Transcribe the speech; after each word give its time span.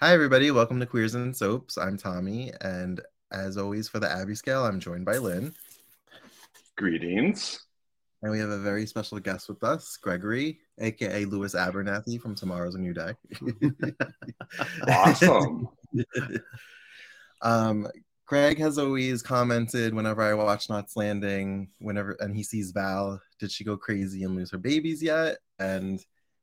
Hi, 0.00 0.14
everybody. 0.14 0.50
Welcome 0.50 0.80
to 0.80 0.86
Queers 0.86 1.14
and 1.14 1.36
Soaps. 1.36 1.78
I'm 1.78 1.96
Tommy, 1.96 2.52
and 2.60 3.00
as 3.30 3.56
always, 3.56 3.88
for 3.88 4.00
the 4.00 4.10
Abby 4.10 4.34
Scale, 4.34 4.64
I'm 4.64 4.80
joined 4.80 5.04
by 5.04 5.18
Lynn. 5.18 5.54
Greetings. 6.76 7.60
And 8.22 8.32
we 8.32 8.38
have 8.38 8.50
a 8.50 8.58
very 8.58 8.86
special 8.86 9.18
guest 9.20 9.48
with 9.48 9.62
us, 9.62 9.96
Gregory, 9.96 10.58
aka 10.78 11.24
Lewis 11.24 11.54
Abernathy 11.54 12.20
from 12.20 12.34
Tomorrow's 12.34 12.74
a 12.74 12.78
New 12.78 12.94
Day. 12.94 13.14
Awesome. 14.88 15.68
um, 17.42 17.86
Greg 18.30 18.58
has 18.58 18.78
always 18.78 19.22
commented 19.22 19.92
whenever 19.92 20.22
I 20.22 20.34
watch 20.34 20.70
Knots 20.70 20.96
Landing, 20.96 21.68
whenever 21.80 22.12
and 22.20 22.32
he 22.32 22.44
sees 22.44 22.70
Val, 22.70 23.20
did 23.40 23.50
she 23.50 23.64
go 23.64 23.76
crazy 23.76 24.22
and 24.22 24.36
lose 24.36 24.52
her 24.52 24.58
babies 24.58 25.02
yet? 25.02 25.38
And 25.58 26.00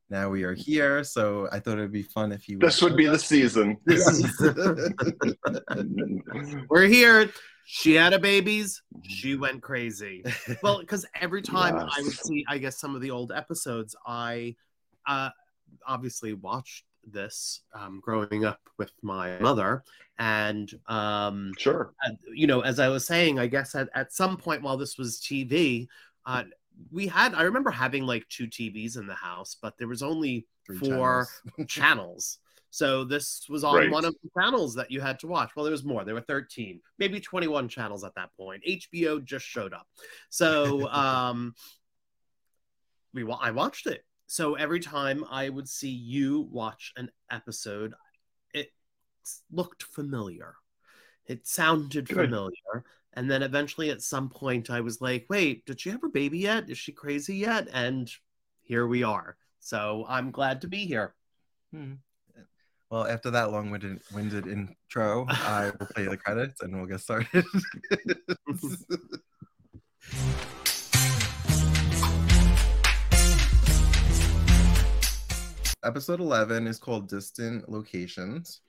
now 0.10 0.30
we 0.30 0.44
are 0.44 0.54
here, 0.54 1.06
so 1.06 1.48
I 1.50 1.62
thought 1.62 1.78
it'd 1.78 1.94
be 1.94 2.02
fun 2.02 2.34
if 2.34 2.50
you. 2.50 2.60
This 2.60 2.82
would 2.82 2.98
be 2.98 3.06
the 3.06 3.18
season. 3.18 3.78
We're 6.70 6.88
here. 6.88 7.32
She 7.64 7.94
had 7.94 8.12
a 8.12 8.20
babies. 8.20 8.82
She 9.04 9.38
went 9.38 9.62
crazy. 9.62 10.26
Well, 10.62 10.82
because 10.82 11.06
every 11.16 11.42
time 11.42 11.78
I 11.78 12.02
would 12.02 12.12
see, 12.12 12.44
I 12.50 12.58
guess 12.58 12.82
some 12.82 12.96
of 12.96 13.02
the 13.02 13.12
old 13.12 13.32
episodes, 13.32 13.96
I 14.06 14.58
uh, 15.08 15.30
obviously 15.88 16.34
watched 16.34 16.84
this 17.10 17.62
um, 17.74 18.02
growing 18.04 18.44
up 18.44 18.60
with 18.78 18.92
my 19.02 19.40
mother, 19.40 19.86
and 20.20 20.72
um, 20.88 21.52
Sure. 21.58 21.94
you 22.34 22.48
know, 22.48 22.62
as 22.62 22.80
I 22.80 22.90
was 22.90 23.06
saying, 23.06 23.40
I 23.40 23.48
guess 23.48 23.76
at, 23.76 23.90
at 23.94 24.14
some 24.14 24.38
point 24.38 24.62
while 24.64 24.78
this 24.78 24.98
was 24.98 25.20
TV, 25.20 25.88
uh, 26.26 26.44
we 26.92 27.08
had, 27.08 27.34
I 27.34 27.44
remember 27.44 27.72
having 27.72 28.06
like 28.06 28.28
two 28.30 28.48
TVs 28.48 28.98
in 28.98 29.08
the 29.08 29.16
house, 29.16 29.58
but 29.62 29.78
there 29.78 29.88
was 29.88 30.04
only 30.04 30.48
Three 30.66 30.78
four 30.78 31.28
channels. 31.56 31.68
channels. 31.68 32.38
So 32.70 33.04
this 33.06 33.46
was 33.50 33.64
on 33.64 33.76
Right. 33.76 33.92
one 33.92 34.06
of 34.06 34.14
the 34.22 34.30
channels 34.40 34.76
that 34.76 34.92
you 34.92 35.02
had 35.02 35.20
to 35.20 35.28
watch. 35.28 35.52
Well, 35.56 35.64
there 35.64 35.72
was 35.72 35.86
more. 35.86 36.04
There 36.04 36.14
were 36.14 36.22
13, 36.22 36.82
maybe 37.00 37.20
21 37.20 37.70
channels 37.70 38.04
at 38.04 38.14
that 38.16 38.30
point. 38.36 38.64
HBO 38.68 39.24
just 39.24 39.46
showed 39.46 39.74
up. 39.74 39.88
So 40.30 40.88
um 40.92 41.56
we 43.14 43.24
I 43.42 43.52
watched 43.52 43.88
it. 43.88 44.04
So 44.28 44.56
every 44.56 44.82
time 44.82 45.24
I 45.32 45.50
would 45.50 45.70
see 45.70 45.90
you 45.90 46.42
watch 46.52 46.94
an 46.98 47.10
episode, 47.32 47.94
looked 49.52 49.84
familiar. 49.84 50.56
It 51.26 51.48
sounded 51.48 52.08
Good. 52.08 52.16
familiar. 52.16 52.86
And 53.14 53.30
then 53.30 53.42
eventually 53.42 53.90
at 53.90 54.02
some 54.02 54.30
point 54.30 54.70
I 54.70 54.82
was 54.82 55.02
like, 55.02 55.26
wait, 55.30 55.66
did 55.66 55.82
she 55.82 55.90
have 55.90 56.02
her 56.02 56.10
baby 56.10 56.40
yet? 56.40 56.70
Is 56.70 56.78
she 56.78 56.92
crazy 56.92 57.38
yet? 57.38 57.68
And 57.74 58.10
here 58.62 58.88
we 58.88 59.04
are. 59.04 59.38
So 59.60 60.06
I'm 60.08 60.32
glad 60.32 60.62
to 60.62 60.68
be 60.68 60.86
here. 60.86 61.14
Hmm. 61.74 61.94
Well, 62.90 63.06
after 63.06 63.30
that 63.32 63.52
long-winded 63.52 64.02
winded 64.14 64.48
intro, 64.48 65.26
I 65.30 65.72
will 65.78 65.88
play 65.88 66.06
the 66.06 66.16
credits 66.16 66.62
and 66.62 66.76
we'll 66.76 66.86
get 66.86 67.02
started. 67.02 67.44
Episode 75.84 76.20
11 76.20 76.68
is 76.68 76.80
called 76.80 77.08
Distant 77.08 77.70
Locations. 77.70 78.62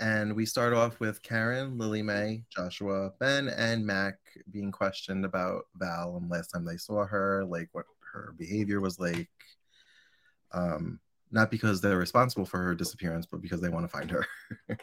And 0.00 0.34
we 0.34 0.44
start 0.44 0.72
off 0.72 0.98
with 0.98 1.22
Karen, 1.22 1.78
Lilimae, 1.78 2.44
Joshua, 2.50 3.12
Ben, 3.20 3.48
and 3.48 3.86
Mac 3.86 4.16
being 4.50 4.72
questioned 4.72 5.24
about 5.24 5.62
Val 5.76 6.16
and 6.16 6.28
last 6.28 6.48
time 6.48 6.64
they 6.64 6.76
saw 6.76 7.04
her, 7.06 7.44
like 7.44 7.68
what 7.72 7.84
her 8.12 8.34
behavior 8.36 8.80
was 8.80 8.98
like. 8.98 9.28
Um, 10.52 10.98
not 11.30 11.50
because 11.50 11.80
they're 11.80 11.98
responsible 11.98 12.44
for 12.44 12.58
her 12.58 12.74
disappearance, 12.74 13.26
but 13.26 13.40
because 13.40 13.60
they 13.60 13.68
want 13.68 13.84
to 13.84 13.96
find 13.96 14.10
her. 14.10 14.26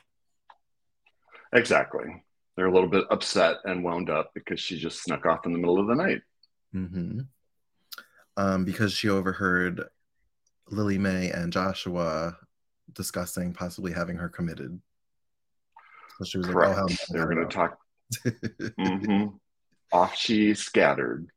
Exactly. 1.53 2.23
They're 2.55 2.67
a 2.67 2.73
little 2.73 2.89
bit 2.89 3.05
upset 3.09 3.57
and 3.65 3.83
wound 3.83 4.09
up 4.09 4.31
because 4.33 4.59
she 4.59 4.77
just 4.77 5.03
snuck 5.03 5.25
off 5.25 5.45
in 5.45 5.53
the 5.53 5.59
middle 5.59 5.79
of 5.79 5.87
the 5.87 5.95
night. 5.95 6.21
hmm 6.71 7.21
Um, 8.37 8.65
because 8.65 8.93
she 8.93 9.09
overheard 9.09 9.83
Lilimae 10.71 11.37
and 11.37 11.51
Joshua 11.51 12.37
discussing 12.93 13.53
possibly 13.53 13.91
having 13.91 14.17
her 14.17 14.29
committed. 14.29 14.79
She 16.25 16.37
was 16.37 16.47
like, 16.47 16.55
Correct. 16.55 16.71
"Oh, 16.71 16.75
hell 16.75 16.87
they 17.11 17.19
were 17.19 17.33
going 17.33 17.47
to 17.47 17.53
talk. 17.53 17.77
no." 18.25 18.31
hmm 18.97 19.25
Off 19.93 20.15
she 20.15 20.53
scattered. 20.53 21.27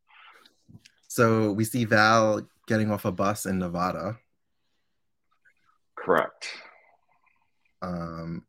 so 1.08 1.52
we 1.52 1.64
see 1.64 1.84
Val 1.84 2.46
getting 2.66 2.90
off 2.90 3.04
a 3.04 3.12
bus 3.12 3.46
in 3.46 3.58
Nevada. 3.58 4.18
Correct. 5.96 6.48
Um, 7.82 8.44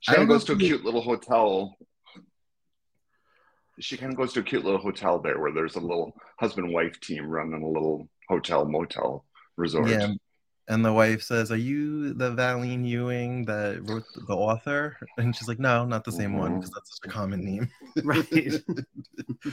She 0.00 0.12
I 0.12 0.16
kind 0.16 0.28
don't 0.28 0.36
of 0.36 0.40
goes 0.40 0.44
to 0.46 0.52
a 0.52 0.56
cute 0.68 0.84
little 0.84 1.02
hotel. 1.02 1.76
She 3.80 3.96
kind 3.96 4.12
of 4.12 4.18
goes 4.18 4.32
to 4.32 4.40
a 4.40 4.42
cute 4.42 4.64
little 4.64 4.80
hotel 4.80 5.20
there 5.20 5.38
where 5.38 5.52
there's 5.52 5.76
a 5.76 5.80
little 5.80 6.12
husband 6.40 6.72
wife 6.72 6.98
team 7.00 7.26
running 7.26 7.62
a 7.62 7.68
little 7.68 8.08
hotel 8.28 8.64
motel 8.64 9.24
resort. 9.56 9.88
yeah, 9.90 10.08
and 10.68 10.84
the 10.84 10.92
wife 10.92 11.22
says, 11.22 11.50
"Are 11.50 11.56
you 11.56 12.12
the 12.14 12.30
Valene 12.34 12.86
Ewing 12.86 13.44
that 13.46 13.80
wrote 13.88 14.04
the 14.26 14.34
author?" 14.36 14.96
And 15.18 15.34
she's 15.34 15.48
like, 15.48 15.58
"No, 15.58 15.84
not 15.84 16.04
the 16.04 16.12
same 16.12 16.36
one 16.36 16.52
Mhm. 16.52 16.60
because 16.60 16.70
that's 16.74 16.90
such 16.96 17.08
a 17.10 17.12
common 17.12 17.44
name." 17.44 17.68
Right. 18.04 18.54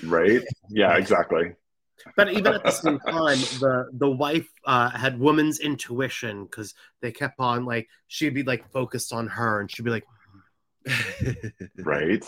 Right? 0.03 0.43
Yeah, 0.69 0.95
exactly. 1.01 1.55
but 2.17 2.31
even 2.33 2.53
at 2.53 2.63
the 2.63 2.71
same 2.71 2.99
time, 2.99 3.39
the 3.63 3.89
the 3.93 4.09
wife 4.11 4.47
uh, 4.65 4.89
had 4.91 5.19
woman's 5.19 5.59
intuition 5.59 6.45
because 6.45 6.73
they 7.01 7.11
kept 7.11 7.39
on 7.39 7.65
like 7.65 7.87
she'd 8.07 8.33
be 8.35 8.43
like 8.43 8.69
focused 8.71 9.11
on 9.13 9.27
her 9.27 9.59
and 9.61 9.71
she'd 9.71 9.85
be 9.85 9.91
like, 9.91 10.05
Right. 11.77 12.23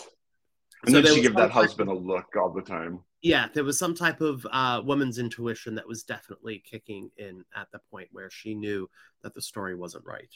And 0.84 0.92
So 0.94 1.00
then 1.02 1.06
she 1.06 1.20
was 1.20 1.22
give 1.22 1.34
that 1.34 1.40
some 1.40 1.48
type 1.50 1.62
husband 1.68 1.90
a 1.90 1.94
look 1.94 2.26
all 2.36 2.52
the 2.52 2.62
time. 2.62 3.00
Yeah, 3.22 3.48
there 3.52 3.64
was 3.64 3.78
some 3.78 3.94
type 3.94 4.20
of 4.20 4.46
uh, 4.50 4.80
woman's 4.84 5.18
intuition 5.18 5.74
that 5.74 5.88
was 5.88 6.04
definitely 6.04 6.62
kicking 6.64 7.10
in 7.16 7.44
at 7.56 7.68
the 7.72 7.80
point 7.90 8.08
where 8.12 8.30
she 8.30 8.54
knew 8.54 8.88
that 9.22 9.34
the 9.34 9.42
story 9.42 9.74
wasn't 9.74 10.04
right. 10.04 10.32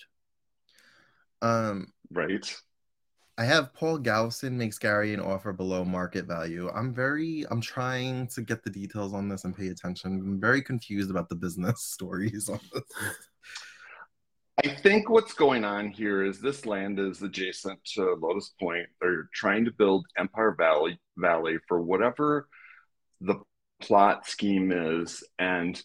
um, 1.43 1.93
Right. 2.11 2.55
I 3.39 3.45
have 3.45 3.73
Paul 3.73 3.99
Galveston 3.99 4.59
makes 4.59 4.79
Gary 4.79 5.15
an 5.15 5.21
offer 5.21 5.53
below 5.53 5.85
market 5.85 6.27
value. 6.27 6.71
I'm 6.71 6.93
very, 6.93 7.47
I'm 7.51 7.63
trying 7.63 8.27
to 8.29 8.43
get 8.43 8.63
the 8.63 8.71
details 8.71 9.15
on 9.15 9.29
this 9.29 9.45
and 9.45 9.57
pay 9.57 9.69
attention. 9.69 10.21
I'm 10.21 10.41
very 10.41 10.61
confused 10.61 11.11
about 11.11 11.29
the 11.29 11.37
business 11.37 11.83
stories 11.93 12.49
on 12.51 12.61
this. 12.75 12.83
I 14.63 14.69
think 14.69 15.09
what's 15.09 15.33
going 15.33 15.65
on 15.65 15.89
here 15.89 16.25
is 16.25 16.41
this 16.41 16.67
land 16.67 16.99
is 16.99 17.23
adjacent 17.23 17.83
to 17.95 18.17
Lotus 18.21 18.53
Point. 18.61 18.87
They're 19.01 19.31
trying 19.33 19.65
to 19.65 19.73
build 19.73 20.05
Empire 20.19 20.55
Valley 20.59 21.01
Valley 21.17 21.57
for 21.67 21.81
whatever 21.81 22.49
the 23.25 23.37
plot 23.81 24.27
scheme 24.27 24.73
is, 24.73 25.23
and 25.39 25.83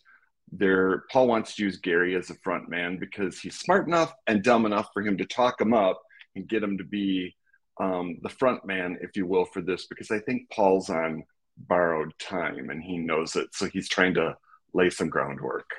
they're 0.52 1.04
Paul 1.12 1.28
wants 1.28 1.56
to 1.56 1.64
use 1.64 1.78
Gary 1.78 2.16
as 2.16 2.30
a 2.30 2.36
front 2.36 2.70
man 2.70 2.98
because 2.98 3.40
he's 3.40 3.60
smart 3.60 3.88
enough 3.88 4.14
and 4.28 4.44
dumb 4.44 4.66
enough 4.66 4.90
for 4.94 5.02
him 5.02 5.18
to 5.18 5.26
talk 5.26 5.60
him 5.60 5.74
up 5.74 6.02
and 6.36 6.48
get 6.48 6.64
him 6.64 6.78
to 6.78 6.84
be 6.84 7.36
um, 7.80 8.18
the 8.22 8.30
front 8.30 8.66
man, 8.66 8.98
if 9.02 9.12
you 9.16 9.26
will, 9.26 9.46
for 9.46 9.62
this. 9.62 9.88
Because 9.88 10.12
I 10.12 10.20
think 10.20 10.50
Paul's 10.50 10.90
on 10.90 11.24
borrowed 11.58 12.14
time 12.20 12.70
and 12.70 12.82
he 12.82 12.98
knows 12.98 13.36
it, 13.36 13.48
so 13.54 13.66
he's 13.68 13.90
trying 13.90 14.14
to 14.14 14.36
lay 14.74 14.90
some 14.90 15.10
groundwork. 15.10 15.70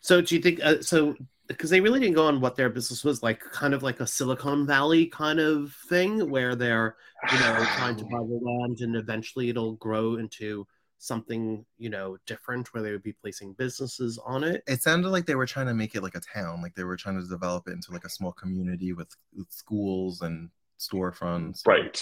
So 0.00 0.20
do 0.20 0.34
you 0.34 0.40
think 0.40 0.60
uh, 0.62 0.82
so? 0.82 1.16
Because 1.50 1.68
they 1.70 1.80
really 1.80 1.98
didn't 2.00 2.14
go 2.14 2.26
on 2.26 2.40
what 2.40 2.54
their 2.54 2.70
business 2.70 3.02
was 3.02 3.22
like, 3.22 3.40
kind 3.40 3.74
of 3.74 3.82
like 3.82 3.98
a 4.00 4.06
Silicon 4.06 4.66
Valley 4.66 5.06
kind 5.06 5.40
of 5.40 5.74
thing, 5.88 6.30
where 6.30 6.54
they're 6.54 6.96
you 7.32 7.38
know 7.40 7.66
trying 7.76 7.96
to 7.96 8.04
buy 8.10 8.18
the 8.18 8.40
land 8.42 8.80
and 8.80 8.94
eventually 8.96 9.48
it'll 9.50 9.72
grow 9.74 10.14
into 10.16 10.66
something 11.02 11.64
you 11.78 11.90
know 11.90 12.16
different, 12.26 12.72
where 12.72 12.82
they 12.82 12.92
would 12.92 13.02
be 13.02 13.14
placing 13.20 13.54
businesses 13.54 14.18
on 14.24 14.44
it. 14.44 14.62
It 14.68 14.82
sounded 14.82 15.08
like 15.10 15.26
they 15.26 15.34
were 15.34 15.46
trying 15.46 15.66
to 15.66 15.74
make 15.74 15.94
it 15.94 16.02
like 16.02 16.14
a 16.14 16.20
town, 16.20 16.62
like 16.62 16.74
they 16.74 16.84
were 16.84 16.96
trying 16.96 17.20
to 17.20 17.26
develop 17.26 17.66
it 17.68 17.72
into 17.72 17.90
like 17.92 18.04
a 18.04 18.10
small 18.10 18.32
community 18.32 18.92
with, 18.92 19.08
with 19.36 19.50
schools 19.50 20.20
and 20.22 20.50
storefronts. 20.78 21.66
Right. 21.66 22.00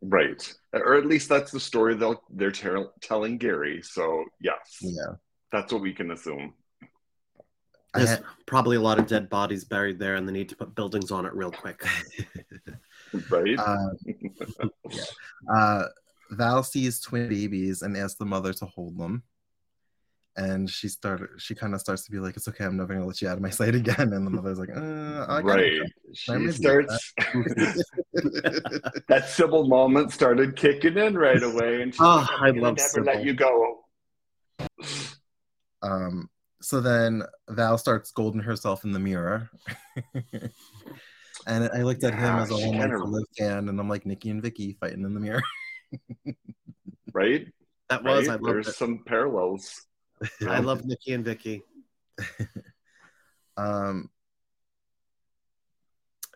Right. 0.00 0.54
Or 0.72 0.94
at 0.94 1.06
least 1.06 1.28
that's 1.28 1.50
the 1.50 1.58
story 1.58 1.94
they'll 1.96 2.22
they're 2.30 2.52
tell 2.52 2.92
telling 3.00 3.38
Gary. 3.38 3.82
So 3.82 4.24
yes, 4.40 4.78
Yeah. 4.80 5.14
that's 5.50 5.72
what 5.72 5.82
we 5.82 5.92
can 5.92 6.12
assume. 6.12 6.54
I 7.94 7.98
There's 7.98 8.10
had- 8.10 8.24
probably 8.46 8.76
a 8.76 8.80
lot 8.80 8.98
of 8.98 9.06
dead 9.06 9.28
bodies 9.30 9.64
buried 9.64 9.98
there, 9.98 10.16
and 10.16 10.28
they 10.28 10.32
need 10.32 10.48
to 10.50 10.56
put 10.56 10.74
buildings 10.74 11.10
on 11.10 11.24
it 11.26 11.34
real 11.34 11.50
quick. 11.50 11.82
Right. 13.30 13.58
uh, 13.58 13.88
uh, 15.50 15.84
Val 16.32 16.62
sees 16.62 17.00
twin 17.00 17.26
babies 17.30 17.80
and 17.80 17.96
asks 17.96 18.18
the 18.18 18.26
mother 18.26 18.52
to 18.52 18.66
hold 18.66 18.98
them. 18.98 19.22
and 20.36 20.68
she 20.68 20.88
started 20.88 21.28
she 21.38 21.54
kind 21.54 21.72
of 21.74 21.80
starts 21.80 22.04
to 22.04 22.10
be 22.12 22.18
like 22.18 22.36
it's 22.36 22.46
okay 22.46 22.64
i'm 22.64 22.76
never 22.76 22.92
gonna 22.92 23.06
let 23.06 23.20
you 23.22 23.26
out 23.28 23.38
of 23.38 23.42
my 23.42 23.48
sight 23.50 23.74
again 23.74 24.12
and 24.12 24.26
the 24.26 24.30
mother's 24.30 24.58
like 24.58 24.68
uh, 24.76 25.24
I 25.26 25.40
gotta 25.40 25.42
right. 25.42 25.80
She 26.12 26.52
starts 26.52 27.12
that 29.08 29.24
Sybil 29.28 29.66
moment 29.66 30.12
started 30.12 30.54
kicking 30.54 30.96
in 30.98 31.16
right 31.16 31.42
away, 31.42 31.80
and 31.82 31.92
she's 31.94 32.00
Oh, 32.00 32.16
like, 32.30 32.42
I'm 32.42 32.56
I 32.56 32.60
love 32.60 32.76
never 32.76 32.88
Sybil. 32.88 33.06
let 33.06 33.24
you 33.24 33.32
go. 33.32 33.84
um 35.82 36.28
so 36.60 36.80
then 36.80 37.22
val 37.50 37.78
starts 37.78 38.08
scolding 38.10 38.40
herself 38.40 38.84
in 38.84 38.92
the 38.92 38.98
mirror 38.98 39.48
and 41.46 41.64
i 41.72 41.82
looked 41.82 42.02
at 42.04 42.12
him 42.14 42.20
Yeah, 42.36 42.42
as 42.42 42.50
a 42.50 42.54
whole 42.54 42.72
night 42.72 42.90
kinda- 42.90 43.04
live 43.04 43.24
fan 43.36 43.68
and 43.68 43.78
i'm 43.80 43.88
like 43.88 44.04
nikki 44.06 44.30
and 44.30 44.42
vicky 44.42 44.76
fighting 44.80 45.04
in 45.04 45.14
the 45.14 45.20
mirror 45.20 45.42
Right? 47.14 47.46
That 47.88 48.04
was 48.04 48.28
right? 48.28 48.34
I 48.34 48.36
loved 48.42 48.44
There's 48.54 48.68
it. 48.68 48.74
some 48.74 49.02
parallels. 49.06 49.86
I 50.46 50.58
love 50.58 50.84
Nikki 50.84 51.14
and 51.14 51.24
Vicky. 51.24 51.62
um 53.56 54.10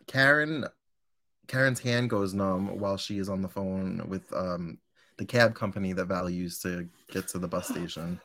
karen 0.06 0.64
karen's 1.46 1.78
hand 1.80 2.08
goes 2.10 2.32
numb 2.34 2.78
while 2.80 2.96
she 2.96 3.18
is 3.18 3.28
on 3.28 3.42
the 3.42 3.48
phone 3.48 4.02
with 4.08 4.32
um 4.32 4.78
the 5.18 5.24
cab 5.24 5.54
company 5.54 5.92
that 5.92 6.06
val 6.06 6.28
used 6.30 6.62
to 6.62 6.88
get 7.10 7.28
to 7.28 7.38
the 7.38 7.46
bus 7.48 7.68
station 7.68 8.20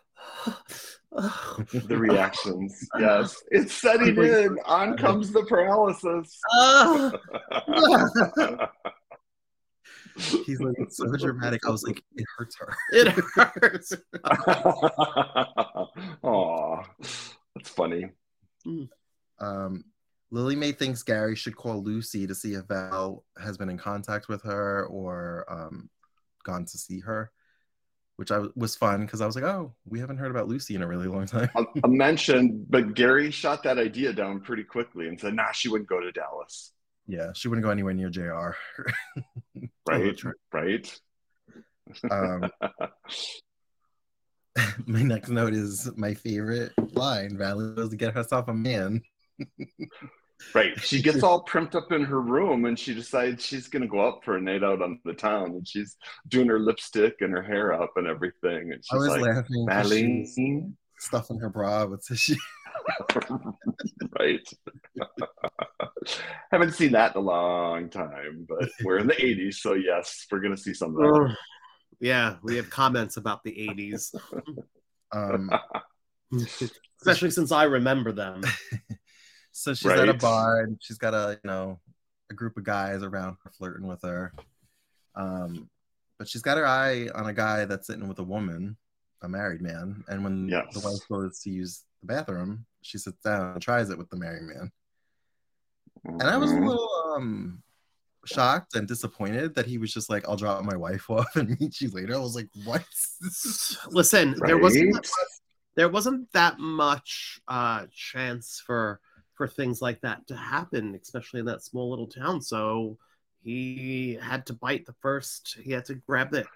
The 1.12 1.98
reactions. 1.98 2.88
Yes. 3.00 3.42
It's 3.50 3.74
setting 3.74 4.18
in. 4.18 4.60
On 4.66 4.96
comes 4.98 5.32
the 5.32 5.44
paralysis. 5.46 6.40
He's 10.46 10.60
like 10.60 10.76
it's 10.80 10.98
so 10.98 11.06
dramatic 11.16 11.62
i 11.68 11.70
was 11.70 11.84
like 11.84 12.04
it 12.16 12.26
hurts 12.38 12.58
her 12.58 12.76
it 12.92 13.08
hurts. 13.36 13.94
Aw. 16.24 16.84
That's 17.56 17.70
funny. 17.70 18.10
um 19.40 19.84
Lilimae 20.34 20.76
thinks 20.76 21.04
gary 21.04 21.36
should 21.36 21.56
call 21.56 21.84
lucy 21.84 22.26
to 22.26 22.34
see 22.34 22.56
if 22.56 22.66
val 22.66 23.24
has 23.40 23.58
been 23.60 23.70
in 23.70 23.78
contact 23.78 24.28
with 24.28 24.42
her 24.44 24.88
or 24.88 25.46
um 25.50 25.88
gone 26.44 26.66
to 26.66 26.78
see 26.80 27.00
her 27.00 27.32
which 28.18 28.32
i 28.32 28.40
was 28.56 28.76
fun 28.76 29.02
because 29.06 29.22
i 29.22 29.26
was 29.26 29.36
like 29.36 29.46
oh 29.46 29.74
we 29.86 30.00
haven't 30.00 30.18
heard 30.18 30.32
about 30.32 30.48
lucy 30.48 30.76
in 30.76 30.82
a 30.84 30.88
really 30.88 31.08
long 31.08 31.26
time 31.26 31.50
I, 31.56 31.64
a 31.84 31.88
mention, 31.88 32.66
but 32.70 32.94
Gary 32.94 33.32
shot 33.32 33.64
that 33.64 33.78
idea 33.78 34.12
down 34.14 34.42
pretty 34.42 34.64
quickly 34.64 35.08
and 35.08 35.20
said, 35.20 35.34
nah, 35.34 35.52
she 35.54 35.70
wouldn't 35.70 35.90
go 35.90 36.00
to 36.02 36.12
Dallas. 36.12 36.74
yeah 37.08 37.32
she 37.34 37.48
wouldn't 37.48 37.64
go 37.64 37.72
anywhere 37.72 37.94
near 37.94 38.10
jr 38.10 38.30
Right? 39.90 40.22
right. 40.52 40.54
right? 40.54 41.00
um 42.12 42.52
my 44.86 45.02
next 45.04 45.30
note 45.30 45.54
is 45.54 45.90
my 45.96 46.14
favorite 46.14 46.74
line 46.94 47.38
valley 47.38 47.74
was 47.76 47.90
to 47.90 47.96
get 47.96 48.14
herself 48.14 48.48
a 48.50 48.54
man 48.54 49.02
Right. 50.54 50.80
She 50.82 51.02
gets 51.02 51.24
all 51.24 51.44
primped 51.44 51.76
up 51.76 51.92
in 51.92 52.04
her 52.04 52.22
room 52.22 52.66
and 52.66 52.78
she 52.78 52.94
decides 52.94 53.46
she's 53.46 53.68
going 53.68 53.82
to 53.82 53.88
go 53.88 54.06
out 54.06 54.24
for 54.24 54.38
a 54.38 54.42
night 54.42 54.64
out 54.64 54.82
on 54.82 55.00
the 55.04 55.14
town 55.14 55.52
and 55.52 55.68
she's 55.68 55.98
doing 56.28 56.48
her 56.48 56.60
lipstick 56.60 57.16
and 57.22 57.32
her 57.32 57.42
hair 57.42 57.74
up 57.74 57.94
and 57.96 58.08
everything. 58.08 58.72
And 58.72 58.76
i 58.76 58.96
she's 58.96 59.00
was 59.00 59.10
like, 59.10 59.22
laughing 59.22 59.68
'cause 59.68 59.92
she's 59.92 60.38
stuffing 61.00 61.40
her 61.40 61.50
bra 61.50 61.86
with 61.86 62.06
tissue 62.06 62.36
right. 64.20 64.48
Haven't 66.52 66.74
seen 66.74 66.92
that 66.94 67.16
in 67.16 67.22
a 67.22 67.24
long 67.26 67.90
time, 67.90 68.46
but 68.48 68.70
we're 68.84 68.98
in 69.00 69.08
the 69.08 69.14
80s, 69.14 69.56
so 69.56 69.74
yes, 69.74 70.26
we're 70.32 70.40
going 70.40 70.56
to 70.56 70.62
see 70.62 70.74
some 70.74 70.92
of 70.92 70.98
that. 70.98 71.36
Yeah, 72.00 72.36
we 72.44 72.56
have 72.58 72.70
comments 72.70 73.18
about 73.18 73.44
the 73.44 73.52
80s, 73.52 74.14
um 75.12 75.50
especially 77.02 77.32
since 77.32 77.52
I 77.52 77.64
remember 77.64 78.12
them. 78.12 78.42
So 79.58 79.74
she's 79.74 79.90
at 79.92 80.08
a 80.08 80.14
bar 80.14 80.62
and 80.62 80.78
she's 80.80 81.00
got 81.00 81.16
a 81.16 81.40
you 81.44 81.50
know 81.50 81.80
a 82.30 82.36
group 82.36 82.58
of 82.58 82.64
guys 82.64 83.02
around 83.02 83.38
her 83.44 83.50
flirting 83.58 83.88
with 83.88 84.04
her. 84.04 84.32
Um, 85.16 85.68
but 86.20 86.30
she's 86.30 86.44
got 86.44 86.58
her 86.60 86.68
eye 86.68 87.10
on 87.16 87.26
a 87.26 87.34
guy 87.34 87.66
that's 87.66 87.88
sitting 87.88 88.08
with 88.08 88.20
a 88.20 88.24
woman, 88.24 88.78
a 89.24 89.28
married 89.28 89.62
man. 89.64 90.04
And 90.10 90.24
when 90.24 90.50
Yes. 90.50 90.66
the 90.74 90.80
wife 90.82 91.00
goes 91.10 91.40
to 91.40 91.50
use 91.50 91.86
the 92.02 92.08
bathroom, 92.08 92.68
she 92.84 93.00
sits 93.00 93.18
down 93.24 93.54
and 93.54 93.62
tries 93.62 93.90
it 93.90 93.98
with 93.98 94.12
the 94.12 94.18
married 94.18 94.44
man. 94.44 94.72
And 96.06 96.24
I 96.30 96.38
was 96.38 96.52
a 96.52 96.56
Mhm. 96.56 96.68
little 96.68 96.90
um 97.16 97.64
shocked 98.26 98.76
and 98.76 98.88
disappointed 98.88 99.56
that 99.56 99.66
he 99.66 99.80
was 99.80 99.92
just 99.92 100.08
like, 100.08 100.28
I'll 100.30 100.36
drop 100.36 100.64
my 100.66 100.76
wife 100.76 101.10
off 101.10 101.36
and 101.36 101.60
meet 101.60 101.82
you 101.82 101.90
later. 101.90 102.14
I 102.14 102.20
was 102.20 102.36
like, 102.36 102.50
what? 102.64 102.86
Listen, 103.90 104.36
there 104.46 104.60
wasn't 104.60 105.08
there 105.76 105.90
wasn't 105.90 106.32
that 106.34 106.60
much 106.60 107.40
uh, 107.48 107.88
chance 107.92 108.62
for 108.64 109.00
for 109.38 109.48
things 109.48 109.82
like 109.82 110.02
that 110.02 110.28
to 110.28 110.36
happen, 110.36 110.98
especially 111.02 111.40
in 111.40 111.46
that 111.46 111.64
small 111.64 111.90
little 111.90 112.08
town. 112.08 112.42
So 112.42 112.98
he 113.44 114.18
had 114.22 114.46
to 114.48 114.54
bite 114.54 114.86
the 114.86 114.96
first. 115.02 115.58
He 115.64 115.72
had 115.72 115.86
to 115.86 115.96
grab 115.96 116.34
it. 116.34 116.48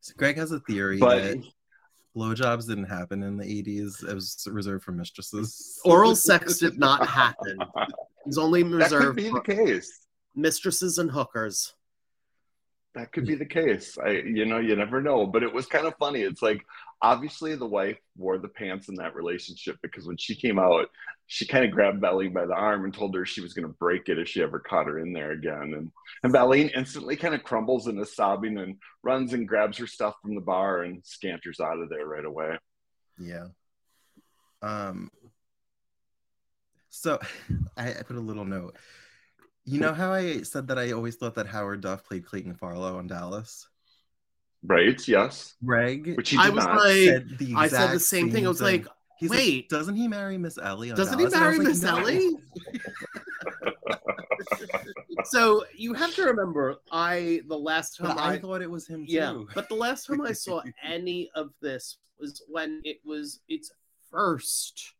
So 0.00 0.14
Greg 0.16 0.36
has 0.36 0.52
a 0.52 0.60
theory 0.60 0.98
But 0.98 1.22
that 1.22 1.44
blowjobs 2.16 2.66
didn't 2.68 2.84
happen 2.86 3.22
in 3.22 3.36
the 3.36 3.44
80s. 3.44 4.08
It 4.08 4.14
was 4.14 4.46
reserved 4.50 4.84
for 4.84 4.92
mistresses. 4.92 5.80
Oral 5.84 6.14
sex 6.16 6.58
did 6.58 6.78
not 6.78 7.06
happen. 7.06 7.58
It 8.20 8.26
was 8.32 8.38
only 8.38 8.62
that 8.62 8.68
could 8.68 8.76
reserved 8.82 9.16
be 9.16 9.22
the 9.24 9.30
for 9.30 9.40
case. 9.40 10.00
mistresses 10.34 10.98
and 10.98 11.10
hookers. 11.10 11.72
That 12.94 13.10
could 13.10 13.26
be 13.26 13.36
the 13.36 13.46
case. 13.46 13.96
I, 13.96 14.10
you 14.10 14.44
know, 14.44 14.58
you 14.58 14.76
never 14.76 15.00
know. 15.00 15.26
But 15.26 15.42
it 15.44 15.50
was 15.54 15.64
kind 15.64 15.86
of 15.86 15.94
funny. 15.98 16.20
It's 16.22 16.42
like 16.42 16.62
obviously 17.00 17.54
the 17.54 17.66
wife 17.66 17.98
wore 18.16 18.38
the 18.38 18.48
pants 18.48 18.88
in 18.88 18.96
that 18.96 19.14
relationship 19.14 19.76
because 19.82 20.06
when 20.06 20.16
she 20.16 20.34
came 20.34 20.58
out, 20.58 20.88
she 21.26 21.46
kind 21.46 21.64
of 21.64 21.70
grabbed 21.70 22.00
Valene 22.02 22.32
by 22.32 22.46
the 22.46 22.54
arm 22.54 22.84
and 22.84 22.94
told 22.94 23.14
her 23.14 23.26
she 23.26 23.40
was 23.40 23.52
going 23.52 23.66
to 23.66 23.74
break 23.74 24.08
it 24.08 24.18
if 24.18 24.28
she 24.28 24.42
ever 24.42 24.58
caught 24.58 24.86
her 24.86 24.98
in 24.98 25.12
there 25.12 25.32
again. 25.32 25.74
And 25.76 25.92
and 26.22 26.32
Valene 26.32 26.70
instantly 26.74 27.16
kind 27.16 27.34
of 27.34 27.44
crumbles 27.44 27.86
into 27.86 28.06
sobbing 28.06 28.58
and 28.58 28.76
runs 29.02 29.32
and 29.32 29.46
grabs 29.46 29.78
her 29.78 29.86
stuff 29.86 30.14
from 30.22 30.34
the 30.34 30.40
bar 30.40 30.82
and 30.82 31.04
scanters 31.04 31.60
out 31.60 31.78
of 31.78 31.90
there 31.90 32.06
right 32.06 32.24
away. 32.24 32.58
Yeah. 33.18 33.48
Um. 34.62 35.10
So, 36.88 37.20
I, 37.76 37.90
I 37.90 38.02
put 38.02 38.16
a 38.16 38.20
little 38.20 38.46
note. 38.46 38.76
You 39.64 39.80
know 39.80 39.92
how 39.92 40.14
I 40.14 40.40
said 40.42 40.68
that 40.68 40.78
I 40.78 40.92
always 40.92 41.16
thought 41.16 41.34
that 41.34 41.46
Howard 41.46 41.82
Duff 41.82 42.02
played 42.02 42.24
Clayton 42.24 42.54
Farlow 42.54 42.96
on 42.96 43.06
Dallas? 43.06 43.68
Right? 44.64 45.06
Yes. 45.08 45.54
Greg 45.64 46.16
Which 46.16 46.30
he 46.30 46.36
I 46.38 46.48
was 46.50 46.64
not. 46.64 46.76
like, 46.76 47.04
said 47.04 47.38
the 47.38 47.54
I 47.56 47.68
said 47.68 47.80
the 47.80 47.84
exact 47.84 48.00
same 48.02 48.30
thing. 48.30 48.44
I 48.44 48.48
was 48.48 48.60
like, 48.60 48.86
He's 49.18 49.30
like, 49.30 49.38
wait. 49.38 49.68
doesn't 49.68 49.96
he 49.96 50.06
marry 50.08 50.38
Miss 50.38 50.58
Ellie? 50.58 50.90
On 50.90 50.96
doesn't 50.96 51.18
he 51.18 51.24
Dallas? 51.26 51.34
And 51.34 51.42
I 51.42 51.46
marry 51.46 51.58
was 51.58 51.66
like, 51.66 51.68
Miss 51.68 51.82
"No." 51.82 51.96
Ellie? 51.98 52.36
so 55.24 55.64
you 55.74 55.92
have 55.94 56.14
to 56.14 56.22
remember, 56.24 56.76
I 56.92 57.40
the 57.48 57.58
last 57.58 57.96
time 57.96 58.08
But 58.08 58.18
I, 58.18 58.34
I, 58.34 58.38
thought 58.38 58.62
it 58.62 58.70
was 58.70 58.86
him 58.86 59.06
too. 59.06 59.12
yeah, 59.12 59.36
but 59.54 59.68
the 59.68 59.74
last 59.74 60.06
time 60.06 60.20
I 60.22 60.32
saw 60.32 60.62
any 60.84 61.30
of 61.34 61.50
this 61.60 61.98
was 62.18 62.42
when 62.48 62.80
it 62.84 62.98
was 63.04 63.40
its 63.48 63.70
first 64.10 64.94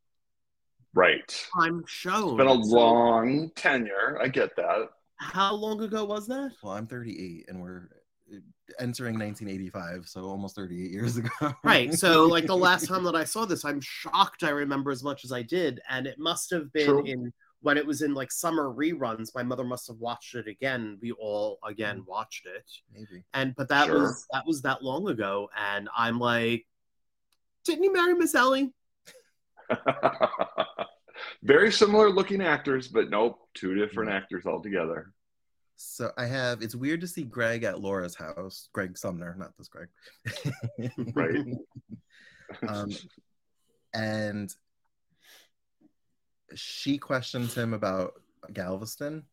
right. 0.94 1.46
time 1.56 1.84
shown. 1.86 2.28
It's 2.28 2.36
been 2.38 2.46
a 2.48 2.64
So 2.64 2.70
long 2.74 3.50
tenure. 3.54 4.18
I 4.20 4.28
get 4.28 4.54
that. 4.56 4.88
how 5.16 5.54
long 5.54 5.80
ago 5.82 6.04
was 6.04 6.26
that? 6.28 6.52
well, 6.62 6.72
I'm 6.74 6.86
38 6.86 7.46
and 7.48 7.60
we're 7.60 7.88
entering 8.78 9.18
1985, 9.18 10.06
so 10.08 10.22
almost 10.24 10.56
38 10.56 10.90
years 10.90 11.16
ago. 11.16 11.28
Right. 11.64 11.92
So 11.94 12.26
like 12.36 12.46
the 12.46 12.56
last 12.56 12.86
time 12.86 13.04
that 13.04 13.16
I 13.16 13.24
saw 13.24 13.44
this, 13.44 13.64
I'm 13.64 13.80
shocked 13.80 14.42
I 14.44 14.50
remember 14.50 14.90
as 14.90 15.02
much 15.02 15.24
as 15.24 15.32
I 15.32 15.42
did. 15.42 15.80
And 15.88 16.06
it 16.06 16.18
must 16.18 16.50
have 16.50 16.72
been 16.72 16.86
True. 16.86 17.04
in 17.04 17.32
when 17.60 17.76
it 17.76 17.84
was 17.86 18.02
in 18.02 18.14
like 18.14 18.30
summer 18.30 18.72
reruns. 18.72 19.34
My 19.34 19.42
mother 19.42 19.64
must 19.64 19.88
have 19.88 19.96
watched 19.98 20.34
it 20.34 20.46
again. 20.46 20.98
We 21.02 21.12
all 21.12 21.58
Mm. 21.64 21.70
again 21.70 22.04
watched 22.06 22.46
it. 22.46 22.64
maybe. 22.92 23.24
And 23.34 23.54
but 23.56 23.68
that 23.70 23.86
Sure. 23.86 24.00
was 24.02 24.26
that 24.32 24.46
was 24.46 24.62
that 24.62 24.82
long 24.82 25.08
ago. 25.08 25.48
And 25.56 25.88
I'm 25.96 26.18
like, 26.20 26.66
didn't 27.64 27.82
he 27.82 27.88
marry 27.88 28.14
Miss 28.14 28.34
Ellie? 28.34 28.72
Very 31.42 31.72
similar 31.72 32.10
looking 32.10 32.40
actors, 32.40 32.88
but 32.88 33.10
nope, 33.10 33.38
two 33.54 33.70
Mm. 33.70 33.78
different 33.78 34.10
actors 34.10 34.46
altogether. 34.46 35.12
So 35.80 36.10
I 36.18 36.26
have. 36.26 36.60
It's 36.60 36.74
weird 36.74 37.00
to 37.02 37.08
see 37.08 37.22
Greg 37.22 37.62
at 37.62 37.80
Laura's 37.80 38.16
house. 38.16 38.68
Greg 38.72 38.98
Sumner, 38.98 39.36
not 39.38 39.56
this 39.56 39.68
Greg. 39.68 39.88
Right. 41.14 41.44
um, 42.66 42.90
and 43.94 44.52
she 46.54 46.98
questions 46.98 47.54
him 47.54 47.74
about 47.74 48.14
Galveston. 48.52 49.24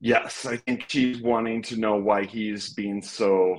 yes, 0.00 0.44
I 0.46 0.56
think 0.56 0.84
she's 0.88 1.22
wanting 1.22 1.62
to 1.62 1.76
know 1.76 1.96
why 1.96 2.24
he's 2.24 2.74
being 2.74 3.00
so 3.02 3.58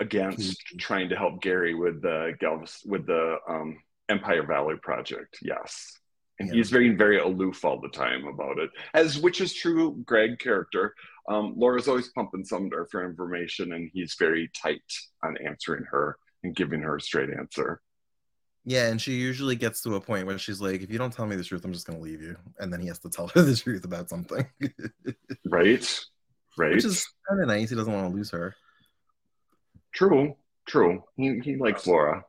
against 0.00 0.62
trying 0.78 1.08
to 1.10 1.16
help 1.16 1.42
Gary 1.42 1.74
with 1.74 2.00
the 2.02 2.34
Galveston 2.40 2.90
with 2.90 3.06
the 3.06 3.36
um, 3.48 3.78
Empire 4.08 4.46
Valley 4.46 4.76
project. 4.80 5.38
Yes. 5.42 5.98
And 6.38 6.48
Yeah. 6.48 6.54
he's 6.56 6.70
very, 6.70 6.90
very 6.94 7.18
aloof 7.18 7.64
all 7.64 7.80
the 7.80 7.88
time 7.88 8.26
about 8.26 8.58
it, 8.58 8.70
as 8.94 9.18
which 9.18 9.40
is 9.40 9.54
true. 9.54 10.02
Greg 10.04 10.38
character, 10.38 10.94
um, 11.28 11.54
Laura's 11.56 11.88
always 11.88 12.08
pumping 12.10 12.44
Sumner 12.44 12.86
for 12.90 13.04
information, 13.04 13.72
and 13.72 13.90
he's 13.92 14.14
very 14.18 14.50
tight 14.54 14.82
on 15.22 15.36
answering 15.38 15.84
her 15.90 16.16
and 16.44 16.54
giving 16.54 16.80
her 16.82 16.96
a 16.96 17.00
straight 17.00 17.30
answer. 17.30 17.80
Yeah, 18.68 18.88
and 18.88 19.00
she 19.00 19.12
usually 19.14 19.54
gets 19.56 19.80
to 19.82 19.94
a 19.94 20.00
point 20.00 20.26
where 20.26 20.38
she's 20.38 20.60
like, 20.60 20.82
if 20.82 20.90
you 20.90 20.98
don't 20.98 21.12
tell 21.12 21.24
me 21.26 21.36
the 21.36 21.44
truth, 21.44 21.64
I'm 21.64 21.72
just 21.72 21.86
gonna 21.86 22.00
leave 22.00 22.20
you. 22.20 22.36
And 22.58 22.70
then 22.72 22.80
he 22.80 22.88
has 22.88 22.98
to 23.00 23.08
tell 23.08 23.28
her 23.28 23.42
the 23.42 23.56
truth 23.56 23.84
about 23.84 24.08
something. 24.10 24.46
Right? 25.46 26.04
Right. 26.58 26.74
Which 26.74 26.84
is 26.84 27.06
kind 27.28 27.40
of 27.40 27.46
nice. 27.48 27.70
He 27.70 27.76
doesn't 27.76 27.92
want 27.92 28.10
to 28.10 28.14
lose 28.16 28.30
her. 28.30 28.54
true. 29.92 30.36
True. 30.66 31.04
He, 31.16 31.38
he 31.38 31.56
likes 31.56 31.86
Laura. 31.86 32.24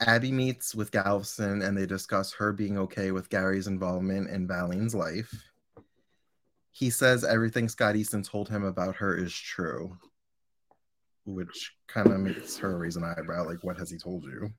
Abby 0.00 0.30
meets 0.30 0.74
with 0.74 0.92
Galveston 0.92 1.62
and 1.62 1.76
they 1.76 1.86
discuss 1.86 2.32
her 2.34 2.52
being 2.52 2.78
okay 2.78 3.10
with 3.10 3.28
Gary's 3.28 3.66
involvement 3.66 4.30
in 4.30 4.46
Valene's 4.46 4.94
life. 4.94 5.50
He 6.70 6.90
says 6.90 7.24
everything 7.24 7.68
Scott 7.68 7.96
Easton 7.96 8.22
told 8.22 8.48
him 8.48 8.64
about 8.64 8.96
her 8.96 9.16
is 9.16 9.34
true, 9.34 9.98
which 11.24 11.72
kind 11.88 12.06
of 12.06 12.20
makes 12.20 12.56
her 12.58 12.78
raise 12.78 12.96
an 12.96 13.02
eyebrow. 13.02 13.44
Like, 13.44 13.64
what 13.64 13.76
has 13.78 13.90
he 13.90 13.98
told 13.98 14.24
you? 14.24 14.52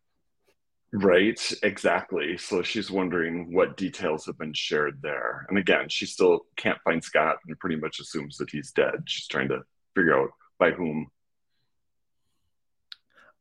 Right, 0.91 1.39
exactly. 1.63 2.37
So 2.37 2.63
she's 2.63 2.89
wondering 2.89 3.53
what 3.53 3.77
details 3.77 4.25
have 4.25 4.37
been 4.39 4.53
shared 4.53 4.99
there. 5.01 5.45
And 5.47 5.57
again, 5.57 5.87
she 5.87 6.05
still 6.05 6.41
can't 6.57 6.81
find 6.83 7.01
Scott 7.03 7.37
and 7.47 7.57
pretty 7.59 7.75
much 7.75 7.99
assumes 7.99 8.37
that 8.37 8.49
he's 8.49 8.71
dead. 8.71 9.03
She's 9.05 9.27
trying 9.27 9.49
to 9.49 9.61
figure 9.95 10.19
out 10.19 10.31
by 10.57 10.71
whom. 10.71 11.07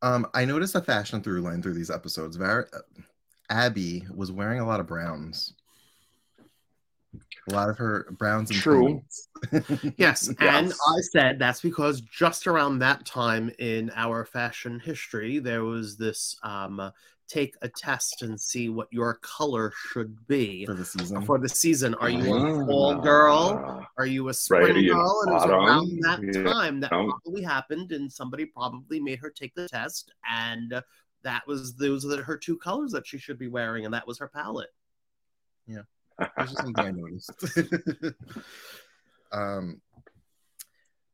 Um, 0.01 0.27
I 0.33 0.45
noticed 0.45 0.75
a 0.75 0.81
fashion 0.81 1.21
through 1.21 1.41
line 1.41 1.61
through 1.61 1.73
these 1.73 1.91
episodes. 1.91 2.37
Var- 2.37 2.69
Abby 3.49 4.05
was 4.13 4.31
wearing 4.31 4.59
a 4.59 4.65
lot 4.65 4.79
of 4.79 4.87
browns. 4.87 5.53
A 7.49 7.53
lot 7.53 7.69
of 7.69 7.77
her 7.77 8.07
browns 8.11 8.51
and 8.51 8.59
True. 8.59 9.01
Yes, 9.97 10.27
and 10.27 10.37
Yes. 10.39 10.79
I 10.87 11.01
said 11.01 11.39
that's 11.39 11.61
because 11.61 12.01
just 12.01 12.45
around 12.45 12.79
that 12.79 13.05
time 13.05 13.51
in 13.57 13.91
our 13.95 14.25
fashion 14.25 14.79
history, 14.79 15.39
there 15.39 15.63
was 15.63 15.97
this 15.97 16.37
um, 16.43 16.91
take 17.29 17.55
a 17.61 17.69
test 17.69 18.23
and 18.23 18.39
see 18.39 18.67
what 18.69 18.87
your 18.91 19.13
color 19.21 19.71
should 19.91 20.27
be 20.27 20.65
for 20.65 20.73
the 20.73 20.83
season. 20.83 21.25
for 21.25 21.37
the 21.37 21.47
season. 21.47 21.93
Are 21.95 22.09
you 22.09 22.33
a 22.33 22.61
Ah. 22.61 22.65
fall 22.65 22.95
girl? 23.01 23.85
Are 23.97 24.05
you 24.05 24.29
a 24.29 24.33
spring 24.33 24.73
Right, 24.73 24.75
you 24.83 24.93
girl? 24.93 25.21
And 25.21 25.31
it 25.31 25.33
was 25.35 25.45
around 25.45 25.99
that 26.01 26.19
Yeah. 26.23 26.43
time 26.51 26.79
that 26.79 26.89
probably 26.89 27.43
happened, 27.43 27.91
and 27.91 28.11
somebody 28.11 28.45
probably 28.45 28.99
made 28.99 29.19
her 29.19 29.29
take 29.29 29.53
the 29.55 29.67
test, 29.69 30.11
and 30.29 30.81
that 31.21 31.45
was 31.47 31.75
those 31.75 32.03
are 32.05 32.23
her 32.23 32.37
two 32.37 32.57
colors 32.57 32.91
that 32.93 33.05
she 33.05 33.17
should 33.17 33.37
be 33.37 33.47
wearing, 33.47 33.85
and 33.85 33.93
that 33.93 34.07
was 34.07 34.17
her 34.17 34.27
palette. 34.27 34.73
Yeah, 35.67 35.83
that's 36.17 36.49
just 36.51 36.63
something 36.63 36.83
I 36.85 36.91
noticed. 36.91 37.31
um, 39.31 39.81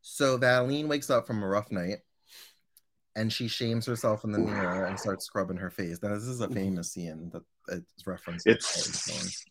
so 0.01 0.37
Valene 0.37 0.87
wakes 0.87 1.09
up 1.09 1.27
from 1.27 1.43
a 1.43 1.47
rough 1.47 1.71
night, 1.71 2.04
and 3.15 3.31
she 3.31 3.47
shames 3.47 3.85
herself 3.85 4.23
in 4.23 4.31
the 4.31 4.39
mirror 4.39 4.85
and 4.85 4.99
starts 4.99 5.25
scrubbing 5.25 5.57
her 5.57 5.69
face. 5.69 5.99
Now, 6.01 6.13
this 6.13 6.23
is 6.23 6.41
a 6.41 6.45
mm-hmm. 6.45 6.53
famous 6.53 6.91
scene 6.91 7.31
that 7.33 7.43
it's 7.69 8.05
referenced. 8.05 8.45
It's 8.45 9.45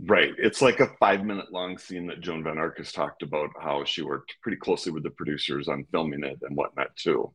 right. 0.00 0.32
It's 0.38 0.62
like 0.62 0.80
a 0.80 0.88
five 0.98 1.24
minute 1.24 1.52
long 1.52 1.78
scene 1.78 2.06
that 2.06 2.20
Joan 2.20 2.42
Van 2.42 2.58
Ark 2.58 2.78
has 2.78 2.92
talked 2.92 3.22
about 3.22 3.50
how 3.60 3.84
she 3.84 4.02
worked 4.02 4.36
pretty 4.42 4.56
closely 4.56 4.92
with 4.92 5.02
the 5.02 5.10
producers 5.10 5.68
on 5.68 5.86
filming 5.90 6.24
it 6.24 6.38
and 6.42 6.56
whatnot 6.56 6.96
too. 6.96 7.32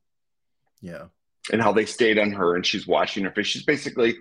yeah, 0.81 1.05
and 1.51 1.61
how 1.61 1.71
they 1.71 1.85
stayed 1.85 2.19
on 2.19 2.31
her 2.31 2.55
and 2.55 2.65
she's 2.65 2.87
washing 2.87 3.23
her 3.23 3.31
face. 3.31 3.47
She's 3.47 3.65
basically 3.65 4.17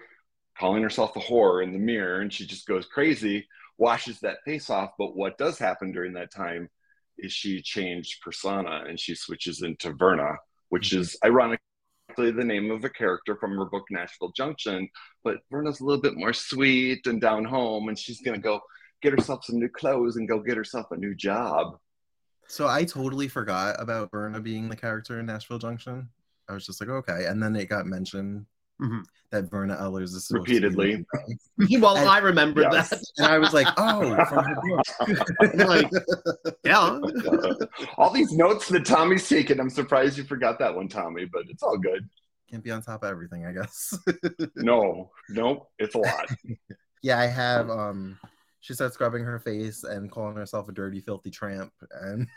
calling 0.58 0.82
herself 0.82 1.16
a 1.16 1.20
whore 1.20 1.62
in 1.62 1.72
the 1.72 1.78
mirror 1.78 2.20
and 2.20 2.32
she 2.32 2.46
just 2.46 2.66
goes 2.66 2.86
crazy, 2.86 3.46
washes 3.78 4.20
that 4.20 4.44
face 4.44 4.70
off. 4.70 4.90
But 4.98 5.16
what 5.16 5.38
does 5.38 5.58
happen 5.58 5.92
during 5.92 6.14
that 6.14 6.32
time 6.32 6.68
is 7.18 7.32
she 7.32 7.62
changed 7.62 8.22
persona 8.22 8.84
and 8.88 8.98
she 9.00 9.14
switches 9.14 9.62
into 9.62 9.92
Verna, 9.92 10.36
which 10.68 10.90
mm-hmm. 10.90 11.00
is 11.00 11.16
ironically 11.24 11.60
the 12.16 12.44
name 12.44 12.70
of 12.70 12.84
a 12.84 12.90
character 12.90 13.36
from 13.36 13.56
her 13.56 13.66
book 13.66 13.84
Nashville 13.90 14.32
Junction. 14.36 14.88
But 15.24 15.38
Verna's 15.50 15.80
a 15.80 15.84
little 15.84 16.00
bit 16.00 16.16
more 16.16 16.32
sweet 16.32 17.06
and 17.06 17.20
down 17.20 17.44
home 17.44 17.88
and 17.88 17.98
she's 17.98 18.20
going 18.20 18.36
to 18.36 18.42
go 18.42 18.60
get 19.02 19.12
herself 19.12 19.44
some 19.44 19.58
new 19.58 19.68
clothes 19.68 20.16
and 20.16 20.28
go 20.28 20.40
get 20.40 20.56
herself 20.56 20.86
a 20.90 20.96
new 20.96 21.14
job. 21.14 21.78
So 22.48 22.68
I 22.68 22.84
totally 22.84 23.28
forgot 23.28 23.76
about 23.80 24.10
Verna 24.10 24.40
being 24.40 24.68
the 24.68 24.76
character 24.76 25.18
in 25.18 25.26
Nashville 25.26 25.58
Junction. 25.58 26.08
I 26.48 26.52
was 26.52 26.64
just 26.64 26.80
like, 26.80 26.90
okay, 26.90 27.26
and 27.26 27.42
then 27.42 27.56
it 27.56 27.68
got 27.68 27.86
mentioned 27.86 28.46
Mhm. 28.80 29.02
that 29.30 29.50
Verna 29.50 29.74
Ellers 29.80 30.12
is 30.14 30.26
supposed 30.26 30.46
to 30.46 30.50
be 30.52 30.66
Repeatedly. 30.66 31.06
the- 31.58 31.78
well, 31.80 31.96
And- 31.96 32.08
I 32.08 32.18
remember 32.18 32.62
Yes. 32.62 32.90
that. 32.90 33.02
and 33.18 33.26
I 33.26 33.38
was 33.38 33.52
like, 33.54 33.66
oh, 33.76 34.14
from 34.26 34.44
her 34.44 34.56
book. 34.62 35.54
Like, 35.68 35.90
yeah. 36.64 36.98
all 37.96 38.10
these 38.12 38.32
notes 38.32 38.68
that 38.68 38.84
Tommy's 38.84 39.28
taken. 39.28 39.58
I'm 39.60 39.70
surprised 39.70 40.18
you 40.18 40.24
forgot 40.24 40.58
that 40.58 40.74
one, 40.74 40.88
Tommy, 40.88 41.24
but 41.24 41.44
it's 41.48 41.62
all 41.62 41.78
good. 41.78 42.08
Can't 42.50 42.62
be 42.62 42.70
on 42.70 42.82
top 42.82 43.02
of 43.02 43.10
everything, 43.10 43.44
I 43.46 43.52
guess. 43.52 43.98
No, 44.54 45.10
nope, 45.30 45.68
it's 45.78 45.94
a 45.96 45.98
lot. 45.98 46.26
yeah, 47.02 47.18
I 47.18 47.26
have. 47.26 47.68
Um, 47.70 48.18
she 48.60 48.72
starts 48.74 48.94
scrubbing 48.94 49.24
her 49.24 49.38
face 49.40 49.82
and 49.84 50.10
calling 50.10 50.36
herself 50.36 50.68
a 50.68 50.72
dirty, 50.72 51.00
filthy 51.00 51.30
tramp, 51.30 51.72
and 52.02 52.28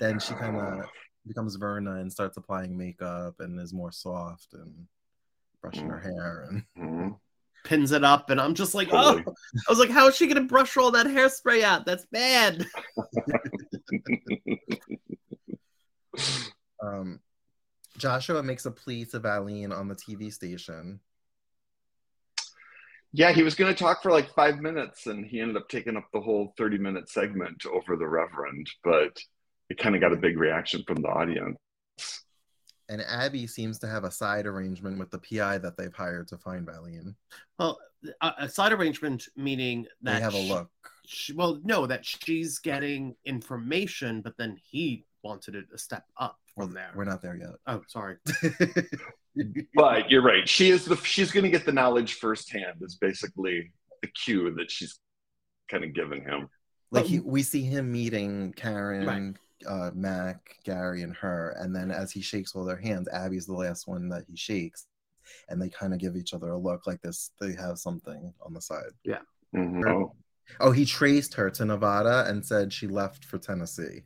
then 0.00 0.18
she 0.18 0.34
kind 0.34 0.56
of 0.56 0.86
becomes 1.26 1.54
Verna 1.54 1.96
and 2.00 2.10
starts 2.12 2.36
applying 2.36 2.76
makeup 2.76 3.36
and 3.38 3.60
is 3.60 3.72
more 3.72 3.92
soft 3.92 4.48
and 4.54 4.86
brushing 5.62 5.88
her 5.88 6.00
hair 6.00 6.46
and 6.50 6.64
Mhm. 6.78 7.18
Pins 7.64 7.92
it 7.92 8.02
up, 8.02 8.28
and 8.30 8.40
I'm 8.40 8.54
just 8.54 8.74
like, 8.74 8.88
Totally. 8.90 9.22
oh. 9.24 9.34
I 9.68 9.70
was 9.70 9.78
like, 9.78 9.88
how 9.90 10.08
is 10.08 10.16
she 10.16 10.26
gonna 10.26 10.40
brush 10.42 10.76
all 10.76 10.90
that 10.90 11.06
hairspray 11.06 11.62
out? 11.62 11.86
That's 11.86 12.04
bad. 12.06 12.66
um, 16.82 17.20
Joshua 17.98 18.42
makes 18.42 18.66
a 18.66 18.70
plea 18.70 19.04
to 19.06 19.20
Valene 19.20 19.76
on 19.76 19.88
the 19.88 19.94
TV 19.94 20.32
station. 20.32 21.00
Yeah, 23.12 23.32
he 23.32 23.42
was 23.42 23.54
going 23.54 23.72
to 23.72 23.78
talk 23.78 24.02
for 24.02 24.10
like 24.10 24.32
five 24.34 24.60
minutes, 24.60 25.06
and 25.06 25.26
he 25.26 25.40
ended 25.40 25.58
up 25.58 25.68
taking 25.68 25.98
up 25.98 26.08
the 26.14 26.20
whole 26.20 26.54
30 26.56 26.78
minute 26.78 27.10
segment 27.10 27.66
over 27.66 27.94
the 27.94 28.08
Reverend, 28.08 28.70
but 28.82 29.18
it 29.68 29.76
kind 29.76 29.94
of 29.94 30.00
got 30.00 30.14
a 30.14 30.16
big 30.16 30.38
reaction 30.38 30.82
from 30.86 31.02
the 31.02 31.08
audience. 31.08 31.58
And 32.88 33.00
Abby 33.02 33.46
seems 33.46 33.78
to 33.80 33.86
have 33.86 34.04
a 34.04 34.10
side 34.10 34.46
arrangement 34.46 34.98
with 34.98 35.10
the 35.10 35.18
PI 35.18 35.58
that 35.58 35.76
they've 35.76 35.94
hired 35.94 36.28
to 36.28 36.36
find 36.38 36.66
Valene. 36.66 37.14
Well, 37.58 37.78
a, 38.20 38.24
uh, 38.26 38.32
a 38.38 38.48
side 38.48 38.72
arrangement 38.72 39.28
meaning 39.36 39.86
that 40.02 40.14
They 40.14 40.20
that 40.20 40.22
have 40.22 40.34
a 40.34 40.38
look. 40.38 40.70
she- 41.06 41.32
well, 41.32 41.60
no, 41.64 41.86
that 41.86 42.04
she's 42.04 42.58
getting 42.58 43.14
information, 43.24 44.20
but 44.20 44.36
then 44.36 44.58
he 44.70 45.04
wanted 45.22 45.54
it 45.54 45.66
a 45.72 45.78
step 45.78 46.04
up 46.18 46.38
from 46.54 46.74
there. 46.74 46.90
We're 46.94 47.04
not 47.04 47.22
there 47.22 47.36
yet. 47.36 47.54
Oh, 47.66 47.82
sorry. 47.86 48.16
But 49.74 50.10
you're 50.10 50.20
right. 50.22 50.46
She 50.46 50.68
is 50.70 50.84
the 50.84 50.94
she's 50.96 51.32
going 51.32 51.44
to 51.44 51.50
get 51.50 51.64
the 51.64 51.72
knowledge 51.72 52.14
firsthand. 52.14 52.82
Is 52.82 52.96
basically 52.96 53.72
the 54.02 54.08
cue 54.08 54.52
that 54.56 54.70
she's 54.70 54.98
kind 55.70 55.84
of 55.84 55.94
given 55.94 56.20
him. 56.20 56.48
like 56.90 57.06
he, 57.06 57.18
we 57.20 57.42
see 57.42 57.62
him 57.62 57.90
meeting 57.92 58.52
Karen, 58.54 59.06
Right. 59.06 59.34
Uh, 59.66 59.90
Mac, 59.94 60.56
Gary, 60.64 61.02
and 61.02 61.14
her, 61.16 61.56
and 61.58 61.74
then 61.74 61.90
as 61.90 62.10
he 62.12 62.20
shakes 62.20 62.54
all 62.54 62.64
their 62.64 62.76
hands, 62.76 63.08
Abby's 63.12 63.46
the 63.46 63.52
last 63.54 63.86
one 63.88 64.08
that 64.10 64.24
he 64.28 64.36
shakes, 64.36 64.86
and 65.48 65.60
they 65.60 65.68
kind 65.68 65.92
of 65.92 66.00
give 66.00 66.16
each 66.16 66.34
other 66.34 66.50
a 66.50 66.58
look 66.58 66.86
like 66.86 67.00
this. 67.02 67.30
They 67.40 67.52
have 67.54 67.78
something 67.78 68.32
on 68.44 68.52
the 68.54 68.60
side. 68.62 68.92
Mhm. 69.54 69.84
Oh, 69.86 70.14
Oh, 70.60 70.72
he 70.72 70.84
traced 70.84 71.34
her 71.34 71.50
to 71.50 71.64
Nevada 71.64 72.24
and 72.28 72.44
said 72.44 72.72
she 72.72 72.88
left 72.88 73.24
for 73.24 73.38
Tennessee. 73.38 74.02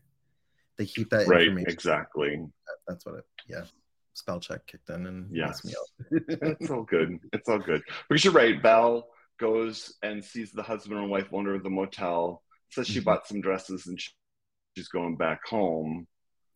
They 0.76 0.84
keep 0.86 1.08
that 1.10 1.26
right, 1.26 1.42
information. 1.42 1.70
exactly. 1.72 2.46
That's 2.86 3.06
what 3.06 3.16
it. 3.16 3.24
Yeah, 3.48 3.64
spell 4.12 4.38
check 4.38 4.66
kicked 4.66 4.90
in 4.90 5.06
and 5.06 5.34
Yes. 5.34 5.64
messed 5.64 5.64
me 5.64 5.72
up. 5.72 6.50
It's 6.60 6.70
all 6.70 6.82
good. 6.84 7.18
It's 7.32 7.48
all 7.48 7.58
good. 7.58 7.82
Because 8.08 8.24
you're 8.24 8.34
right. 8.34 8.60
Val 8.60 9.08
goes 9.38 9.94
and 10.02 10.22
sees 10.24 10.52
the 10.52 10.62
husband 10.62 11.00
and 11.00 11.10
wife 11.10 11.28
owner 11.32 11.54
of 11.54 11.62
the 11.62 11.70
motel. 11.70 12.42
Says 12.70 12.86
she 12.88 13.00
Mhm. 13.00 13.04
bought 13.04 13.26
some 13.26 13.40
dresses 13.40 13.86
and 13.86 13.98
she, 14.00 14.10
she's 14.76 14.88
going 14.88 15.16
back 15.16 15.40
home. 15.46 16.06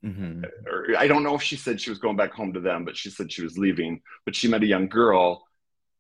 Mhm. 0.04 0.44
Or 0.66 0.86
I 0.98 1.06
don't 1.06 1.22
know 1.22 1.34
if 1.34 1.42
she 1.42 1.56
said 1.56 1.80
she 1.80 1.90
was 1.90 1.98
going 1.98 2.16
back 2.16 2.32
home 2.32 2.52
to 2.54 2.60
them, 2.60 2.84
but 2.84 2.96
she 2.96 3.10
said 3.10 3.32
she 3.32 3.42
was 3.42 3.58
leaving. 3.58 4.00
But 4.24 4.34
she 4.36 4.48
met 4.48 4.62
a 4.62 4.66
young 4.66 4.88
girl 4.88 5.46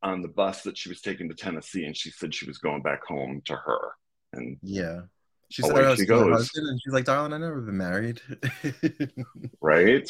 on 0.02 0.22
the 0.22 0.28
bus 0.28 0.62
that 0.62 0.78
she 0.78 0.88
was 0.88 1.00
taking 1.02 1.28
to 1.28 1.34
Tennessee, 1.34 1.84
and 1.84 1.96
she 1.96 2.10
said 2.10 2.34
she 2.34 2.46
was 2.46 2.58
going 2.58 2.82
back 2.82 3.04
home 3.04 3.42
to 3.46 3.54
her. 3.56 3.90
And 4.32 4.56
Yeah. 4.62 5.02
She 5.50 5.62
said 5.62 5.76
I 5.84 5.90
was 5.90 5.98
she 5.98 6.06
to 6.06 6.12
her 6.14 6.24
goes. 6.26 6.32
husband, 6.38 6.68
and 6.68 6.80
she's 6.80 6.92
like, 6.92 7.04
"Darling, 7.04 7.32
I've 7.32 7.40
never 7.40 7.60
been 7.60 7.76
married." 7.76 8.20
right, 9.60 10.02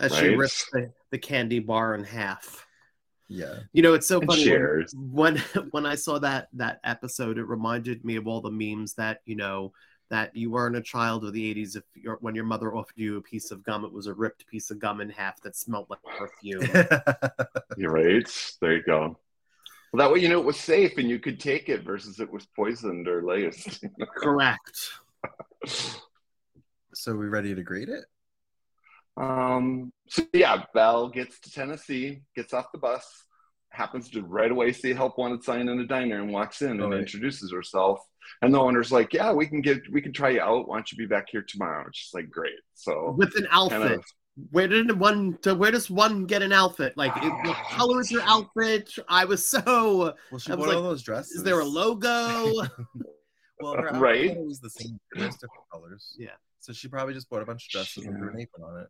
As 0.00 0.16
she 0.16 0.28
Right. 0.28 0.38
rips 0.38 0.70
the, 0.72 0.92
the 1.10 1.18
candy 1.18 1.58
bar 1.58 1.94
in 1.96 2.04
half. 2.04 2.64
yeah. 3.28 3.58
You 3.72 3.82
know, 3.82 3.94
it's 3.94 4.06
so 4.06 4.20
and 4.20 4.30
funny. 4.30 4.48
when- 4.48 4.86
when 4.94 5.36
when 5.72 5.84
I 5.86 5.96
saw 5.96 6.18
that 6.20 6.48
that 6.54 6.78
episode, 6.84 7.38
it 7.38 7.44
reminded 7.44 8.04
me 8.04 8.14
of 8.16 8.28
all 8.28 8.40
the 8.40 8.50
memes 8.52 8.94
that 8.94 9.20
you 9.26 9.34
know 9.36 9.72
that 10.10 10.34
you 10.36 10.50
weren't 10.50 10.76
a 10.76 10.82
child 10.82 11.24
of 11.24 11.32
the 11.32 11.54
'80s. 11.54 11.76
If 11.76 11.84
your 11.94 12.18
when 12.20 12.34
your 12.34 12.44
mother 12.44 12.74
offered 12.74 12.96
you 12.96 13.16
a 13.16 13.22
piece 13.22 13.50
of 13.50 13.64
gum, 13.64 13.84
it 13.84 13.92
was 13.92 14.06
a 14.06 14.14
ripped 14.14 14.46
piece 14.46 14.70
of 14.70 14.78
gum 14.78 15.00
in 15.00 15.10
half 15.10 15.40
that 15.42 15.56
smelled 15.56 15.88
like 15.90 16.02
perfume. 16.02 16.62
You're 17.76 17.92
right. 17.92 18.56
There 18.60 18.74
you 18.74 18.82
go. 18.82 19.18
Well, 19.92 20.06
that 20.06 20.12
way 20.12 20.20
you 20.20 20.28
know 20.28 20.40
it 20.40 20.44
was 20.44 20.58
safe 20.58 20.98
and 20.98 21.08
you 21.08 21.18
could 21.18 21.40
take 21.40 21.68
it 21.68 21.82
versus 21.82 22.20
it 22.20 22.30
was 22.30 22.46
poisoned 22.46 23.08
or 23.08 23.22
laced. 23.22 23.84
Correct. 24.16 24.90
so 26.94 27.14
we 27.14 27.26
ready 27.26 27.54
to 27.54 27.62
grade 27.62 27.88
it? 27.88 28.04
Um, 29.16 29.92
so 30.08 30.24
yeah, 30.32 30.64
bell 30.74 31.08
gets 31.08 31.40
to 31.40 31.50
Tennessee, 31.50 32.22
gets 32.34 32.52
off 32.52 32.72
the 32.72 32.78
bus, 32.78 33.24
happens 33.76 34.08
to 34.10 34.22
right 34.22 34.50
away 34.50 34.72
see 34.72 34.90
a 34.90 34.94
help 34.94 35.18
wanted 35.18 35.44
sign 35.44 35.68
in 35.68 35.78
a 35.80 35.86
diner 35.86 36.20
and 36.22 36.32
walks 36.32 36.62
in 36.62 36.70
and 36.72 36.82
Oh, 36.82 36.88
right. 36.90 36.98
introduces 37.00 37.52
herself. 37.52 38.00
And 38.42 38.52
the 38.52 38.58
owner's 38.58 38.90
like, 38.90 39.12
"Yeah, 39.12 39.32
we 39.32 39.46
can 39.46 39.60
get 39.60 39.78
we 39.92 40.02
can 40.02 40.12
try 40.12 40.30
you 40.30 40.40
out. 40.40 40.66
Why 40.68 40.76
don't 40.76 40.90
you 40.90 40.98
be 40.98 41.06
back 41.06 41.26
here 41.30 41.44
tomorrow?" 41.46 41.86
She's 41.92 42.12
like, 42.12 42.28
"Great." 42.30 42.58
So 42.74 43.14
with 43.16 43.36
an 43.36 43.46
outfit. 43.50 43.80
kind 43.80 43.94
of 43.94 44.04
Where 44.50 44.68
did 44.68 44.98
one? 44.98 45.38
To, 45.42 45.54
where 45.54 45.70
does 45.70 45.88
one 45.88 46.26
get 46.26 46.42
an 46.42 46.52
outfit? 46.52 46.92
Like, 46.96 47.16
it, 47.18 47.32
what 47.46 47.56
color 47.70 48.00
is 48.00 48.10
your 48.10 48.22
outfit? 48.22 48.90
I 49.08 49.24
was 49.24 49.48
so. 49.48 50.14
Well, 50.30 50.38
she 50.40 50.50
I 50.52 50.56
was 50.56 50.64
bought 50.64 50.68
like, 50.68 50.76
all 50.76 50.82
those 50.82 51.02
dresses. 51.02 51.36
Is 51.36 51.42
there 51.44 51.60
a 51.60 51.64
logo? 51.64 52.52
Well, 53.60 53.72
her 53.74 53.86
outfit 53.88 54.02
Right? 54.02 54.36
was 54.36 54.60
the 54.60 54.68
same. 54.68 54.98
There's 55.12 55.34
different 55.36 55.64
colors. 55.72 56.14
Yeah. 56.18 56.32
So 56.60 56.74
she 56.74 56.88
probably 56.88 57.14
just 57.14 57.30
bought 57.30 57.40
a 57.40 57.46
bunch 57.46 57.66
of 57.66 57.70
dresses 57.70 58.04
and 58.04 58.14
threw 58.18 58.28
an 58.28 58.38
apron 58.40 58.64
on 58.64 58.82
it. 58.82 58.88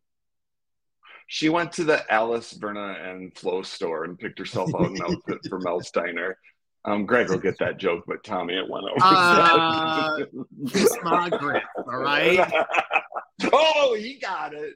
She 1.27 1.49
went 1.49 1.73
to 1.73 1.85
the 1.85 2.11
Alice, 2.13 2.53
Verna, 2.53 2.97
and 3.03 3.37
Flo 3.37 3.63
store 3.63 4.05
and 4.05 4.19
picked 4.19 4.39
herself 4.39 4.71
out 4.75 4.91
an 4.91 5.03
outfit 5.03 5.39
for 5.49 5.59
Mel's 5.61 5.91
Diner. 5.91 6.39
Um, 6.85 7.05
Greg 7.05 7.29
will 7.31 7.39
get 7.39 7.59
that 7.59 7.79
joke, 7.79 8.05
but 8.07 8.23
Tommy, 8.23 8.55
it 8.55 8.69
went 8.69 8.85
over. 8.85 8.97
Uh, 9.01 10.19
Kiss 10.69 10.97
my 11.03 11.29
grip, 11.29 11.65
all 11.79 11.99
right? 11.99 12.49
oh, 13.53 13.97
he 13.99 14.21
got 14.21 14.55
it. 14.55 14.75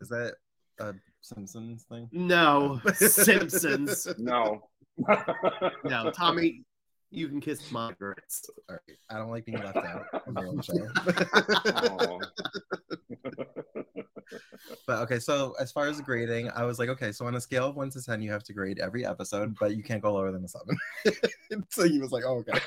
Is 0.00 0.08
that 0.08 0.34
a 0.80 0.94
Simpsons 1.20 1.84
thing? 1.84 2.08
No, 2.10 2.80
Simpsons. 2.94 4.08
No. 4.18 4.68
No, 5.84 6.12
Tommy, 6.12 6.62
you 7.10 7.28
can 7.28 7.40
kiss 7.40 7.72
my 7.72 7.92
grits. 7.98 8.48
All 8.68 8.76
right. 8.76 8.96
I 9.10 9.18
don't 9.18 9.30
like 9.30 9.44
being 9.44 9.58
left 9.58 9.76
out 9.76 10.04
But 14.86 15.00
okay, 15.02 15.18
so 15.18 15.54
as 15.60 15.72
far 15.72 15.86
as 15.86 16.00
grading, 16.00 16.50
I 16.54 16.64
was 16.64 16.78
like, 16.78 16.88
okay, 16.90 17.12
so 17.12 17.26
on 17.26 17.34
a 17.34 17.40
scale 17.40 17.68
of 17.68 17.76
one 17.76 17.90
to 17.90 18.02
ten, 18.02 18.22
you 18.22 18.30
have 18.30 18.44
to 18.44 18.52
grade 18.52 18.78
every 18.78 19.04
episode, 19.04 19.56
but 19.58 19.76
you 19.76 19.82
can't 19.82 20.02
go 20.02 20.14
lower 20.14 20.32
than 20.32 20.44
a 20.44 20.48
seven. 20.48 20.76
so 21.70 21.88
he 21.88 21.98
was 21.98 22.12
like, 22.12 22.24
oh, 22.26 22.44
okay. 22.48 22.58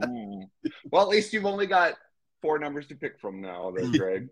Mm. 0.00 0.42
Well, 0.90 1.02
at 1.02 1.08
least 1.08 1.32
you've 1.32 1.46
only 1.46 1.66
got 1.66 1.94
four 2.40 2.58
numbers 2.58 2.86
to 2.88 2.94
pick 2.94 3.18
from 3.18 3.40
now, 3.40 3.72
though, 3.76 3.90
Greg. 3.90 4.28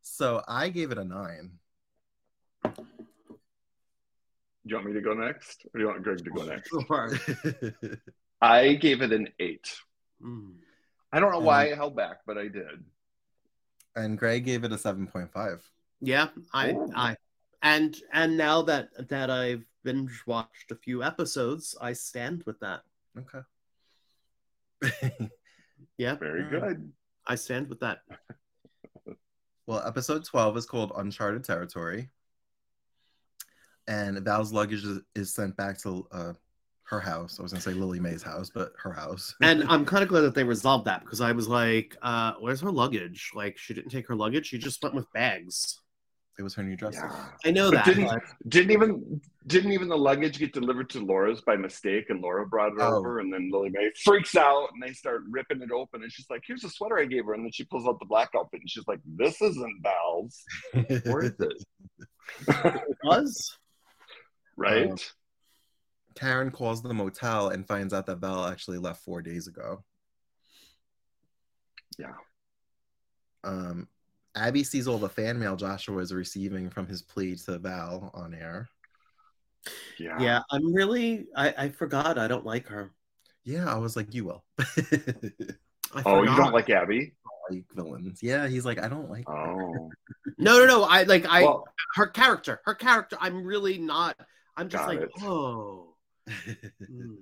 So 0.00 0.42
I 0.48 0.68
gave 0.68 0.90
it 0.90 0.98
a 0.98 1.04
nine. 1.04 1.58
Do 2.64 2.72
you 4.64 4.76
want 4.76 4.86
me 4.86 4.92
to 4.94 5.00
go 5.00 5.12
next, 5.12 5.66
or 5.66 5.78
do 5.78 5.80
you 5.80 5.86
want 5.88 6.02
Greg 6.02 6.18
to 6.18 6.30
go 6.30 6.44
next? 6.44 6.70
Sure. 6.70 7.98
I 8.40 8.74
gave 8.74 9.02
it 9.02 9.12
an 9.12 9.28
eight. 9.38 9.76
Mm. 10.24 10.54
I 11.12 11.20
don't 11.20 11.32
know 11.32 11.40
why 11.40 11.70
I 11.70 11.74
held 11.74 11.96
back, 11.96 12.18
but 12.26 12.38
I 12.38 12.44
did. 12.44 12.84
And 13.96 14.18
Greg 14.18 14.44
gave 14.44 14.64
it 14.64 14.72
a 14.72 14.78
seven 14.78 15.06
point 15.06 15.30
five. 15.32 15.62
Yeah, 16.00 16.28
I, 16.52 16.72
Oh. 16.72 16.90
I, 16.94 17.16
and 17.62 17.96
and 18.12 18.36
now 18.36 18.62
that 18.62 18.88
that 19.08 19.30
I've 19.30 19.64
binge 19.84 20.22
watched 20.26 20.70
a 20.70 20.76
few 20.76 21.02
episodes, 21.02 21.76
I 21.80 21.92
stand 21.92 22.42
with 22.46 22.58
that. 22.60 22.82
Okay. 23.18 23.40
Yeah, 25.98 26.14
Very 26.16 26.48
good. 26.48 26.90
I 27.26 27.34
stand 27.36 27.68
with 27.68 27.78
that. 27.80 28.00
well, 29.66 29.82
episode 29.86 30.24
twelve 30.24 30.56
is 30.56 30.66
called 30.66 30.92
Uncharted 30.96 31.44
Territory, 31.44 32.08
and 33.86 34.18
Val's 34.24 34.52
luggage 34.52 34.84
is, 34.84 35.00
is 35.14 35.32
sent 35.32 35.56
back 35.56 35.78
to 35.82 36.06
uh, 36.10 36.32
her 36.92 37.00
house. 37.00 37.38
I 37.40 37.42
was 37.42 37.52
gonna 37.52 37.62
say 37.62 37.72
Lilimae's 37.72 38.22
house, 38.22 38.50
but 38.54 38.72
her 38.82 38.92
house. 38.92 39.34
And 39.42 39.64
I'm 39.64 39.84
kind 39.84 40.02
of 40.02 40.08
glad 40.08 40.20
that 40.20 40.34
they 40.34 40.44
resolved 40.44 40.84
that 40.84 41.00
because 41.02 41.20
I 41.20 41.32
was 41.32 41.48
like, 41.48 41.96
uh, 42.02 42.34
"Where's 42.38 42.60
her 42.60 42.70
luggage? 42.70 43.30
Like, 43.34 43.58
she 43.58 43.74
didn't 43.74 43.90
take 43.90 44.06
her 44.08 44.14
luggage; 44.14 44.46
she 44.46 44.58
just 44.58 44.82
went 44.82 44.94
with 44.94 45.10
bags." 45.12 45.78
it 46.38 46.42
was 46.42 46.54
her 46.54 46.62
new 46.62 46.74
dress. 46.76 46.94
Yeah. 46.94 47.26
I 47.44 47.50
know 47.50 47.70
But 47.70 47.76
that. 47.76 47.84
didn't- 47.84 48.06
but- 48.06 48.22
Didn't 48.48 48.70
even 48.70 49.20
didn't 49.46 49.72
even 49.72 49.88
the 49.88 49.98
luggage 49.98 50.38
get 50.38 50.52
delivered 50.54 50.88
to 50.90 51.00
Laura's 51.04 51.40
by 51.42 51.56
mistake, 51.56 52.08
and 52.08 52.20
Laura 52.22 52.46
brought 52.46 52.72
it 52.72 52.78
Oh. 52.80 52.96
over, 52.96 53.18
and 53.20 53.30
then 53.32 53.50
Lilimae 53.52 53.90
freaks 54.02 54.34
out, 54.34 54.68
and 54.72 54.82
they 54.82 54.92
start 54.94 55.22
ripping 55.28 55.60
it 55.60 55.70
open, 55.70 56.02
and 56.02 56.10
she's 56.10 56.28
like, 56.30 56.42
"Here's 56.46 56.64
a 56.64 56.70
sweater 56.70 56.98
I 56.98 57.04
gave 57.04 57.26
her," 57.26 57.34
and 57.34 57.44
then 57.44 57.52
she 57.52 57.64
pulls 57.64 57.86
out 57.86 57.98
the 58.00 58.06
black 58.06 58.30
outfit, 58.34 58.60
and 58.60 58.70
she's 58.70 58.86
like, 58.88 59.00
"This 59.04 59.40
isn't 59.42 59.82
Val's, 59.82 60.42
or 61.06 61.22
is 61.24 61.34
it?" 61.38 61.64
it 62.48 62.98
was. 63.04 63.58
right? 64.56 64.90
Um, 64.90 64.96
Karen 66.14 66.50
calls 66.50 66.82
the 66.82 66.92
motel 66.94 67.48
and 67.48 67.66
finds 67.66 67.92
out 67.92 68.06
that 68.06 68.16
Val 68.18 68.46
actually 68.46 68.78
left 68.78 69.02
four 69.04 69.22
days 69.22 69.46
ago. 69.46 69.82
Yeah. 71.98 72.14
Um, 73.44 73.88
Abby 74.34 74.64
sees 74.64 74.88
all 74.88 74.98
the 74.98 75.08
fan 75.08 75.38
mail 75.38 75.56
Joshua 75.56 75.98
is 75.98 76.12
receiving 76.14 76.70
from 76.70 76.86
his 76.86 77.02
plea 77.02 77.36
to 77.46 77.58
Val 77.58 78.10
on 78.14 78.34
air. 78.34 78.68
yeah. 79.98 80.18
Yeah, 80.20 80.40
I'm 80.50 80.72
really. 80.72 81.26
I, 81.36 81.54
I 81.58 81.68
forgot. 81.68 82.18
I 82.18 82.28
don't 82.28 82.46
like 82.46 82.66
her. 82.68 82.92
Yeah, 83.44 83.72
I 83.72 83.76
was 83.78 83.96
like, 83.96 84.14
you 84.14 84.24
will. 84.24 84.44
I 85.94 86.02
Oh, 86.06 86.22
you 86.22 86.34
don't 86.36 86.52
like 86.52 86.70
Abby? 86.70 87.14
like 87.50 87.64
villains. 87.74 88.22
Yeah, 88.22 88.46
he's 88.46 88.64
like, 88.64 88.78
I 88.82 88.88
don't 88.88 89.10
like. 89.10 89.26
her. 89.28 89.36
Oh, 89.36 89.90
No, 90.38 90.58
no, 90.58 90.66
no. 90.66 90.84
I 90.84 91.02
like. 91.02 91.26
I 91.26 91.42
well, 91.42 91.64
her 91.96 92.06
character. 92.06 92.60
Her 92.64 92.74
character. 92.74 93.16
I'm 93.20 93.44
really 93.44 93.78
not. 93.78 94.16
I'm 94.56 94.68
just 94.68 94.86
like, 94.86 95.00
it. 95.00 95.10
oh. 95.22 95.91
Hmm. 96.28 97.14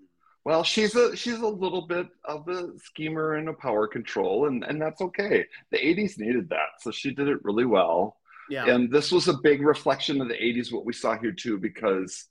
well, 0.45 0.63
she's 0.65 0.95
a 0.95 1.17
she's 1.17 1.39
a 1.39 1.47
little 1.47 1.87
bit 1.87 2.09
of 2.25 2.49
a 2.49 2.69
schemer 2.79 3.35
and 3.35 3.49
a 3.49 3.53
power 3.53 3.87
control, 3.87 4.47
and 4.47 4.65
and 4.65 4.81
that's 4.81 5.01
okay. 5.01 5.47
The 5.71 5.79
'80s 5.79 6.19
needed 6.19 6.49
that, 6.51 6.81
so 6.81 6.91
she 6.91 7.13
did 7.15 7.29
it 7.29 7.45
really 7.45 7.67
well. 7.67 8.17
Yeah. 8.51 8.67
And 8.69 8.91
this 8.91 9.13
was 9.13 9.29
a 9.29 9.35
big 9.35 9.63
reflection 9.63 10.21
of 10.21 10.27
the 10.27 10.35
80s, 10.35 10.73
what 10.73 10.85
we 10.85 10.93
saw 10.93 11.17
here 11.17 11.31
too, 11.31 11.57
because 11.57 12.27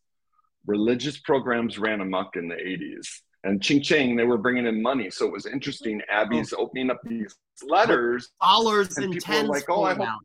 religious 0.65 1.17
programs 1.17 1.79
ran 1.79 2.01
amok 2.01 2.35
in 2.35 2.49
the 2.49 2.55
80s. 2.55 3.07
And 3.45 3.61
Ching 3.63 3.81
Ching, 3.81 4.17
they 4.17 4.25
were 4.25 4.37
bringing 4.37 4.65
in 4.65 4.81
money. 4.81 5.09
So 5.11 5.25
it 5.25 5.31
was 5.31 5.45
interesting. 5.45 6.01
Abby's 6.09 6.51
opening 6.51 6.91
up 6.91 6.99
these 7.05 7.33
letters. 7.65 8.31
Dollars 8.41 8.97
And 8.97 9.05
and 9.05 9.13
people 9.13 9.33
are 9.33 9.37
tens. 9.37 9.49
like, 9.49 9.69
"Oh, 9.69 9.83
I 9.83 9.93
hope- 9.93 10.07
out. 10.07 10.19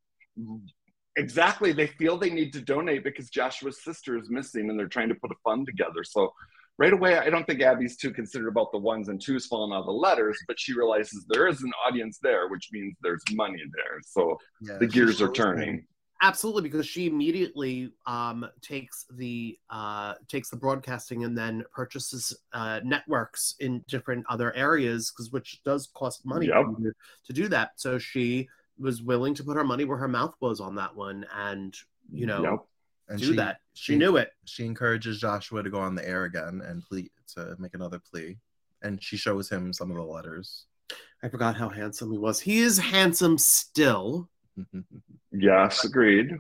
Exactly. 1.16 1.72
They 1.72 1.86
feel 1.86 2.16
they 2.16 2.30
need 2.30 2.52
to 2.54 2.60
donate 2.60 3.04
because 3.04 3.30
Joshua's 3.30 3.82
sister 3.84 4.16
is 4.16 4.30
missing 4.30 4.68
and 4.68 4.78
they're 4.78 4.88
trying 4.88 5.08
to 5.10 5.14
put 5.14 5.30
a 5.30 5.36
fund 5.44 5.66
together. 5.66 6.02
So 6.02 6.32
right 6.78 6.92
away, 6.92 7.18
I 7.18 7.30
don't 7.30 7.46
think 7.46 7.62
Abby's 7.62 7.96
too 7.96 8.10
considerate 8.10 8.50
about 8.50 8.72
the 8.72 8.78
ones 8.78 9.08
and 9.08 9.20
twos 9.20 9.46
falling 9.46 9.72
out 9.72 9.80
of 9.80 9.86
the 9.86 9.92
letters, 9.92 10.36
but 10.48 10.58
she 10.58 10.74
realizes 10.74 11.24
there 11.28 11.46
is 11.46 11.62
an 11.62 11.72
audience 11.86 12.18
there, 12.22 12.48
which 12.48 12.68
means 12.72 12.96
there's 13.02 13.22
money 13.32 13.62
there. 13.74 14.00
So 14.04 14.38
Yeah, 14.60 14.78
the 14.78 14.86
gears 14.86 15.22
are 15.22 15.30
turning. 15.30 15.86
Absolutely, 16.22 16.62
because 16.62 16.86
she 16.86 17.06
immediately 17.06 17.90
um, 18.06 18.46
takes 18.62 19.04
the 19.12 19.58
uh, 19.68 20.14
takes 20.26 20.48
the 20.48 20.56
broadcasting 20.56 21.22
and 21.24 21.36
then 21.36 21.64
purchases 21.74 22.34
uh, 22.54 22.80
networks 22.82 23.56
in 23.60 23.84
different 23.88 24.24
other 24.30 24.54
areas, 24.54 25.12
because 25.12 25.32
which 25.32 25.60
does 25.64 25.88
cost 25.92 26.24
money 26.24 26.46
Yep. 26.46 26.64
to, 26.78 26.92
to 27.26 27.32
do 27.32 27.48
that. 27.48 27.72
So 27.76 27.98
she 27.98 28.48
was 28.78 29.02
willing 29.02 29.34
to 29.34 29.44
put 29.44 29.56
her 29.56 29.64
money 29.64 29.84
where 29.84 29.98
her 29.98 30.08
mouth 30.08 30.34
was 30.40 30.60
on 30.60 30.74
that 30.76 30.94
one, 30.96 31.24
and 31.36 31.74
you 32.10 32.26
know, 32.26 32.42
Yep. 32.42 32.58
and 33.08 33.18
do 33.20 33.26
she, 33.26 33.36
that. 33.36 33.58
She 33.74 33.92
she- 33.92 33.98
knew 33.98 34.16
it. 34.16 34.30
She 34.44 34.64
encourages 34.66 35.18
Joshua 35.20 35.62
to 35.62 35.70
go 35.70 35.78
on 35.78 35.94
the 35.94 36.06
air 36.08 36.24
again 36.24 36.62
and 36.64 36.82
plea 36.84 37.10
to 37.34 37.54
make 37.58 37.74
another 37.74 37.98
plea, 37.98 38.38
and 38.82 39.02
she 39.02 39.16
shows 39.16 39.48
him 39.48 39.72
some 39.72 39.90
of 39.90 39.96
the 39.96 40.02
letters. 40.02 40.66
I 41.22 41.28
forgot 41.28 41.56
how 41.56 41.68
handsome 41.70 42.12
he 42.12 42.18
was. 42.18 42.40
He 42.40 42.58
is 42.58 42.78
handsome 42.78 43.38
still. 43.38 44.28
Yes, 45.36 45.84
agreed. 45.84 46.30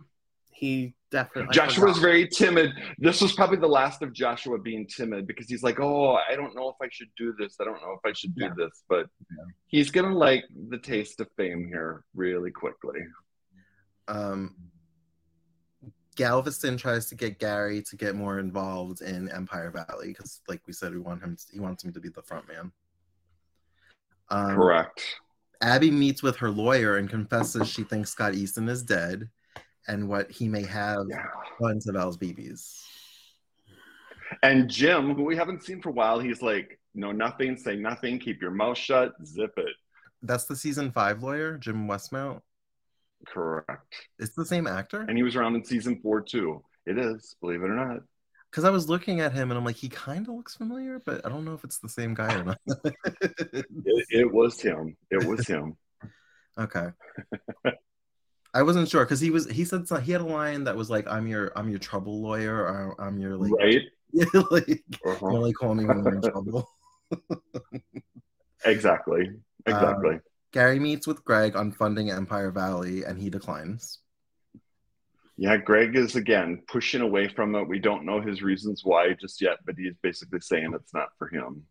He 0.56 0.94
definitely. 1.10 1.48
I 1.50 1.52
Joshua 1.52 1.86
was 1.86 1.96
forgot. 1.96 2.06
very 2.08 2.28
timid. 2.28 2.70
This 2.98 3.20
was 3.20 3.32
probably 3.32 3.56
the 3.58 3.66
last 3.66 4.02
of 4.02 4.12
Joshua 4.12 4.58
being 4.58 4.86
timid 4.86 5.26
because 5.26 5.48
he's 5.48 5.62
like, 5.64 5.80
"Oh, 5.80 6.14
I 6.30 6.36
don't 6.36 6.54
know 6.54 6.68
if 6.68 6.76
I 6.80 6.88
should 6.92 7.08
do 7.16 7.34
this. 7.38 7.56
I 7.60 7.64
don't 7.64 7.82
know 7.82 7.92
if 7.92 8.08
I 8.08 8.12
should 8.12 8.34
do 8.36 8.44
Yeah. 8.44 8.54
this." 8.56 8.84
But 8.88 9.06
Yeah. 9.30 9.44
he's 9.66 9.90
gonna 9.90 10.14
like 10.16 10.44
the 10.70 10.78
taste 10.78 11.18
of 11.20 11.28
fame 11.36 11.66
here 11.66 12.04
really 12.14 12.50
quickly. 12.52 13.00
um, 14.06 14.54
Galveston 16.16 16.76
tries 16.76 17.06
to 17.06 17.14
get 17.16 17.38
Gary 17.40 17.82
to 17.82 17.96
get 17.96 18.14
more 18.14 18.38
involved 18.38 19.00
in 19.00 19.28
Empire 19.30 19.70
Valley 19.70 20.08
because, 20.08 20.40
like 20.46 20.60
we 20.66 20.72
said, 20.72 20.92
we 20.92 21.00
want 21.00 21.22
him. 21.22 21.36
he 21.50 21.58
wants 21.58 21.82
him 21.82 21.92
to 21.92 22.00
be 22.00 22.08
the 22.10 22.22
front 22.22 22.46
man. 22.46 22.70
Um, 24.28 24.54
Correct. 24.54 25.02
Abby 25.60 25.90
meets 25.90 26.22
with 26.22 26.36
her 26.36 26.50
lawyer 26.50 26.96
and 26.98 27.08
confesses 27.08 27.68
she 27.68 27.82
thinks 27.82 28.10
Scott 28.10 28.34
Easton 28.34 28.68
is 28.68 28.82
dead, 28.82 29.28
and 29.88 30.08
what 30.08 30.30
he 30.30 30.48
may 30.48 30.62
have 30.62 31.06
Yeah. 31.08 31.26
done 31.60 31.80
to 31.80 31.92
Val's 31.92 32.16
babies. 32.16 32.84
And 34.42 34.68
Jim, 34.70 35.14
who 35.14 35.24
we 35.24 35.36
haven't 35.36 35.62
seen 35.62 35.82
for 35.82 35.90
a 35.90 35.92
while, 35.92 36.18
he's 36.18 36.42
like, 36.42 36.80
"No, 36.94 37.12
nothing. 37.12 37.56
Say 37.56 37.76
nothing. 37.76 38.18
Keep 38.18 38.40
your 38.40 38.50
mouth 38.50 38.78
shut. 38.78 39.14
Zip 39.24 39.52
it." 39.58 39.76
That's 40.22 40.46
the 40.46 40.56
season 40.56 40.90
five 40.90 41.22
lawyer, 41.22 41.58
Jim 41.58 41.86
Westmount. 41.86 42.40
Correct. 43.26 43.94
It's 44.18 44.34
the 44.34 44.44
same 44.46 44.66
actor. 44.66 45.02
And 45.02 45.16
he 45.16 45.22
was 45.22 45.36
around 45.36 45.54
in 45.56 45.64
season 45.64 46.00
four 46.00 46.20
too. 46.22 46.64
It 46.86 46.98
is, 46.98 47.36
believe 47.40 47.62
it 47.62 47.70
or 47.70 47.74
not. 47.76 48.00
Because 48.50 48.64
I 48.64 48.70
was 48.70 48.88
looking 48.88 49.20
at 49.20 49.32
him 49.32 49.50
and 49.50 49.58
I'm 49.58 49.64
like, 49.64 49.76
he 49.76 49.88
kind 49.88 50.28
of 50.28 50.34
looks 50.34 50.54
familiar, 50.54 51.00
but 51.04 51.24
I 51.26 51.28
don't 51.28 51.44
know 51.44 51.54
if 51.54 51.64
it's 51.64 51.78
the 51.78 51.88
same 51.88 52.14
guy 52.14 52.34
or 52.38 52.44
not. 52.44 52.58
It, 53.22 53.66
it 54.10 54.32
was 54.32 54.60
him. 54.60 54.96
It 55.10 55.24
was 55.24 55.46
him. 55.46 55.76
okay. 56.58 56.88
I 58.54 58.62
wasn't 58.62 58.88
sure 58.88 59.04
because 59.04 59.20
he 59.20 59.30
was 59.30 59.50
he 59.50 59.64
said 59.64 59.86
so- 59.88 59.96
he 59.96 60.12
had 60.12 60.20
a 60.20 60.24
line 60.24 60.64
that 60.64 60.76
was 60.76 60.88
like 60.88 61.06
I'm 61.08 61.26
your 61.26 61.52
I'm 61.56 61.68
your 61.68 61.80
trouble 61.80 62.22
lawyer 62.22 62.54
or 62.56 62.94
I'm 63.00 63.18
your 63.18 63.36
like 63.36 63.52
right? 63.52 63.82
like 64.50 64.84
Uh-huh. 65.04 65.26
only 65.26 65.52
call 65.52 65.74
me 65.74 65.84
when 65.84 66.04
you're 66.04 66.14
in 66.14 66.22
trouble. 66.22 66.68
Exactly. 68.64 69.30
Exactly. 69.66 70.20
Gary 70.52 70.78
meets 70.78 71.06
with 71.06 71.24
Greg 71.24 71.56
on 71.56 71.72
funding 71.72 72.10
Empire 72.10 72.50
Valley 72.50 73.04
and 73.04 73.18
he 73.20 73.28
declines. 73.28 73.98
yeah, 75.36 75.56
Greg 75.56 75.96
is 75.96 76.16
again 76.16 76.62
pushing 76.68 77.00
away 77.02 77.28
from 77.28 77.54
it. 77.56 77.68
We 77.68 77.78
don't 77.78 78.06
know 78.06 78.20
his 78.20 78.42
reasons 78.42 78.82
why 78.84 79.12
just 79.20 79.42
yet, 79.42 79.58
but 79.66 79.74
he's 79.76 79.94
basically 80.02 80.40
saying 80.40 80.72
it's 80.74 80.94
not 80.94 81.08
for 81.18 81.28
him. 81.28 81.64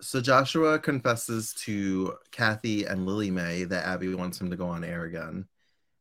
So 0.00 0.20
Joshua 0.20 0.78
confesses 0.78 1.54
to 1.64 2.14
Kathy 2.30 2.84
and 2.84 3.06
Lilimae 3.06 3.68
that 3.70 3.86
Abby 3.86 4.14
wants 4.14 4.40
him 4.40 4.50
to 4.50 4.56
go 4.56 4.68
on 4.68 4.84
air 4.84 5.04
again. 5.04 5.46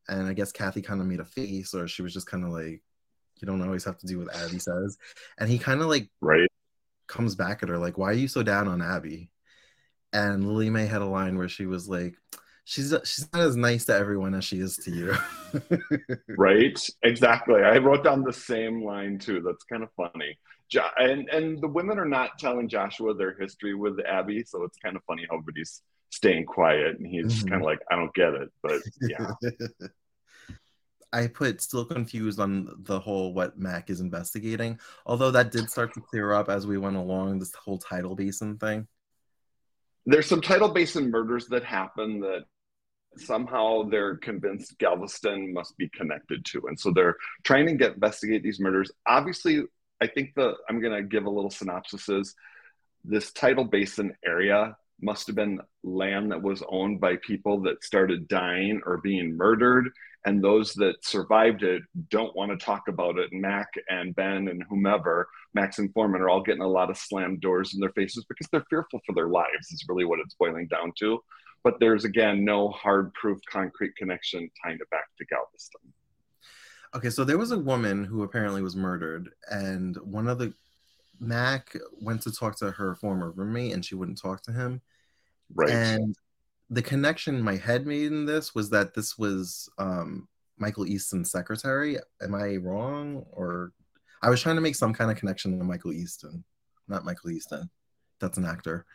And 0.09 0.27
I 0.27 0.33
guess 0.33 0.51
Kathy 0.51 0.81
kind 0.81 1.01
of 1.01 1.07
made 1.07 1.19
a 1.21 1.25
face, 1.25 1.73
or 1.73 1.87
she 1.87 2.01
was 2.01 2.13
just 2.13 2.27
kind 2.27 2.43
of 2.43 2.51
like, 2.51 2.81
you 3.41 3.45
don't 3.47 3.61
always 3.61 3.85
have 3.85 3.97
to 3.99 4.07
do 4.07 4.19
what 4.19 4.35
Abby 4.35 4.59
says. 4.59 4.97
And 5.39 5.49
he 5.49 5.57
kind 5.57 5.81
of 5.81 5.87
like 5.87 6.09
Right? 6.21 6.49
comes 7.07 7.35
back 7.35 7.63
at 7.63 7.69
her, 7.69 7.77
like, 7.77 7.97
why 7.97 8.09
are 8.09 8.13
you 8.13 8.27
so 8.27 8.43
down 8.43 8.67
on 8.67 8.81
Abby? 8.81 9.29
And 10.13 10.43
Lilimae 10.45 10.87
had 10.87 11.01
a 11.01 11.05
line 11.05 11.37
where 11.37 11.49
she 11.49 11.65
was 11.65 11.87
like, 11.89 12.15
she's 12.65 12.93
she's 13.05 13.31
not 13.33 13.41
as 13.43 13.55
nice 13.57 13.85
to 13.85 13.95
everyone 13.95 14.33
as 14.35 14.45
she 14.45 14.59
is 14.59 14.77
to 14.79 14.91
you. 14.91 15.15
Right? 16.37 16.77
Exactly. 17.03 17.61
I 17.63 17.77
wrote 17.77 18.03
down 18.03 18.23
the 18.23 18.33
same 18.33 18.83
line 18.83 19.19
too. 19.19 19.41
That's 19.41 19.63
kind 19.63 19.83
of 19.83 19.89
funny. 19.95 20.37
Jo- 20.69 20.89
and 20.97 21.29
and 21.29 21.61
the 21.61 21.67
women 21.67 21.99
are 21.99 22.07
not 22.07 22.39
telling 22.39 22.67
Joshua 22.69 23.13
their 23.13 23.35
history 23.37 23.73
with 23.75 23.99
Abby, 24.05 24.43
so 24.45 24.63
it's 24.63 24.77
kind 24.77 24.95
of 24.95 25.03
funny 25.05 25.25
how 25.29 25.37
everybody's 25.37 25.81
staying 26.09 26.45
quiet 26.45 26.97
and 26.97 27.05
he's 27.07 27.43
Mhm. 27.43 27.49
kind 27.49 27.61
of 27.61 27.65
like, 27.65 27.79
I 27.91 27.95
don't 27.95 28.13
get 28.13 28.33
it. 28.33 28.49
But 28.63 28.81
yeah. 29.01 29.31
I 31.13 31.27
put 31.27 31.61
still 31.61 31.85
confused 31.85 32.39
on 32.39 32.69
the 32.79 32.99
whole 32.99 33.33
what 33.33 33.57
Mac 33.57 33.89
is 33.89 34.01
investigating, 34.01 34.79
although 35.05 35.31
that 35.31 35.51
did 35.51 35.69
start 35.69 35.93
to 35.93 36.01
clear 36.01 36.33
up 36.33 36.49
as 36.49 36.67
we 36.67 36.77
went 36.77 36.97
along 36.97 37.39
this 37.39 37.53
whole 37.53 37.77
tidal 37.77 38.15
basin 38.15 38.57
thing. 38.57 38.87
there's 40.07 40.27
some 40.27 40.41
tidal 40.41 40.69
basin 40.69 41.09
murders 41.09 41.47
that 41.47 41.63
happen 41.63 42.19
that 42.19 42.43
somehow 43.17 43.81
they're 43.83 44.17
convinced 44.17 44.77
Galveston 44.77 45.53
must 45.53 45.77
be 45.77 45.87
connected 45.89 46.43
to, 46.45 46.67
and 46.67 46.77
so 46.77 46.91
they're 46.91 47.15
trying 47.43 47.65
to 47.67 47.73
get 47.75 47.93
investigate 47.95 48.43
these 48.43 48.59
murders. 48.59 48.91
Obviously, 49.07 49.63
I 50.01 50.07
think 50.07 50.33
the 50.35 50.53
I'm 50.69 50.81
to 50.81 51.03
give 51.03 51.25
a 51.25 51.29
little 51.29 51.49
synopsis. 51.49 52.09
Is 52.09 52.35
this 53.03 53.31
tidal 53.31 53.65
basin 53.65 54.15
area 54.25 54.75
must 55.01 55.27
have 55.27 55.35
been 55.35 55.59
land 55.83 56.31
that 56.31 56.41
was 56.41 56.63
owned 56.69 56.99
by 56.99 57.17
people 57.17 57.61
that 57.61 57.83
started 57.83 58.27
dying 58.27 58.81
or 58.85 58.97
being 58.97 59.35
murdered 59.35 59.89
and 60.25 60.43
those 60.43 60.73
that 60.73 60.95
survived 61.03 61.63
it 61.63 61.83
don't 62.09 62.35
want 62.35 62.51
to 62.51 62.65
talk 62.65 62.87
about 62.87 63.17
it. 63.19 63.31
Mac 63.31 63.67
and 63.89 64.15
ben 64.15 64.47
and 64.47 64.63
whomever 64.69 65.27
max 65.53 65.79
and 65.79 65.93
foreman 65.93 66.21
are 66.21 66.29
all 66.29 66.41
getting 66.41 66.61
a 66.61 66.67
lot 66.67 66.89
of 66.89 66.97
slammed 66.97 67.41
doors 67.41 67.73
in 67.73 67.79
their 67.79 67.91
faces 67.91 68.25
because 68.27 68.47
they're 68.51 68.65
fearful 68.69 68.99
for 69.05 69.13
their 69.13 69.27
lives 69.27 69.71
is 69.71 69.85
really 69.87 70.05
what 70.05 70.19
it's 70.19 70.35
boiling 70.35 70.67
down 70.67 70.91
to. 70.99 71.19
But 71.63 71.79
there's 71.79 72.05
again 72.05 72.43
no 72.45 72.69
hard 72.69 73.13
proof 73.13 73.39
concrete 73.49 73.95
connection 73.97 74.49
tying 74.63 74.77
it 74.81 74.89
back 74.89 75.05
to 75.17 75.25
galveston 75.25 75.93
Okay, 76.95 77.09
so 77.09 77.25
there 77.25 77.37
was 77.37 77.51
a 77.51 77.59
woman 77.59 78.05
who 78.05 78.23
apparently 78.23 78.61
was 78.61 78.75
murdered, 78.75 79.29
and 79.51 79.97
one 79.97 80.27
of 80.27 80.39
the 80.39 80.53
Mac 81.19 81.75
went 82.01 82.21
to 82.21 82.31
talk 82.31 82.57
to 82.59 82.71
her 82.71 82.95
former 82.95 83.31
roommate, 83.31 83.73
and 83.73 83.83
she 83.83 83.95
wouldn't 83.95 84.21
talk 84.21 84.41
to 84.43 84.53
him. 84.53 84.81
right 85.53 85.69
And 85.69 86.15
the 86.69 86.81
connection 86.81 87.41
my 87.41 87.57
head 87.57 87.85
made 87.85 88.11
in 88.11 88.25
this 88.25 88.55
was 88.55 88.69
that 88.71 88.93
this 88.93 89.17
was 89.17 89.69
um, 89.77 90.27
Michael 90.57 90.87
Easton's 90.87 91.31
secretary. 91.31 91.97
Am 92.21 92.33
I 92.33 92.55
wrong? 92.57 93.25
Or 93.31 93.73
I 94.21 94.29
was 94.29 94.41
trying 94.41 94.55
to 94.55 94.61
make 94.61 94.75
some 94.75 94.93
kind 94.93 95.11
of 95.11 95.17
connection 95.17 95.57
to 95.59 95.65
Michael 95.65 95.93
Easton, 95.93 96.43
not 96.87 97.05
Michael 97.05 97.31
Easton. 97.31 97.69
That's 98.21 98.37
an 98.37 98.45
actor. 98.45 98.85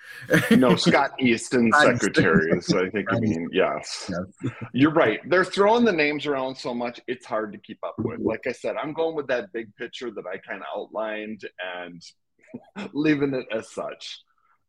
no 0.50 0.76
scott 0.86 1.10
easton's 1.20 1.74
Easton. 1.76 1.98
secretary 1.98 2.60
so 2.62 2.84
i 2.84 2.88
think 2.90 3.06
you 3.12 3.20
mean 3.20 3.48
yes 3.52 4.10
Yes. 4.10 4.52
You're 4.72 4.92
right. 4.92 5.20
They're 5.28 5.44
throwing 5.44 5.84
the 5.84 5.92
names 5.92 6.26
around 6.26 6.56
so 6.56 6.72
much, 6.74 7.00
it's 7.06 7.26
hard 7.26 7.52
to 7.52 7.58
keep 7.58 7.78
up 7.84 7.94
with. 7.98 8.20
Like 8.20 8.46
I 8.46 8.52
said, 8.52 8.76
I'm 8.76 8.92
going 8.94 9.14
with 9.14 9.26
that 9.28 9.52
big 9.52 9.74
picture 9.76 10.10
that 10.10 10.24
I 10.26 10.38
kind 10.38 10.60
of 10.62 10.66
outlined 10.74 11.42
and 11.76 12.02
leaving 12.94 13.34
it 13.34 13.46
as 13.52 13.70
such. 13.70 14.20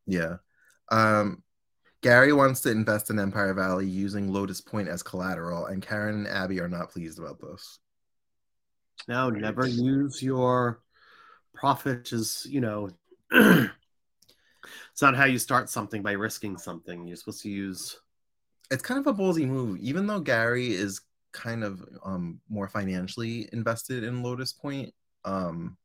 Yeah. 0.06 0.38
Um, 0.92 1.44
Gary 2.02 2.34
wants 2.34 2.62
to 2.62 2.72
invest 2.72 3.10
in 3.10 3.20
Empire 3.20 3.54
Valley 3.54 3.88
using 3.88 4.32
Lotus 4.34 4.60
Point 4.60 4.90
as 4.90 5.02
collateral, 5.04 5.68
and 5.68 5.82
Karen 5.82 6.26
and 6.26 6.28
Abby 6.28 6.60
are 6.60 6.68
not 6.70 6.90
pleased 6.92 7.20
about 7.20 7.40
this. 7.40 7.80
No, 9.08 9.30
Right. 9.30 9.42
never 9.42 9.66
use 9.68 10.22
your 10.22 10.82
profit 11.54 12.12
as 12.12 12.46
you 12.50 12.60
know. 12.62 12.90
it's 15.02 15.04
not 15.08 15.16
how 15.16 15.26
you 15.26 15.40
start 15.40 15.68
something 15.68 16.04
by 16.04 16.12
risking 16.12 16.60
something. 16.60 17.08
You're 17.08 17.18
supposed 17.18 17.42
to 17.42 17.50
use. 17.50 18.00
It's 18.70 18.84
kind 18.84 19.00
of 19.00 19.08
a 19.08 19.18
ballsy 19.20 19.48
move, 19.48 19.80
even 19.80 20.06
though 20.06 20.20
Gary 20.20 20.74
is 20.74 21.02
kind 21.32 21.64
of 21.64 21.84
um, 22.06 22.40
more 22.50 22.68
financially 22.68 23.50
invested 23.52 24.04
in 24.04 24.22
Lotus 24.22 24.54
Point. 24.54 24.94
Um, 25.26 25.76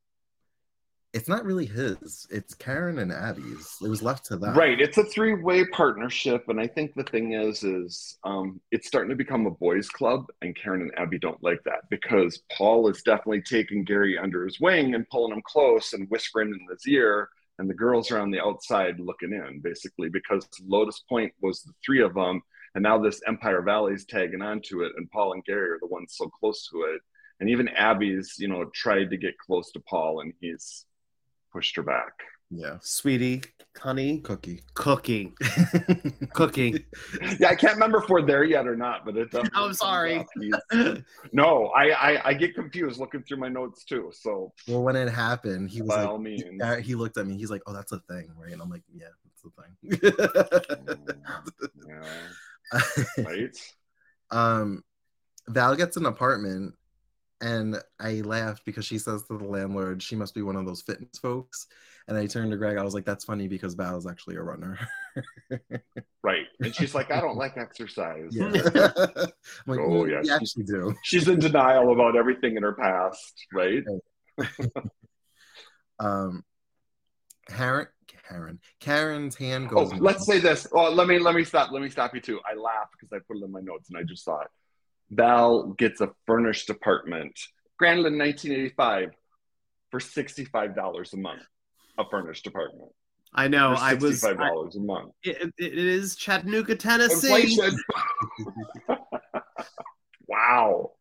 it's 1.15 1.31
not 1.31 1.47
really 1.47 1.65
his. 1.65 2.27
It's 2.31 2.53
Karen 2.53 2.99
and 2.99 3.11
Abby's. 3.11 3.77
It 3.83 3.89
was 3.89 4.03
left 4.03 4.27
to 4.27 4.37
them. 4.37 4.55
Right. 4.55 4.79
It's 4.79 4.99
a 4.99 5.05
three-way 5.05 5.65
partnership, 5.69 6.45
and 6.49 6.61
I 6.61 6.67
think 6.67 6.93
the 6.95 7.05
thing 7.05 7.33
is, 7.33 7.65
is 7.65 8.19
um, 8.23 8.61
it's 8.71 8.87
starting 8.87 9.09
to 9.09 9.17
become 9.17 9.47
a 9.47 9.51
boys' 9.51 9.89
club, 9.89 10.27
and 10.43 10.55
Karen 10.55 10.83
and 10.83 10.99
Abby 10.99 11.19
don't 11.19 11.43
like 11.43 11.63
that 11.65 11.89
because 11.89 12.43
Paul 12.55 12.87
is 12.91 13.01
definitely 13.01 13.41
taking 13.41 13.83
Gary 13.83 14.19
under 14.19 14.45
his 14.45 14.61
wing 14.61 14.95
and 14.95 15.09
pulling 15.09 15.33
him 15.33 15.43
close 15.47 15.95
and 15.95 16.07
whispering 16.11 16.51
in 16.51 16.67
his 16.71 16.87
ear, 16.87 17.31
and 17.59 17.69
the 17.69 17.75
girls 17.75 18.11
are 18.11 18.19
on 18.19 18.31
the 18.31 18.43
outside 18.43 19.01
looking 19.01 19.33
in, 19.33 19.61
basically, 19.61 20.09
because 20.09 20.49
Lotus 20.67 21.03
Point 21.09 21.33
was 21.41 21.63
the 21.63 21.73
three 21.85 22.03
of 22.03 22.15
them, 22.15 22.43
and 22.75 22.83
now 22.83 22.99
this 22.99 23.23
Empire 23.27 23.63
Valley's 23.63 24.05
tagging 24.05 24.43
onto 24.43 24.83
it, 24.83 24.93
and 24.97 25.11
Paul 25.11 25.33
and 25.33 25.45
Gary 25.45 25.71
are 25.71 25.79
the 25.81 25.87
ones 25.87 26.15
so 26.17 26.29
close 26.29 26.69
to 26.69 26.83
it, 26.83 27.01
and 27.41 27.49
even 27.49 27.69
Abby's, 27.69 28.35
you 28.39 28.49
know, 28.49 28.65
tried 28.75 29.11
to 29.11 29.17
get 29.17 29.39
close 29.39 29.71
to 29.73 29.81
Paul, 29.81 30.21
and 30.21 30.33
he's 30.41 30.85
pushed 31.53 31.77
her 31.77 31.83
back. 31.83 32.13
Yeah. 32.51 32.79
Sweetie, 32.81 33.43
honey, 33.79 34.21
Cookie. 34.21 34.63
cookie, 34.75 35.33
cookie. 36.33 36.87
yeah, 37.39 37.49
I 37.49 37.55
can't 37.55 37.75
remember 37.75 37.99
if 38.03 38.09
we're 38.09 38.23
there 38.23 38.45
yet 38.45 38.67
or 38.67 38.77
not, 38.77 39.05
but 39.05 39.17
it. 39.17 39.31
definitely 39.31 39.51
I'm 39.55 39.75
sorry. 39.75 40.25
no, 41.33 41.67
I, 41.69 41.91
I 42.15 42.29
I 42.29 42.35
get 42.35 42.55
confused 42.55 42.99
looking 42.99 43.23
through 43.23 43.39
my 43.39 43.49
notes 43.49 43.85
too. 43.85 44.11
So 44.13 44.53
well, 44.69 44.83
when 44.83 44.97
it 44.97 45.09
happened, 45.09 45.71
he 45.71 45.83
was 45.83 45.91
by 45.91 46.01
like, 46.03 46.09
all 46.09 46.19
means, 46.19 46.63
Uh, 46.63 46.77
he 46.77 46.95
looked 46.95 47.17
at 47.17 47.27
me. 47.27 47.37
He's 47.37 47.51
like, 47.51 47.63
"Oh, 47.67 47.73
that's 47.73 47.93
a 47.93 48.01
thing, 48.01 48.31
right?" 48.37 48.53
And 48.53 48.63
I'm 48.63 48.71
like, 48.71 48.83
"Yeah, 48.93 49.07
that's 49.25 49.45
a 49.45 49.51
thing." 49.63 49.73
yeah, 51.89 53.25
right. 53.25 53.57
um, 54.31 54.83
Val 55.49 55.77
gets 55.77 55.97
an 55.97 56.07
apartment, 56.07 56.75
and 57.41 57.81
I 58.01 58.23
laughed 58.23 58.65
because 58.65 58.85
she 58.85 58.99
says 58.99 59.23
to 59.25 59.39
the 59.39 59.45
landlord, 59.45 60.03
"She 60.03 60.17
must 60.17 60.35
be 60.35 60.43
one 60.43 60.57
of 60.57 60.67
those 60.67 60.83
fitness 60.83 61.19
folks." 61.19 61.67
And 62.09 62.17
I 62.17 62.27
turned 62.27 62.53
to 62.53 62.57
Greg. 62.57 62.77
I 62.77 62.85
was 62.85 62.95
like, 62.95 63.05
"That's 63.05 63.25
funny 63.25 63.49
because 63.49 63.75
Val 63.75 63.97
is 63.97 64.07
actually 64.07 64.37
a 64.37 64.43
runner." 64.43 64.79
Right. 66.23 66.47
And 66.61 66.75
she's 66.75 66.93
like, 66.93 67.13
I 67.13 67.21
don't 67.21 67.37
like 67.37 67.57
exercise. 67.57 68.31
yeah. 68.33 68.47
I'm 68.53 69.31
like, 69.69 69.79
Oh, 69.79 69.89
"Well, 69.89 70.09
yeah, 70.09 70.23
you 70.25 70.45
she- 70.45 70.65
do. 70.65 70.93
She's 71.05 71.29
in 71.29 71.39
denial 71.39 71.93
about 71.93 72.17
everything 72.17 72.57
in 72.57 72.65
her 72.65 72.73
past, 72.73 73.47
right? 73.53 73.85
Um, 75.99 76.45
Karen, 77.49 77.87
Karen, 78.29 78.59
Karen's 78.81 79.37
hand 79.37 79.69
Oh, 79.71 79.85
goes. 79.85 79.93
in- 79.93 79.99
let's 80.01 80.27
say 80.27 80.39
this. 80.41 80.67
Oh, 80.73 80.91
let 80.91 81.07
me 81.07 81.19
let 81.19 81.35
me 81.35 81.45
stop. 81.45 81.71
Let 81.71 81.81
me 81.83 81.89
stop 81.91 82.15
you 82.15 82.21
too. 82.21 82.41
I 82.45 82.55
laughed 82.59 82.93
because 82.99 83.13
I 83.13 83.19
put 83.27 83.39
it 83.41 83.45
in 83.45 83.53
my 83.53 83.61
notes 83.61 83.89
and 83.89 83.99
I 83.99 84.03
just 84.03 84.25
saw 84.25 84.41
it. 84.41 84.49
Val 85.11 85.69
gets 85.79 86.01
a 86.01 86.11
furnished 86.27 86.69
apartment, 86.71 87.39
Grandland, 87.81 88.19
1985, 88.19 89.11
for 89.91 90.01
sixty-five 90.01 90.75
dollars 90.75 91.13
a 91.13 91.17
month. 91.19 91.43
A 91.99 92.05
furnished 92.11 92.47
apartment. 92.47 92.91
I 93.35 93.49
know. 93.49 93.75
for 93.75 93.83
I 93.83 93.95
was. 93.95 94.21
sixty-five 94.21 94.41
I- 94.41 94.49
dollars 94.49 94.77
a 94.77 94.81
month. 94.81 95.13
it, 95.23 95.53
it 95.59 95.75
is 95.79 96.17
Chattanooga, 96.17 96.75
Tennessee. 96.77 97.59
Wow. 100.29 100.93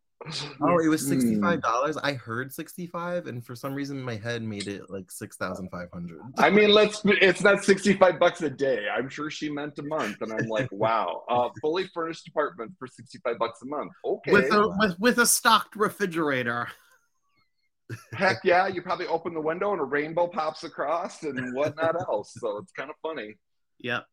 Oh, 0.60 0.78
it 0.78 0.88
was 0.88 1.02
Hmm. 1.02 1.08
sixty-five 1.10 1.62
dollars. 1.62 1.96
I 1.98 2.14
heard 2.14 2.52
sixty-five, 2.52 3.26
and 3.26 3.44
for 3.44 3.54
some 3.54 3.74
reason, 3.74 4.00
my 4.02 4.16
head 4.16 4.42
made 4.42 4.66
it 4.66 4.88
like 4.88 5.10
six 5.10 5.36
thousand 5.36 5.68
five 5.70 5.88
hundred. 5.92 6.20
I 6.38 6.48
mean, 6.50 6.70
let's. 6.70 7.02
It's 7.04 7.42
not 7.42 7.62
sixty-five 7.64 8.18
bucks 8.18 8.40
a 8.42 8.50
day. 8.50 8.86
I'm 8.92 9.08
sure 9.08 9.30
she 9.30 9.50
meant 9.50 9.78
a 9.78 9.82
month, 9.82 10.22
and 10.22 10.32
I'm 10.32 10.48
like, 10.48 10.68
wow, 10.72 11.22
uh, 11.28 11.48
fully 11.60 11.86
furnished 11.92 12.26
apartment 12.28 12.72
for 12.78 12.86
sixty-five 12.88 13.38
bucks 13.38 13.60
a 13.62 13.66
month. 13.66 13.92
Okay, 14.04 14.32
with 14.32 14.52
a 14.52 14.68
with, 14.78 14.98
with 14.98 15.18
a 15.18 15.26
stocked 15.26 15.76
refrigerator. 15.76 16.68
Heck 18.12 18.38
yeah! 18.44 18.66
You 18.66 18.82
probably 18.82 19.06
open 19.06 19.34
the 19.34 19.40
window 19.40 19.72
and 19.72 19.80
a 19.80 19.84
rainbow 19.84 20.26
pops 20.26 20.64
across 20.64 21.22
and 21.22 21.54
whatnot 21.54 21.96
else. 22.08 22.34
So 22.38 22.58
it's 22.58 22.72
kind 22.72 22.90
of 22.90 22.96
funny. 23.02 23.36
Yep. 23.80 24.04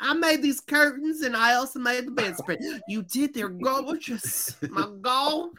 I 0.00 0.14
made 0.14 0.42
these 0.42 0.60
curtains 0.60 1.20
and 1.22 1.36
I 1.36 1.54
also 1.54 1.78
made 1.78 2.06
the 2.06 2.10
bedspread. 2.10 2.58
you 2.88 3.02
did. 3.02 3.34
They're 3.34 3.48
gorgeous. 3.48 4.56
My 4.70 4.88
God. 5.00 5.50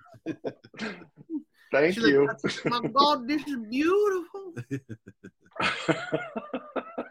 Thank 1.71 1.95
She's 1.95 2.03
you. 2.03 2.27
Like, 2.27 2.65
my 2.65 2.81
God, 2.89 3.27
this 3.27 3.41
is 3.47 3.57
beautiful. 3.69 4.53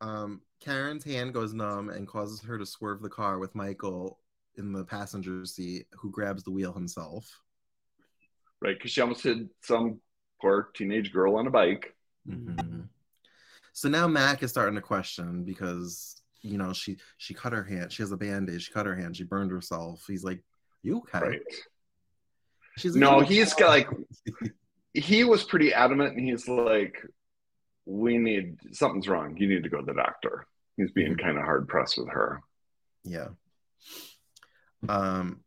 Um, 0.00 0.40
Karen's 0.60 1.04
hand 1.04 1.34
goes 1.34 1.52
numb 1.52 1.90
and 1.90 2.08
causes 2.08 2.40
her 2.42 2.58
to 2.58 2.66
swerve 2.66 3.02
the 3.02 3.08
car 3.08 3.38
with 3.38 3.54
Michael 3.54 4.18
in 4.56 4.72
the 4.72 4.84
passenger 4.84 5.44
seat, 5.44 5.86
who 5.92 6.10
grabs 6.10 6.42
the 6.42 6.50
wheel 6.50 6.72
himself. 6.72 7.40
Right, 8.60 8.76
because 8.76 8.90
she 8.90 9.00
almost 9.00 9.22
hit 9.22 9.38
some 9.62 10.00
poor 10.40 10.70
teenage 10.74 11.12
girl 11.12 11.36
on 11.36 11.46
a 11.46 11.50
bike. 11.50 11.94
Mhm. 12.28 12.88
So 13.72 13.88
now 13.88 14.06
Mac 14.06 14.42
is 14.42 14.50
starting 14.50 14.74
to 14.74 14.80
question 14.80 15.44
because 15.44 16.20
you 16.42 16.58
know 16.58 16.72
she 16.72 16.98
she 17.18 17.34
cut 17.34 17.52
her 17.52 17.64
hand. 17.64 17.92
She 17.92 18.02
has 18.02 18.12
a 18.12 18.16
bandage. 18.16 18.64
She 18.66 18.72
cut 18.72 18.86
her 18.86 18.96
hand. 18.96 19.16
She 19.16 19.24
burned 19.24 19.50
herself. 19.50 20.04
He's 20.06 20.24
like, 20.24 20.42
"You 20.82 20.98
okay?" 20.98 21.20
Right. 21.20 21.42
She's 22.78 22.94
like, 22.94 23.00
No, 23.00 23.20
"You 23.20 23.26
he's 23.26 23.54
got 23.54 23.68
like 23.68 23.88
he 24.94 25.24
was 25.24 25.44
pretty 25.44 25.72
adamant 25.72 26.16
and 26.16 26.28
he's 26.28 26.48
like, 26.48 27.04
We 27.86 28.18
need 28.18 28.58
something's 28.72 29.08
wrong. 29.08 29.36
You 29.36 29.48
need 29.48 29.62
to 29.62 29.68
go 29.68 29.78
to 29.80 29.86
the 29.86 29.94
doctor. 29.94 30.46
He's 30.76 30.90
being 30.92 31.16
kind 31.16 31.36
of 31.36 31.44
hard 31.44 31.68
pressed 31.68 31.98
with 31.98 32.08
her. 32.10 32.40
Yeah. 33.04 33.28
Um, 34.88 35.44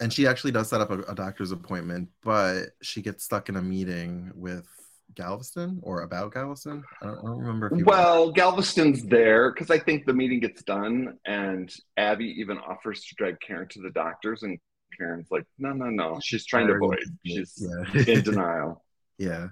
and 0.00 0.12
she 0.12 0.26
actually 0.26 0.50
does 0.50 0.68
set 0.68 0.80
up 0.80 0.90
a, 0.90 1.00
a 1.02 1.14
doctor's 1.14 1.52
appointment, 1.52 2.08
but 2.22 2.70
she 2.82 3.02
gets 3.02 3.24
stuck 3.24 3.48
in 3.48 3.56
a 3.56 3.62
meeting 3.62 4.32
with 4.34 4.66
Galveston 5.14 5.80
or 5.82 6.02
about 6.02 6.32
Galveston. 6.32 6.82
I 7.02 7.06
don't, 7.06 7.18
I 7.18 7.22
don't 7.22 7.38
remember 7.38 7.70
Well, 7.84 8.32
Galveston's 8.32 9.04
there 9.04 9.52
because 9.52 9.70
I 9.70 9.78
think 9.78 10.06
the 10.06 10.14
meeting 10.14 10.40
gets 10.40 10.62
done, 10.62 11.18
and 11.26 11.72
Abby 11.96 12.34
even 12.38 12.58
offers 12.58 13.04
to 13.04 13.14
drive 13.16 13.36
Karen 13.46 13.68
to 13.68 13.82
the 13.82 13.90
doctors, 13.90 14.42
and 14.42 14.58
Karen's 14.96 15.30
like, 15.30 15.44
"No, 15.58 15.72
no, 15.72 15.86
no." 15.86 16.18
She's 16.22 16.46
trying 16.46 16.66
to 16.68 16.74
avoid. 16.74 16.98
She's 17.24 17.62
yeah. 17.94 18.14
in 18.14 18.22
denial. 18.24 18.84
yeah. 19.18 19.48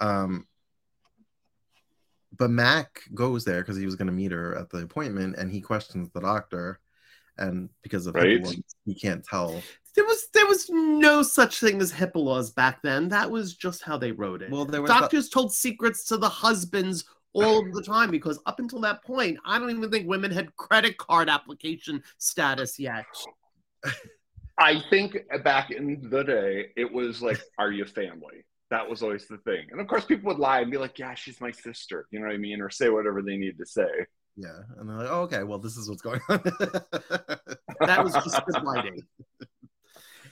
Um, 0.00 0.46
but 2.36 2.50
Mac 2.50 3.02
goes 3.14 3.44
there 3.44 3.60
because 3.60 3.76
he 3.76 3.84
was 3.84 3.94
going 3.94 4.06
to 4.06 4.12
meet 4.12 4.32
her 4.32 4.56
at 4.56 4.70
the 4.70 4.78
appointment, 4.78 5.36
and 5.36 5.50
he 5.50 5.60
questions 5.60 6.10
the 6.10 6.20
doctor, 6.20 6.80
and 7.38 7.68
because 7.82 8.06
of 8.06 8.14
Right. 8.14 8.40
HIPAA, 8.40 8.62
he 8.84 8.94
can't 8.94 9.24
tell. 9.24 9.62
There 9.94 10.04
was 10.04 10.28
there 10.32 10.46
was 10.46 10.70
no 10.70 11.22
such 11.22 11.60
thing 11.60 11.80
as 11.80 11.92
HIPAA 11.92 12.16
laws 12.16 12.50
back 12.50 12.80
then. 12.82 13.08
That 13.08 13.30
was 13.30 13.54
just 13.54 13.82
how 13.82 13.98
they 13.98 14.12
wrote 14.12 14.42
it. 14.42 14.50
Well, 14.50 14.64
there 14.64 14.80
was 14.82 14.90
the- 14.90 15.00
doctors 15.00 15.28
told 15.28 15.52
secrets 15.52 16.04
to 16.06 16.16
the 16.16 16.28
husbands 16.28 17.04
all 17.34 17.66
of 17.66 17.72
the 17.72 17.82
time 17.82 18.10
because 18.10 18.38
up 18.44 18.58
until 18.58 18.80
that 18.80 19.02
point, 19.02 19.38
I 19.44 19.58
don't 19.58 19.70
even 19.70 19.90
think 19.90 20.06
women 20.06 20.30
had 20.30 20.54
credit 20.56 20.98
card 20.98 21.30
application 21.30 22.02
status 22.18 22.78
yet. 22.78 23.06
I 24.58 24.82
think 24.90 25.16
back 25.42 25.70
in 25.70 26.08
the 26.10 26.22
day, 26.22 26.66
it 26.76 26.90
was 26.90 27.22
like, 27.22 27.40
"Are 27.58 27.72
you 27.72 27.84
family?" 27.84 28.44
That 28.70 28.88
was 28.88 29.02
always 29.02 29.26
the 29.26 29.38
thing, 29.38 29.66
and 29.70 29.80
of 29.80 29.86
course, 29.86 30.04
people 30.04 30.28
would 30.28 30.38
lie 30.38 30.60
and 30.60 30.70
be 30.70 30.78
like, 30.78 30.98
"Yeah, 30.98 31.14
she's 31.14 31.40
my 31.40 31.50
sister," 31.50 32.06
you 32.10 32.20
know 32.20 32.26
what 32.26 32.34
I 32.34 32.38
mean, 32.38 32.60
or 32.60 32.70
say 32.70 32.88
whatever 32.88 33.22
they 33.22 33.36
need 33.36 33.58
to 33.58 33.66
say. 33.66 33.88
Yeah, 34.36 34.60
and 34.78 34.88
they're 34.88 34.96
like, 34.96 35.08
oh, 35.10 35.22
"Okay, 35.22 35.42
well, 35.42 35.58
this 35.58 35.76
is 35.76 35.88
what's 35.88 36.02
going 36.02 36.20
on." 36.28 36.40
That 37.80 38.02
was 38.04 38.12
just 38.14 38.40
good 38.46 38.62
writing. 38.64 39.02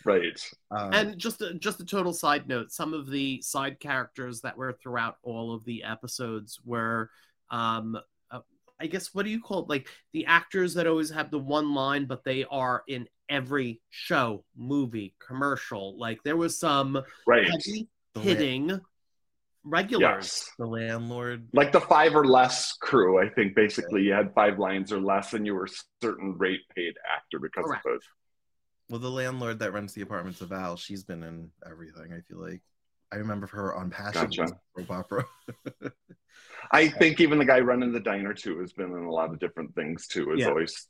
right. 0.04 0.40
Um, 0.70 0.90
And 0.92 1.18
just 1.18 1.40
a, 1.42 1.54
just 1.54 1.80
a 1.80 1.84
total 1.84 2.12
side 2.12 2.48
note, 2.48 2.70
some 2.70 2.94
of 2.94 3.10
the 3.10 3.42
side 3.42 3.80
characters 3.80 4.40
that 4.42 4.56
were 4.56 4.72
throughout 4.72 5.16
all 5.22 5.52
of 5.54 5.64
the 5.64 5.82
episodes 5.82 6.60
were, 6.64 7.10
um, 7.50 7.98
uh, 8.30 8.40
I 8.80 8.86
guess, 8.86 9.12
what 9.14 9.24
do 9.24 9.30
you 9.30 9.40
call 9.40 9.62
it? 9.64 9.68
Like 9.68 9.88
the 10.12 10.26
actors 10.26 10.74
that 10.74 10.86
always 10.86 11.10
have 11.10 11.30
the 11.30 11.38
one 11.38 11.74
line, 11.74 12.06
but 12.06 12.24
they 12.24 12.44
are 12.50 12.84
in 12.88 13.08
every 13.28 13.80
show, 13.90 14.44
movie, 14.56 15.14
commercial. 15.18 15.98
Like 15.98 16.22
there 16.22 16.36
was 16.36 16.58
some 16.58 17.02
Right. 17.26 17.44
heavy 17.50 17.88
the, 18.14 18.20
la- 18.20 18.24
hitting 18.26 18.80
regulars. 19.64 20.24
Yes. 20.46 20.50
the 20.58 20.66
landlord. 20.66 21.48
Like 21.52 21.72
the 21.72 21.80
five 21.80 22.14
or 22.14 22.26
less 22.26 22.72
crew, 22.80 23.20
I 23.20 23.28
think 23.28 23.54
basically 23.54 24.02
you 24.02 24.12
had 24.12 24.34
five 24.34 24.58
lines 24.58 24.92
or 24.92 25.00
less, 25.00 25.34
and 25.34 25.44
you 25.46 25.54
were 25.54 25.64
a 25.66 25.68
certain 26.02 26.36
rate 26.38 26.60
paid 26.74 26.94
actor 27.16 27.38
because 27.38 27.64
Correct. 27.64 27.86
of 27.86 27.92
it. 27.96 28.02
Well, 28.88 29.00
the 29.00 29.10
landlord 29.10 29.58
that 29.60 29.72
rents 29.72 29.92
the 29.92 30.02
apartments 30.02 30.40
of 30.40 30.50
Al, 30.52 30.76
she's 30.76 31.04
been 31.04 31.22
in 31.22 31.50
everything. 31.64 32.12
I 32.12 32.20
feel 32.22 32.40
like 32.42 32.60
I 33.12 33.16
remember 33.16 33.46
her 33.48 33.74
on 33.74 33.90
Passion 33.90 34.30
Gotcha. 34.30 34.54
opera. 34.88 35.24
I 36.72 36.88
think 36.88 37.20
even 37.20 37.38
the 37.38 37.44
guy 37.44 37.60
running 37.60 37.92
the 37.92 38.00
diner 38.00 38.34
too 38.34 38.58
has 38.60 38.72
been 38.72 38.92
in 38.92 39.04
a 39.04 39.10
lot 39.10 39.30
of 39.30 39.38
different 39.38 39.74
things 39.74 40.06
too. 40.06 40.32
Is 40.32 40.40
Yeah. 40.40 40.48
always 40.48 40.88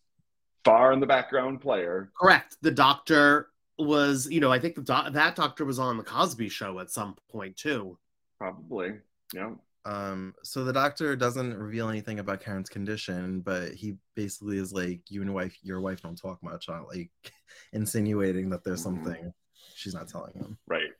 far 0.65 0.93
in 0.93 1.01
the 1.01 1.07
background 1.07 1.61
player. 1.61 2.11
Correct. 2.21 2.57
The 2.63 2.71
doctor 2.71 3.49
was, 3.79 4.29
you 4.31 4.41
know, 4.41 4.53
I 4.53 4.59
think 4.59 4.75
the 4.75 4.83
doc- 4.83 5.13
that 5.13 5.37
doctor 5.37 5.65
was 5.65 5.79
on 5.79 5.97
the 5.97 6.03
Cosby 6.05 6.49
Show 6.51 6.79
at 6.81 6.91
some 6.91 7.17
point 7.31 7.57
too. 7.57 7.99
Probably. 8.41 8.95
Yeah. 9.35 9.53
Um, 9.85 10.35
so 10.43 10.65
the 10.65 10.73
doctor 10.73 11.15
doesn't 11.15 11.57
reveal 11.57 11.89
anything 11.89 12.19
about 12.21 12.41
Karen's 12.41 12.69
condition, 12.71 13.41
but 13.41 13.73
he 13.75 13.97
basically 14.15 14.59
is 14.59 14.73
like, 14.73 15.03
"You 15.11 15.23
and 15.23 15.33
wife, 15.35 15.57
your 15.63 15.81
wife 15.81 16.03
don't 16.03 16.17
talk 16.19 16.43
much," 16.43 16.69
uh, 16.69 16.83
like 16.87 17.11
insinuating 17.73 18.51
that 18.51 18.65
there's 18.65 18.81
Mhm. 18.81 18.85
something 18.85 19.35
she's 19.75 19.95
not 19.95 20.09
telling 20.09 20.35
him. 20.35 20.59
Right. 20.67 20.91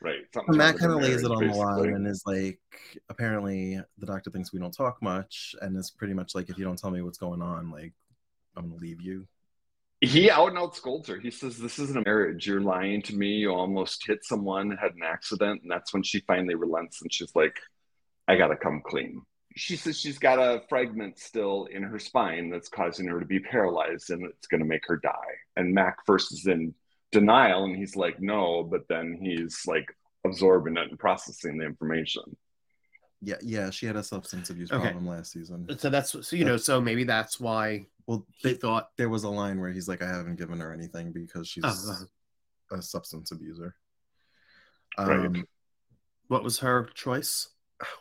Right. 0.00 0.22
Something's 0.34 0.56
Matt 0.56 0.78
kind 0.78 0.92
of 0.92 1.00
lays 1.00 1.22
it 1.22 1.30
on 1.30 1.46
the 1.46 1.54
line 1.54 1.94
and 1.94 2.06
is 2.08 2.22
like, 2.26 2.58
apparently 3.08 3.80
the 3.98 4.06
doctor 4.06 4.30
thinks 4.30 4.52
we 4.52 4.58
don't 4.58 4.74
talk 4.74 5.00
much, 5.00 5.54
and 5.60 5.76
is 5.76 5.90
pretty 5.90 6.14
much 6.14 6.34
like, 6.34 6.50
if 6.50 6.58
you 6.58 6.64
don't 6.64 6.78
tell 6.78 6.90
me 6.90 7.02
what's 7.02 7.18
going 7.18 7.40
on, 7.40 7.70
like, 7.70 7.92
I'm 8.56 8.68
gonna 8.68 8.80
leave 8.80 9.00
you. 9.00 9.28
He 10.04 10.28
out 10.30 10.48
and 10.48 10.58
out 10.58 10.74
scolds 10.74 11.08
her. 11.08 11.18
He 11.20 11.30
says, 11.30 11.56
This 11.56 11.78
isn't 11.78 11.96
a 11.96 12.02
marriage. 12.04 12.46
You're 12.46 12.60
lying 12.60 13.02
to 13.02 13.14
me. 13.16 13.28
You 13.28 13.52
almost 13.52 14.04
hit 14.04 14.24
someone, 14.24 14.72
had 14.72 14.94
an 14.94 15.02
accident. 15.04 15.62
And 15.62 15.70
that's 15.70 15.94
when 15.94 16.02
she 16.02 16.20
finally 16.26 16.56
relents 16.56 17.00
and 17.02 17.12
she's 17.12 17.30
like, 17.36 17.56
I 18.26 18.36
got 18.36 18.48
to 18.48 18.56
come 18.56 18.82
clean. 18.84 19.22
She 19.54 19.76
says 19.76 19.98
she's 20.00 20.18
got 20.18 20.38
a 20.40 20.62
fragment 20.68 21.18
still 21.20 21.66
in 21.66 21.84
her 21.84 22.00
spine 22.00 22.50
that's 22.50 22.68
causing 22.68 23.06
her 23.06 23.20
to 23.20 23.26
be 23.26 23.38
paralyzed 23.38 24.10
and 24.10 24.24
it's 24.26 24.48
going 24.48 24.60
to 24.62 24.66
make 24.66 24.86
her 24.88 24.96
die. 24.96 25.34
And 25.56 25.72
Mac 25.72 25.98
first 26.04 26.32
is 26.32 26.46
in 26.46 26.74
denial 27.12 27.64
and 27.64 27.76
he's 27.76 27.94
like, 27.94 28.20
No. 28.20 28.64
But 28.64 28.88
then 28.88 29.18
he's 29.22 29.62
like 29.68 29.86
absorbing 30.24 30.78
it 30.78 30.90
and 30.90 30.98
processing 30.98 31.58
the 31.58 31.64
information. 31.64 32.22
Yeah, 33.24 33.36
yeah, 33.40 33.70
she 33.70 33.86
had 33.86 33.94
a 33.94 34.02
substance 34.02 34.50
abuse 34.50 34.72
Okay. 34.72 34.82
problem 34.82 35.06
last 35.06 35.30
season. 35.30 35.68
So 35.78 35.90
that's 35.90 36.10
so 36.26 36.34
you 36.34 36.44
know, 36.44 36.56
so 36.56 36.80
maybe 36.80 37.04
that's 37.04 37.38
why 37.38 37.86
Well, 38.06 38.26
he 38.38 38.48
they, 38.50 38.54
thought 38.54 38.90
there 38.96 39.08
was 39.08 39.24
a 39.24 39.28
line 39.28 39.60
where 39.60 39.70
he's 39.70 39.88
like, 39.88 40.02
I 40.02 40.08
haven't 40.08 40.36
given 40.36 40.60
her 40.60 40.72
anything 40.72 41.12
because 41.12 41.48
she's 41.48 41.64
Oh, 41.64 41.68
uh-huh. 41.68 42.76
a 42.78 42.82
substance 42.82 43.30
abuser. 43.30 43.74
Right. 44.98 45.26
Um, 45.26 45.44
what 46.28 46.42
was 46.44 46.58
her 46.60 46.88
choice? 46.94 47.48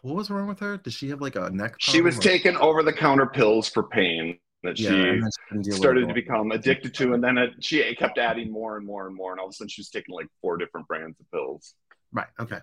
what 0.04 0.16
was 0.16 0.30
wrong 0.30 0.48
with 0.48 0.60
her? 0.60 0.78
Did 0.78 0.94
she 0.94 1.10
have 1.10 1.22
like 1.22 1.36
a 1.36 1.50
neck? 1.50 1.76
She 1.80 2.02
was 2.02 2.18
or- 2.18 2.22
taking 2.22 2.56
over 2.58 2.84
the 2.84 2.94
counter 2.94 3.26
pills 3.26 3.68
for 3.68 3.84
pain 3.84 4.38
that 4.64 4.80
Yeah, 4.80 4.90
she 4.90 4.96
she 4.96 5.22
couldn't 5.50 5.64
deal 5.64 5.72
with 5.72 5.78
started 5.80 6.08
to 6.08 6.14
become 6.14 6.52
addicted 6.52 6.94
to, 6.96 7.14
and 7.14 7.24
then 7.24 7.38
it, 7.40 7.52
she 7.64 7.96
kept 7.96 8.20
adding 8.20 8.52
more 8.52 8.78
and 8.78 8.86
more 8.86 9.08
and 9.08 9.16
more, 9.16 9.32
and 9.32 9.40
all 9.40 9.48
of 9.48 9.52
a 9.52 9.54
sudden 9.54 9.70
she 9.70 9.82
was 9.82 9.90
taking 9.90 10.14
like 10.14 10.28
four 10.40 10.58
different 10.58 10.88
brands 10.88 11.20
of 11.20 11.30
pills. 11.32 11.74
Right. 12.12 12.28
Okay. 12.40 12.60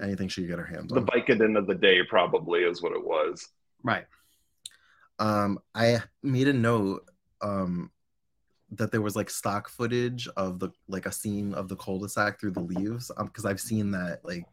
anything 0.00 0.28
she 0.28 0.42
could 0.42 0.50
get 0.50 0.58
her 0.60 0.64
hands 0.66 0.92
The 0.92 1.00
on. 1.00 1.06
The 1.06 1.10
Vicodin 1.12 1.58
of 1.58 1.66
the 1.66 1.74
day 1.74 2.00
probably 2.08 2.60
is 2.60 2.82
what 2.82 2.92
it 2.92 3.04
was. 3.04 3.48
Right. 3.82 4.04
Um, 5.18 5.58
I 5.74 5.98
made 6.22 6.48
a 6.48 6.52
note 6.52 7.08
um 7.40 7.90
that 8.70 8.90
there 8.90 9.02
was 9.02 9.14
like 9.14 9.30
stock 9.30 9.68
footage 9.68 10.28
of 10.36 10.58
the 10.58 10.70
like 10.88 11.06
a 11.06 11.12
scene 11.12 11.54
of 11.54 11.68
the 11.68 11.76
cul-de-sac 11.76 12.40
through 12.40 12.50
the 12.50 12.60
leaves 12.60 13.10
um 13.16 13.26
because 13.26 13.44
I've 13.44 13.60
seen 13.60 13.92
that 13.92 14.24
like 14.24 14.44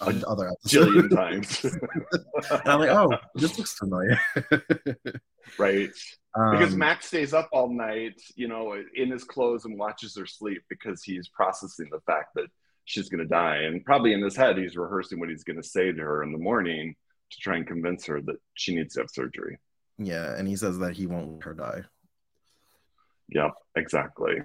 on 0.00 0.22
A 0.22 0.26
other 0.26 0.48
episodes. 0.48 0.90
Jillion 0.90 1.10
times, 1.14 1.64
and 1.64 2.68
I'm 2.68 2.80
like, 2.80 2.90
oh, 2.90 3.10
this 3.34 3.56
looks 3.58 3.74
familiar. 3.74 4.18
right? 5.58 5.90
Because 6.34 6.72
Um, 6.72 6.78
Max 6.78 7.06
stays 7.06 7.32
up 7.32 7.48
all 7.52 7.68
night, 7.72 8.20
you 8.34 8.48
know, 8.48 8.76
in 8.94 9.10
his 9.10 9.24
clothes 9.24 9.64
and 9.66 9.78
watches 9.78 10.16
her 10.16 10.26
sleep 10.26 10.62
because 10.68 11.02
he's 11.02 11.28
processing 11.28 11.88
the 11.92 12.00
fact 12.06 12.34
that 12.34 12.46
she's 12.84 13.08
going 13.08 13.22
to 13.22 13.28
die, 13.28 13.58
and 13.58 13.84
probably 13.84 14.12
in 14.12 14.22
his 14.22 14.36
head 14.36 14.58
he's 14.58 14.76
rehearsing 14.76 15.20
what 15.20 15.28
he's 15.28 15.44
going 15.44 15.60
to 15.60 15.68
say 15.68 15.92
to 15.92 16.02
her 16.02 16.22
in 16.22 16.32
the 16.32 16.38
morning 16.38 16.96
to 17.34 17.40
try 17.40 17.56
and 17.56 17.66
convince 17.66 18.06
her 18.06 18.20
that 18.22 18.36
she 18.54 18.74
needs 18.74 18.94
to 18.94 19.00
have 19.00 19.10
surgery. 19.10 19.58
yeah, 19.98 20.34
and 20.36 20.48
he 20.48 20.56
says 20.56 20.78
that 20.78 20.94
he 20.94 21.06
won't 21.06 21.34
let 21.34 21.44
her 21.44 21.54
die. 21.54 21.82
Yep, 23.28 23.52
exactly. 23.76 24.42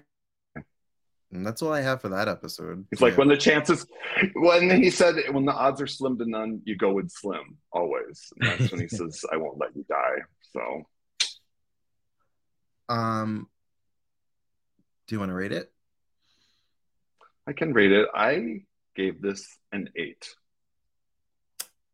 And 1.31 1.45
that's 1.45 1.61
all 1.61 1.71
I 1.71 1.81
have 1.81 2.01
for 2.01 2.09
that 2.09 2.27
episode. 2.27 2.85
It's 2.91 3.01
like 3.01 3.13
Yeah. 3.13 3.19
when 3.19 3.27
the 3.27 3.37
chances, 3.37 3.85
when 4.33 4.81
he 4.81 4.89
said, 4.89 5.15
when 5.31 5.45
the 5.45 5.51
odds 5.53 5.79
are 5.79 5.85
slim 5.87 6.17
to 6.17 6.25
none, 6.25 6.61
you 6.65 6.75
go 6.75 6.91
with 6.91 7.11
slim 7.11 7.57
always. 7.71 8.31
And 8.39 8.49
that's 8.49 8.71
when 8.71 8.81
he 8.81 8.87
says, 8.99 9.23
I 9.31 9.37
won't 9.37 9.59
let 9.59 9.75
you 9.75 9.85
die. 9.87 10.21
So 10.53 10.83
um 12.93 13.47
do 15.07 15.15
you 15.15 15.19
want 15.19 15.29
to 15.29 15.35
rate 15.35 15.51
it? 15.51 15.71
I 17.47 17.53
can 17.53 17.73
rate 17.73 17.91
it. 17.91 18.07
I 18.13 18.61
gave 18.95 19.21
this 19.21 19.47
an 19.71 19.89
eight. 19.95 20.27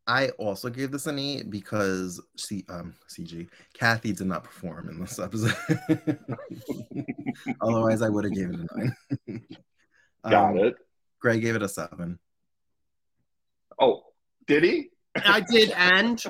I 0.08 0.28
also 0.38 0.68
gave 0.70 0.92
this 0.92 1.06
an 1.06 1.18
eight 1.18 1.50
because 1.50 2.20
C, 2.36 2.64
um, 2.68 2.94
CG 3.08 3.48
Kathy 3.74 4.12
did 4.12 4.26
not 4.28 4.44
perform 4.44 4.88
in 4.88 5.00
this 5.00 5.18
episode. 5.18 5.54
Otherwise, 7.60 8.02
I 8.02 8.08
would 8.08 8.24
have 8.24 8.34
gave 8.34 8.50
it 8.50 8.60
a 8.60 8.76
nine. 8.78 8.96
Got 10.28 10.50
Um, 10.52 10.58
it. 10.58 10.74
Greg 11.20 11.40
gave 11.40 11.56
it 11.56 11.62
a 11.62 11.68
seven. 11.68 12.18
Oh, 13.80 14.04
did 14.46 14.62
he? 14.64 14.90
I 15.16 15.40
did, 15.40 15.70
and 15.72 16.22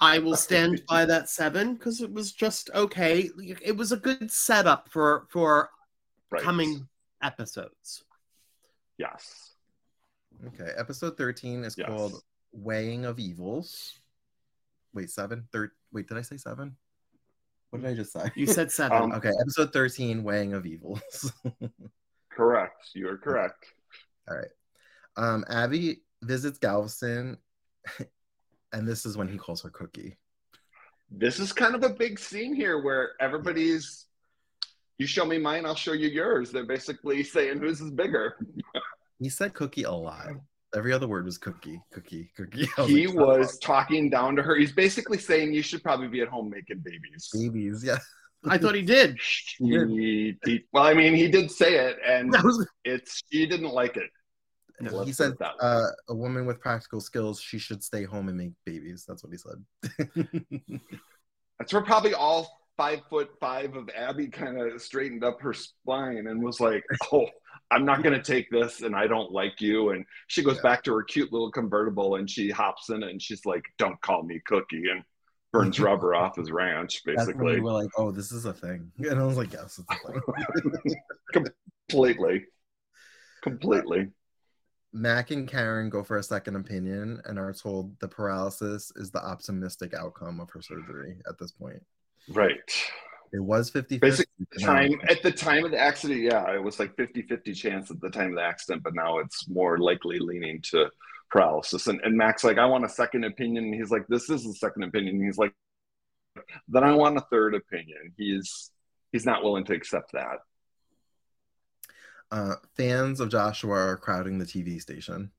I 0.00 0.18
will 0.18 0.36
stand 0.36 0.82
by 0.88 1.04
that 1.06 1.28
seven 1.30 1.74
because 1.74 2.00
it 2.00 2.12
was 2.12 2.32
just 2.32 2.70
okay. 2.74 3.30
It 3.62 3.76
was 3.76 3.92
a 3.92 3.96
good 3.96 4.30
setup 4.30 4.88
for 4.90 5.26
for 5.30 5.70
Right. 6.30 6.42
coming 6.42 6.88
episodes. 7.22 8.02
Yes. 8.98 9.52
Okay, 10.48 10.70
episode 10.76 11.16
thirteen 11.16 11.64
is 11.64 11.76
Yes. 11.78 11.88
called 11.88 12.22
"Weighing 12.54 13.04
of 13.04 13.18
Evils." 13.18 13.98
Wait, 14.92 15.10
seven? 15.10 15.48
Third? 15.52 15.70
Wait, 15.92 16.08
did 16.08 16.16
I 16.16 16.22
say 16.22 16.36
seven? 16.36 16.76
What 17.70 17.82
did 17.82 17.90
I 17.90 17.94
just 17.94 18.12
say? 18.12 18.30
You 18.36 18.46
said 18.46 18.70
seven. 18.70 19.02
Um, 19.02 19.12
okay, 19.12 19.32
episode 19.40 19.72
thirteen, 19.72 20.22
"Weighing 20.22 20.52
of 20.52 20.64
Evils." 20.64 21.32
Correct. 22.30 22.90
You 22.94 23.08
are 23.08 23.16
correct. 23.16 23.64
All 24.28 24.36
right. 24.36 24.48
Um, 25.16 25.44
Abby 25.48 26.02
visits 26.22 26.58
Galveston, 26.58 27.38
and 28.72 28.88
this 28.88 29.06
is 29.06 29.16
when 29.16 29.28
he 29.28 29.38
calls 29.38 29.62
her 29.62 29.70
Cookie. 29.70 30.18
This 31.10 31.38
is 31.38 31.52
kind 31.52 31.76
of 31.76 31.84
a 31.84 31.90
big 31.90 32.18
scene 32.18 32.54
here 32.54 32.82
where 32.82 33.12
everybody's 33.20 34.06
you 34.98 35.06
show 35.06 35.24
me 35.24 35.38
mine, 35.38 35.66
I'll 35.66 35.74
show 35.74 35.92
you 35.92 36.08
yours. 36.08 36.50
They're 36.50 36.66
basically 36.66 37.22
saying 37.24 37.58
whose 37.58 37.80
is 37.80 37.90
bigger. 37.90 38.36
He 39.18 39.28
said 39.28 39.54
Cookie 39.54 39.82
a 39.84 39.92
lot. 39.92 40.28
Every 40.74 40.92
other 40.92 41.06
word 41.06 41.24
was 41.24 41.38
Cookie, 41.38 41.80
Cookie, 41.92 42.30
Cookie. 42.36 42.68
I 42.78 42.84
He 42.84 43.06
like, 43.06 43.16
was 43.16 43.58
talking 43.58 44.10
down 44.10 44.34
to 44.36 44.42
her. 44.42 44.56
He's 44.56 44.72
basically 44.72 45.18
saying 45.18 45.52
you 45.52 45.62
should 45.62 45.82
probably 45.82 46.08
be 46.08 46.20
at 46.20 46.28
home 46.28 46.50
making 46.50 46.78
babies. 46.84 47.30
babies. 47.32 47.84
Yeah. 47.84 47.98
I 48.46 48.58
thought 48.58 48.74
he 48.74 48.82
did. 48.82 49.16
He, 49.58 50.36
he- 50.44 50.64
well, 50.72 50.84
I 50.84 50.92
mean, 50.94 51.14
he 51.14 51.28
did 51.28 51.50
say 51.50 51.76
it, 51.76 51.96
and 52.06 52.30
was 52.30 52.66
it's 52.84 53.22
she 53.32 53.46
didn't 53.46 53.70
like 53.72 53.96
it. 53.96 54.10
No, 54.80 55.02
he 55.04 55.12
said 55.12 55.32
that 55.38 55.52
uh, 55.60 55.86
a 56.08 56.14
woman 56.14 56.44
with 56.44 56.60
practical 56.60 57.00
skills, 57.00 57.40
she 57.40 57.58
should 57.58 57.82
stay 57.82 58.02
home 58.04 58.28
and 58.28 58.36
make 58.36 58.50
babies. 58.66 59.04
That's 59.08 59.22
what 59.24 59.32
he 59.32 59.38
said. 59.38 60.80
That's 61.58 61.72
where 61.72 61.82
probably 61.82 62.12
all 62.12 62.50
five 62.76 63.00
foot 63.08 63.30
five 63.40 63.76
of 63.76 63.88
Abby 63.96 64.28
kind 64.28 64.60
of 64.60 64.80
straightened 64.82 65.24
up 65.24 65.40
her 65.40 65.52
spine 65.54 66.26
and 66.26 66.42
was 66.42 66.60
like, 66.60 66.84
"Oh, 67.12 67.26
I'm 67.70 67.84
not 67.84 68.02
going 68.02 68.14
to 68.16 68.22
take 68.22 68.50
this, 68.50 68.82
and 68.82 68.94
I 68.94 69.06
don't 69.06 69.32
like 69.32 69.60
you." 69.60 69.90
And 69.90 70.04
she 70.28 70.42
goes 70.42 70.56
Yeah. 70.56 70.62
back 70.62 70.82
to 70.84 70.94
her 70.94 71.02
cute 71.02 71.32
little 71.32 71.50
convertible 71.50 72.16
and 72.16 72.28
she 72.28 72.50
hops 72.50 72.90
in 72.90 73.02
it 73.02 73.10
and 73.10 73.20
she's 73.22 73.44
like, 73.46 73.64
"Don't 73.78 74.00
call 74.02 74.22
me 74.22 74.40
Cookie," 74.46 74.88
and 74.90 75.02
burns 75.52 75.78
rubber 75.80 76.14
off 76.16 76.36
his 76.36 76.50
ranch, 76.50 77.02
basically, 77.04 77.54
we 77.54 77.60
were 77.60 77.70
like, 77.72 77.90
oh, 77.96 78.10
this 78.10 78.32
is 78.32 78.44
a 78.44 78.52
thing. 78.52 78.90
And 79.08 79.20
I 79.20 79.24
was 79.24 79.36
like, 79.36 79.52
yes, 79.52 79.78
it's 79.78 79.88
a 79.88 80.12
thing. 80.12 80.94
completely, 81.88 82.44
completely. 83.40 84.08
Mac 84.92 85.30
and 85.30 85.46
Karen 85.48 85.90
go 85.90 86.02
for 86.02 86.18
a 86.18 86.22
second 86.24 86.56
opinion 86.56 87.20
and 87.24 87.38
are 87.38 87.52
told 87.52 87.98
the 88.00 88.08
paralysis 88.08 88.92
is 88.96 89.10
the 89.10 89.24
optimistic 89.24 89.94
outcome 89.94 90.40
of 90.40 90.50
her 90.50 90.60
surgery 90.60 91.18
at 91.28 91.38
this 91.38 91.52
point. 91.52 91.82
Right. 92.28 92.72
It 93.32 93.42
was 93.42 93.68
50 93.70 93.98
Basically, 93.98 94.46
Time 94.60 95.00
at 95.08 95.22
the 95.22 95.32
time 95.32 95.64
of 95.64 95.72
the 95.72 95.78
accident, 95.78 96.20
yeah, 96.20 96.54
it 96.54 96.62
was 96.62 96.78
like 96.78 96.94
50-50 96.96 97.56
chance 97.56 97.90
at 97.90 98.00
the 98.00 98.08
time 98.08 98.30
of 98.30 98.36
the 98.36 98.42
accident, 98.42 98.84
but 98.84 98.94
now 98.94 99.18
it's 99.18 99.48
more 99.48 99.78
likely 99.78 100.20
leaning 100.20 100.62
to 100.70 100.88
paralysis. 101.30 101.88
And, 101.88 102.00
and 102.02 102.16
Mac's 102.16 102.44
like, 102.44 102.58
I 102.58 102.66
want 102.66 102.84
a 102.84 102.88
second 102.88 103.24
opinion. 103.24 103.64
And 103.64 103.74
he's 103.74 103.90
like, 103.90 104.06
this 104.08 104.30
is 104.30 104.46
a 104.46 104.52
second 104.52 104.84
opinion. 104.84 105.16
And 105.16 105.24
he's 105.24 105.36
like, 105.36 105.52
then 106.68 106.84
I 106.84 106.94
want 106.94 107.16
a 107.16 107.22
third 107.22 107.54
opinion. 107.54 108.12
He's 108.16 108.70
he's 109.12 109.26
not 109.26 109.42
willing 109.42 109.64
to 109.64 109.74
accept 109.74 110.12
that. 110.12 110.38
Uh, 112.30 112.54
fans 112.76 113.20
of 113.20 113.28
Joshua 113.28 113.74
are 113.74 113.96
crowding 113.96 114.38
the 114.38 114.44
TV 114.44 114.80
station. 114.80 115.30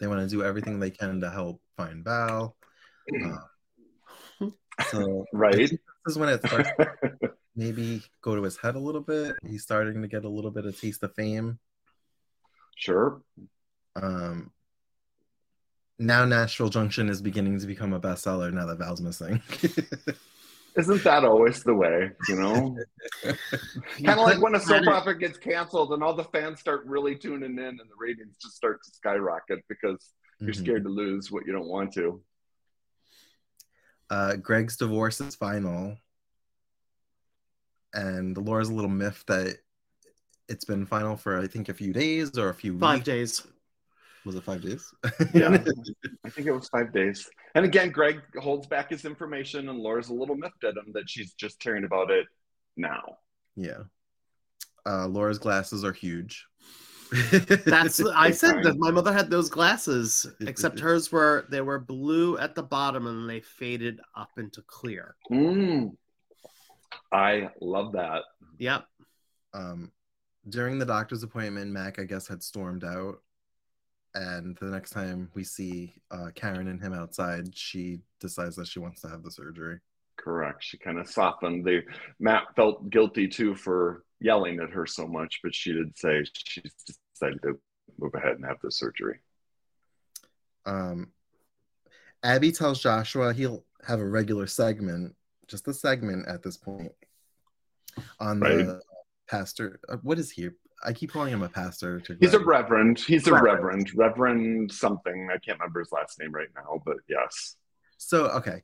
They 0.00 0.06
want 0.06 0.20
to 0.20 0.28
do 0.28 0.42
everything 0.42 0.78
they 0.78 0.90
can 0.90 1.20
to 1.20 1.30
help 1.30 1.60
find 1.76 2.04
Val. 2.04 2.56
Uh, 4.40 4.50
so 4.90 5.24
Right? 5.32 5.72
This 6.08 6.14
is 6.14 6.18
when 6.18 6.30
it 6.30 6.46
starts 6.46 6.70
maybe 7.56 8.02
go 8.22 8.34
to 8.34 8.42
his 8.42 8.56
head 8.56 8.76
a 8.76 8.78
little 8.78 9.02
bit. 9.02 9.36
He's 9.46 9.62
starting 9.62 10.00
to 10.00 10.08
get 10.08 10.24
a 10.24 10.28
little 10.28 10.50
bit 10.50 10.64
of 10.64 10.80
taste 10.80 11.02
of 11.02 11.14
fame. 11.14 11.58
Sure. 12.76 13.20
Um, 13.94 14.50
now 15.98 16.24
Nashville 16.24 16.70
Junction 16.70 17.10
is 17.10 17.20
beginning 17.20 17.58
to 17.60 17.66
become 17.66 17.92
a 17.92 18.00
bestseller 18.00 18.52
now 18.52 18.64
that 18.66 18.78
Val's 18.78 19.02
missing. 19.02 19.42
Isn't 20.76 21.02
that 21.04 21.24
always 21.24 21.62
the 21.64 21.74
way, 21.74 22.12
you 22.28 22.36
know? 22.36 22.78
kind 23.24 24.08
of 24.08 24.18
like 24.18 24.40
when 24.40 24.54
a 24.54 24.60
soap 24.60 24.86
opera 24.86 25.18
gets 25.18 25.36
canceled 25.36 25.92
and 25.92 26.02
all 26.02 26.14
the 26.14 26.24
fans 26.24 26.60
start 26.60 26.86
really 26.86 27.16
tuning 27.16 27.58
in 27.58 27.58
and 27.58 27.78
the 27.78 27.96
ratings 27.98 28.36
just 28.40 28.54
start 28.56 28.82
to 28.84 28.90
skyrocket 28.94 29.58
because 29.68 30.12
you're 30.38 30.52
Mhm. 30.52 30.56
scared 30.56 30.84
to 30.84 30.90
lose 30.90 31.30
what 31.32 31.44
you 31.46 31.52
don't 31.52 31.66
want 31.68 31.92
to. 31.94 32.22
Uh, 34.10 34.36
Greg's 34.36 34.76
divorce 34.76 35.20
is 35.20 35.34
final, 35.36 35.96
and 37.94 38.36
Laura's 38.36 38.68
a 38.70 38.74
little 38.74 38.90
miffed 38.90 39.26
that 39.26 39.56
it's 40.48 40.64
been 40.64 40.86
final 40.86 41.16
for 41.16 41.38
I 41.38 41.46
think 41.46 41.68
a 41.68 41.74
few 41.74 41.92
days 41.92 42.36
or 42.38 42.48
a 42.48 42.54
few 42.54 42.78
five 42.78 42.98
weeks. 42.98 43.04
days. 43.04 43.46
Was 44.24 44.34
it 44.34 44.44
five 44.44 44.62
days? 44.62 44.92
Yeah. 45.34 45.48
I 46.24 46.30
think 46.30 46.46
it 46.46 46.52
was 46.52 46.68
five 46.68 46.92
days. 46.92 47.28
And 47.54 47.64
again, 47.64 47.90
Greg 47.90 48.20
holds 48.38 48.66
back 48.66 48.90
his 48.90 49.04
information, 49.04 49.68
and 49.68 49.78
Laura's 49.78 50.08
a 50.08 50.14
little 50.14 50.36
miffed 50.36 50.64
at 50.64 50.76
him 50.76 50.92
that 50.94 51.08
she's 51.08 51.32
just 51.34 51.60
caring 51.60 51.84
about 51.84 52.10
it 52.10 52.26
now. 52.76 53.02
yeah. 53.56 53.82
Uh, 54.86 55.06
Laura's 55.06 55.38
glasses 55.38 55.84
are 55.84 55.92
huge. 55.92 56.46
That's 57.10 58.00
I 58.14 58.30
said 58.30 58.62
that 58.64 58.76
my 58.78 58.90
mother 58.90 59.12
had 59.12 59.30
those 59.30 59.48
glasses, 59.48 60.26
except 60.40 60.78
hers 60.80 61.10
were 61.10 61.46
they 61.50 61.60
were 61.60 61.78
blue 61.78 62.38
at 62.38 62.54
the 62.54 62.62
bottom 62.62 63.06
and 63.06 63.28
they 63.28 63.40
faded 63.40 64.00
up 64.16 64.30
into 64.38 64.62
clear. 64.62 65.16
Mm. 65.30 65.96
I 67.12 67.50
love 67.60 67.92
that. 67.92 68.22
Yep. 68.58 68.84
um, 69.54 69.92
during 70.48 70.78
the 70.78 70.86
doctor's 70.86 71.22
appointment, 71.22 71.70
Mac, 71.70 71.98
I 71.98 72.04
guess, 72.04 72.26
had 72.26 72.42
stormed 72.42 72.84
out. 72.84 73.22
And 74.14 74.56
the 74.56 74.66
next 74.66 74.90
time 74.90 75.30
we 75.34 75.44
see 75.44 75.94
uh, 76.10 76.30
Karen 76.34 76.68
and 76.68 76.82
him 76.82 76.92
outside, 76.92 77.56
she 77.56 78.00
decides 78.20 78.56
that 78.56 78.66
she 78.66 78.78
wants 78.80 79.00
to 79.02 79.08
have 79.08 79.22
the 79.22 79.30
surgery. 79.30 79.78
Correct. 80.16 80.64
She 80.64 80.78
kind 80.78 80.98
of 80.98 81.08
softened. 81.08 81.64
They 81.64 81.84
Matt 82.18 82.44
felt 82.56 82.90
guilty 82.90 83.28
too 83.28 83.54
for 83.54 84.04
yelling 84.20 84.60
at 84.60 84.70
her 84.70 84.86
so 84.86 85.06
much, 85.06 85.40
but 85.42 85.54
she 85.54 85.72
did 85.72 85.96
say 85.96 86.24
she's 86.34 86.72
decided 87.14 87.40
to 87.42 87.58
move 87.98 88.14
ahead 88.14 88.32
and 88.36 88.44
have 88.44 88.58
the 88.62 88.70
surgery. 88.70 89.18
Um, 90.66 91.12
Abby 92.22 92.52
tells 92.52 92.80
Joshua 92.82 93.32
he'll 93.32 93.64
have 93.86 94.00
a 94.00 94.06
regular 94.06 94.46
segment, 94.46 95.14
just 95.46 95.68
a 95.68 95.72
segment 95.74 96.26
at 96.28 96.42
this 96.42 96.56
point, 96.56 96.92
on 98.20 98.40
Right. 98.40 98.56
the 98.66 98.80
pastor. 99.28 99.80
uh, 99.88 99.96
What 100.02 100.18
is 100.18 100.30
he? 100.30 100.50
I 100.84 100.92
keep 100.92 101.10
calling 101.12 101.32
him 101.32 101.42
a 101.42 101.48
pastor. 101.48 102.00
To 102.00 102.16
He's 102.20 102.34
a 102.34 102.38
reverend. 102.38 103.00
He's 103.00 103.26
a 103.26 103.32
Reverend. 103.32 103.56
reverend. 103.58 103.94
Reverend 103.96 104.72
something. 104.72 105.28
I 105.32 105.38
can't 105.38 105.58
remember 105.58 105.80
his 105.80 105.90
last 105.90 106.20
name 106.20 106.30
right 106.32 106.48
now, 106.54 106.80
but 106.84 106.98
yes. 107.08 107.56
So 107.96 108.26
okay, 108.28 108.62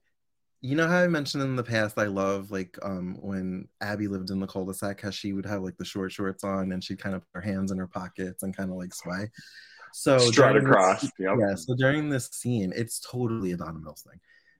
you 0.64 0.74
know 0.76 0.88
how 0.88 0.96
I 0.98 1.08
mentioned 1.08 1.42
in 1.42 1.56
the 1.56 1.62
past 1.62 1.98
I 1.98 2.06
love 2.06 2.50
like 2.50 2.78
um 2.82 3.18
when 3.20 3.68
Abby 3.82 4.08
lived 4.08 4.30
in 4.30 4.40
the 4.40 4.46
cul-de-sac, 4.46 5.02
how 5.02 5.10
she 5.10 5.34
would 5.34 5.44
have 5.44 5.62
like 5.62 5.76
the 5.76 5.84
short 5.84 6.10
shorts 6.10 6.42
on 6.42 6.72
and 6.72 6.82
she'd 6.82 6.98
kind 6.98 7.14
of 7.14 7.20
put 7.20 7.34
her 7.34 7.40
hands 7.42 7.70
in 7.70 7.76
her 7.76 7.86
pockets 7.86 8.42
and 8.42 8.56
kind 8.56 8.70
of 8.70 8.76
like 8.76 8.94
sway. 8.94 9.30
So 9.92 10.18
Strut 10.18 10.54
during 10.54 10.66
this- 10.70 11.10
Yep. 11.18 11.36
Yeah, 11.38 11.54
so 11.54 11.74
during 11.76 12.08
this 12.08 12.28
scene, 12.32 12.72
it's 12.74 12.98
totally 12.98 13.52
a 13.52 13.56
Donna 13.58 13.78
Mills 13.78 14.02
thing. 14.08 14.18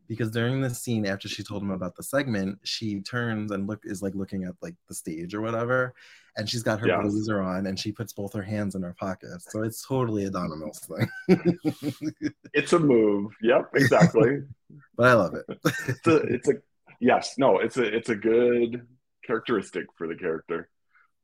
Because 0.08 0.30
during 0.30 0.60
this 0.60 0.80
scene, 0.80 1.06
after 1.06 1.28
she 1.28 1.42
told 1.42 1.62
him 1.62 1.70
about 1.70 1.96
the 1.96 2.02
segment, 2.02 2.58
she 2.62 3.00
turns 3.00 3.50
and 3.50 3.66
look 3.66 3.80
is 3.84 4.02
like 4.02 4.14
looking 4.14 4.44
at 4.44 4.54
like 4.62 4.74
the 4.88 4.94
stage 4.94 5.34
or 5.34 5.40
whatever, 5.40 5.94
and 6.36 6.48
she's 6.48 6.62
got 6.62 6.80
her 6.80 6.86
Yes. 6.88 7.00
blazer 7.02 7.40
on 7.40 7.66
and 7.66 7.78
she 7.78 7.90
puts 7.92 8.12
both 8.12 8.32
her 8.34 8.42
hands 8.42 8.74
in 8.74 8.82
her 8.82 8.94
pockets. 8.98 9.46
So 9.50 9.62
it's 9.62 9.86
totally 9.86 10.24
a 10.26 10.30
Donna 10.30 10.56
Mills 10.56 10.80
thing. 10.80 11.58
It's 12.52 12.72
a 12.72 12.78
move. 12.78 13.32
Yep, 13.42 13.70
exactly. 13.74 14.42
but 14.96 15.06
I 15.08 15.14
love 15.14 15.34
it. 15.34 15.44
it's 15.88 16.06
a 16.06 16.16
it's 16.16 16.48
a 16.48 16.52
yes, 17.00 17.34
no, 17.38 17.58
it's 17.58 17.76
a 17.76 17.82
it's 17.82 18.08
a 18.10 18.14
good 18.16 18.86
characteristic 19.26 19.86
for 19.96 20.06
the 20.06 20.14
character. 20.14 20.68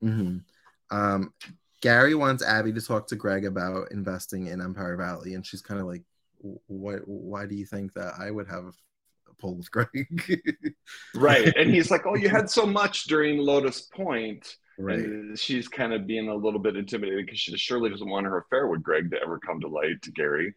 hmm 0.01 0.39
Um, 0.91 1.33
Gary 1.83 2.15
wants 2.15 2.43
Abby 2.45 2.73
to 2.73 2.81
talk 2.81 3.07
to 3.09 3.17
Greg 3.17 3.45
about 3.47 3.91
investing 3.93 4.47
in 4.49 4.61
Empire 4.61 4.97
Valley, 4.97 5.35
and 5.35 5.47
she's 5.47 5.63
kind 5.63 5.81
of 5.81 5.87
like, 5.87 6.03
"What? 6.67 7.01
Why 7.07 7.47
do 7.47 7.55
you 7.55 7.67
think 7.67 7.93
that 7.95 8.15
I 8.19 8.31
would 8.31 8.49
have 8.49 8.65
a 9.29 9.35
pull 9.39 9.57
with 9.57 9.71
Greg?" 9.71 9.89
Right. 11.15 11.53
and 11.57 11.71
he's 11.71 11.91
like, 11.91 12.07
Oh, 12.07 12.15
you 12.17 12.29
had 12.29 12.51
so 12.51 12.67
much 12.81 13.05
during 13.05 13.39
Lotus 13.39 13.83
Point. 13.83 14.57
right. 14.79 14.99
And 14.99 15.39
she's 15.39 15.69
kind 15.69 15.93
of 15.93 16.07
being 16.07 16.29
a 16.29 16.35
little 16.35 16.61
bit 16.61 16.77
intimidated 16.77 17.27
because 17.27 17.39
she 17.41 17.57
surely 17.57 17.91
doesn't 17.91 18.09
want 18.09 18.27
her 18.27 18.39
affair 18.39 18.67
with 18.69 18.83
Greg 18.83 19.11
to 19.11 19.21
ever 19.23 19.39
come 19.39 19.61
to 19.61 19.69
light 19.69 20.01
to 20.03 20.11
Gary. 20.13 20.55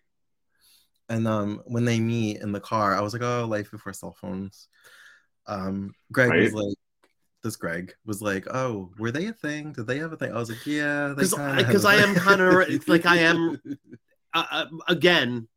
And 1.10 1.28
um, 1.28 1.62
when 1.66 1.84
they 1.86 2.00
meet 2.00 2.42
in 2.42 2.52
the 2.54 2.62
car, 2.62 2.96
I 2.96 3.02
was 3.02 3.12
like, 3.14 3.22
"Oh, 3.22 3.46
life 3.46 3.70
before 3.72 3.92
cell 3.94 4.16
phones." 4.20 4.68
Um, 5.48 5.94
Greg 6.14 6.30
Right. 6.30 6.42
was 6.44 6.54
like, 6.54 6.76
"This 7.44 7.58
Greg 7.58 7.94
was 8.06 8.22
like, 8.22 8.48
oh, 8.50 8.90
were 8.98 9.12
they 9.12 9.26
a 9.28 9.34
thing? 9.34 9.74
Did 9.74 9.86
they 9.88 10.00
have 10.00 10.14
a 10.14 10.18
thing?" 10.18 10.32
I 10.32 10.38
was 10.40 10.50
like, 10.50 10.66
"Yeah, 10.66 11.10
they 11.10 11.24
'Cause 11.24 11.34
kinda 11.34 11.52
I- 11.52 11.62
have 11.64 11.72
'cause 11.72 11.84
a 11.86 11.90
I 11.90 11.96
am 11.96 12.16
kinda- 12.16 12.80
like, 12.88 13.06
I 13.06 13.18
am- 13.18 13.62
uh, 14.34 14.46
uh, 14.50 14.66
again, 14.88 15.50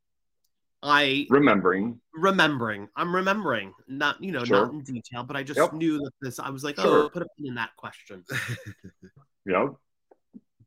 I 0.86 1.26
Remembering. 1.30 2.00
remembering. 2.14 2.88
I'm 2.94 3.14
remembering, 3.14 3.74
not 3.88 4.22
you 4.22 4.30
know, 4.30 4.44
Sure. 4.44 4.66
not 4.66 4.72
in 4.72 4.82
detail, 4.84 5.24
but 5.24 5.36
I 5.36 5.42
just 5.42 5.58
Yep. 5.58 5.72
knew 5.72 5.98
that 5.98 6.12
this. 6.20 6.38
I 6.38 6.48
was 6.50 6.62
like, 6.62 6.76
Sure. 6.76 7.04
oh, 7.04 7.08
put 7.08 7.22
a 7.22 7.26
pin 7.36 7.48
in 7.48 7.54
that 7.56 7.74
question. 7.76 8.24
Yep. 9.46 9.76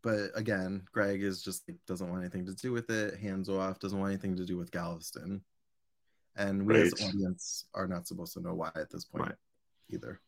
but 0.02 0.32
again, 0.36 0.84
Greg 0.94 1.22
is 1.22 1.42
just 1.42 1.68
like, 1.68 1.78
doesn't 1.86 2.10
want 2.10 2.22
anything 2.22 2.46
to 2.46 2.56
do 2.56 2.72
with 2.72 2.90
it, 2.90 3.20
hands 3.20 3.50
off, 3.50 3.80
doesn't 3.80 4.00
want 4.00 4.12
anything 4.12 4.36
to 4.38 4.46
do 4.46 4.56
with 4.58 4.72
Galveston. 4.72 5.44
And 6.38 6.66
we 6.66 6.80
as 6.80 6.94
audience 6.94 7.66
are 7.74 7.88
not 7.88 8.08
supposed 8.08 8.34
to 8.34 8.40
know 8.42 8.54
why 8.56 8.72
at 8.76 8.90
this 8.90 9.04
point 9.06 9.26
Right. 9.26 9.36
either. 9.90 10.22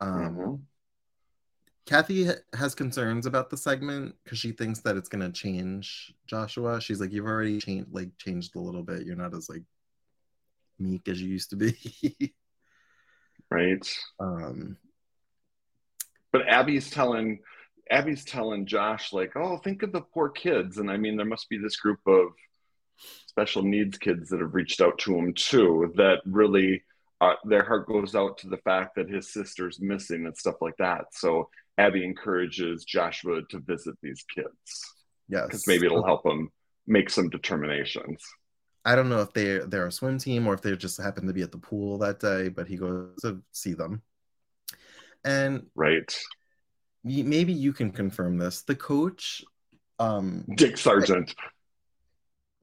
Um, 0.00 0.36
Mhm. 0.36 0.62
Kathy 1.86 2.28
has 2.54 2.74
concerns 2.74 3.26
about 3.26 3.50
the 3.50 3.56
segment 3.56 4.14
because 4.24 4.38
she 4.38 4.52
thinks 4.52 4.80
that 4.80 4.96
it's 4.96 5.08
gonna 5.08 5.30
change 5.30 6.14
Joshua. 6.26 6.80
She's 6.80 7.00
like, 7.00 7.12
you've 7.12 7.26
already 7.26 7.60
changed, 7.60 7.88
like 7.92 8.16
changed 8.18 8.56
a 8.56 8.60
little 8.60 8.82
bit. 8.82 9.04
You're 9.06 9.16
not 9.16 9.34
as 9.34 9.48
like 9.48 9.62
meek 10.78 11.08
as 11.08 11.20
you 11.20 11.28
used 11.28 11.50
to 11.50 11.56
be. 11.56 12.34
Right. 13.50 13.86
um, 14.18 14.78
But 16.32 16.48
Abby's 16.48 16.90
telling 16.90 17.40
Abby's 17.90 18.24
telling 18.24 18.66
Josh 18.66 19.12
like, 19.12 19.32
"Oh, 19.36 19.58
think 19.58 19.82
of 19.82 19.92
the 19.92 20.00
poor 20.00 20.30
kids." 20.30 20.78
And 20.78 20.90
I 20.90 20.96
mean, 20.96 21.16
there 21.16 21.26
must 21.26 21.48
be 21.50 21.58
this 21.58 21.76
group 21.76 22.00
of 22.06 22.28
special 23.26 23.62
needs 23.62 23.98
kids 23.98 24.30
that 24.30 24.40
have 24.40 24.54
reached 24.54 24.80
out 24.80 24.98
to 25.00 25.16
him 25.16 25.34
too. 25.34 25.92
That 25.96 26.20
really, 26.24 26.82
uh, 27.20 27.34
their 27.44 27.62
heart 27.64 27.86
goes 27.86 28.14
out 28.14 28.38
to 28.38 28.48
the 28.48 28.56
fact 28.56 28.96
that 28.96 29.10
his 29.10 29.32
sister's 29.32 29.78
missing 29.80 30.24
and 30.26 30.36
stuff 30.36 30.56
like 30.60 30.76
that. 30.78 31.04
So 31.12 31.48
Abby 31.78 32.04
encourages 32.04 32.84
Joshua 32.84 33.42
to 33.50 33.60
visit 33.60 33.94
these 34.02 34.24
kids 34.34 34.94
yes, 35.28 35.46
because 35.46 35.66
maybe 35.66 35.86
it'll 35.86 36.04
help 36.04 36.24
him 36.24 36.50
make 36.86 37.10
some 37.10 37.28
determinations. 37.28 38.22
I 38.84 38.94
don't 38.94 39.08
know 39.08 39.20
if 39.20 39.32
they 39.32 39.58
they're 39.58 39.86
a 39.86 39.92
swim 39.92 40.18
team 40.18 40.46
or 40.46 40.54
if 40.54 40.60
they 40.60 40.76
just 40.76 41.00
happen 41.00 41.26
to 41.26 41.32
be 41.32 41.42
at 41.42 41.52
the 41.52 41.58
pool 41.58 41.98
that 41.98 42.20
day, 42.20 42.48
but 42.48 42.68
he 42.68 42.76
goes 42.76 43.16
to 43.22 43.42
see 43.52 43.74
them. 43.74 44.02
And 45.24 45.66
Right, 45.74 46.14
maybe 47.02 47.52
you 47.52 47.72
can 47.72 47.90
confirm 47.90 48.36
this. 48.36 48.62
The 48.62 48.76
coach, 48.76 49.42
um, 49.98 50.44
Dick 50.54 50.76
Sargent. 50.76 51.34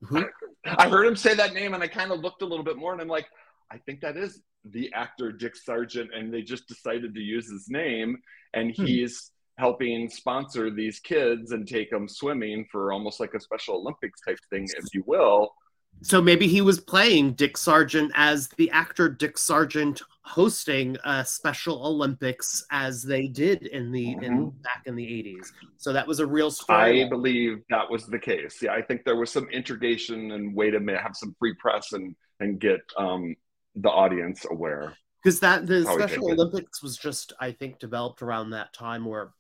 who 0.02 0.26
I 0.66 0.90
heard 0.90 1.08
him 1.08 1.16
say 1.16 1.34
that 1.34 1.54
name 1.54 1.74
and 1.74 1.82
I 1.82 1.88
kind 1.88 2.12
of 2.12 2.20
looked 2.20 2.44
a 2.44 2.46
little 2.46 2.66
bit 2.66 2.78
more 2.78 2.94
and 2.94 3.02
I'm 3.02 3.08
like, 3.08 3.26
I 3.72 3.78
think 3.86 4.02
that 4.02 4.18
is 4.18 4.42
the 4.66 4.92
actor 4.94 5.32
Dick 5.32 5.56
Sargent, 5.56 6.14
and 6.14 6.34
they 6.34 6.42
just 6.42 6.68
decided 6.68 7.14
to 7.16 7.22
use 7.22 7.50
his 7.50 7.68
name 7.70 8.18
and 8.54 8.76
Hmm. 8.76 8.86
he's 8.86 9.32
helping 9.58 10.10
sponsor 10.10 10.70
these 10.72 11.00
kids 11.00 11.52
and 11.52 11.68
take 11.68 11.90
them 11.90 12.08
swimming 12.08 12.66
for 12.72 12.92
almost 12.92 13.20
like 13.20 13.34
a 13.34 13.40
Special 13.40 13.76
Olympics 13.76 14.20
type 14.22 14.38
thing, 14.50 14.64
if 14.66 14.86
you 14.94 15.04
will. 15.06 15.54
So 16.04 16.22
maybe 16.22 16.48
he 16.48 16.62
was 16.62 16.80
playing 16.80 17.34
Dick 17.34 17.58
Sargent 17.58 18.12
as 18.16 18.48
the 18.58 18.72
actor 18.72 19.08
Dick 19.10 19.38
Sargent 19.38 20.02
hosting 20.24 20.98
a 21.04 21.24
Special 21.26 21.86
Olympics 21.86 22.66
as 22.72 23.04
they 23.04 23.28
did 23.28 23.68
in 23.68 23.92
the 23.92 24.12
in 24.22 24.50
back 24.64 24.84
in 24.86 24.96
the 24.96 25.06
80s. 25.06 25.52
So 25.78 25.92
that 25.94 26.08
was 26.08 26.20
a 26.20 26.26
real 26.26 26.48
I 26.48 26.50
story. 26.50 27.10
believe 27.10 27.62
that 27.70 27.90
was 27.90 28.08
the 28.08 28.20
case. 28.20 28.62
Yeah, 28.62 28.74
I 28.74 28.82
think 28.82 29.04
there 29.06 29.18
was 29.18 29.32
some 29.32 29.48
integration 29.50 30.32
and 30.32 30.56
way 30.56 30.72
to 30.72 30.80
ma- 30.80 30.98
have 31.02 31.16
some 31.16 31.36
free 31.40 31.54
press 31.56 31.92
and 31.94 32.16
and 32.40 32.60
get 32.60 32.80
um, 32.98 33.36
the 33.76 33.90
audience 33.90 34.46
aware. 34.50 34.94
because 35.24 35.40
that 35.40 35.68
the 35.68 35.84
Special. 35.84 36.32
Olympics 36.32 36.82
was 36.84 36.98
just 36.98 37.34
I 37.40 37.52
think 37.52 37.80
developed 37.80 38.22
around 38.22 38.50
that 38.52 38.74
time 38.74 39.06
where 39.06 39.32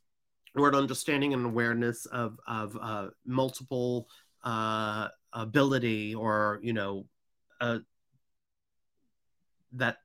where 0.54 0.70
an 0.70 0.76
understanding 0.76 1.34
and 1.34 1.46
awareness 1.46 2.06
of 2.08 2.38
of 2.48 2.78
uh, 2.82 3.08
multiple 3.26 4.08
uh, 4.44 5.08
ability 5.34 6.16
or 6.16 6.60
you 6.62 6.74
know 6.74 7.06
uh, 7.60 7.80
that 9.74 9.98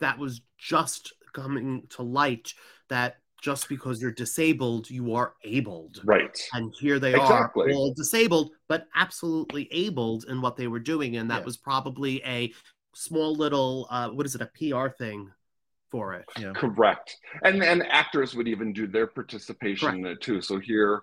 that 0.00 0.18
was 0.18 0.40
just 0.58 1.12
coming 1.32 1.86
to 1.90 2.02
light 2.02 2.52
that 2.88 3.16
just 3.42 3.68
because 3.68 4.00
you're 4.00 4.10
disabled 4.12 4.88
you 4.90 5.14
are 5.14 5.34
abled 5.44 6.00
Right. 6.04 6.36
and 6.54 6.72
here 6.80 6.98
they 6.98 7.14
Exactly. 7.14 7.72
are 7.72 7.74
all 7.74 7.92
disabled 7.94 8.50
but 8.68 8.86
absolutely 8.94 9.68
abled 9.70 10.24
in 10.28 10.40
what 10.40 10.56
they 10.56 10.66
were 10.66 10.80
doing 10.80 11.16
and 11.16 11.30
that 11.30 11.40
Yeah. 11.40 11.44
was 11.44 11.56
probably 11.58 12.22
a 12.24 12.52
small 12.98 13.34
little 13.36 13.86
uh 13.90 14.08
what 14.08 14.24
is 14.24 14.34
it 14.34 14.40
a 14.40 14.46
pr 14.46 14.88
thing 14.96 15.30
for 15.90 16.14
it 16.14 16.24
yeah. 16.40 16.52
Correct. 16.54 17.14
And 17.44 17.62
and 17.62 17.82
actors 17.86 18.34
would 18.34 18.48
even 18.48 18.72
do 18.72 18.86
their 18.86 19.06
participation 19.06 19.94
in 19.96 20.06
it 20.06 20.20
too. 20.20 20.40
So 20.40 20.58
here 20.58 21.02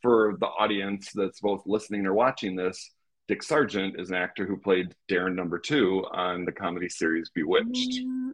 for 0.00 0.36
the 0.40 0.46
audience 0.46 1.10
that's 1.14 1.40
both 1.40 1.62
listening 1.66 2.06
or 2.06 2.14
watching 2.14 2.56
this, 2.56 2.92
Dick 3.26 3.42
Sargent 3.42 4.00
is 4.00 4.08
an 4.10 4.16
actor 4.16 4.46
who 4.46 4.56
played 4.56 4.94
Darrin 5.08 5.34
number 5.36 5.58
two 5.58 6.04
on 6.12 6.44
the 6.46 6.52
comedy 6.52 6.88
series 6.88 7.30
Bewitched. 7.34 7.94
Yeah, 7.94 8.30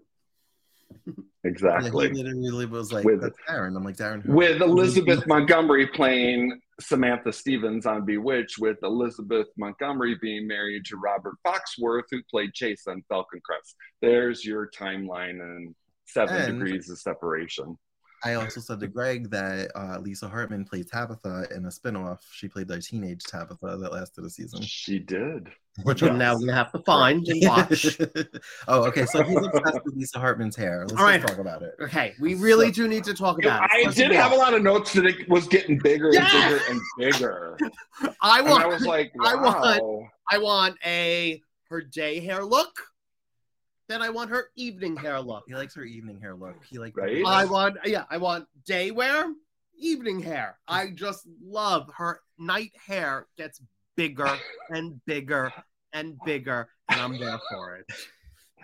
Exactly. 1.45 2.09
he 2.11 2.23
literally 2.23 2.67
was 2.67 2.93
like, 2.93 3.05
With- 3.05 3.21
"That's 3.21 3.39
Darrin." 3.49 3.77
I'm 3.77 3.85
like, 3.85 3.97
"Darrin." 3.97 4.21
Who? 4.21 4.33
With 4.35 4.63
Elizabeth 4.63 5.27
Montgomery 5.27 5.87
playing 5.89 6.61
Samantha 6.81 7.33
Stephens 7.33 7.87
on 7.87 8.05
Bewitched, 8.05 8.59
with 8.59 8.79
Elizabeth 8.83 9.47
Montgomery 9.57 10.17
being 10.21 10.47
married 10.47 10.85
to 10.87 10.97
Robert 10.97 11.35
Foxworth, 11.47 12.05
who 12.11 12.21
played 12.31 12.53
Chase 12.53 12.87
on 12.89 13.03
Falcon 13.09 13.41
Crest. 13.45 13.77
There's 14.03 14.45
your 14.45 14.69
timeline 14.71 15.41
and 15.41 15.75
seven 16.07 16.37
And- 16.37 16.59
degrees 16.61 16.91
of 16.91 16.99
separation. 16.99 17.79
I 18.25 18.35
also 18.35 18.61
said 18.61 18.81
to 18.81 18.87
Greg 18.89 19.31
that 19.31 19.71
uh, 19.75 19.99
Lisa 20.01 20.29
Hartman 20.29 20.65
played 20.65 20.89
Tabitha 20.89 21.47
in 21.55 21.65
a 21.67 21.69
spinoff. 21.69 22.21
She 22.33 22.49
played 22.49 22.69
the 22.69 22.81
teenage 22.81 23.23
Tabitha 23.25 23.77
that 23.79 23.93
lasted 23.93 24.25
a 24.25 24.31
season. 24.31 24.63
She 24.63 24.99
did. 24.99 25.51
which 25.83 26.03
Yes. 26.03 26.11
i'm 26.13 26.19
now 26.19 26.35
gonna 26.37 26.55
have 26.55 26.71
to 26.71 26.79
find 26.81 27.27
and 27.27 27.49
watch 27.49 27.99
oh, 28.69 28.85
okay. 28.85 29.07
So 29.07 29.25
he's 29.25 29.37
obsessed 29.37 29.81
with 29.85 29.95
Lisa 29.97 30.21
Hartman's 30.21 30.55
hair. 30.55 30.81
Let's 30.83 30.93
All 30.93 30.99
just 30.99 31.07
right. 31.09 31.27
talk 31.27 31.39
about 31.39 31.63
it. 31.63 31.75
okay 31.81 32.15
we 32.21 32.35
really 32.37 32.71
do 32.71 32.87
need 32.87 33.03
to 33.05 33.15
talk 33.15 33.39
about 33.41 33.65
it 33.65 33.89
I 33.89 33.93
did 33.93 34.13
have 34.13 34.31
a 34.33 34.37
lot 34.37 34.55
of 34.55 34.63
notes 34.63 34.93
that 34.93 35.05
it 35.05 35.29
was 35.29 35.49
getting 35.49 35.79
bigger 35.79 36.07
and 36.07 36.15
Yes! 36.15 36.33
bigger 36.33 36.61
and 36.71 36.81
bigger. 36.97 37.59
i 38.23 38.39
And 38.39 38.49
want 38.49 38.63
I 38.63 38.67
was 38.69 38.87
like, 38.87 39.13
I 39.21 39.35
want- 39.35 39.93
I 40.31 40.39
want 40.39 40.77
a 40.87 41.43
her 41.69 41.83
day 41.83 42.21
hair 42.21 42.45
look. 42.45 42.71
Then 43.89 44.01
I 44.03 44.11
want 44.11 44.31
her 44.31 44.49
evening 44.57 44.97
hair 44.97 45.21
look. 45.21 45.45
He 45.47 45.55
likes 45.55 45.75
her 45.75 45.85
evening 45.85 46.21
hair 46.21 46.35
look. 46.35 46.57
He 46.69 46.79
like 46.79 46.97
Right? 46.97 47.23
I 47.27 47.45
want 47.45 47.77
yeah, 47.85 48.05
I 48.11 48.17
want 48.17 48.47
day 48.67 48.91
wear, 48.91 49.33
evening 49.79 50.21
hair. 50.21 50.59
I 50.67 50.91
just 50.91 51.27
love 51.43 51.91
her 51.97 52.21
night 52.39 52.73
hair 52.87 53.27
gets 53.37 53.61
bigger 53.97 54.39
and 54.71 55.05
bigger 55.05 55.53
and 55.93 56.19
bigger, 56.25 56.69
and 56.89 57.01
I'm 57.01 57.19
there 57.19 57.39
for 57.51 57.77
it. 57.77 57.87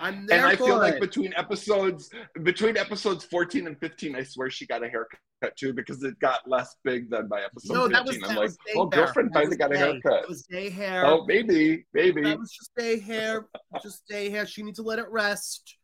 I'm 0.01 0.27
there 0.27 0.39
And 0.39 0.47
I 0.47 0.57
feel 0.57 0.77
it. 0.77 0.93
like 0.93 1.01
between 1.01 1.33
episodes 1.37 2.11
between 2.43 2.77
episodes 2.77 3.25
14 3.25 3.67
and 3.67 3.79
15, 3.79 4.17
I 4.17 4.23
swear 4.23 4.51
she 4.51 4.67
got 4.67 4.83
a 4.83 4.89
haircut 4.89 5.21
too 5.57 5.73
because 5.73 6.03
it 6.03 6.19
got 6.21 6.41
less 6.49 6.77
big 6.85 7.11
than 7.11 7.29
by 7.29 7.43
episode 7.43 7.75
no, 7.75 7.89
15. 7.89 7.93
that 7.93 8.07
was 8.07 8.17
I'm 8.17 8.21
that 8.23 8.29
like, 8.29 8.39
was 8.41 8.57
day 8.67 8.73
oh, 8.77 8.87
girlfriend 8.87 9.31
finally 9.33 9.57
got 9.57 9.75
a 9.75 9.79
haircut. 9.79 10.23
That 10.23 10.29
was 10.29 10.43
day 10.45 10.71
hair. 10.71 11.07
Oh, 11.07 11.25
maybe, 11.27 11.85
maybe. 11.93 12.23
That 12.23 12.39
was 12.39 12.51
just 12.51 12.71
day 12.77 12.99
hair. 12.99 13.47
Just 13.83 14.07
day 14.09 14.31
hair. 14.31 14.47
She 14.47 14.63
needs 14.63 14.79
to 14.79 14.85
let 14.85 14.99
it 14.99 15.07
rest. 15.11 15.77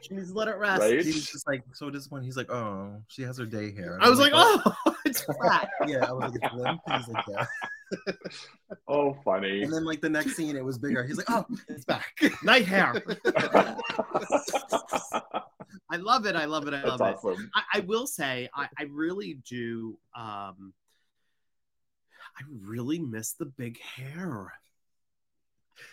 She 0.00 0.14
needs 0.14 0.32
to 0.32 0.38
let 0.38 0.48
it 0.48 0.56
rest. 0.56 0.80
Right? 0.80 1.00
He 1.00 1.12
was 1.12 1.30
just 1.30 1.46
like 1.46 1.62
so 1.72 1.90
disappointed. 1.90 2.24
He's 2.24 2.36
like, 2.36 2.50
"Oh, 2.50 3.02
she 3.08 3.22
has 3.22 3.38
her 3.38 3.46
day 3.46 3.74
hair." 3.74 3.94
And 3.94 4.02
I 4.02 4.08
was 4.08 4.18
like, 4.18 4.32
"Oh." 4.34 4.62
oh, 4.86 4.96
it's 5.04 5.22
flat. 5.22 5.68
yeah." 5.86 6.06
I 6.06 6.12
was 6.12 6.32
like, 6.32 6.40
"It's 6.42 6.54
limp." 6.54 6.80
He's 6.90 7.08
like, 7.08 7.24
"Yeah." 7.28 7.46
Oh, 8.86 9.16
funny. 9.24 9.64
And 9.64 9.72
then 9.72 9.84
like 9.84 10.00
the 10.00 10.08
next 10.08 10.36
scene, 10.36 10.54
it 10.56 10.64
was 10.64 10.78
bigger. 10.78 11.04
He's 11.04 11.16
like, 11.16 11.28
"Oh, 11.28 11.44
it's 11.68 11.84
back." 11.84 12.14
Night 12.44 12.64
hair. 12.64 12.94
I 15.90 15.96
love 15.96 16.24
it. 16.26 16.36
I 16.36 16.44
love 16.44 16.68
it. 16.68 16.74
I 16.74 16.82
That's 16.82 17.00
love 17.00 17.00
it. 17.00 17.16
awesome. 17.16 17.50
I, 17.52 17.62
I 17.74 17.80
will 17.80 18.06
say, 18.06 18.48
I, 18.54 18.68
I 18.78 18.84
really 18.84 19.40
do. 19.48 19.98
Um, 20.16 20.72
I 22.38 22.42
really 22.62 23.00
miss 23.00 23.32
the 23.32 23.46
big 23.46 23.80
hair. 23.80 24.52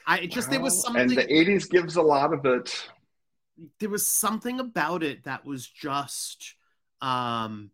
I 0.06 0.20
it 0.20 0.32
just 0.32 0.50
there 0.50 0.62
was 0.62 0.82
something. 0.82 1.02
And 1.02 1.12
the 1.12 1.24
80s 1.24 1.70
gives 1.70 1.96
a 1.96 2.02
lot 2.02 2.34
of 2.34 2.46
it. 2.46 2.90
There 3.80 3.90
was 3.90 4.08
something 4.08 4.60
about 4.60 5.04
it 5.04 5.24
that 5.24 5.46
was 5.46 5.68
just 5.68 6.56
um 7.02 7.72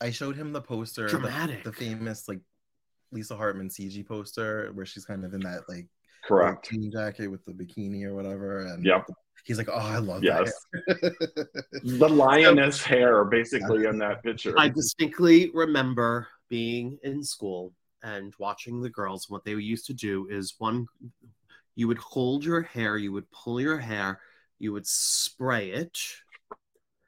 I 0.00 0.10
showed 0.10 0.36
him 0.36 0.52
the 0.52 0.60
poster, 0.60 1.06
the, 1.06 1.18
Dramatic. 1.18 1.64
the 1.64 1.72
famous 1.72 2.28
like 2.28 2.40
Lisa 3.10 3.36
Hartman 3.36 3.68
Ciji 3.68 4.06
poster 4.06 4.70
where 4.74 4.86
she's 4.86 5.04
kind 5.04 5.24
of 5.24 5.34
in 5.34 5.40
that 5.40 5.62
like 5.68 5.88
Correct. 6.24 6.70
jean 6.70 6.90
jacket 6.92 7.28
with 7.28 7.44
the 7.44 7.52
bikini 7.52 8.04
or 8.04 8.14
whatever. 8.14 8.66
And 8.66 8.84
Yep. 8.84 9.06
he's 9.44 9.58
like, 9.58 9.68
"Oh, 9.68 9.76
I 9.76 9.98
love 9.98 10.22
Yes. 10.22 10.52
that." 10.72 11.48
The 11.82 12.08
lioness 12.08 12.82
hair, 12.82 13.24
basically, 13.24 13.86
in 13.86 13.98
that 13.98 14.22
picture. 14.22 14.58
I 14.58 14.68
distinctly 14.68 15.50
remember 15.54 16.26
being 16.48 16.98
in 17.02 17.22
school 17.22 17.72
and 18.02 18.34
watching 18.38 18.80
the 18.80 18.90
girls, 18.90 19.28
what 19.28 19.44
they 19.44 19.52
used 19.52 19.86
to 19.86 19.94
do 19.94 20.26
is 20.28 20.54
one, 20.58 20.86
you 21.76 21.88
would 21.88 21.98
hold 21.98 22.44
your 22.44 22.62
hair, 22.62 22.96
you 22.96 23.12
would 23.12 23.30
pull 23.30 23.60
your 23.60 23.78
hair, 23.78 24.20
you 24.58 24.72
would 24.72 24.86
spray 24.86 25.70
it. 25.70 25.96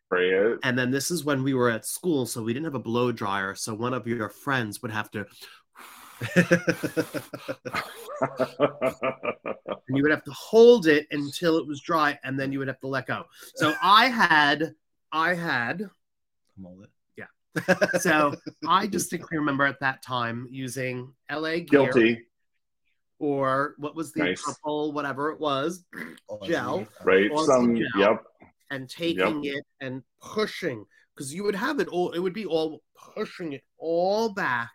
Spray 0.06 0.30
it. 0.30 0.58
And 0.62 0.78
then 0.78 0.90
this 0.90 1.10
is 1.10 1.24
when 1.24 1.42
we 1.42 1.54
were 1.54 1.70
at 1.70 1.86
school, 1.86 2.26
so 2.26 2.42
we 2.42 2.52
didn't 2.52 2.64
have 2.64 2.74
a 2.74 2.80
blow 2.80 3.12
dryer. 3.12 3.54
So 3.54 3.74
one 3.74 3.94
of 3.94 4.06
your 4.06 4.28
friends 4.28 4.82
would 4.82 4.90
have 4.90 5.10
to, 5.12 5.26
and 9.86 9.96
you 9.96 10.02
would 10.02 10.10
have 10.10 10.24
to 10.24 10.32
hold 10.32 10.86
it 10.86 11.06
until 11.10 11.58
it 11.58 11.66
was 11.66 11.80
dry, 11.80 12.18
and 12.24 12.38
then 12.38 12.52
you 12.52 12.58
would 12.58 12.68
have 12.68 12.80
to 12.80 12.88
let 12.88 13.06
go. 13.06 13.24
So 13.54 13.74
I 13.82 14.08
had, 14.08 14.74
I 15.12 15.34
had, 15.34 15.88
Hold 16.62 16.84
it. 16.84 16.90
so 18.00 18.34
I 18.68 18.86
distinctly 18.86 19.38
remember 19.38 19.64
at 19.64 19.80
that 19.80 20.02
time 20.02 20.46
using 20.50 21.12
LA 21.30 21.56
gear 21.56 21.64
Guilty, 21.64 22.26
or 23.20 23.74
what 23.78 23.94
was 23.94 24.12
the 24.12 24.24
Nice. 24.24 24.42
purple, 24.42 24.92
whatever 24.92 25.30
it 25.30 25.38
was, 25.38 25.84
Gel. 26.44 26.86
right? 27.04 27.30
Some, 27.44 27.76
yeah. 27.76 27.84
yep. 27.96 28.24
and 28.70 28.88
taking 28.88 29.44
it 29.44 29.64
and 29.80 30.02
pushing 30.22 30.84
because 31.14 31.32
you 31.34 31.44
would 31.44 31.54
have 31.54 31.78
it 31.80 31.88
all 31.88 32.10
it 32.12 32.18
would 32.18 32.32
be 32.32 32.46
all 32.46 32.82
pushing 33.14 33.52
it 33.52 33.62
all 33.78 34.32
back 34.32 34.70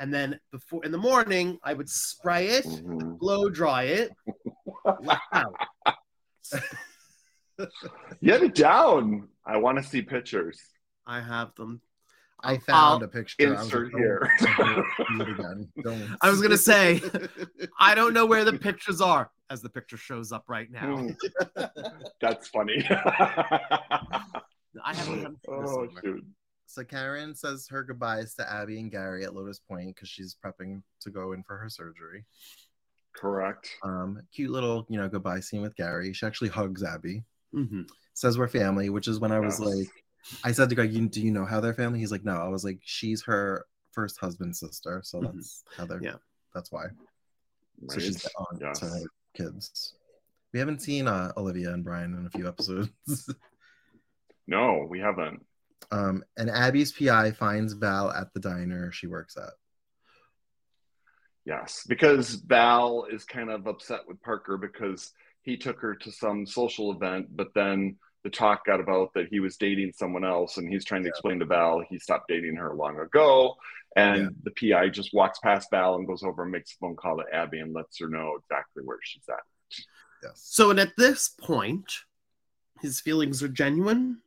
and 0.00 0.12
then 0.12 0.38
before 0.50 0.84
in 0.84 0.90
the 0.90 0.98
morning 0.98 1.58
i 1.62 1.72
would 1.74 1.88
spray 1.88 2.48
it 2.48 2.64
Mhm. 2.64 3.18
blow 3.18 3.48
dry 3.50 3.82
it 3.84 4.10
wow. 4.84 5.52
Get 8.22 8.42
it 8.42 8.54
down. 8.54 9.28
I 9.46 9.56
want 9.58 9.78
to 9.78 9.84
see 9.84 10.02
pictures. 10.02 10.58
i 11.06 11.20
have 11.20 11.54
them 11.54 11.80
I 12.44 12.58
found 12.58 13.02
I'll 13.02 13.04
a 13.04 13.08
picture. 13.08 13.48
I 13.48 13.50
was 13.50 13.62
insert 13.64 13.92
like, 13.92 14.02
here. 14.02 14.30
don't 14.40 14.86
do 15.18 15.22
it 15.22 15.28
again. 15.30 15.68
Don't. 15.82 16.16
I 16.22 16.30
was 16.30 16.40
gonna 16.42 16.56
say, 16.58 17.00
i 17.78 17.94
don't 17.94 18.14
know 18.14 18.26
where 18.26 18.44
the 18.44 18.58
pictures 18.58 19.00
are 19.00 19.30
as 19.50 19.62
the 19.62 19.68
picture 19.68 19.96
shows 19.96 20.32
up 20.32 20.44
right 20.48 20.70
now 20.70 20.96
Hmm. 20.96 21.10
That's 22.20 22.48
funny. 22.48 22.84
i 22.90 24.92
haven't 24.94 25.22
done 25.22 25.36
oh, 25.48 25.66
somewhere. 25.66 25.88
shoot. 26.02 26.24
So 26.66 26.82
Karen 26.82 27.34
says 27.34 27.68
her 27.70 27.84
goodbyes 27.84 28.34
to 28.34 28.52
Abby 28.52 28.80
and 28.80 28.90
Gary 28.90 29.24
at 29.24 29.34
Lotus 29.34 29.60
Point 29.60 29.94
because 29.94 30.08
she's 30.08 30.36
prepping 30.44 30.82
to 31.02 31.10
go 31.10 31.32
in 31.32 31.44
for 31.44 31.56
her 31.56 31.68
surgery. 31.68 32.24
Correct. 33.14 33.70
Um, 33.84 34.20
cute 34.34 34.50
little, 34.50 34.84
you 34.88 34.98
know, 34.98 35.08
goodbye 35.08 35.38
scene 35.40 35.62
with 35.62 35.76
Gary. 35.76 36.12
She 36.12 36.26
actually 36.26 36.48
hugs 36.50 36.82
Abby. 36.82 37.22
Mhm. 37.54 37.88
Says 38.14 38.38
we're 38.38 38.48
family, 38.48 38.90
which 38.90 39.06
is 39.06 39.20
when 39.20 39.30
I 39.30 39.38
was 39.38 39.60
Yes. 39.60 39.68
like, 39.68 40.03
I 40.42 40.52
said 40.52 40.68
to 40.70 40.74
Greg, 40.74 40.92
you, 40.92 41.08
"Do 41.08 41.20
you 41.20 41.30
know 41.30 41.44
how 41.44 41.60
they're 41.60 41.74
family?" 41.74 41.98
He's 41.98 42.12
like, 42.12 42.24
"No." 42.24 42.36
I 42.36 42.48
was 42.48 42.64
like, 42.64 42.80
"She's 42.84 43.22
her 43.24 43.66
first 43.92 44.18
husband's 44.18 44.58
sister, 44.60 45.00
so 45.04 45.20
Mhm. 45.20 45.34
that's 45.34 45.64
how 45.76 45.86
they're. 45.86 46.02
Yeah. 46.02 46.16
that's 46.54 46.70
why." 46.72 46.86
So 47.88 47.96
Right. 47.96 48.00
she's 48.02 48.26
on 48.36 48.58
Yes. 48.60 48.78
to 48.80 48.86
her 48.86 49.00
kids. 49.34 49.94
We 50.52 50.60
haven't 50.60 50.80
seen 50.82 51.08
uh, 51.08 51.32
Olivia 51.36 51.72
and 51.72 51.82
Brian 51.84 52.14
in 52.14 52.26
a 52.26 52.30
few 52.30 52.46
episodes. 52.48 52.90
No, 54.46 54.86
we 54.90 55.00
haven't. 55.00 55.44
um, 55.90 56.22
and 56.36 56.50
Abby's 56.50 56.92
PI 56.92 57.32
finds 57.32 57.72
Val 57.72 58.10
at 58.10 58.32
the 58.34 58.40
diner 58.40 58.92
she 58.92 59.06
works 59.06 59.36
at. 59.38 59.54
Yes, 61.46 61.84
because 61.88 62.34
Val 62.34 63.04
is 63.10 63.24
kind 63.24 63.50
of 63.50 63.66
upset 63.66 64.00
with 64.06 64.20
Parker 64.22 64.56
because 64.56 65.12
he 65.42 65.56
took 65.56 65.78
her 65.80 65.94
to 65.94 66.10
some 66.12 66.46
social 66.46 66.92
event, 66.92 67.34
but 67.36 67.52
then 67.54 67.96
the 68.24 68.30
talk 68.30 68.64
got 68.66 68.80
about 68.80 69.12
that 69.14 69.28
he 69.28 69.38
was 69.38 69.56
dating 69.56 69.92
someone 69.94 70.24
else, 70.24 70.56
and 70.56 70.68
he's 70.68 70.84
trying 70.84 71.02
to 71.04 71.08
explain 71.10 71.38
to 71.38 71.44
Val 71.44 71.82
he 71.88 71.98
stopped 71.98 72.26
dating 72.28 72.56
her 72.56 72.74
long 72.74 72.98
ago. 72.98 73.54
And 73.96 74.22
Yeah. 74.22 74.28
the 74.42 74.70
PI 74.72 74.88
just 74.88 75.14
walks 75.14 75.38
past 75.38 75.68
Val 75.70 75.94
and 75.96 76.06
goes 76.06 76.24
over 76.24 76.42
and 76.42 76.50
makes 76.50 76.72
a 76.72 76.76
phone 76.80 76.96
call 76.96 77.18
to 77.18 77.24
Abby 77.32 77.60
and 77.60 77.72
lets 77.72 78.00
her 78.00 78.08
know 78.08 78.36
exactly 78.40 78.82
where 78.82 78.98
she's 79.02 79.22
at. 79.28 79.44
Yes. 80.22 80.40
so 80.42 80.70
and 80.70 80.80
at 80.80 80.94
this 80.96 81.28
point 81.28 81.84
his 82.80 82.98
feelings 82.98 83.42
are 83.42 83.48
genuine 83.48 84.22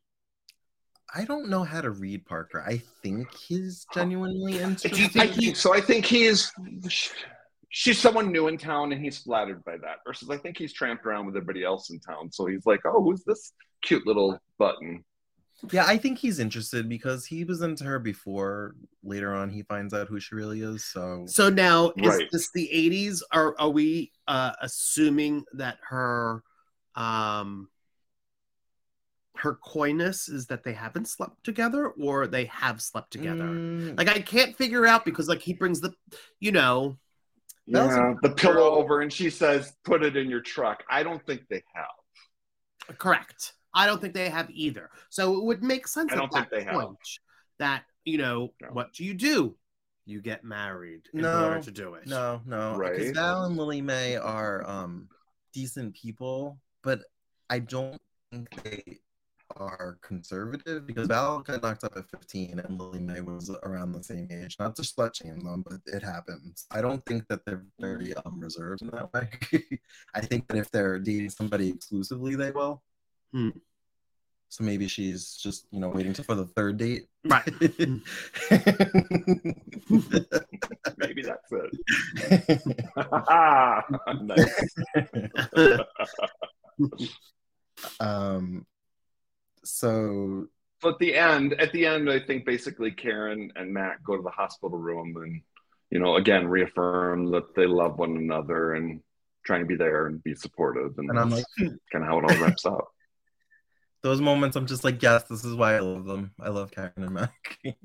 I 1.14 1.24
don't 1.26 1.50
know 1.50 1.64
how 1.64 1.80
to 1.82 1.90
read 1.90 2.26
Parker. 2.26 2.62
I 2.68 2.82
think 3.02 3.34
he's 3.34 3.86
oh, 3.90 3.94
genuinely 3.96 4.54
Do 4.54 4.60
interested. 4.60 5.12
think 5.34 5.56
so? 5.56 5.74
I 5.74 5.80
think 5.80 6.06
he's 6.06 6.52
she's 7.70 8.00
someone 8.00 8.32
new 8.32 8.48
in 8.48 8.58
town, 8.58 8.92
and 8.92 9.04
he's 9.04 9.18
flattered 9.20 9.64
by 9.66 9.78
that. 9.78 9.98
Versus, 10.06 10.30
I 10.30 10.38
think 10.38 10.58
he's 10.58 10.74
tramped 10.74 11.06
around 11.06 11.26
with 11.26 11.36
everybody 11.36 11.64
else 11.64 11.90
in 11.90 12.00
town, 12.00 12.32
so 12.32 12.46
he's 12.46 12.66
like, 12.66 12.82
"Oh, 12.86 13.02
who's 13.04 13.24
this 13.24 13.54
cute 13.84 14.06
little 14.08 14.40
button?" 14.58 15.04
Yeah, 15.72 15.86
I 15.88 15.98
think 15.98 16.20
he's 16.20 16.40
interested 16.40 16.88
because 16.88 17.26
he 17.26 17.44
was 17.44 17.62
into 17.62 17.84
her 17.84 18.00
before. 18.00 18.76
Later 19.04 19.34
on, 19.34 19.50
he 19.50 19.64
finds 19.64 19.94
out 19.94 20.08
who 20.08 20.20
she 20.20 20.36
really 20.36 20.62
is. 20.62 20.86
So 20.86 21.26
So 21.28 21.50
now 21.50 21.92
is 21.98 22.06
Right. 22.06 22.30
this 22.32 22.52
the 22.52 22.70
80s? 22.72 23.24
Are 23.32 23.56
are 23.60 23.70
we 23.70 24.12
uh 24.28 24.54
assuming 24.62 25.46
that 25.54 25.78
her 25.90 26.44
um 26.96 27.70
her 29.38 29.56
coyness 29.56 30.30
is 30.30 30.48
that 30.48 30.64
they 30.64 30.74
haven't 30.74 31.08
slept 31.08 31.44
together 31.44 31.88
or 31.90 32.28
they 32.28 32.46
have 32.46 32.82
slept 32.82 33.12
together? 33.12 33.46
Mm, 33.46 33.98
Like 33.98 34.10
I 34.10 34.20
can't 34.20 34.56
figure 34.56 34.86
out 34.86 35.06
because 35.06 35.28
like 35.28 35.42
he 35.42 35.54
brings 35.54 35.80
the 35.80 35.94
you 36.40 36.52
know 36.52 36.90
That's 36.90 37.07
Yeah, 37.68 38.14
the 38.22 38.30
pillow 38.30 38.54
girl. 38.72 38.80
over, 38.80 39.02
and 39.02 39.12
she 39.12 39.30
says, 39.30 39.74
"Put 39.84 40.04
it 40.04 40.16
in 40.16 40.30
your 40.30 40.42
truck." 40.42 40.84
I 40.90 41.04
don't 41.04 41.24
think 41.26 41.42
they 41.50 41.64
have. 41.76 42.98
correct. 42.98 43.54
I 43.74 43.86
don't 43.86 44.00
think 44.02 44.14
they 44.14 44.30
have 44.30 44.50
either. 44.50 44.90
So 45.10 45.38
it 45.38 45.44
would 45.44 45.62
make 45.64 45.88
sense 45.88 46.12
I 46.12 46.16
at 46.16 46.20
don't 46.20 46.32
think 46.34 46.50
that 46.50 46.56
they 46.58 46.64
have. 46.64 46.74
point 46.74 46.98
that 47.60 47.84
you 48.06 48.18
know 48.18 48.54
No. 48.62 48.70
what 48.70 48.94
do 48.94 49.04
you 49.04 49.14
do? 49.14 49.58
You 50.06 50.22
get 50.22 50.44
married 50.46 51.02
in 51.14 51.22
No, 51.22 51.44
order 51.50 51.62
to 51.64 51.72
do 51.72 51.96
it. 51.96 52.08
no, 52.08 52.42
no, 52.46 52.78
because 52.80 53.08
Right. 53.08 53.14
Val 53.16 53.44
and 53.46 53.58
Lilimae 53.58 54.24
are 54.24 54.66
um 54.68 55.10
decent 55.54 55.94
people, 55.96 56.60
but 56.82 57.02
I 57.50 57.60
don't 57.60 58.02
think 58.32 58.50
they 58.64 59.00
are 59.60 59.98
conservative 60.02 60.88
because 60.88 61.08
Val 61.08 61.40
got 61.40 61.62
knocked 61.62 61.84
up 61.84 61.96
at 61.96 62.10
15 62.10 62.60
and 62.60 62.80
Lilimae 62.80 63.24
was 63.24 63.50
around 63.64 63.92
the 63.92 64.04
same 64.04 64.28
age. 64.32 64.56
Not 64.60 64.76
to 64.78 64.82
slut 64.82 65.16
shame 65.16 65.40
them, 65.40 65.64
but 65.68 65.80
it 65.86 66.04
happens. 66.04 66.66
I 66.72 66.82
don't 66.82 67.06
think 67.06 67.28
that 67.28 67.46
they're 67.46 67.66
very 67.80 68.14
um, 68.16 68.40
reserved 68.40 68.82
in 68.82 68.90
that 68.92 69.14
way. 69.14 69.30
I 70.14 70.22
think 70.22 70.48
that 70.48 70.58
if 70.58 70.72
they're 70.72 71.00
dating 71.00 71.32
somebody 71.32 71.70
exclusively, 71.70 72.36
they 72.36 72.52
will. 72.52 72.82
Hmm. 73.32 73.50
So 74.50 74.64
maybe 74.64 74.88
she's 74.88 75.36
just, 75.36 75.68
you 75.72 75.80
know, 75.80 75.90
waiting 75.90 76.14
for 76.14 76.36
the 76.36 76.46
third 76.46 76.78
date. 76.78 77.08
Right. 77.26 77.46
Maybe 80.98 81.22
that's 81.22 81.52
it. 81.52 81.72
nice. 84.22 84.62
um 88.00 88.66
so 89.68 90.48
but 90.82 90.94
at 90.94 91.00
the 91.00 91.16
end, 91.16 91.54
at 91.54 91.72
the 91.72 91.86
end, 91.88 92.10
I 92.10 92.20
think 92.20 92.46
basically 92.46 92.92
Karen 92.92 93.52
and 93.56 93.74
Matt 93.74 94.04
go 94.04 94.16
to 94.16 94.22
the 94.22 94.30
hospital 94.30 94.78
room 94.78 95.16
and, 95.18 95.42
you 95.90 96.00
know, 96.00 96.18
again 96.18 96.48
reaffirm 96.48 97.32
that 97.32 97.56
they 97.56 97.66
love 97.66 97.98
one 97.98 98.16
another 98.16 98.76
and 98.76 99.02
trying 99.44 99.62
to 99.62 99.66
be 99.66 99.76
there 99.76 100.08
and 100.08 100.22
be 100.24 100.36
supportive. 100.36 100.94
And, 100.98 101.10
and 101.10 101.18
i'm 101.18 101.30
like 101.30 101.46
hmm. 101.58 101.70
kind 101.92 102.04
of 102.04 102.10
how 102.10 102.20
it 102.20 102.32
all 102.32 102.44
wraps 102.44 102.66
up. 102.66 102.88
those 104.04 104.22
moments 104.22 104.56
i'm 104.56 104.68
just 104.68 104.84
like 104.84 105.02
yes 105.02 105.24
this 105.24 105.44
is 105.44 105.56
why 105.56 105.76
i 105.76 105.80
love 105.80 106.06
them 106.06 106.32
i 106.40 106.50
love 106.50 106.70
karen 106.72 106.92
and 106.98 107.12
mac 107.12 107.58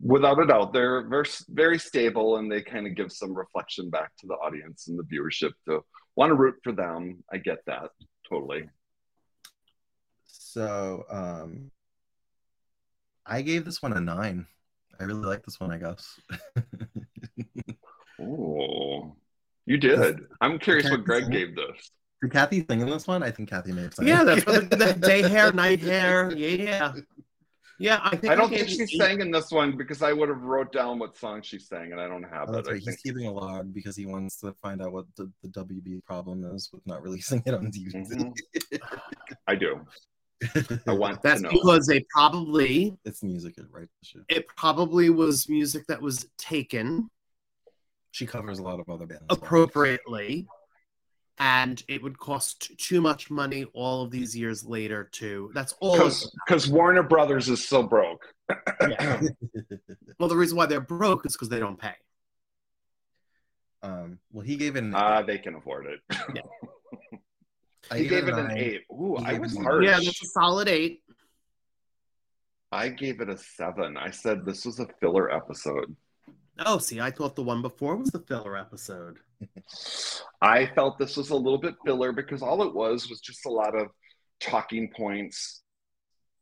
Without 0.00 0.40
a 0.40 0.46
doubt, 0.46 0.72
they're 0.72 1.08
very, 1.08 1.24
very 1.48 1.78
stable 1.78 2.36
and 2.36 2.50
they 2.52 2.62
kind 2.62 2.86
of 2.86 2.94
give 2.94 3.10
some 3.10 3.34
reflection 3.34 3.90
back 3.90 4.12
to 4.20 4.28
the 4.28 4.34
audience 4.34 4.86
and 4.86 4.96
the 4.96 5.02
viewership 5.02 5.50
to 5.64 5.80
want 6.14 6.30
to 6.30 6.36
root 6.36 6.54
for 6.62 6.70
them. 6.70 7.24
I 7.32 7.38
get 7.38 7.58
that 7.66 7.90
totally. 8.28 8.68
So 10.52 11.04
um 11.10 11.70
i 13.26 13.42
gave 13.42 13.64
this 13.64 13.82
one 13.82 13.92
a 13.92 14.00
nine 14.00 14.46
i 14.98 15.04
really 15.04 15.26
like 15.26 15.44
this 15.44 15.60
one 15.60 15.70
i 15.70 15.78
guess 15.78 16.18
Oh, 18.20 19.14
you 19.66 19.76
did. 19.76 20.20
I'm 20.40 20.58
curious 20.58 20.90
what 20.90 21.04
Greg 21.04 21.30
gave 21.30 21.54
this. 21.54 21.90
did 22.20 22.32
kathy 22.32 22.64
sing 22.68 22.80
in 22.80 22.88
this 22.90 23.06
one 23.06 23.22
i 23.22 23.30
think 23.30 23.48
kathy 23.48 23.70
made 23.72 23.92
have 23.96 24.06
Yeah, 24.06 24.24
that's 24.24 24.44
what 24.46 24.70
the, 24.70 24.76
the 24.76 24.94
day 24.94 25.22
hair, 25.22 25.52
night 25.64 25.80
hair. 25.80 26.32
Yeah, 26.34 26.48
yeah. 26.48 26.92
Yeah, 27.80 28.00
I 28.02 28.16
think 28.16 28.32
I 28.32 28.34
don't 28.34 28.50
gave 28.50 28.66
think 28.66 28.70
it 28.80 28.88
she 28.88 28.96
eight. 28.96 29.00
sang 29.00 29.20
in 29.20 29.30
this 29.30 29.52
one 29.52 29.76
because 29.76 30.02
I 30.02 30.12
would 30.12 30.28
have 30.28 30.42
wrote 30.42 30.72
down 30.72 30.98
what 30.98 31.16
song 31.16 31.42
she 31.42 31.60
sang, 31.60 31.92
and 31.92 32.00
I 32.00 32.08
don't 32.08 32.24
have 32.24 32.48
Oh, 32.48 32.52
it. 32.52 32.56
that's 32.56 32.68
I 32.68 32.72
right. 32.72 32.80
He's 32.80 32.86
think 32.86 33.02
keeping 33.04 33.26
a 33.28 33.32
log 33.32 33.72
because 33.72 33.94
he 33.94 34.04
wants 34.04 34.40
to 34.40 34.52
find 34.60 34.82
out 34.82 34.90
what 34.92 35.04
the, 35.16 35.30
the 35.44 35.48
WB 35.50 36.04
problem 36.04 36.42
is 36.56 36.70
with 36.72 36.84
not 36.88 37.04
releasing 37.04 37.40
it 37.46 37.54
on 37.54 37.70
DVD. 37.70 37.94
Mhm. 37.94 38.80
I 39.46 39.54
do. 39.54 39.86
I 40.86 40.92
want 40.92 41.22
That's 41.22 41.42
because 41.42 41.86
they 41.86 42.04
probably 42.10 42.96
it's 43.04 43.22
music, 43.22 43.56
right? 43.70 43.88
She, 44.02 44.18
it 44.28 44.46
probably 44.48 45.10
was 45.10 45.48
music 45.48 45.86
that 45.88 46.00
was 46.00 46.28
taken 46.38 47.08
she 48.10 48.26
covers 48.26 48.58
a 48.58 48.62
lot 48.62 48.80
of 48.80 48.88
other 48.88 49.06
bands. 49.06 49.24
appropriately 49.30 50.46
and 51.38 51.82
it 51.88 52.02
would 52.02 52.18
cost 52.18 52.76
too 52.78 53.00
much 53.00 53.30
money 53.30 53.64
all 53.72 54.02
of 54.02 54.10
these 54.10 54.36
years 54.36 54.64
later 54.64 55.08
to 55.12 55.50
that's 55.54 55.74
all 55.80 55.96
Because 56.46 56.68
Warner 56.68 57.02
Brothers 57.02 57.48
is 57.48 57.64
still 57.64 57.84
broke. 57.84 58.24
Yeah. 58.48 59.20
well 60.18 60.28
the 60.28 60.36
reason 60.36 60.56
why 60.56 60.66
they're 60.66 60.80
broke 60.80 61.26
is 61.26 61.34
because 61.34 61.48
they 61.48 61.60
don't 61.60 61.78
pay 61.78 61.94
Well, 64.32 64.44
he 64.44 64.56
gave 64.56 64.76
it 64.76 64.84
an. 64.84 64.94
Uh, 64.94 65.22
they 65.22 65.38
can 65.38 65.54
afford 65.54 65.86
it. 65.86 66.00
I 67.90 67.98
he 67.98 68.02
gave 68.04 68.10
gave 68.26 68.28
it 68.28 68.34
an 68.38 68.48
nine. 68.48 68.58
eight. 68.58 68.82
Ooh, 68.92 69.16
He 69.18 69.24
I 69.24 69.38
was 69.38 69.54
it 69.54 69.60
a 69.60 69.62
harsh. 69.62 69.84
Yeah, 69.84 70.00
that's 70.02 70.22
a 70.22 70.26
solid 70.26 70.68
eight. 70.68 71.02
I 72.70 72.88
gave 72.90 73.20
it 73.20 73.28
a 73.30 73.38
seven. 73.38 73.96
I 73.96 74.10
said 74.10 74.44
this 74.44 74.66
was 74.66 74.78
a 74.78 74.86
filler 75.00 75.32
episode. 75.32 75.96
Oh, 76.66 76.78
see, 76.78 77.00
I 77.00 77.10
thought 77.10 77.36
the 77.36 77.42
one 77.42 77.62
before 77.62 77.96
was 77.96 78.10
the 78.10 78.20
filler 78.20 78.56
episode. 78.56 79.18
I 80.42 80.66
felt 80.74 80.98
this 80.98 81.16
was 81.16 81.30
a 81.30 81.36
little 81.36 81.58
bit 81.58 81.76
filler 81.84 82.12
because 82.12 82.42
all 82.42 82.62
it 82.62 82.74
was 82.74 83.08
was 83.08 83.20
just 83.20 83.46
a 83.46 83.50
lot 83.50 83.74
of 83.78 83.88
talking 84.40 84.90
points 84.94 85.62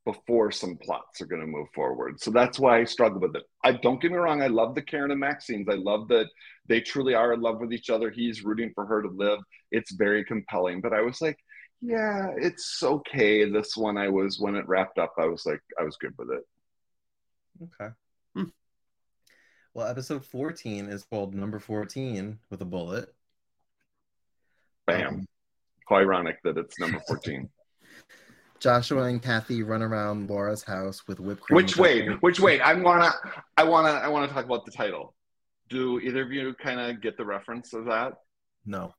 before 0.06 0.52
some 0.52 0.78
plots 0.80 1.20
are 1.20 1.26
going 1.26 1.42
to 1.42 1.46
move 1.46 1.66
forward. 1.74 2.20
So 2.20 2.30
that's 2.30 2.60
why 2.60 2.78
I 2.78 2.84
struggle 2.84 3.20
with 3.20 3.34
it. 3.34 3.42
I 3.64 3.72
don't 3.72 4.00
get 4.00 4.12
me 4.12 4.16
wrong. 4.16 4.40
I 4.40 4.46
love 4.46 4.76
the 4.76 4.80
Karen 4.80 5.10
and 5.10 5.18
Max 5.18 5.46
scenes. 5.46 5.66
I 5.68 5.74
love 5.74 6.06
that 6.08 6.28
they 6.68 6.80
truly 6.80 7.12
are 7.14 7.32
in 7.32 7.42
love 7.42 7.58
with 7.58 7.72
each 7.72 7.90
other. 7.90 8.08
He's 8.08 8.44
rooting 8.44 8.70
for 8.72 8.86
her 8.86 9.02
to 9.02 9.08
live. 9.08 9.40
It's 9.72 9.92
very 9.92 10.24
compelling. 10.24 10.80
But 10.80 10.94
I 10.94 11.02
was 11.02 11.20
like, 11.20 11.36
yeah, 11.82 12.28
it's 12.36 12.80
okay. 12.84 13.50
This 13.50 13.76
one, 13.76 13.98
I 13.98 14.08
was 14.08 14.38
when 14.38 14.54
it 14.54 14.66
wrapped 14.68 14.98
up, 14.98 15.12
I 15.18 15.26
was 15.26 15.44
like, 15.44 15.60
I 15.78 15.82
was 15.82 15.96
good 15.96 16.14
with 16.16 16.30
it. 16.30 16.44
Okay. 17.64 17.92
Hmm. 18.36 18.50
Well, 19.74 19.88
episode 19.88 20.24
14 20.24 20.86
is 20.86 21.02
called 21.02 21.34
Number 21.34 21.58
14 21.58 22.38
with 22.48 22.62
a 22.62 22.64
bullet. 22.64 23.12
Bam. 24.86 25.08
Um, 25.08 25.26
How 25.88 25.96
ironic 25.96 26.36
that 26.44 26.56
it's 26.56 26.78
number 26.78 27.00
14. 27.08 27.50
Joshua 28.66 29.04
and 29.04 29.22
Kathy 29.22 29.62
run 29.62 29.80
around 29.80 30.28
Laura's 30.28 30.64
house 30.64 31.06
with 31.06 31.20
whipped 31.20 31.42
cream. 31.42 31.54
which 31.54 31.76
wait, 31.76 32.08
which 32.20 32.40
wait, 32.40 32.60
I 32.60 32.74
wanna 32.74 33.12
I 33.56 33.62
wanna 33.62 33.90
I 33.90 34.08
wanna 34.08 34.26
talk 34.26 34.44
about 34.44 34.64
the 34.64 34.72
title. 34.72 35.14
Do 35.68 36.00
either 36.00 36.22
of 36.22 36.32
you 36.32 36.52
kind 36.54 36.80
of 36.80 37.00
get 37.00 37.16
the 37.16 37.24
reference 37.24 37.72
of 37.74 37.84
that? 37.84 38.14
No, 38.64 38.92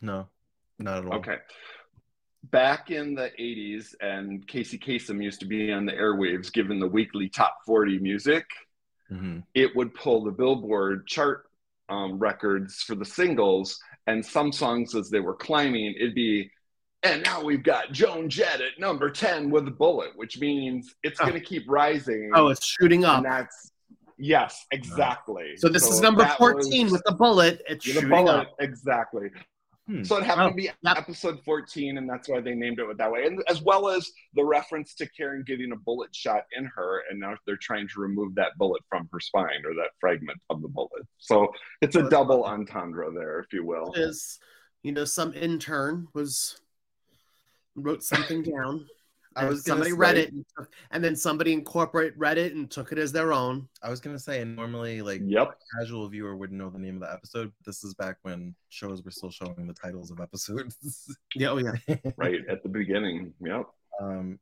no, 0.00 0.28
not 0.78 0.98
at 0.98 1.06
all. 1.06 1.14
Okay. 1.18 1.38
Back 2.44 2.92
in 2.92 3.16
the 3.16 3.32
80s, 3.38 3.94
and 4.00 4.46
Casey 4.46 4.78
Kasem 4.78 5.20
used 5.22 5.40
to 5.40 5.46
be 5.46 5.72
on 5.72 5.86
the 5.86 5.92
airwaves 5.92 6.52
giving 6.52 6.78
the 6.78 6.86
weekly 6.86 7.28
top 7.28 7.58
40 7.66 7.98
music, 7.98 8.46
Mhm. 9.10 9.42
it 9.54 9.74
would 9.74 9.92
pull 9.94 10.22
the 10.22 10.30
Billboard 10.30 11.04
chart 11.08 11.46
um, 11.88 12.18
records 12.18 12.82
for 12.82 12.94
the 12.94 13.04
singles, 13.04 13.80
and 14.08 14.24
some 14.24 14.50
songs 14.52 14.94
as 14.94 15.10
they 15.10 15.20
were 15.20 15.34
climbing, 15.34 15.94
it'd 16.00 16.14
be, 16.14 16.50
and 17.02 17.22
now 17.24 17.44
we've 17.44 17.62
got 17.62 17.92
Joan 17.92 18.28
Jett 18.30 18.60
at 18.62 18.78
number 18.80 19.10
10 19.10 19.50
with 19.50 19.68
a 19.68 19.70
bullet, 19.70 20.10
which 20.16 20.40
means 20.40 20.94
it's 21.02 21.20
Oh. 21.20 21.26
going 21.26 21.38
to 21.38 21.44
keep 21.44 21.64
rising. 21.68 22.30
Oh, 22.34 22.48
it's 22.48 22.64
shooting 22.66 23.04
up. 23.04 23.18
and 23.18 23.26
that's, 23.26 23.70
yes, 24.16 24.64
exactly. 24.72 25.56
So 25.58 25.68
this 25.68 25.86
is 25.86 26.00
number 26.00 26.24
14 26.38 26.84
was- 26.84 26.92
with 26.92 27.02
the 27.04 27.12
bullet. 27.12 27.60
It's 27.68 27.86
with 27.86 27.96
a 27.96 28.00
shooting 28.00 28.08
bullet, 28.24 28.34
up. 28.40 28.54
exactly. 28.60 29.28
Hmm. 29.88 30.02
So 30.04 30.18
it 30.18 30.24
happened 30.24 30.48
Oh, 30.48 30.50
to 30.50 30.54
be 30.54 30.64
yep. 30.64 30.98
episode 30.98 31.42
14, 31.44 31.96
and 31.96 32.08
that's 32.08 32.28
why 32.28 32.40
they 32.42 32.54
named 32.54 32.78
it 32.78 32.98
that 32.98 33.10
way. 33.10 33.24
And 33.24 33.42
as 33.48 33.62
well 33.62 33.88
as 33.88 34.10
the 34.34 34.44
reference 34.44 34.94
to 34.96 35.08
Karen 35.08 35.42
getting 35.46 35.72
a 35.72 35.76
bullet 35.76 36.14
shot 36.14 36.42
in 36.56 36.66
her, 36.66 37.02
and 37.10 37.18
now 37.18 37.34
they're 37.46 37.56
trying 37.56 37.88
to 37.88 38.00
remove 38.00 38.34
that 38.34 38.58
bullet 38.58 38.82
from 38.90 39.08
her 39.12 39.18
spine 39.18 39.62
or 39.64 39.74
that 39.76 39.90
fragment 39.98 40.38
of 40.50 40.60
the 40.60 40.68
bullet. 40.68 41.06
So 41.16 41.48
it's 41.80 41.96
a 41.96 42.08
double 42.10 42.44
entendre 42.44 43.10
there, 43.14 43.40
if 43.40 43.50
you 43.52 43.64
will. 43.64 43.94
Is 43.94 44.38
you 44.82 44.92
know 44.92 45.06
some 45.06 45.32
intern 45.32 46.06
was 46.12 46.60
wrote 47.74 48.02
something 48.02 48.42
down. 48.42 48.86
I 49.38 49.48
was 49.48 49.62
gonna 49.62 49.84
somebody 49.84 49.92
read 49.92 50.16
it, 50.18 50.32
and, 50.32 50.44
took- 50.56 50.70
and 50.90 51.02
then 51.04 51.14
somebody 51.16 51.52
in 51.52 51.64
corporate 51.64 52.14
read 52.16 52.38
it 52.38 52.54
and 52.54 52.70
took 52.70 52.92
it 52.92 52.98
as 52.98 53.12
their 53.12 53.32
own. 53.32 53.68
I 53.82 53.90
was 53.90 54.00
gonna 54.00 54.18
say, 54.18 54.40
and 54.42 54.54
normally, 54.56 55.00
like 55.02 55.20
Yep. 55.24 55.48
a 55.48 55.78
casual 55.80 56.08
viewer 56.08 56.36
wouldn't 56.36 56.58
know 56.58 56.70
the 56.70 56.78
name 56.78 56.96
of 56.96 57.00
the 57.02 57.12
episode. 57.12 57.52
This 57.64 57.84
is 57.84 57.94
back 57.94 58.16
when 58.22 58.54
shows 58.68 59.02
were 59.04 59.10
still 59.10 59.30
showing 59.30 59.66
the 59.66 59.74
titles 59.74 60.10
of 60.10 60.20
episodes. 60.20 60.76
Yeah, 61.34 61.50
oh 61.50 61.58
yeah. 61.58 61.72
Right 62.16 62.40
at 62.48 62.62
the 62.62 62.68
beginning. 62.68 63.32
Yep. 63.40 63.66
um, 64.00 64.38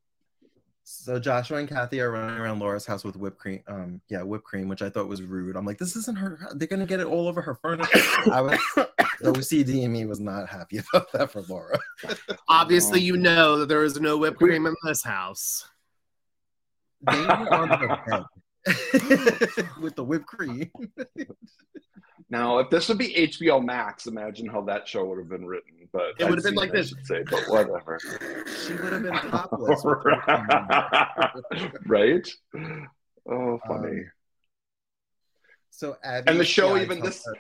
so 0.89 1.18
Joshua 1.18 1.59
and 1.59 1.68
Kathy 1.68 2.01
are 2.01 2.12
running 2.12 2.39
around 2.39 2.61
Laura's 2.61 2.87
house 2.87 3.03
with 3.03 3.16
whipped 3.16 3.39
cream. 3.39 3.61
Um, 3.66 4.01
yeah, 4.09 4.22
whipped 4.22 4.45
cream, 4.45 4.68
which 4.68 4.82
I 4.82 4.89
thought 4.89 5.09
was 5.09 5.20
rude. 5.20 5.57
I'm 5.57 5.66
like, 5.66 5.78
this 5.78 5.97
isn't 5.97 6.16
her. 6.16 6.39
They're 6.55 6.68
gonna 6.68 6.87
get 6.87 7.01
it 7.01 7.09
all 7.09 7.26
over 7.26 7.43
her 7.43 7.57
furniture. 7.57 7.99
I 8.32 8.41
was 8.41 8.61
the 8.76 9.32
OCD 9.32 9.82
in 9.82 9.93
me 9.93 10.07
was 10.07 10.20
not 10.20 10.49
happy 10.49 10.78
about 10.95 11.11
that 11.12 11.32
for 11.32 11.43
Laura. 11.43 11.76
Obviously, 12.49 13.01
you 13.01 13.16
know 13.16 13.59
that 13.59 13.68
there 13.68 13.82
is 13.82 14.01
no 14.01 14.16
whipped 14.16 14.39
cream 14.39 14.64
in 14.64 14.76
this 14.84 15.03
house. 15.03 15.68
They 17.11 17.20
were 17.20 17.55
on 17.55 17.68
the 17.68 17.99
bed 18.09 18.24
with 19.81 19.95
the 19.97 20.05
whipped 20.05 20.27
cream. 20.27 20.71
Now, 22.29 22.59
if 22.59 22.71
this 22.71 22.89
would 22.89 22.99
be 22.99 23.14
HBO 23.14 23.64
Max, 23.64 24.07
imagine 24.09 24.49
how 24.49 24.61
that 24.62 24.89
show 24.89 25.05
would 25.05 25.19
have 25.19 25.29
been 25.29 25.47
written. 25.47 25.75
But 25.93 26.14
It 26.19 26.25
would 26.29 26.35
have 26.39 26.43
been 26.45 26.55
like 26.57 26.73
this. 26.73 26.93
say, 27.05 27.23
but 27.31 27.45
whatever. 27.47 28.01
She 28.67 28.73
would 28.73 28.93
have 28.95 29.03
been 29.05 29.12
topless. 29.12 29.85
with 29.85 30.05
whipped 30.05 30.12
cream. 31.53 31.73
right? 31.87 32.29
Oh, 33.31 33.61
funny. 33.69 33.99
Um, 34.01 34.11
So 35.71 35.97
Abby, 36.03 36.29
And 36.29 36.41
the 36.41 36.45
show 36.45 36.77
even 36.77 36.99
this- 37.01 37.25
her- 37.27 37.35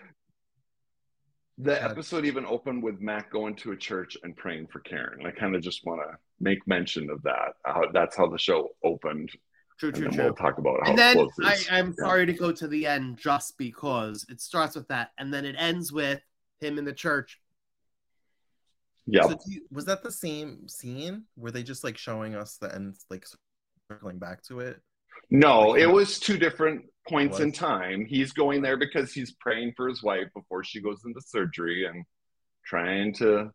The 1.58 1.82
Uh, 1.84 1.88
episode 1.88 2.24
even 2.24 2.46
opened 2.46 2.84
with 2.84 3.00
Mac 3.00 3.32
going 3.32 3.56
to 3.56 3.72
a 3.72 3.76
church 3.76 4.16
and 4.22 4.36
praying 4.36 4.68
for 4.68 4.78
Karen. 4.80 5.26
I 5.26 5.32
kind 5.32 5.56
of 5.56 5.62
just 5.62 5.84
want 5.84 6.00
to 6.02 6.16
make 6.38 6.64
mention 6.68 7.10
of 7.10 7.22
that. 7.22 7.54
How, 7.64 7.82
that's 7.92 8.14
how 8.16 8.28
the 8.28 8.38
show 8.38 8.68
opened, 8.84 9.30
True, 9.78 9.92
and 9.92 9.98
true, 9.98 10.06
then 10.06 10.14
true. 10.14 10.24
we'll 10.24 10.34
talk 10.34 10.58
about 10.58 10.80
how 10.82 10.90
And 10.90 10.98
it 10.98 11.02
then 11.02 11.16
closes. 11.16 11.68
I, 11.70 11.78
I'm 11.78 11.94
Yeah. 11.98 12.04
sorry 12.06 12.26
to 12.26 12.32
go 12.32 12.52
to 12.52 12.66
the 12.68 12.86
end 12.86 13.18
just 13.18 13.58
because 13.58 14.24
it 14.28 14.40
starts 14.40 14.74
with 14.74 14.88
that, 14.88 15.10
and 15.18 15.32
then 15.32 15.44
it 15.44 15.56
ends 15.58 15.92
with 15.92 16.20
him 16.60 16.78
in 16.78 16.84
the 16.84 16.92
church. 16.92 17.40
Yeah, 19.06 19.28
So 19.28 19.38
you, 19.46 19.62
was 19.70 19.84
that 19.84 20.02
the 20.02 20.10
same 20.10 20.68
scene? 20.68 21.24
Were 21.36 21.50
they 21.50 21.62
just 21.62 21.84
like 21.84 21.96
showing 21.96 22.34
us 22.34 22.56
the 22.56 22.74
end, 22.74 22.96
like 23.10 23.24
circling 23.90 24.18
back 24.18 24.42
to 24.44 24.60
it? 24.60 24.80
no, 25.30 25.76
it 25.76 25.86
was 25.86 26.18
two 26.18 26.38
different 26.38 26.84
points 27.08 27.38
in 27.40 27.52
time. 27.52 28.04
He's 28.04 28.32
going 28.32 28.62
there 28.62 28.76
because 28.76 29.12
he's 29.12 29.32
praying 29.40 29.74
for 29.76 29.88
his 29.88 30.02
wife 30.02 30.26
before 30.34 30.64
she 30.64 30.80
goes 30.80 31.02
into 31.04 31.20
surgery 31.20 31.86
and 31.86 32.04
trying 32.64 33.14
to 33.14 33.50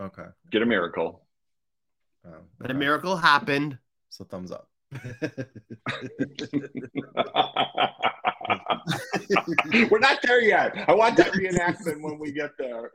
Okay. 0.00 0.26
get 0.50 0.62
a 0.62 0.66
miracle. 0.66 1.26
Oh, 2.26 2.30
But 2.58 2.70
a 2.70 2.74
miracle 2.74 3.16
happened. 3.16 3.78
So 4.08 4.24
thumbs 4.24 4.50
up. 4.52 4.69
We're 9.90 9.98
not 9.98 10.18
there 10.22 10.42
yet. 10.42 10.76
I 10.88 10.94
want 10.94 11.16
that 11.16 11.32
reenactment 11.32 12.02
when 12.02 12.18
we 12.18 12.32
get 12.32 12.50
there. 12.58 12.90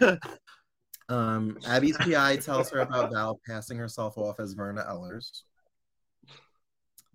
um, 1.08 1.58
Abby's 1.66 1.96
PI 1.98 2.36
tells 2.36 2.70
her 2.70 2.80
about 2.80 3.12
Val 3.12 3.40
passing 3.46 3.78
herself 3.78 4.18
off 4.18 4.40
as 4.40 4.54
Verna 4.54 4.84
Ellers. 4.88 5.42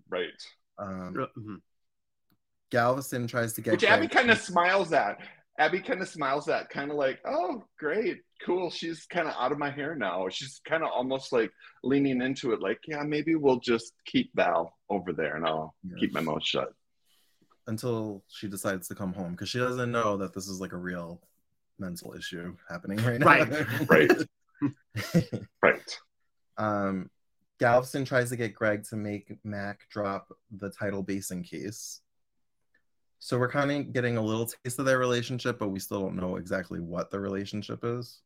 right. 0.08 0.30
Um, 0.78 1.14
Mhm. 1.36 1.60
Galveston 2.70 3.26
tries 3.26 3.52
to 3.54 3.60
get 3.60 3.72
Which 3.72 3.84
Abby 3.84 4.08
kind 4.08 4.30
of 4.30 4.38
smiles 4.38 4.92
at. 4.92 5.20
Abby 5.58 5.80
kind 5.80 6.02
of 6.02 6.08
smiles 6.08 6.48
at, 6.48 6.68
kind 6.68 6.90
of 6.90 6.96
like, 6.98 7.18
oh, 7.26 7.64
great, 7.78 8.18
cool. 8.44 8.70
She's 8.70 9.06
kind 9.06 9.26
of 9.26 9.34
out 9.38 9.52
of 9.52 9.58
my 9.58 9.70
hair 9.70 9.94
now. 9.94 10.28
She's 10.28 10.60
kind 10.68 10.82
of 10.82 10.90
almost 10.94 11.32
like 11.32 11.50
leaning 11.82 12.20
into 12.20 12.52
it, 12.52 12.60
like, 12.60 12.78
yeah, 12.86 13.02
maybe 13.02 13.34
we'll 13.36 13.60
just 13.60 13.94
keep 14.04 14.30
Val 14.34 14.74
over 14.90 15.12
there 15.12 15.36
and 15.36 15.46
I'll 15.46 15.74
Yeah. 15.82 15.96
keep 15.98 16.12
my 16.12 16.20
mouth 16.20 16.44
shut. 16.44 16.72
until 17.68 18.22
she 18.28 18.46
decides 18.48 18.86
to 18.86 18.94
come 18.94 19.12
home 19.12 19.32
because 19.32 19.48
she 19.48 19.58
doesn't 19.58 19.90
know 19.90 20.16
that 20.18 20.32
this 20.32 20.46
is 20.46 20.60
like 20.60 20.72
a 20.72 20.76
real 20.76 21.20
mental 21.80 22.14
issue 22.14 22.54
happening 22.68 22.96
right 23.04 23.18
now. 23.18 23.26
Right, 23.26 23.88
right. 23.88 25.42
Right. 25.62 25.98
um, 26.58 27.10
Galveston 27.58 28.04
tries 28.04 28.28
to 28.30 28.36
get 28.36 28.54
Greg 28.54 28.84
to 28.90 28.96
make 28.96 29.36
Mac 29.42 29.80
drop 29.90 30.28
the 30.50 30.70
Tidal 30.70 31.02
Basin 31.02 31.42
case. 31.42 32.00
So 33.18 33.38
we're 33.38 33.50
kind 33.50 33.70
of 33.70 33.92
getting 33.92 34.16
a 34.16 34.22
little 34.22 34.46
taste 34.46 34.78
of 34.78 34.84
their 34.84 34.98
relationship, 34.98 35.58
but 35.58 35.68
we 35.68 35.80
still 35.80 36.00
don't 36.00 36.16
know 36.16 36.36
exactly 36.36 36.80
what 36.80 37.10
the 37.10 37.18
relationship 37.20 37.80
is. 37.82 38.20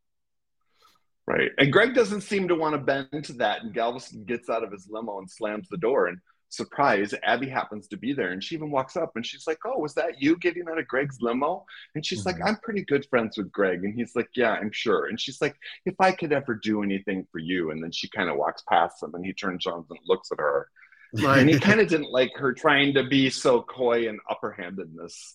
Right. 1.27 1.51
And 1.59 1.73
Greg 1.73 1.95
doesn't 1.95 2.23
seem 2.23 2.49
to 2.49 2.57
want 2.57 2.75
to 2.75 2.79
bend 2.79 3.25
to 3.25 3.33
that. 3.35 3.63
And 3.63 3.73
Galveston 3.73 4.25
gets 4.25 4.51
out 4.51 4.65
of 4.65 4.73
his 4.73 4.89
limo 4.91 5.19
and 5.19 5.31
slams 5.31 5.69
the 5.69 5.77
door. 5.77 6.09
And 6.09 6.19
surprise, 6.49 7.15
Abby 7.23 7.49
happens 7.49 7.87
to 7.89 7.97
be 7.97 8.13
there. 8.13 8.33
And 8.33 8.43
she 8.43 8.57
even 8.57 8.73
walks 8.73 8.97
up 8.97 9.13
and 9.15 9.25
she's 9.25 9.47
like, 9.47 9.59
Oh, 9.65 9.79
was 9.79 9.95
that 9.95 10.21
you 10.21 10.37
getting 10.39 10.65
out 10.69 10.79
of 10.81 10.89
Greg's 10.89 11.19
limo? 11.21 11.65
And 11.95 12.05
she's 12.05 12.27
like, 12.27 12.37
Mhm. 12.37 12.49
I'm 12.49 12.57
pretty 12.57 12.85
good 12.85 13.07
friends 13.09 13.39
with 13.39 13.53
Greg. 13.53 13.85
And 13.85 13.95
he's 13.95 14.17
like, 14.17 14.29
Yeah, 14.35 14.53
I'm 14.55 14.73
sure. 14.73 15.07
And 15.07 15.21
she's 15.21 15.41
like, 15.41 15.55
If 15.87 15.95
I 16.01 16.11
could 16.11 16.33
ever 16.33 16.55
do 16.57 16.83
anything 16.83 17.27
for 17.31 17.39
you. 17.39 17.71
And 17.71 17.81
then 17.83 17.93
she 17.93 18.09
kind 18.09 18.29
of 18.29 18.37
walks 18.37 18.65
past 18.69 19.01
him 19.03 19.15
and 19.15 19.25
he 19.25 19.33
turns 19.33 19.67
around 19.67 19.85
and 19.89 19.99
looks 20.07 20.33
at 20.33 20.41
her. 20.41 20.69
And 21.13 21.49
he 21.49 21.59
kind 21.61 21.81
of 21.81 21.89
didn't 21.89 22.11
like 22.11 22.31
her 22.37 22.53
trying 22.53 22.95
to 22.95 23.05
be 23.05 23.31
so 23.31 23.63
coy 23.63 24.09
and 24.09 24.21
upperhandedness 24.31 25.35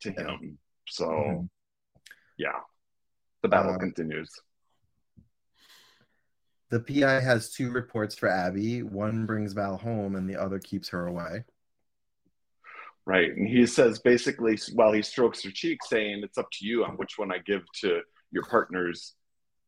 to 0.00 0.12
Yeah. 0.12 0.36
him. 0.36 0.58
So, 0.88 1.06
Mhm. 1.08 1.48
yeah, 2.36 2.60
the 3.42 3.48
battle 3.48 3.74
Uh, 3.74 3.78
continues. 3.78 4.30
The 6.68 6.80
PI 6.80 7.20
has 7.20 7.52
two 7.52 7.70
reports 7.70 8.16
for 8.16 8.28
Abby. 8.28 8.82
One 8.82 9.24
brings 9.26 9.52
Val 9.52 9.76
home, 9.76 10.16
and 10.16 10.28
the 10.28 10.36
other 10.36 10.58
keeps 10.58 10.88
her 10.88 11.06
away. 11.06 11.44
Right. 13.04 13.30
And 13.30 13.46
he 13.46 13.66
says 13.66 14.00
basically 14.00 14.58
while 14.72 14.92
he 14.92 15.00
strokes 15.02 15.44
her 15.44 15.50
cheek, 15.52 15.78
saying 15.84 16.24
it's 16.24 16.38
up 16.38 16.50
to 16.54 16.66
you 16.66 16.84
on 16.84 16.96
which 16.96 17.18
one 17.18 17.30
I 17.30 17.38
give 17.38 17.64
to 17.82 18.02
your 18.32 18.42
partners, 18.44 19.14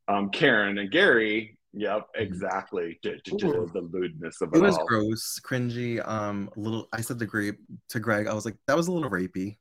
um, 0.09 0.31
Karen 0.31 0.77
and 0.79 0.91
Gary. 0.91 1.57
Yep, 1.75 2.01
Mm-hmm. 2.01 2.23
exactly. 2.23 2.99
Ooh. 3.07 3.71
The 3.73 3.89
lewdness 3.93 4.41
of 4.41 4.51
It 4.55 4.59
it, 4.59 4.63
was 4.63 4.77
all. 4.77 4.87
gross, 4.87 5.39
cringy. 5.45 6.07
Um, 6.07 6.51
a 6.57 6.61
little. 6.61 6.89
I 6.93 7.01
said 7.03 7.19
to 7.19 7.27
Greg, 7.27 7.57
to 7.91 8.01
Greg, 8.01 8.27
I 8.27 8.35
was 8.35 8.45
like, 8.45 8.57
that 8.67 8.77
was 8.77 8.89
a 8.89 8.93
little 8.93 9.11
rapey. 9.11 9.59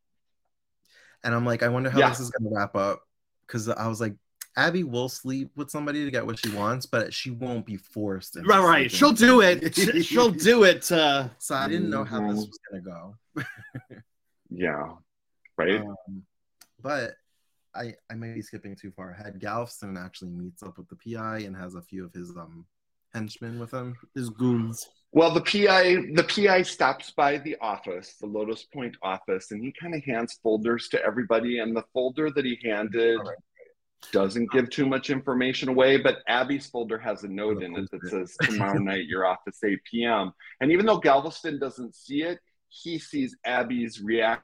And 1.24 1.34
I'm 1.36 1.46
like, 1.46 1.64
I 1.64 1.68
wonder 1.70 1.90
how 1.90 2.00
Yeah. 2.00 2.10
this 2.10 2.20
is 2.20 2.30
gonna 2.30 2.50
wrap 2.54 2.76
up, 2.76 3.02
because 3.46 3.68
I 3.68 3.88
was 3.88 4.00
like, 4.00 4.16
Abby 4.56 4.84
will 4.84 5.10
sleep 5.10 5.52
with 5.56 5.70
somebody 5.70 6.04
to 6.06 6.10
get 6.12 6.26
what 6.26 6.40
she 6.40 6.50
wants, 6.50 6.86
but 6.88 7.14
she 7.14 7.30
won't 7.30 7.66
be 7.66 7.78
forced. 7.78 8.38
into 8.38 8.48
Right, 8.48 8.64
right. 8.64 8.92
She'll 8.92 9.12
do 9.14 9.42
it. 9.42 9.76
She'll 10.04 10.32
do 10.32 10.64
it. 10.64 10.92
Uh, 10.92 11.30
So 11.38 11.56
I 11.56 11.68
didn't 11.68 11.90
know 11.92 12.04
how 12.04 12.22
this 12.22 12.38
Mhm. 12.40 12.48
was 12.48 12.60
gonna 12.72 12.82
go. 12.84 13.16
Yeah. 14.50 14.96
Right. 15.58 15.82
Um, 15.82 16.26
but 16.82 17.16
I 17.78 17.94
I 18.12 18.16
might 18.16 18.36
be 18.36 18.42
skipping 18.42 18.76
too 18.76 18.92
far 18.92 19.12
ahead. 19.12 19.40
Galveston 19.40 19.98
actually 19.98 20.32
meets 20.32 20.64
up 20.64 20.78
with 20.78 20.88
the 20.90 20.96
PI 20.96 21.40
and 21.40 21.56
has 21.56 21.76
a 21.76 21.82
few 21.82 22.06
of 22.06 22.14
his 22.14 22.32
um 22.32 22.66
henchmen 23.14 23.60
with 23.60 23.72
him. 23.72 23.96
his 24.16 24.30
goons. 24.30 24.86
Well, 25.12 25.34
the 25.34 25.42
PI 25.42 26.12
the 26.14 26.24
PI 26.24 26.64
stops 26.64 27.12
by 27.12 27.38
the 27.38 27.56
office, 27.62 28.16
the 28.20 28.28
Lotus 28.28 28.64
Point 28.66 28.96
office, 29.02 29.52
and 29.52 29.64
he 29.64 29.74
kind 29.80 29.96
of 29.96 30.04
hands 30.04 30.40
folders 30.44 30.90
to 30.90 31.04
everybody. 31.04 31.60
And 31.60 31.76
the 31.76 31.84
folder 31.94 32.30
that 32.32 32.46
he 32.46 32.60
handed 32.64 33.20
Alright. 33.20 33.38
doesn't 34.12 34.52
give 34.52 34.70
too 34.70 34.86
much 34.86 35.10
information 35.10 35.70
away, 35.70 35.98
but 35.98 36.18
Abby's 36.28 36.68
folder 36.68 37.00
has 37.00 37.24
a 37.24 37.28
note 37.28 37.64
in 37.64 37.76
it 37.78 37.90
that 37.92 38.10
says 38.10 38.36
tomorrow 38.42 38.80
night 38.80 39.06
your 39.06 39.26
office 39.26 39.64
8 39.64 39.80
p.m. 39.90 40.34
And 40.60 40.72
even 40.72 40.86
though 40.86 41.00
Galveston 41.00 41.58
doesn't 41.58 41.96
see 41.96 42.24
it, 42.24 42.40
he 42.70 43.00
sees 43.00 43.36
Abby's 43.46 44.02
reaction 44.02 44.44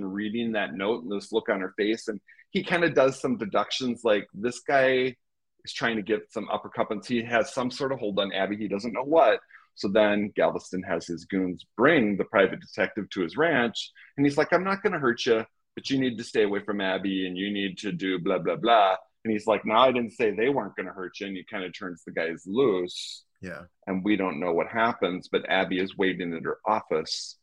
reading 0.00 0.52
that 0.52 0.74
note 0.74 1.02
and 1.04 1.12
this 1.12 1.32
look 1.32 1.48
on 1.48 1.60
her 1.60 1.74
face, 1.76 2.08
and 2.08 2.20
he 2.52 2.62
kind 2.62 2.84
of 2.84 2.94
does 2.94 3.20
some 3.20 3.36
deductions 3.36 4.02
like 4.04 4.28
this 4.32 4.60
guy 4.60 5.16
is 5.64 5.72
trying 5.72 5.96
to 5.96 6.02
get 6.02 6.32
some 6.32 6.48
upper 6.50 6.68
cuppings. 6.68 7.06
He 7.06 7.22
has 7.24 7.52
some 7.52 7.70
sort 7.70 7.92
of 7.92 7.98
hold 7.98 8.18
on 8.18 8.32
Abby. 8.32 8.56
He 8.56 8.68
doesn't 8.68 8.92
know 8.92 9.04
what. 9.04 9.40
So 9.74 9.88
then 9.88 10.32
Galveston 10.36 10.82
has 10.82 11.06
his 11.06 11.24
goons 11.24 11.64
bring 11.76 12.16
the 12.16 12.24
private 12.24 12.60
detective 12.60 13.08
to 13.10 13.22
his 13.22 13.36
ranch, 13.36 13.90
and 14.16 14.24
he's 14.26 14.36
like, 14.36 14.52
"I'm 14.52 14.64
not 14.64 14.82
going 14.82 14.92
to 14.92 14.98
hurt 14.98 15.24
you, 15.26 15.44
but 15.74 15.88
you 15.88 15.98
need 15.98 16.18
to 16.18 16.24
stay 16.24 16.42
away 16.44 16.60
from 16.62 16.80
Abby, 16.82 17.26
and 17.26 17.36
you 17.38 17.50
need 17.50 17.78
to 17.78 17.90
do 17.92 18.18
blah 18.18 18.38
blah 18.38 18.56
blah." 18.56 18.96
And 19.24 19.32
he's 19.32 19.46
like, 19.46 19.64
"No, 19.64 19.76
I 19.76 19.92
didn't 19.92 20.12
say 20.12 20.30
they 20.30 20.50
weren't 20.50 20.76
going 20.76 20.86
to 20.88 20.92
hurt 20.92 21.18
you." 21.20 21.26
And 21.28 21.36
he 21.36 21.44
kind 21.44 21.64
of 21.64 21.72
turns 21.76 22.02
the 22.04 22.12
guys 22.12 22.42
loose, 22.46 23.24
Yeah. 23.40 23.62
and 23.86 24.04
we 24.04 24.16
don't 24.16 24.40
know 24.40 24.52
what 24.52 24.66
happens. 24.68 25.28
But 25.32 25.48
Abby 25.48 25.78
is 25.80 25.96
waiting 25.96 26.34
at 26.34 26.42
her 26.44 26.58
office 26.66 27.38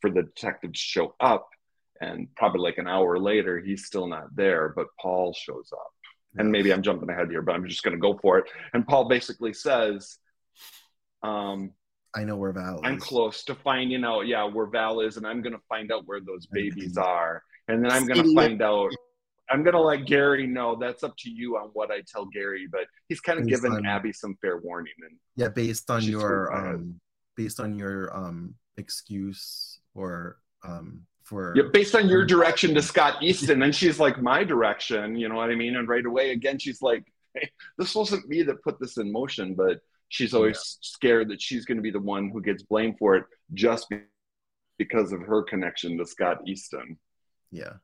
for 0.00 0.10
the 0.10 0.22
detective 0.22 0.72
to 0.72 0.78
show 0.78 1.16
up, 1.18 1.48
and 2.00 2.28
probably 2.36 2.60
like 2.60 2.78
an 2.78 2.86
hour 2.86 3.18
later, 3.18 3.60
he's 3.60 3.86
still 3.86 4.06
not 4.06 4.34
there. 4.34 4.72
But 4.74 4.86
Paul 5.00 5.34
shows 5.34 5.70
up 5.72 5.92
and 6.38 6.50
maybe 6.50 6.72
I'm 6.72 6.82
jumping 6.82 7.08
ahead 7.10 7.30
here, 7.30 7.42
but 7.42 7.54
I'm 7.54 7.66
just 7.66 7.82
going 7.82 7.94
to 7.96 8.00
go 8.00 8.18
for 8.20 8.38
it. 8.38 8.46
And 8.72 8.86
Paul 8.86 9.08
basically 9.08 9.52
says, 9.52 10.18
um, 11.22 11.72
I 12.14 12.24
know 12.24 12.36
where 12.36 12.52
Val 12.52 12.76
is. 12.76 12.80
I'm 12.84 12.98
close 12.98 13.44
to 13.44 13.54
finding 13.54 14.04
out, 14.04 14.22
yeah, 14.22 14.44
where 14.44 14.66
Val 14.66 15.00
is, 15.00 15.16
and 15.16 15.26
I'm 15.26 15.42
going 15.42 15.52
to 15.52 15.62
find 15.68 15.92
out 15.92 16.02
where 16.06 16.20
those 16.20 16.46
babies 16.46 16.96
are. 16.96 17.42
And 17.68 17.84
then 17.84 17.90
I'm 17.90 18.06
going 18.06 18.22
to 18.22 18.34
find 18.34 18.62
out, 18.62 18.90
I'm 19.50 19.62
going 19.62 19.74
to 19.74 19.80
let 19.80 20.06
Gary 20.06 20.46
know. 20.46 20.76
That's 20.76 21.02
up 21.04 21.14
to 21.18 21.30
you 21.30 21.56
on 21.56 21.70
what 21.72 21.90
I 21.90 22.02
tell 22.10 22.26
Gary, 22.26 22.66
but 22.70 22.86
he's 23.08 23.20
kind 23.20 23.38
of 23.38 23.46
given 23.46 23.72
on- 23.72 23.86
Abby 23.86 24.12
some 24.12 24.36
fair 24.40 24.58
warning. 24.58 24.94
And 25.02 25.18
Yeah, 25.36 25.48
based 25.48 25.90
on 25.90 26.02
your 26.02 26.54
um 26.54 27.00
based 27.36 27.60
on 27.60 27.74
your 27.76 28.16
um 28.16 28.54
excuse 28.76 29.78
or 29.94 30.38
um 30.64 31.02
for 31.26 31.52
yeah, 31.56 31.64
based 31.72 31.94
on 31.94 32.08
your 32.08 32.24
direction 32.24 32.74
to 32.74 32.82
Scott 32.82 33.22
Easton, 33.22 33.62
and 33.62 33.74
she's 33.74 33.98
like, 33.98 34.22
my 34.22 34.44
direction, 34.44 35.16
you 35.16 35.28
know 35.28 35.34
what 35.34 35.50
I 35.50 35.56
mean? 35.56 35.76
And 35.76 35.88
right 35.88 36.06
away, 36.06 36.30
again, 36.30 36.58
she's 36.58 36.80
like, 36.80 37.04
hey, 37.34 37.50
this 37.78 37.94
wasn't 37.94 38.28
me 38.28 38.42
that 38.44 38.62
put 38.62 38.78
this 38.80 38.96
in 38.96 39.10
motion, 39.10 39.54
but 39.54 39.80
she's 40.08 40.34
always 40.34 40.78
scared 40.80 41.28
that 41.30 41.42
she's 41.42 41.64
going 41.64 41.76
to 41.76 41.82
be 41.82 41.90
the 41.90 41.98
one 41.98 42.30
who 42.30 42.40
gets 42.40 42.62
blamed 42.62 42.96
for 42.98 43.16
it 43.16 43.24
just 43.54 43.92
because 44.78 45.12
of 45.12 45.20
her 45.22 45.42
connection 45.42 45.98
to 45.98 46.06
Scott 46.06 46.38
Easton. 46.46 46.96
yeah. 47.50 47.74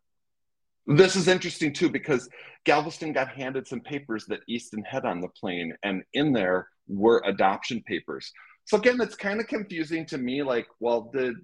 This 0.84 1.14
is 1.14 1.28
interesting 1.28 1.72
too 1.72 1.88
because 1.88 2.28
Galveston 2.64 3.12
got 3.12 3.28
handed 3.28 3.68
some 3.68 3.80
papers 3.80 4.26
that 4.26 4.40
Easton 4.48 4.82
had 4.82 5.04
on 5.04 5.20
the 5.20 5.28
plane, 5.28 5.74
and 5.84 6.02
in 6.12 6.32
there 6.32 6.68
were 6.88 7.22
adoption 7.24 7.82
papers. 7.86 8.32
So 8.64 8.78
again, 8.78 9.00
it's 9.00 9.14
kind 9.14 9.40
of 9.40 9.46
confusing 9.46 10.06
to 10.06 10.18
me. 10.18 10.42
Like, 10.42 10.66
well, 10.80 11.10
did 11.12 11.36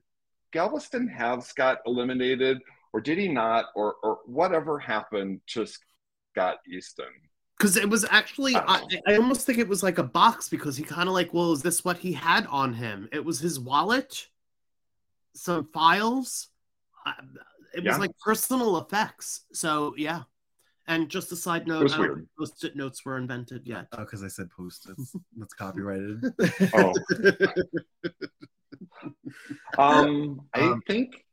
Galveston 0.53 1.09
have 1.09 1.45
Scott 1.45 1.79
eliminated, 1.87 2.59
or 2.93 3.01
did 3.01 3.19
he 3.19 3.29
not, 3.29 3.67
or 3.75 3.95
or 4.03 4.19
whatever 4.27 4.79
happened 4.79 5.41
to 5.49 5.67
Scott 5.67 6.59
Easton? 6.71 7.07
Because 7.59 7.77
it 7.77 7.89
was 7.91 8.05
actually, 8.11 8.55
I 8.55 8.63
I. 9.07 9.13
I 9.13 9.17
almost 9.17 9.45
think 9.45 9.59
it 9.59 9.69
was 9.69 9.83
like 9.83 9.99
a 9.99 10.03
box 10.05 10.49
because 10.49 10.77
he 10.77 10.85
kind 10.85 11.09
of 11.09 11.15
like, 11.15 11.35
well, 11.35 11.53
is 11.53 11.63
this 11.63 11.85
what 11.85 11.99
he 11.99 12.13
had 12.13 12.47
on 12.47 12.73
him? 12.75 13.09
It 13.13 13.25
was 13.25 13.41
his 13.41 13.59
wallet, 13.59 14.29
some 15.35 15.69
files. 15.73 16.49
Uh, 17.05 17.13
It 17.75 17.85
was 17.85 17.95
Yeah. 17.95 17.99
like 17.99 18.13
personal 18.25 18.79
effects. 18.79 19.43
So 19.53 19.95
yeah. 19.97 20.23
And 20.87 21.11
just 21.11 21.31
a 21.33 21.37
side 21.37 21.67
note, 21.67 21.83
was 21.83 21.93
I 21.93 21.97
don't 21.99 22.07
weird. 22.07 22.17
think 22.21 22.29
post-it 22.39 22.75
notes 22.75 23.05
were 23.05 23.19
invented 23.19 23.67
yet. 23.67 23.89
Oh, 23.93 23.99
because 23.99 24.23
I 24.25 24.29
said 24.29 24.49
post-its. 24.51 25.15
That's 25.37 25.53
copyrighted. 25.53 26.25
Oh, 26.75 26.95
um, 29.79 30.41
I 30.55 30.61
Um, 30.61 30.83
think 30.87 31.25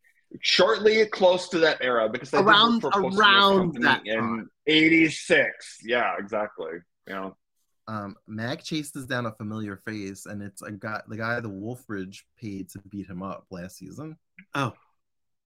shortly 0.42 1.06
close 1.08 1.50
to 1.50 1.60
that 1.60 1.78
era 1.82 2.10
because 2.10 2.34
I 2.34 2.42
Around- 2.42 2.82
for 2.82 2.88
a 2.90 2.92
Post-it 2.92 3.18
note 3.18 3.20
around 3.20 3.74
that 3.84 4.06
in 4.06 4.48
'86. 4.68 5.80
Yeah, 5.84 6.16
exactly. 6.18 6.74
You 7.08 7.14
know, 7.14 7.38
um 7.88 8.16
Mac 8.28 8.64
chases 8.64 9.06
down 9.06 9.28
a 9.28 9.32
familiar 9.34 9.78
face 9.86 10.26
and 10.26 10.42
it's 10.42 10.62
a 10.64 10.72
guy 10.72 11.02
the 11.08 11.18
guy 11.18 11.40
the 11.40 11.50
Wolfbridge 11.50 12.24
paid 12.40 12.70
to 12.70 12.80
beat 12.90 13.08
him 13.08 13.22
up 13.22 13.46
last 13.52 13.78
season. 13.78 14.18
Oh, 14.56 14.74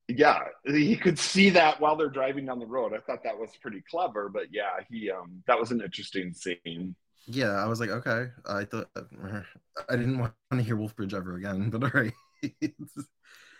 yeah, 0.07 0.39
he 0.65 0.95
could 0.95 1.19
see 1.19 1.49
that 1.51 1.79
while 1.81 1.95
they're 1.95 2.09
driving 2.09 2.45
down 2.45 2.59
the 2.59 2.65
road. 2.65 2.93
I 2.93 2.99
thought 2.99 3.23
that 3.25 3.37
was 3.37 3.51
pretty 3.61 3.83
clever, 3.91 4.29
but 4.29 4.47
yeah, 4.51 4.79
he 4.89 5.11
um, 5.11 5.43
that 5.47 5.59
was 5.59 5.71
an 5.71 5.81
interesting 5.81 6.33
scene. 6.33 6.95
Yeah, 7.31 7.51
I 7.51 7.67
was 7.67 7.79
like, 7.79 7.91
okay. 7.91 8.29
I 8.47 8.65
thought 8.65 8.89
I 9.89 9.95
didn't 9.95 10.17
want 10.17 10.33
to 10.51 10.61
hear 10.61 10.75
Wolfbridge 10.75 11.13
ever 11.13 11.35
again, 11.35 11.69
but 11.69 11.83
all 11.83 11.91
right. 11.93 12.13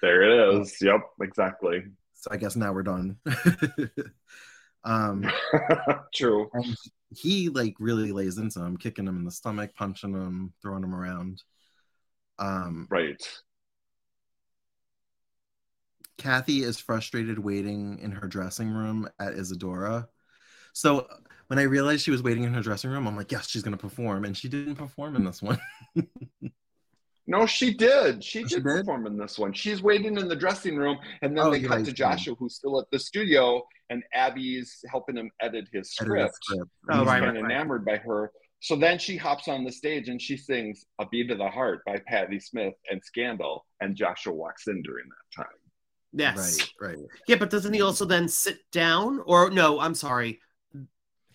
There 0.02 0.24
it 0.24 0.56
is. 0.56 0.76
Yep, 0.82 1.02
exactly. 1.22 1.84
so 2.14 2.30
I 2.32 2.38
guess 2.38 2.56
now 2.56 2.74
we're 2.74 2.84
done. 2.84 3.18
um 4.86 5.30
True. 6.16 6.50
he 7.16 7.50
like 7.50 7.76
really 7.80 8.12
lays 8.12 8.40
into 8.40 8.60
him, 8.60 8.76
kicking 8.76 9.08
him 9.08 9.18
in 9.18 9.26
the 9.26 9.32
stomach, 9.32 9.76
punching 9.76 10.14
him, 10.14 10.54
throwing 10.64 10.84
him 10.84 10.96
around. 10.96 11.44
Um 12.40 12.88
Right. 12.90 13.22
Kathy 16.18 16.64
is 16.64 16.80
frustrated 16.80 17.38
waiting 17.38 18.00
in 18.00 18.12
her 18.12 18.28
dressing 18.28 18.72
room 18.72 19.08
at 19.20 19.34
Isadora. 19.34 20.08
So 20.74 21.08
when 21.50 21.60
I 21.60 21.64
realized 21.64 22.04
she 22.04 22.12
was 22.12 22.24
waiting 22.24 22.44
in 22.46 22.54
her 22.54 22.62
dressing 22.62 22.90
room, 22.90 23.08
I'm 23.08 23.16
like, 23.18 23.32
yes, 23.32 23.50
she's 23.50 23.62
gonna 23.62 23.78
perform, 23.78 24.24
and 24.26 24.36
she 24.36 24.48
didn't 24.50 24.76
perform 24.76 25.16
in 25.16 25.24
this 25.26 25.42
one. 25.42 25.60
No, 27.28 27.46
she 27.46 27.76
did. 27.76 28.24
She 28.24 28.40
Oh, 28.40 28.48
did 28.48 28.64
did? 28.64 28.64
perform 28.64 29.06
in 29.06 29.16
this 29.16 29.38
one. 29.38 29.54
She's 29.54 29.84
waiting 29.84 30.18
in 30.18 30.28
the 30.28 30.36
dressing 30.36 30.76
room, 30.78 30.98
and 31.22 31.38
then 31.38 31.46
Oh, 31.46 31.52
they 31.52 31.60
you're 31.60 31.70
cut 31.70 31.76
right, 31.78 31.86
to. 31.86 31.92
Joshua, 31.94 32.34
who's 32.40 32.56
still 32.56 32.80
at 32.82 32.90
the 32.92 32.98
studio, 32.98 33.62
and 33.92 34.02
Abby's 34.16 34.84
helping 34.90 35.16
him 35.16 35.30
edit 35.40 35.66
his 35.72 35.96
Edit 36.02 36.10
script. 36.10 36.36
script. 36.42 36.72
Oh, 36.90 36.98
He's 37.02 37.08
right, 37.08 37.22
kind 37.24 37.36
right, 37.36 37.46
enamored 37.46 37.86
by 37.86 37.98
her. 37.98 38.32
So 38.62 38.76
then 38.76 38.98
she 38.98 39.16
hops 39.16 39.48
on 39.48 39.64
the 39.64 39.72
stage 39.72 40.10
and 40.10 40.20
she 40.20 40.38
sings 40.38 40.86
"A 41.00 41.06
Beat 41.06 41.30
of 41.30 41.38
the 41.38 41.48
Heart" 41.52 41.84
by 41.86 42.02
Patty 42.08 42.40
Smyth 42.40 42.74
and 42.90 43.00
Scandal, 43.04 43.64
and 43.80 43.96
Joshua 43.96 44.34
walks 44.34 44.68
in 44.68 44.82
during 44.82 45.06
that 45.08 45.44
time. 45.44 45.54
yes. 46.14 46.58
Right, 46.82 46.96
right. 46.96 47.06
Yeah, 47.28 47.36
but 47.36 47.52
doesn't 47.52 47.74
he 47.74 47.82
also 47.82 48.06
then 48.06 48.28
sit 48.28 48.58
down? 48.72 49.22
Or 49.28 49.52
no, 49.52 49.80
I'm 49.80 49.94
sorry. 49.94 50.40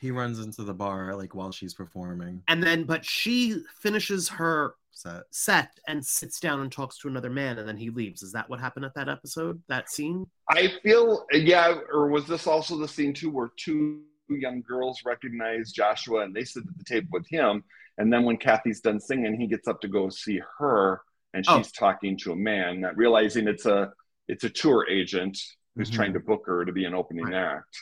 He 0.05 0.11
runs 0.11 0.39
into 0.39 0.65
the 0.65 0.75
bar 0.75 1.15
like 1.17 1.35
while 1.35 1.51
she's 1.51 1.73
performing. 1.73 2.43
And 2.47 2.63
then, 2.63 2.85
but 2.85 3.07
she 3.07 3.63
finishes 3.81 4.29
her 4.29 4.75
Set. 4.91 5.23
set 5.31 5.71
and 5.89 6.05
sits 6.05 6.39
down 6.39 6.61
and 6.61 6.71
talks 6.71 6.99
to 6.99 7.09
another 7.09 7.31
man, 7.31 7.57
and 7.59 7.67
then 7.67 7.79
he 7.79 7.89
leaves. 7.89 8.23
Is 8.23 8.31
that 8.33 8.51
what 8.51 8.61
happened 8.61 8.85
at 8.85 8.93
that 8.97 9.09
episode? 9.09 9.63
That 9.71 9.89
scene? 9.89 10.27
I 10.51 10.75
feel, 10.83 11.25
yeah, 11.33 11.79
or 11.91 12.09
was 12.09 12.27
this 12.27 12.47
also 12.47 12.77
the 12.77 12.87
scene 12.87 13.15
too 13.15 13.31
where 13.31 13.51
two 13.57 14.03
young 14.29 14.61
girls 14.61 15.01
recognize 15.07 15.73
Joshua 15.73 16.21
and 16.25 16.37
they 16.37 16.45
sit 16.45 16.65
at 16.69 16.77
the 16.77 16.85
table 16.85 17.09
with 17.11 17.27
him, 17.27 17.65
and 17.97 18.13
then 18.13 18.25
when 18.25 18.37
Kathy's 18.37 18.81
done 18.83 19.01
singing, 19.01 19.41
he 19.41 19.47
gets 19.47 19.67
up 19.69 19.81
to 19.81 19.89
go 19.89 20.11
see 20.11 20.39
her, 20.59 21.01
and 21.33 21.47
Oh. 21.49 21.57
she's 21.57 21.73
talking 21.73 22.19
to 22.19 22.33
a 22.33 22.37
man, 22.37 22.83
not 22.83 22.95
realizing 22.99 23.49
it's 23.49 23.65
a 23.65 23.91
it's 24.29 24.45
a 24.45 24.51
tour 24.51 24.87
agent 24.87 25.39
who's 25.77 25.91
Mhm. 25.91 25.95
trying 25.95 26.13
to 26.13 26.21
book 26.21 26.43
her 26.45 26.67
to 26.67 26.73
be 26.73 26.85
an 26.85 26.93
opening 26.95 27.25
Right. 27.25 27.35
act. 27.57 27.77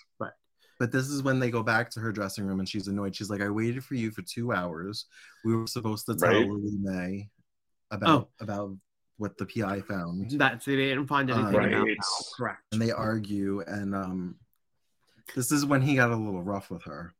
But 0.83 0.91
this 0.91 1.07
is 1.11 1.23
when 1.23 1.39
they 1.39 1.49
go 1.49 1.63
back 1.63 1.91
to 1.91 2.01
her 2.01 2.11
dressing 2.11 2.45
room 2.45 2.59
and 2.59 2.69
she's 2.69 2.89
annoyed. 2.89 3.15
She's 3.15 3.31
like, 3.31 3.41
I 3.41 3.49
waited 3.49 3.85
for 3.85 3.95
you 3.95 4.11
for 4.11 4.23
two 4.23 4.53
hours. 4.53 5.07
We 5.45 5.55
were 5.55 5.69
supposed 5.69 6.07
to 6.07 6.17
tell 6.17 6.29
Right. 6.31 6.45
Lilimae 6.49 7.29
about 7.93 8.09
Oh. 8.23 8.29
about 8.41 8.77
what 9.17 9.39
the 9.39 9.47
PI 9.47 9.83
found. 9.83 10.33
That 10.33 10.65
they 10.65 10.75
didn't 10.75 11.07
find 11.07 11.31
anything 11.31 11.55
Right. 11.55 11.73
about 11.73 11.87
Val. 11.87 12.27
Correct. 12.37 12.63
And 12.73 12.83
they 12.83 12.91
argue, 12.91 13.61
and 13.61 13.95
um, 13.95 14.35
this 15.37 15.53
is 15.53 15.65
when 15.65 15.83
he 15.83 15.95
got 15.95 16.11
a 16.11 16.17
little 16.17 16.43
rough 16.43 16.69
with 16.69 16.83
her, 16.83 17.15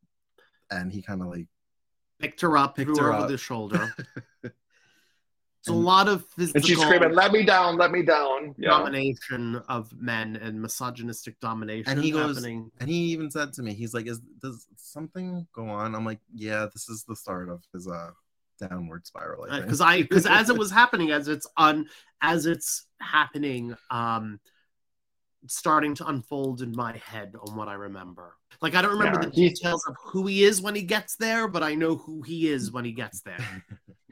and 0.69 0.91
he 0.91 1.01
kind 1.01 1.21
of 1.21 1.29
like 1.29 1.47
Picked 2.19 2.41
her 2.41 2.57
up, 2.57 2.75
Picked 2.75 2.87
threw 2.89 2.97
her 2.97 3.03
her 3.03 3.13
over 3.13 3.23
up. 3.23 3.29
the 3.29 3.37
shoulder. 3.37 3.95
It's 5.63 5.69
a 5.69 5.73
lot 5.73 6.09
of 6.09 6.25
physical 6.35 6.57
And 6.59 6.65
she's 6.67 6.77
screaming, 6.81 7.13
"Let 7.13 7.31
me 7.31 7.45
down! 7.45 7.77
Let 7.77 7.91
me 7.91 8.03
down!" 8.03 8.53
Yeah. 8.57 8.71
domination 8.71 9.55
of 9.69 9.93
men 9.97 10.35
and 10.35 10.61
misogynistic 10.61 11.39
domination 11.39 11.89
And 11.89 12.03
he 12.03 12.11
goes- 12.11 12.35
happening. 12.35 12.69
And 12.81 12.89
he 12.89 12.97
even 13.13 13.31
said 13.31 13.53
to 13.53 13.63
me, 13.63 13.73
he's 13.73 13.93
like, 13.93 14.05
"Is 14.05 14.19
does 14.41 14.67
something 14.75 15.47
go 15.53 15.69
on?" 15.69 15.95
I'm 15.95 16.03
like, 16.03 16.19
"Yeah, 16.33 16.67
this 16.73 16.89
is 16.89 17.05
the 17.07 17.15
start 17.15 17.47
of 17.47 17.63
his 17.71 17.87
uh 17.87 18.11
downward 18.59 19.07
spiral." 19.07 19.45
I 19.45 19.51
think. 19.51 19.63
because 19.67 19.79
I 19.79 20.01
because 20.01 20.25
as 20.25 20.49
it 20.49 20.57
was 20.63 20.69
happening, 20.69 21.11
as 21.11 21.29
it's 21.29 21.47
on 21.55 21.87
as 22.21 22.45
it's 22.45 22.85
happening, 22.99 23.73
um, 23.89 24.41
starting 25.47 25.95
to 25.95 26.07
unfold 26.07 26.61
in 26.61 26.73
my 26.75 26.97
head 26.97 27.35
on 27.39 27.55
what 27.55 27.69
I 27.69 27.75
remember. 27.75 28.35
Like 28.61 28.75
I 28.75 28.81
don't 28.81 28.91
remember 28.99 29.19
Yeah, 29.21 29.29
the 29.29 29.31
details 29.31 29.85
of 29.87 29.95
who 30.03 30.27
he 30.27 30.43
is 30.43 30.61
when 30.61 30.75
he 30.75 30.81
gets 30.83 31.15
there, 31.15 31.47
but 31.47 31.63
I 31.63 31.73
know 31.75 31.95
who 31.95 32.21
he 32.21 32.49
is 32.49 32.69
when 32.69 32.83
he 32.83 32.91
gets 32.91 33.21
there. 33.21 33.37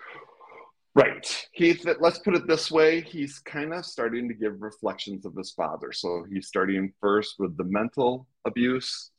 Right. 0.94 1.48
He's, 1.54 1.86
let's 2.00 2.20
put 2.20 2.36
it 2.36 2.48
this 2.48 2.70
way. 2.70 3.02
He's 3.02 3.40
kind 3.40 3.74
of 3.74 3.86
starting 3.86 4.28
to 4.28 4.34
give 4.34 4.62
reflections 4.62 5.26
of 5.26 5.36
his 5.36 5.52
father. 5.52 5.94
So 5.94 6.26
he's 6.30 6.48
starting 6.48 6.92
first 7.00 7.36
with 7.40 7.56
the 7.56 7.64
mental 7.64 8.28
abuse, 8.46 9.12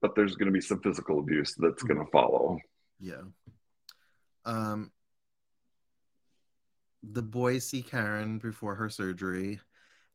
but 0.00 0.16
there's 0.16 0.34
going 0.34 0.46
to 0.46 0.52
be 0.52 0.60
some 0.60 0.80
physical 0.80 1.20
abuse 1.20 1.54
that's 1.56 1.84
going 1.84 2.04
to 2.04 2.10
follow. 2.10 2.58
yeah. 2.98 3.22
Um, 4.44 4.90
the 7.02 7.22
boys 7.22 7.66
see 7.66 7.82
Karen 7.82 8.38
before 8.38 8.74
her 8.74 8.88
surgery, 8.88 9.60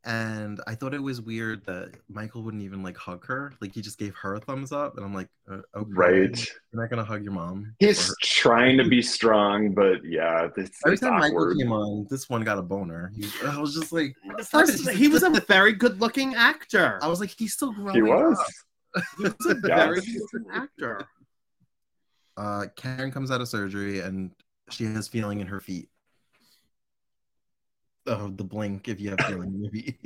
and 0.07 0.61
I 0.65 0.73
thought 0.73 0.93
it 0.93 1.03
was 1.03 1.21
weird 1.21 1.65
that 1.65 1.91
Michael 2.09 2.41
wouldn't 2.41 2.63
even 2.63 2.81
like 2.81 2.95
hug 2.97 3.25
her. 3.27 3.53
Like 3.61 3.73
he 3.73 3.81
just 3.81 3.99
gave 3.99 4.15
her 4.15 4.35
a 4.35 4.39
thumbs 4.39 4.71
up, 4.71 4.95
and 4.95 5.05
I'm 5.05 5.13
like, 5.13 5.27
uh, 5.51 5.59
okay, 5.75 5.89
Right. 5.91 6.47
You're 6.71 6.81
not 6.81 6.89
gonna 6.89 7.03
hug 7.03 7.23
your 7.23 7.33
mom. 7.33 7.75
He's 7.79 8.15
trying 8.23 8.77
to 8.77 8.87
be 8.87 9.01
strong, 9.01 9.73
but 9.73 10.03
yeah, 10.05 10.47
it's, 10.55 10.79
Every 10.85 10.93
it's 10.93 11.01
time 11.01 11.19
Michael 11.19 11.53
came 11.55 11.71
on, 11.73 12.07
this 12.09 12.29
one 12.29 12.43
got 12.43 12.57
a 12.57 12.61
boner. 12.61 13.11
He, 13.15 13.27
I 13.45 13.59
was 13.59 13.75
just 13.75 13.91
like, 13.91 14.15
First, 14.49 14.89
he 14.91 15.07
was 15.09 15.23
a 15.23 15.29
very 15.47 15.73
good-looking 15.73 16.35
actor. 16.35 16.97
I 17.03 17.07
was 17.07 17.19
like, 17.19 17.35
he's 17.37 17.53
still 17.53 17.73
growing. 17.73 17.93
He 17.95 18.01
was. 18.01 18.39
up. 18.39 19.03
He 19.17 19.23
was 19.25 19.35
a 19.45 19.55
Yeah. 19.67 19.85
very 19.85 19.99
good 20.01 20.45
actor. 20.53 21.05
Uh, 22.37 22.65
Karen 22.75 23.11
comes 23.11 23.29
out 23.31 23.41
of 23.41 23.47
surgery 23.47 23.99
and 23.99 24.31
she 24.69 24.85
has 24.85 25.07
feeling 25.07 25.39
in 25.41 25.47
her 25.47 25.59
feet. 25.59 25.89
Oh, 28.07 28.29
the 28.29 28.43
blink 28.43 28.87
if 28.87 28.99
you 29.01 29.09
have 29.09 29.19
feeling 29.27 29.53
in 29.53 29.61
your 29.63 29.71
feet. 29.71 29.97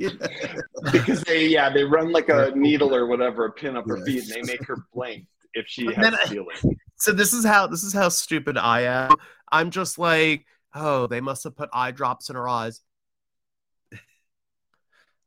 because 0.92 1.22
they, 1.22 1.46
yeah, 1.46 1.70
they 1.72 1.84
run 1.84 2.10
like 2.12 2.28
a 2.28 2.50
needle 2.54 2.94
or 2.94 3.06
whatever, 3.06 3.46
a 3.46 3.52
pin 3.52 3.76
up 3.76 3.86
her 3.86 3.98
Yeah. 3.98 4.04
feet, 4.04 4.24
and 4.24 4.32
they 4.32 4.52
make 4.52 4.66
her 4.66 4.76
blink 4.92 5.26
if 5.54 5.66
she 5.68 5.84
But 5.84 5.94
has 5.94 6.02
then 6.04 6.14
I- 6.14 6.24
feeling. 6.26 6.78
so 6.96 7.12
this 7.12 7.32
is 7.32 7.44
how 7.44 7.66
this 7.68 7.84
is 7.84 7.92
how 7.92 8.08
stupid 8.08 8.58
I 8.58 8.80
am. 8.82 9.12
I'm 9.52 9.70
just 9.70 9.98
like, 9.98 10.46
oh, 10.74 11.06
they 11.06 11.20
must 11.20 11.44
have 11.44 11.54
put 11.56 11.68
eye 11.72 11.90
drops 11.92 12.28
in 12.30 12.36
her 12.36 12.48
eyes. 12.48 12.80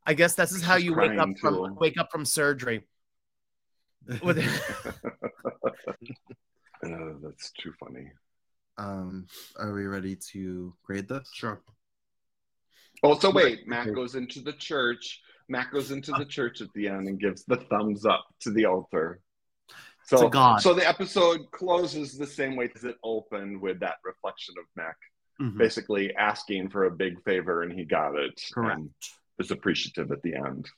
I 0.08 0.14
guess 0.14 0.34
this 0.34 0.52
is 0.52 0.62
how 0.62 0.76
She's 0.76 0.84
you 0.84 0.94
wake 0.94 1.18
up 1.18 1.30
from 1.40 1.54
too. 1.54 1.76
wake 1.80 1.98
up 1.98 2.12
from 2.12 2.24
surgery. 2.24 2.86
With- 4.22 4.38
Oh, 6.84 7.16
that's 7.22 7.50
too 7.52 7.72
funny. 7.80 8.12
um, 8.78 9.26
are 9.58 9.72
we 9.72 9.86
ready 9.86 10.14
to 10.32 10.74
grade 10.84 11.08
this? 11.08 11.28
Sure. 11.32 11.60
Oh, 13.02 13.18
so 13.18 13.30
wait, 13.30 13.66
Matt 13.68 13.94
goes 13.94 14.14
into 14.14 14.40
the 14.40 14.52
church. 14.52 15.20
Matt 15.48 15.70
goes 15.70 15.90
into 15.92 16.12
the 16.12 16.24
church 16.24 16.60
at 16.60 16.72
the 16.74 16.88
end 16.88 17.08
and 17.08 17.20
gives 17.20 17.44
the 17.44 17.56
thumbs 17.56 18.04
up 18.04 18.24
to 18.40 18.50
the 18.50 18.64
altar. 18.64 19.20
So, 20.06 20.22
To 20.24 20.28
God. 20.28 20.60
so 20.62 20.72
the 20.74 20.86
episode 20.88 21.50
closes 21.50 22.16
the 22.16 22.26
same 22.26 22.56
way 22.56 22.70
as 22.74 22.84
it 22.84 22.96
opened 23.02 23.60
with 23.60 23.80
that 23.80 23.96
reflection 24.04 24.54
of 24.58 24.64
Mac 24.76 24.96
Mhm. 25.40 25.58
basically 25.58 26.14
asking 26.16 26.70
for 26.70 26.84
a 26.84 26.90
big 26.90 27.22
favor 27.24 27.62
and 27.62 27.72
he 27.72 27.84
got 27.84 28.16
it. 28.16 28.40
Correct. 28.52 28.78
And 28.78 28.90
was 29.38 29.50
appreciative 29.50 30.10
at 30.12 30.22
the 30.22 30.34
end. 30.34 30.68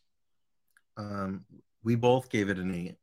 Um, 0.96 1.44
we 1.84 1.94
both 1.94 2.28
gave 2.30 2.48
it 2.48 2.58
an 2.58 2.74
eight. 2.74 2.96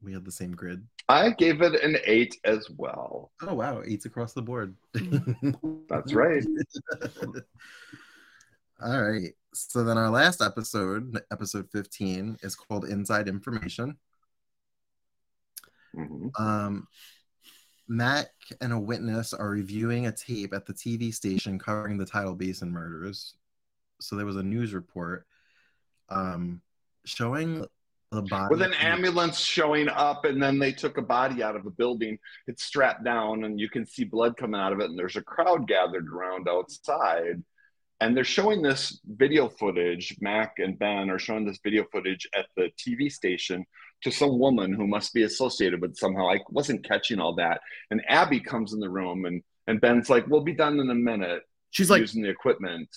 We 0.00 0.12
had 0.14 0.24
the 0.24 0.32
same 0.32 0.52
grid. 0.52 0.86
I 1.08 1.30
gave 1.30 1.60
it 1.60 1.82
an 1.82 1.98
eight 2.06 2.36
as 2.44 2.70
well. 2.70 3.32
Oh 3.42 3.54
wow, 3.54 3.82
eights 3.84 4.06
across 4.06 4.32
the 4.32 4.42
board. 4.42 4.76
That's 5.88 6.14
right. 6.14 6.44
All 8.82 9.02
right. 9.02 9.32
So 9.52 9.84
then 9.84 9.98
our 9.98 10.10
last 10.10 10.42
episode, 10.42 11.20
episode 11.30 11.70
15, 11.70 12.38
is 12.42 12.56
called 12.56 12.84
Inside 12.84 13.28
Information. 13.28 13.96
Mhm. 15.94 16.30
Um, 16.40 16.88
Mac 17.86 18.30
and 18.60 18.72
a 18.72 18.78
witness 18.78 19.32
are 19.32 19.48
reviewing 19.48 20.06
a 20.06 20.12
tape 20.12 20.54
at 20.54 20.66
the 20.66 20.72
TV 20.72 21.12
station 21.12 21.58
covering 21.58 21.98
the 21.98 22.06
Tidal 22.06 22.34
Basin 22.34 22.72
murders. 22.72 23.36
So 24.00 24.16
there 24.16 24.26
was 24.26 24.36
a 24.36 24.42
news 24.42 24.74
report 24.74 25.26
um, 26.08 26.60
showing 27.04 27.66
the 28.10 28.22
body 28.22 28.48
With 28.50 28.62
an 28.62 28.74
ambulance 28.74 29.38
showing 29.38 29.88
up, 29.88 30.24
and 30.24 30.42
then 30.42 30.58
they 30.58 30.72
took 30.72 30.98
a 30.98 31.02
body 31.02 31.42
out 31.42 31.56
of 31.56 31.66
a 31.66 31.70
building. 31.70 32.18
It's 32.46 32.64
strapped 32.64 33.04
down, 33.04 33.44
and 33.44 33.60
you 33.60 33.68
can 33.68 33.86
see 33.86 34.04
blood 34.04 34.36
coming 34.36 34.60
out 34.60 34.72
of 34.72 34.80
it. 34.80 34.90
And 34.90 34.98
there's 34.98 35.16
a 35.16 35.22
crowd 35.22 35.68
gathered 35.68 36.08
around 36.08 36.48
outside. 36.48 37.42
And 38.04 38.14
they're 38.14 38.22
showing 38.22 38.60
this 38.60 39.00
video 39.06 39.48
footage. 39.48 40.14
Mac 40.20 40.58
and 40.58 40.78
Ben 40.78 41.08
are 41.08 41.18
showing 41.18 41.46
this 41.46 41.58
video 41.64 41.86
footage 41.90 42.28
at 42.36 42.44
the 42.54 42.70
TV 42.76 43.10
station 43.10 43.64
to 44.02 44.10
some 44.10 44.38
woman 44.38 44.74
who 44.74 44.86
must 44.86 45.14
be 45.14 45.22
associated 45.22 45.80
with 45.80 45.96
somehow. 45.96 46.28
I 46.28 46.40
wasn't 46.50 46.84
catching 46.84 47.18
all 47.18 47.34
that. 47.36 47.62
And 47.90 48.02
Abby 48.06 48.40
comes 48.40 48.74
in 48.74 48.80
the 48.80 48.90
room, 48.90 49.24
and 49.24 49.42
and 49.66 49.80
Ben's 49.80 50.10
like, 50.10 50.26
"We'll 50.26 50.42
be 50.42 50.52
done 50.52 50.80
in 50.80 50.90
a 50.90 50.94
minute." 50.94 51.44
She's 51.70 51.88
like, 51.88 52.02
using 52.02 52.22
the 52.22 52.28
equipment. 52.28 52.88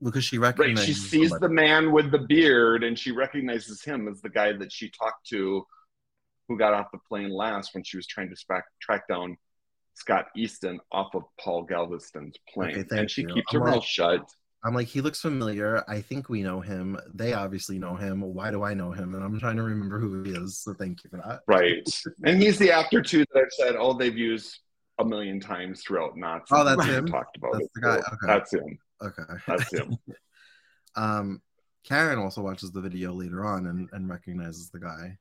because 0.00 0.24
she 0.24 0.38
recognizes. 0.38 0.78
Right. 0.78 0.86
She 0.86 0.94
sees 0.94 1.30
the 1.30 1.48
man 1.48 1.90
with 1.90 2.12
the 2.12 2.20
beard 2.20 2.84
and 2.84 2.96
she 2.98 3.10
recognizes 3.10 3.82
him 3.82 4.06
as 4.06 4.20
the 4.20 4.30
guy 4.30 4.52
that 4.52 4.72
she 4.72 4.88
talked 4.90 5.26
to 5.30 5.66
who 6.48 6.56
got 6.56 6.74
off 6.74 6.86
the 6.92 6.98
plane 7.08 7.30
last 7.30 7.74
when 7.74 7.82
she 7.82 7.96
was 7.96 8.06
trying 8.06 8.30
to 8.30 8.36
track, 8.36 8.64
track 8.80 9.08
down 9.08 9.36
Scott 9.94 10.26
Easton 10.36 10.80
off 10.92 11.14
of 11.14 11.24
Paul 11.40 11.64
Galveston's 11.64 12.36
plane. 12.52 12.78
Okay, 12.78 12.98
and 12.98 13.10
she 13.10 13.22
you. 13.22 13.28
keeps 13.28 13.52
I'm 13.52 13.60
her 13.60 13.66
mouth 13.66 13.84
shut. 13.84 14.30
I'm 14.64 14.74
like, 14.74 14.88
he 14.88 15.02
looks 15.02 15.20
familiar. 15.20 15.84
I 15.86 16.00
think 16.00 16.30
we 16.30 16.42
know 16.42 16.60
him. 16.60 16.98
They 17.12 17.34
obviously 17.34 17.78
know 17.78 17.96
him. 17.96 18.22
Why 18.22 18.50
do 18.50 18.62
I 18.62 18.72
know 18.72 18.92
him? 18.92 19.14
And 19.14 19.22
I'm 19.22 19.38
trying 19.38 19.56
to 19.56 19.62
remember 19.62 20.00
who 20.00 20.22
he 20.22 20.32
is. 20.32 20.58
So 20.58 20.72
thank 20.72 21.04
you 21.04 21.10
for 21.10 21.18
that. 21.18 21.40
Right. 21.46 21.86
and 22.24 22.42
he's 22.42 22.58
the 22.58 22.72
actor 22.72 23.02
too 23.02 23.26
that 23.32 23.40
I've 23.40 23.52
said, 23.52 23.76
oh, 23.78 23.92
they've 23.92 24.16
used 24.16 24.60
a 24.98 25.04
million 25.04 25.38
times 25.38 25.82
throughout 25.82 26.16
Knots. 26.16 26.50
Oh, 26.50 26.64
that's 26.64 26.82
We've 26.86 26.96
him? 26.96 27.06
Talked 27.06 27.36
about 27.36 27.52
That's 27.52 27.66
it. 27.66 27.70
the 27.74 27.80
guy, 27.82 27.96
So 27.96 28.06
okay. 28.06 28.26
That's 28.26 28.52
him. 28.54 28.78
Okay. 29.02 29.22
That's 29.46 29.72
him. 29.72 29.96
um, 30.96 31.42
Karen 31.84 32.18
also 32.18 32.40
watches 32.40 32.72
the 32.72 32.80
video 32.80 33.12
later 33.12 33.44
on 33.44 33.66
and, 33.66 33.90
and 33.92 34.08
recognizes 34.08 34.70
the 34.70 34.80
guy. 34.80 35.18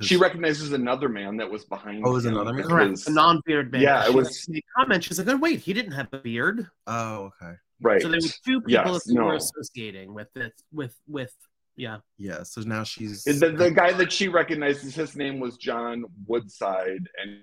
She 0.00 0.16
recognizes 0.16 0.72
another 0.72 1.10
man 1.10 1.36
that 1.36 1.50
was 1.50 1.66
behind. 1.66 2.02
Oh, 2.06 2.10
it 2.10 2.14
was 2.14 2.24
another 2.24 2.54
man? 2.54 2.66
correct, 2.66 3.06
a 3.06 3.12
non-bearded 3.12 3.72
man. 3.72 3.82
Yeah, 3.82 4.06
it 4.06 4.14
was- 4.14 4.48
made 4.48 4.64
a 4.64 4.80
comment. 4.80 5.04
She's 5.04 5.18
like, 5.18 5.28
oh, 5.28 5.36
wait, 5.36 5.60
he 5.60 5.74
didn't 5.74 5.92
have 5.92 6.08
a 6.12 6.18
beard. 6.18 6.66
Oh, 6.86 7.30
okay. 7.42 7.56
Right. 7.82 8.00
So 8.00 8.08
there 8.08 8.20
were 8.22 8.28
two 8.44 8.60
people 8.60 8.92
Yes, 8.92 9.04
that 9.04 9.14
we 9.14 9.20
were 9.20 9.34
associating 9.34 10.14
with 10.14 10.32
this 10.34 10.52
with 10.72 10.94
with 11.08 11.34
yeah. 11.76 11.98
Yeah. 12.18 12.42
So 12.44 12.60
now 12.62 12.84
she's 12.84 13.24
The, 13.24 13.50
the 13.50 13.70
guy 13.70 13.92
that 13.92 14.12
she 14.12 14.28
recognizes, 14.28 14.94
his 14.94 15.16
name 15.16 15.40
was 15.40 15.56
John 15.56 16.04
Woodside, 16.26 17.08
and 17.20 17.40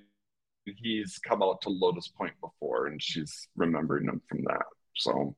he's 0.65 1.19
come 1.19 1.43
out 1.43 1.61
to 1.61 1.69
Lotus 1.69 2.07
Point 2.07 2.33
before, 2.41 2.87
and 2.87 3.01
she's 3.01 3.47
remembering 3.55 4.05
him 4.05 4.21
from 4.29 4.43
that. 4.45 4.65
So, 4.95 5.35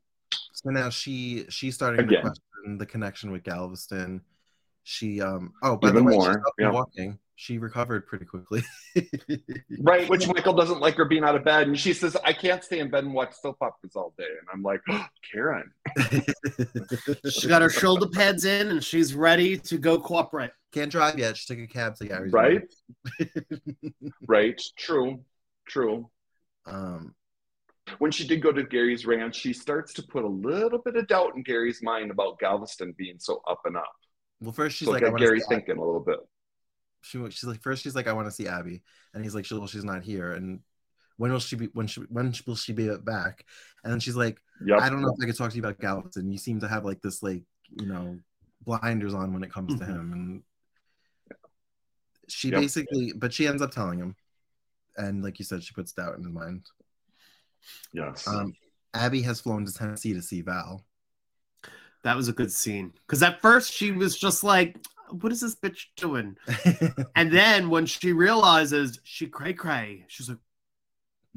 so 0.54 0.70
now 0.70 0.89
she 0.89 1.45
she's 1.49 1.76
starting 1.76 2.02
Again. 2.02 2.24
to 2.24 2.30
question 2.30 2.78
the 2.78 2.86
connection 2.86 3.32
with 3.32 3.43
Galveston. 3.43 4.22
She 4.84 5.22
um 5.22 5.54
oh 5.64 5.78
by 5.78 5.89
Even 5.89 6.06
the 6.06 6.12
way 6.12 6.16
more, 6.18 6.28
she's 6.28 6.36
up 6.36 6.54
yeah. 6.60 6.72
walking. 6.72 7.20
She 7.42 7.58
recovered 7.58 8.06
pretty 8.06 8.26
quickly. 8.26 8.62
right, 9.80 10.08
which 10.08 10.28
Michael 10.28 10.54
doesn't 10.54 10.80
like 10.80 10.94
her 10.98 11.06
being 11.06 11.24
out 11.24 11.36
of 11.36 11.44
bed, 11.44 11.66
and 11.68 11.80
she 11.80 11.92
says, 11.92 12.16
"I 12.24 12.34
can't 12.34 12.64
stay 12.64 12.78
in 12.78 12.92
bed 12.92 13.04
and 13.04 13.16
watch 13.16 13.34
soap 13.34 13.58
operas 13.62 13.96
all 13.96 14.14
day." 14.16 14.28
And 14.28 14.48
I'm 14.54 14.62
like, 14.62 14.80
oh, 14.92 15.08
Karen, 15.34 15.72
She 17.32 17.48
got 17.48 17.64
her 17.64 17.70
shoulder 17.72 18.08
pads 18.08 18.46
in 18.46 18.68
and 18.68 18.84
she's 18.84 19.16
ready 19.16 19.58
to 19.58 19.80
go 19.80 20.00
cooperate. 20.00 20.52
Can't 20.72 20.92
drive 20.92 21.18
yet. 21.18 21.36
She 21.36 21.52
took 21.52 21.64
a 21.64 21.66
cab 21.66 21.96
to 21.96 22.06
Gary's. 22.06 22.32
right, 22.32 22.62
right, 24.28 24.62
true, 24.78 25.22
true. 25.68 26.12
um 26.68 27.16
When 27.98 28.12
she 28.12 28.28
did 28.28 28.44
go 28.44 28.52
to 28.52 28.62
Gary's 28.62 29.08
ranch, 29.08 29.36
she 29.36 29.54
starts 29.54 29.94
to 29.94 30.04
put 30.04 30.26
a 30.26 30.28
little 30.28 30.78
bit 30.78 30.96
of 30.96 31.08
doubt 31.08 31.36
in 31.36 31.42
Gary's 31.42 31.82
mind 31.82 32.12
about 32.12 32.38
Galveston 32.38 32.94
being 33.00 33.18
so 33.18 33.42
up 33.50 33.62
and 33.66 33.78
up. 33.78 33.92
well 34.42 34.52
first 34.52 34.78
she's 34.78 34.86
so 34.86 34.92
like 34.92 35.02
I 35.02 35.06
get 35.08 35.14
wanna 35.14 35.26
Gary 35.26 35.42
thinking 35.50 35.78
a 35.78 35.84
little 35.84 36.02
bit. 36.06 36.20
She 37.02 37.18
she's 37.30 37.43
like 37.45 37.62
first 37.62 37.84
she's 37.84 37.95
like 37.95 38.08
I 38.08 38.14
want 38.14 38.28
to 38.28 38.32
see 38.32 38.47
Abby, 38.47 38.82
and 39.14 39.24
he's 39.24 39.36
like 39.36 39.45
she, 39.45 39.56
well 39.56 39.68
she's 39.68 39.84
not 39.84 40.04
here, 40.04 40.34
and 40.34 40.60
when 41.18 41.32
will 41.32 41.39
she 41.39 41.56
be 41.56 41.66
when 41.74 41.88
she 41.88 42.02
when 42.10 42.34
will 42.45 42.56
she 42.56 42.74
be 42.74 42.89
back? 42.97 43.45
And 43.84 43.91
then 43.91 43.99
she's 43.99 44.16
like, 44.16 44.39
Yep. 44.64 44.80
I 44.82 44.89
don't 44.89 45.02
know 45.02 45.10
if 45.10 45.24
I 45.24 45.26
could 45.26 45.38
talk 45.38 45.49
to 45.52 45.56
you 45.58 45.62
about 45.64 45.80
Galveston. 45.80 46.32
You 46.32 46.38
seem 46.38 46.60
to 46.62 46.68
have 46.68 46.86
like 46.86 47.02
this 47.02 47.22
like 47.24 47.43
you 47.76 47.86
know 47.88 48.18
blinders 48.64 49.14
on 49.14 49.34
when 49.34 49.43
it 49.43 49.52
comes 49.52 49.78
to 49.80 49.86
Mhm. 49.86 49.88
him, 49.88 50.14
and 50.14 50.43
she 52.28 52.49
Yep. 52.49 52.62
basically, 52.62 53.14
but 53.16 53.34
she 53.34 53.47
ends 53.47 53.62
up 53.62 53.72
telling 53.72 53.99
him, 53.99 54.16
and 54.97 55.24
like 55.24 55.39
you 55.39 55.45
said, 55.45 55.64
she 55.64 55.74
puts 55.74 55.91
doubt 55.91 56.18
in 56.18 56.24
his 56.24 56.32
mind. 56.34 56.66
Yes. 57.93 58.28
Um, 58.28 58.54
Abby 58.93 59.22
has 59.24 59.41
flown 59.41 59.66
to 59.66 59.74
Tennessee 59.74 60.14
to 60.14 60.22
see 60.22 60.41
Val. 60.41 60.86
That 62.04 62.16
was 62.18 62.28
a 62.28 62.34
good 62.34 62.52
scene. 62.52 62.93
Because 63.06 63.22
at 63.22 63.41
first 63.41 63.72
she 63.72 63.91
was 63.91 64.18
just 64.18 64.43
like, 64.43 64.76
what 65.20 65.32
is 65.32 65.41
this 65.41 65.55
bitch 65.55 65.88
doing? 65.97 66.38
And 67.16 67.32
then 67.32 67.70
when 67.70 67.86
she 67.86 68.14
realizes 68.14 68.99
she 69.03 69.28
cray 69.28 69.53
cray, 69.53 70.05
she's 70.07 70.30
like, 70.30 70.38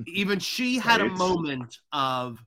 even 0.06 0.38
she 0.38 0.78
had 0.78 1.00
a 1.00 1.08
moment 1.08 1.78
of, 1.92 2.38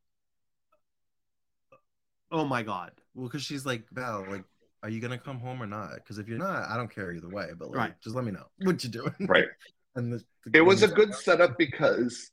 oh 2.31 2.45
my 2.45 2.63
God. 2.63 2.91
well, 3.15 3.27
because 3.27 3.43
she's 3.43 3.65
like 3.65 3.83
Val, 3.91 4.25
like, 4.29 4.43
are 4.83 4.89
you 4.89 5.01
gonna 5.01 5.17
come 5.17 5.39
home 5.39 5.61
or 5.61 5.67
not? 5.67 5.95
Because 5.95 6.19
if 6.19 6.27
you're 6.27 6.37
not, 6.37 6.69
I 6.69 6.77
don't 6.77 6.93
care 6.93 7.11
either 7.11 7.29
way. 7.29 7.49
But 7.57 7.69
like, 7.69 7.77
Right. 7.77 7.93
just 8.01 8.15
let 8.15 8.25
me 8.25 8.31
know 8.31 8.45
what 8.59 8.83
you're 8.83 8.91
doing. 8.91 9.13
right. 9.27 9.47
And 9.95 10.13
the, 10.13 10.23
the 10.45 10.59
It 10.59 10.61
was 10.61 10.83
a 10.83 10.87
good 10.87 11.15
setup 11.15 11.57
because 11.57 12.29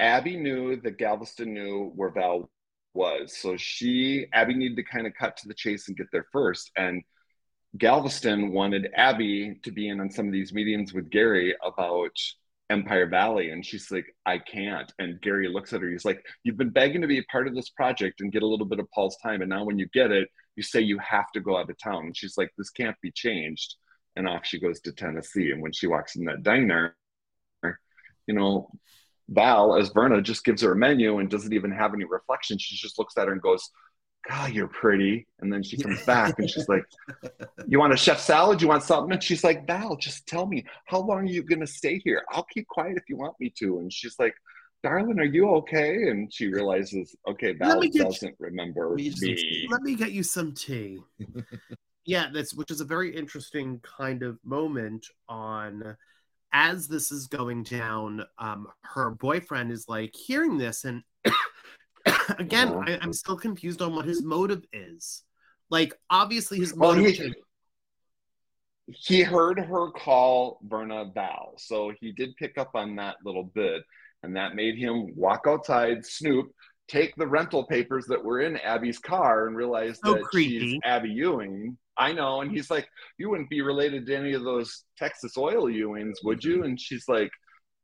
Abby 0.00 0.36
knew 0.36 0.80
that 0.80 0.98
Galveston 0.98 1.54
knew 1.54 1.92
where 1.94 2.10
Val 2.10 2.50
was. 2.92 3.36
So 3.36 3.56
she, 3.56 4.26
Abby 4.32 4.54
needed 4.54 4.76
to 4.78 4.82
kind 4.82 5.06
of 5.06 5.12
cut 5.14 5.36
to 5.36 5.46
the 5.48 5.54
chase 5.54 5.86
and 5.86 5.96
get 5.96 6.08
there 6.10 6.26
first. 6.32 6.72
And 6.76 7.04
Galveston 7.76 8.52
wanted 8.52 8.88
Abby 8.94 9.60
to 9.62 9.70
be 9.70 9.88
in 9.88 10.00
on 10.00 10.10
some 10.10 10.26
of 10.26 10.32
these 10.32 10.52
meetings 10.52 10.94
with 10.94 11.10
Gary 11.10 11.54
about 11.62 12.16
Empire 12.70 13.06
Valley. 13.06 13.50
And 13.50 13.64
she's 13.64 13.90
like, 13.90 14.06
I 14.26 14.38
can't. 14.38 14.92
And 14.98 15.20
Gary 15.20 15.48
looks 15.48 15.72
at 15.72 15.82
her. 15.82 15.90
He's 15.90 16.04
like, 16.04 16.24
You've 16.44 16.56
been 16.56 16.70
begging 16.70 17.02
to 17.02 17.06
be 17.06 17.18
a 17.18 17.24
part 17.24 17.46
of 17.46 17.54
this 17.54 17.70
project 17.70 18.20
and 18.20 18.32
get 18.32 18.42
a 18.42 18.46
little 18.46 18.66
bit 18.66 18.78
of 18.78 18.90
Paul's 18.90 19.16
time. 19.22 19.42
And 19.42 19.50
now 19.50 19.64
when 19.64 19.78
you 19.78 19.86
get 19.92 20.10
it, 20.10 20.28
you 20.56 20.62
say 20.62 20.80
you 20.80 20.98
have 20.98 21.30
to 21.32 21.40
go 21.40 21.56
out 21.56 21.70
of 21.70 21.76
town. 21.78 22.06
And 22.06 22.16
she's 22.16 22.38
like, 22.38 22.50
This 22.56 22.70
can't 22.70 22.96
be 23.02 23.10
changed. 23.10 23.76
And 24.16 24.28
off 24.28 24.46
she 24.46 24.58
goes 24.58 24.80
to 24.80 24.92
Tennessee. 24.92 25.50
And 25.50 25.62
when 25.62 25.72
she 25.72 25.86
walks 25.86 26.16
in 26.16 26.24
that 26.24 26.42
diner, 26.42 26.96
you 27.62 28.34
know, 28.34 28.70
Val, 29.28 29.76
as 29.76 29.90
Verna, 29.90 30.22
just 30.22 30.44
gives 30.44 30.62
her 30.62 30.72
a 30.72 30.76
menu 30.76 31.18
and 31.18 31.30
doesn't 31.30 31.52
even 31.52 31.70
have 31.70 31.94
any 31.94 32.04
reflection. 32.04 32.58
She 32.58 32.76
just 32.76 32.98
looks 32.98 33.16
at 33.16 33.26
her 33.26 33.32
and 33.32 33.42
goes, 33.42 33.70
God, 34.26 34.52
you're 34.52 34.68
pretty. 34.68 35.26
And 35.40 35.52
then 35.52 35.62
she 35.62 35.76
comes 35.76 36.04
back 36.04 36.38
and 36.38 36.48
she's 36.48 36.68
like, 36.68 36.84
You 37.68 37.78
want 37.78 37.92
a 37.92 37.96
chef 37.96 38.20
salad? 38.20 38.60
You 38.60 38.68
want 38.68 38.82
something? 38.82 39.12
And 39.12 39.22
she's 39.22 39.44
like, 39.44 39.66
Val, 39.66 39.96
just 39.96 40.26
tell 40.26 40.46
me, 40.46 40.64
how 40.86 41.00
long 41.00 41.20
are 41.20 41.24
you 41.24 41.42
going 41.42 41.60
to 41.60 41.66
stay 41.66 41.98
here? 41.98 42.22
I'll 42.30 42.44
keep 42.44 42.66
quiet 42.66 42.96
if 42.96 43.04
you 43.08 43.16
want 43.16 43.34
me 43.40 43.52
to. 43.58 43.78
And 43.78 43.92
she's 43.92 44.18
like, 44.18 44.34
Darling, 44.82 45.18
are 45.18 45.24
you 45.24 45.48
okay? 45.56 46.08
And 46.08 46.32
she 46.32 46.48
realizes, 46.48 47.14
okay, 47.28 47.52
Val 47.52 47.80
me 47.80 47.88
get- 47.90 48.04
doesn't 48.04 48.36
remember 48.38 48.94
me 48.94 49.10
some. 49.10 49.34
Let 49.70 49.82
me 49.82 49.94
get 49.94 50.12
you 50.12 50.22
some 50.22 50.52
tea. 50.52 51.00
yeah, 52.04 52.28
that's 52.32 52.54
which 52.54 52.70
is 52.70 52.80
a 52.80 52.84
very 52.84 53.14
interesting 53.14 53.80
kind 53.80 54.22
of 54.22 54.38
moment 54.44 55.06
on 55.28 55.96
as 56.52 56.86
this 56.86 57.10
is 57.12 57.26
going 57.26 57.64
down. 57.64 58.24
Um, 58.38 58.68
her 58.82 59.10
boyfriend 59.10 59.72
is 59.72 59.86
like 59.88 60.14
hearing 60.14 60.58
this, 60.58 60.84
and 60.84 61.02
again. 62.38 62.68
I, 62.86 62.98
I'm 63.00 63.12
still 63.12 63.36
confused 63.36 63.82
on 63.82 63.94
what 63.94 64.04
his 64.04 64.22
motive 64.22 64.64
is. 64.72 65.22
Like, 65.70 65.94
obviously, 66.10 66.58
his 66.58 66.74
Well, 66.74 66.94
motive. 66.94 67.16
he- 67.16 67.34
he 68.90 69.20
heard 69.22 69.58
her 69.58 69.90
call 69.90 70.60
Verna 70.66 71.10
Val. 71.12 71.52
So 71.58 71.92
he 72.00 72.10
did 72.12 72.34
pick 72.36 72.56
up 72.56 72.70
on 72.74 72.96
that 72.96 73.16
little 73.22 73.44
bit. 73.44 73.82
And 74.22 74.34
that 74.36 74.54
made 74.54 74.78
him 74.78 75.14
walk 75.14 75.42
outside, 75.46 76.06
snoop, 76.06 76.50
take 76.88 77.14
the 77.16 77.26
rental 77.26 77.64
papers 77.66 78.06
that 78.06 78.24
were 78.24 78.40
in 78.40 78.56
Abby's 78.56 78.98
car 78.98 79.46
and 79.46 79.54
realize 79.54 80.00
So 80.02 80.14
that 80.14 80.22
creepy. 80.24 80.58
she's 80.72 80.80
Abby 80.84 81.10
Ewing. 81.10 81.76
I 81.98 82.12
know. 82.14 82.40
And 82.40 82.50
he's 82.50 82.70
like, 82.70 82.88
You 83.18 83.28
wouldn't 83.28 83.50
be 83.50 83.60
related 83.60 84.06
to 84.06 84.16
any 84.16 84.32
of 84.32 84.42
those 84.42 84.84
Texas 84.96 85.36
oil 85.36 85.64
Ewings, 85.66 86.14
would 86.24 86.42
you? 86.42 86.64
And 86.64 86.80
she's 86.80 87.06
like, 87.08 87.30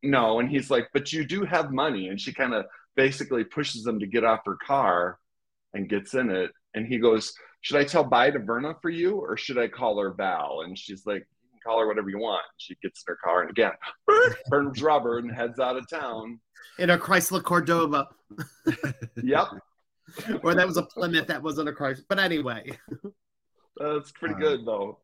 No. 0.02 0.40
And 0.40 0.48
he's 0.48 0.70
like, 0.70 0.88
But 0.94 1.12
you 1.12 1.26
do 1.26 1.44
have 1.44 1.70
money. 1.70 2.08
And 2.08 2.18
she 2.18 2.32
kind 2.32 2.54
of 2.54 2.64
basically 2.96 3.44
pushes 3.44 3.82
them 3.82 3.98
to 4.00 4.06
get 4.06 4.24
off 4.24 4.40
her 4.46 4.56
car 4.64 5.18
and 5.72 5.88
gets 5.88 6.14
in 6.14 6.30
it. 6.30 6.50
And 6.74 6.86
he 6.86 6.98
goes, 6.98 7.32
Should 7.62 7.76
I 7.76 7.84
tell 7.84 8.04
bye 8.04 8.30
to 8.30 8.38
Verna 8.38 8.74
for 8.82 8.90
you 8.90 9.16
or 9.16 9.36
should 9.36 9.58
I 9.58 9.68
call 9.68 9.98
her 10.00 10.12
Val? 10.12 10.62
And 10.64 10.78
she's 10.78 11.04
like, 11.06 11.26
You 11.42 11.50
can 11.50 11.60
call 11.64 11.80
her 11.80 11.86
whatever 11.86 12.10
you 12.10 12.18
want. 12.18 12.44
She 12.58 12.76
gets 12.82 13.02
in 13.06 13.12
her 13.12 13.18
car 13.22 13.42
and 13.42 13.50
again, 13.50 13.72
burns 14.48 14.82
rubber 14.82 15.18
and 15.18 15.30
heads 15.34 15.58
out 15.60 15.76
of 15.76 15.88
town. 15.88 16.40
in 16.78 16.90
a 16.90 16.98
Chrysler 16.98 17.42
Cordoba, 17.42 18.08
Yep. 19.22 19.46
or 20.42 20.54
that 20.54 20.66
was 20.66 20.76
a 20.76 20.82
Plymouth 20.82 21.26
that 21.28 21.42
wasn't 21.42 21.68
a 21.68 21.72
Chrysler. 21.72 22.04
But 22.08 22.18
anyway, 22.20 22.78
That's 23.76 24.12
pretty 24.12 24.34
Uh, 24.34 24.38
good 24.38 24.66
though. 24.66 24.98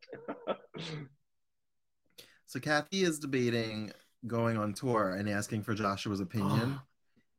So 2.46 2.58
Kathy 2.60 3.02
is 3.02 3.18
debating 3.18 3.92
going 4.26 4.56
on 4.56 4.74
tour 4.74 5.10
and 5.16 5.28
asking 5.28 5.62
for 5.62 5.72
Joshua's 5.74 6.20
opinion. 6.20 6.80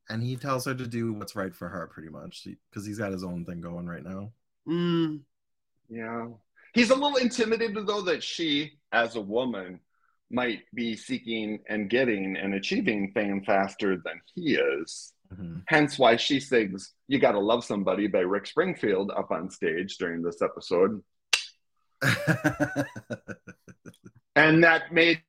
And 0.10 0.24
he 0.24 0.36
tells 0.36 0.66
her 0.66 0.74
to 0.76 0.88
do 0.88 1.14
what's 1.14 1.36
right 1.36 1.54
for 1.54 1.70
her 1.70 1.88
pretty 1.88 2.10
much 2.10 2.45
because 2.70 2.86
he's 2.86 2.97
got 2.97 3.12
his 3.12 3.24
own 3.24 3.45
thing 3.45 3.62
going 3.62 3.88
right 3.88 4.04
now. 4.04 4.32
Mm, 4.68 5.22
Yeah. 5.89 6.28
He's 6.74 6.89
a 6.89 6.95
little 6.95 7.18
intimidated 7.18 7.86
though 7.86 8.02
that 8.04 8.24
she, 8.24 8.80
as 8.93 9.16
a 9.16 9.22
woman, 9.22 9.80
might 10.30 10.62
be 10.74 10.95
seeking 10.95 11.60
and 11.68 11.89
getting 11.89 12.38
and 12.38 12.54
achieving 12.54 13.12
fame 13.14 13.43
faster 13.43 13.97
than 13.97 14.22
he 14.34 14.56
is. 14.56 15.14
Mhm. 15.34 15.64
Hence 15.68 15.99
why 15.99 16.16
she 16.16 16.39
sings 16.39 16.93
You 17.08 17.20
Gotta 17.20 17.39
Love 17.39 17.66
Somebody 17.66 18.08
by 18.08 18.20
Rick 18.20 18.47
Springfield 18.47 19.12
up 19.12 19.32
on 19.32 19.49
stage 19.49 19.97
during 19.97 20.22
this 20.22 20.41
episode. 20.41 21.04
And 24.36 24.64
that 24.64 24.93
made 24.93 25.22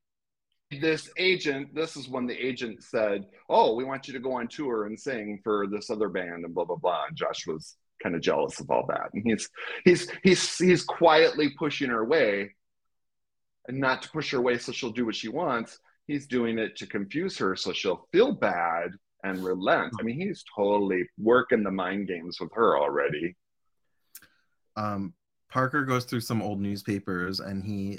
this 0.81 1.11
agent, 1.18 1.75
this 1.75 1.97
is 1.97 2.09
when 2.09 2.27
the 2.27 2.35
agent 2.37 2.83
said, 2.83 3.27
Oh, 3.49 3.75
we 3.75 3.85
want 3.85 4.07
you 4.07 4.14
to 4.14 4.20
go 4.20 4.33
on 4.35 4.49
tour 4.49 4.87
and 4.87 4.99
sing 4.99 5.41
for 5.45 5.66
this 5.66 5.91
other 5.91 6.09
band 6.09 6.45
and 6.45 6.55
blah 6.55 6.64
blah 6.64 6.77
blah. 6.77 7.05
And 7.09 7.16
Josh 7.16 7.47
was 7.47 7.77
kind 8.03 8.14
of 8.14 8.20
jealous 8.23 8.59
of 8.61 8.70
all 8.70 8.85
that. 8.89 9.11
And 9.14 9.23
he's 9.25 9.49
he's 9.85 10.09
he's 10.23 10.57
he's 10.59 10.83
quietly 10.85 11.51
pushing 11.59 11.91
her 11.91 12.01
away. 12.01 12.55
And 13.68 13.79
not 13.79 14.03
to 14.03 14.11
push 14.11 14.33
her 14.33 14.39
away 14.39 14.59
so 14.59 14.73
she'll 14.73 14.91
do 14.91 15.07
what 15.07 15.14
she 15.14 15.29
wants. 15.29 15.79
He's 16.09 16.27
doing 16.27 16.59
it 16.59 16.77
to 16.77 16.87
confuse 16.87 17.39
her 17.39 17.55
so 17.55 17.73
she'll 17.73 18.09
feel 18.11 18.33
bad 18.33 18.91
and 19.23 19.45
relent. 19.45 19.93
I 20.01 20.03
mean, 20.03 20.18
he's 20.18 20.45
totally 20.57 21.05
working 21.16 21.62
the 21.62 21.70
mind 21.70 22.09
games 22.09 22.39
with 22.41 22.51
her 22.55 22.77
already. 22.77 23.37
um, 24.77 25.14
Parker 25.49 25.85
goes 25.85 26.05
through 26.07 26.20
some 26.23 26.43
old 26.43 26.61
newspapers 26.61 27.39
and 27.39 27.62
he 27.62 27.99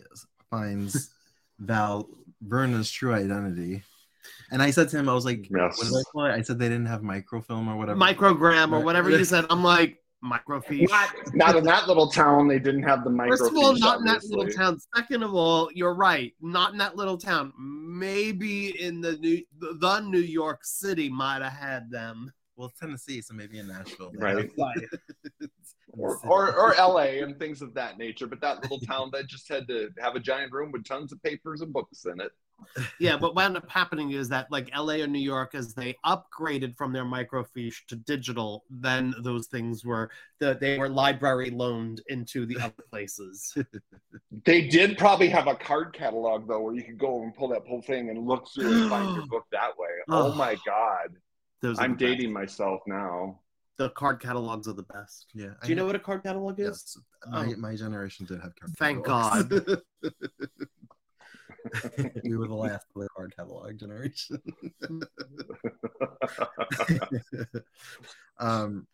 finds 0.49 1.13
Val 1.59 2.09
Verna's 2.47 2.91
true 2.91 3.13
identity. 3.13 3.83
And 4.51 4.61
I 4.61 4.71
said 4.71 4.89
to 4.89 4.97
him, 4.97 5.09
I 5.09 5.13
was 5.13 5.25
like, 5.25 5.49
Yes. 5.49 5.77
what 5.77 5.87
did 5.87 5.95
I 5.95 6.03
call 6.11 6.25
it? 6.25 6.31
I 6.31 6.41
said 6.41 6.59
they 6.59 6.69
didn't 6.69 6.85
have 6.85 7.01
microfilm 7.01 7.67
or 7.67 7.75
whatever. 7.75 7.99
microgram 7.99 8.71
or 8.71 8.81
whatever 8.83 9.09
you 9.09 9.23
said. 9.33 9.45
I'm 9.49 9.63
like 9.63 9.97
microfiche. 10.23 10.87
Not, 10.89 11.09
not 11.33 11.55
in 11.57 11.63
that 11.65 11.87
little 11.87 12.07
town, 12.09 12.47
they 12.47 12.59
didn't 12.59 12.83
have 12.83 13.03
the 13.03 13.09
microfiche. 13.09 13.29
First 13.39 13.51
of 13.51 13.57
all, 13.57 13.75
not 13.77 13.99
in 13.99 14.05
that 14.05 14.23
little 14.25 14.47
town. 14.53 14.79
Second 14.95 15.23
of 15.23 15.33
all, 15.33 15.69
you're 15.73 15.95
right. 15.95 16.33
Not 16.41 16.71
in 16.71 16.77
that 16.77 16.95
little 16.95 17.17
town. 17.17 17.51
Maybe 17.59 18.79
in 18.81 19.01
the 19.01 19.17
new 19.17 19.41
the, 19.59 19.75
the 19.79 19.99
New 20.01 20.19
York 20.21 20.61
City 20.63 21.09
might 21.09 21.41
have 21.41 21.53
had 21.53 21.89
them. 21.91 22.31
Well, 22.55 22.71
Tennessee, 22.79 23.19
so 23.21 23.33
maybe 23.33 23.57
in 23.57 23.67
Nashville. 23.67 24.11
they 24.11 24.23
Right. 24.23 24.49
Or, 25.97 26.17
or 26.25 26.53
or 26.55 26.73
LA 26.77 27.21
and 27.23 27.37
things 27.37 27.61
of 27.61 27.73
that 27.75 27.97
nature. 27.97 28.27
But 28.27 28.41
that 28.41 28.61
little 28.61 28.79
town 28.79 29.09
that 29.13 29.27
just 29.27 29.47
had 29.49 29.67
to 29.67 29.89
have 29.99 30.15
a 30.15 30.19
giant 30.19 30.51
room 30.51 30.71
with 30.71 30.85
tons 30.85 31.11
of 31.11 31.21
papers 31.23 31.61
and 31.61 31.71
books 31.73 32.05
in 32.05 32.19
it. 32.19 32.31
Yeah, 32.97 33.13
but 33.17 33.35
what 33.35 33.35
wound 33.35 33.57
up 33.57 33.69
happening 33.69 34.11
is 34.11 34.29
that 34.29 34.49
like 34.49 34.69
LA 34.77 34.93
or 34.95 35.07
New 35.07 35.19
York, 35.19 35.53
as 35.53 35.73
they 35.73 35.97
upgraded 36.05 36.77
from 36.77 36.93
their 36.93 37.03
microfiche 37.03 37.85
to 37.87 37.95
digital, 37.97 38.63
then 38.69 39.13
those 39.21 39.47
things 39.47 39.83
were 39.83 40.09
the 40.39 40.57
they 40.61 40.77
were 40.77 40.87
library 40.87 41.49
loaned 41.49 42.01
into 42.07 42.45
the 42.45 42.57
other 42.59 42.73
places. 42.89 43.53
They 44.45 44.67
did 44.67 44.97
probably 44.97 45.27
have 45.29 45.47
a 45.47 45.55
card 45.55 45.93
catalog 45.93 46.47
though, 46.47 46.61
where 46.61 46.73
you 46.73 46.83
could 46.83 46.97
go 46.97 47.21
and 47.23 47.35
pull 47.35 47.49
that 47.49 47.63
whole 47.67 47.81
thing 47.81 48.09
and 48.09 48.25
look 48.25 48.47
through 48.53 48.71
and 48.83 48.89
find 48.89 49.15
your 49.15 49.25
book 49.29 49.45
that 49.51 49.77
way. 49.77 49.89
Oh, 50.09 50.31
Oh. 50.31 50.35
my 50.35 50.55
god, 50.65 51.09
I'm 51.79 51.97
dating 51.97 52.31
myself 52.31 52.79
now. 52.87 53.39
The 53.77 53.89
card 53.91 54.19
catalogs 54.19 54.67
are 54.67 54.73
the 54.73 54.83
best. 54.83 55.27
Yeah. 55.33 55.49
Do 55.63 55.69
you 55.69 55.75
know 55.75 55.85
what 55.85 55.95
a 55.95 55.99
card 55.99 56.23
catalog 56.23 56.59
is? 56.59 56.67
Yes. 56.67 56.97
My, 57.27 57.47
Oh. 57.47 57.55
my 57.57 57.75
generation 57.75 58.25
did 58.25 58.41
have 58.41 58.55
card 58.55 58.71
Thank 58.77 59.05
catalogs. 59.05 59.49
God. 59.49 59.81
we 62.25 62.35
were 62.37 62.47
the 62.47 62.53
last 62.53 62.85
of 62.95 63.01
the 63.01 63.07
card 63.15 63.33
catalog 63.35 63.77
generation. 63.79 64.39
um, 68.39 68.87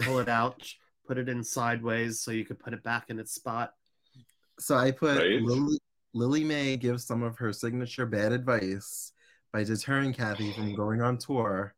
Pull 0.00 0.18
it 0.18 0.28
out, 0.28 0.60
put 1.06 1.18
it 1.18 1.28
in 1.28 1.44
sideways 1.44 2.18
so 2.20 2.32
you 2.32 2.44
could 2.44 2.58
put 2.58 2.72
it 2.72 2.82
back 2.82 3.10
in 3.10 3.20
its 3.20 3.32
spot. 3.32 3.74
so 4.58 4.74
I 4.76 4.90
put 4.90 5.18
Right. 5.18 5.40
Lily, 5.42 5.78
Lilimae 6.16 6.80
gives 6.80 7.04
some 7.04 7.22
of 7.22 7.38
her 7.38 7.52
signature 7.52 8.04
bad 8.06 8.32
advice 8.32 9.12
by 9.52 9.62
deterring 9.62 10.12
Kathy 10.12 10.52
from 10.52 10.74
going 10.74 11.00
on 11.00 11.18
tour 11.18 11.74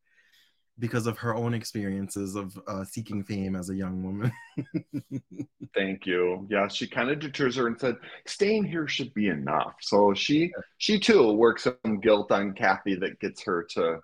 because 0.79 1.07
of 1.07 1.19
her 1.19 1.35
own 1.35 1.55
experiences 1.55 2.35
of 2.37 2.59
uh, 2.67 2.85
seeking 2.85 3.25
fame 3.25 3.57
as 3.57 3.71
a 3.71 3.75
young 3.75 4.03
woman. 4.03 4.33
Thank 5.75 6.07
you. 6.07 6.47
Yeah, 6.51 6.69
she 6.69 6.87
kind 6.87 7.11
of 7.11 7.19
deters 7.19 7.57
her 7.57 7.67
and 7.67 7.79
said, 7.79 7.97
"Staying 8.27 8.65
here 8.65 8.89
should 8.89 9.13
be 9.15 9.29
enough." 9.29 9.75
So 9.81 10.15
she 10.15 10.53
she 10.79 10.99
too 10.99 11.33
works 11.33 11.65
some 11.65 12.01
guilt 12.01 12.33
on 12.33 12.55
Kathy 12.55 12.95
that 12.97 13.21
gets 13.21 13.43
her 13.45 13.65
to 13.71 14.01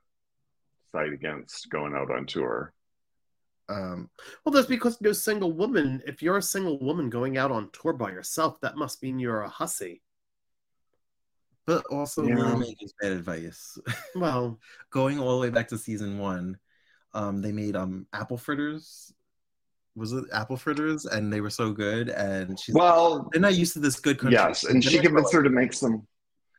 fight 0.92 1.12
against 1.12 1.70
going 1.70 1.94
out 1.94 2.10
on 2.10 2.26
tour. 2.26 2.72
um, 3.68 4.10
Well, 4.44 4.52
that's 4.52 4.66
because 4.66 5.00
no 5.00 5.12
single 5.12 5.52
woman. 5.52 6.02
If 6.06 6.22
you're 6.22 6.36
a 6.38 6.42
single 6.42 6.78
woman 6.80 7.08
going 7.10 7.38
out 7.38 7.50
on 7.50 7.70
tour 7.72 7.92
by 7.94 8.10
yourself, 8.10 8.60
that 8.60 8.76
must 8.76 9.02
mean 9.02 9.18
you're 9.18 9.42
a 9.42 9.48
hussy. 9.48 10.02
But 11.66 11.84
also 11.86 12.24
Yeah. 12.26 12.34
Lilimae 12.36 12.74
bad 13.00 13.12
advice. 13.12 13.78
Well, 14.16 14.58
Going 14.90 15.18
all 15.20 15.36
the 15.36 15.40
way 15.42 15.50
back 15.50 15.68
to 15.68 15.78
season 15.78 16.18
one, 16.18 16.58
um, 17.14 17.40
they 17.42 17.52
made 17.52 17.76
um 17.76 18.06
apple 18.12 18.36
fritters. 18.38 19.12
Was 19.94 20.12
it 20.12 20.24
apple 20.32 20.56
fritters? 20.56 21.04
And 21.04 21.32
they 21.32 21.40
were 21.40 21.50
so 21.50 21.72
good. 21.72 22.08
And 22.08 22.58
she's 22.58 22.74
Well, 22.74 23.28
they're 23.32 23.40
not 23.40 23.54
used 23.54 23.74
to 23.74 23.80
this 23.80 24.00
good 24.00 24.18
country. 24.18 24.38
yes, 24.40 24.64
and 24.64 24.82
she 24.82 24.98
convinced 25.00 25.32
her 25.32 25.42
to 25.42 25.50
make 25.50 25.72
some, 25.72 26.06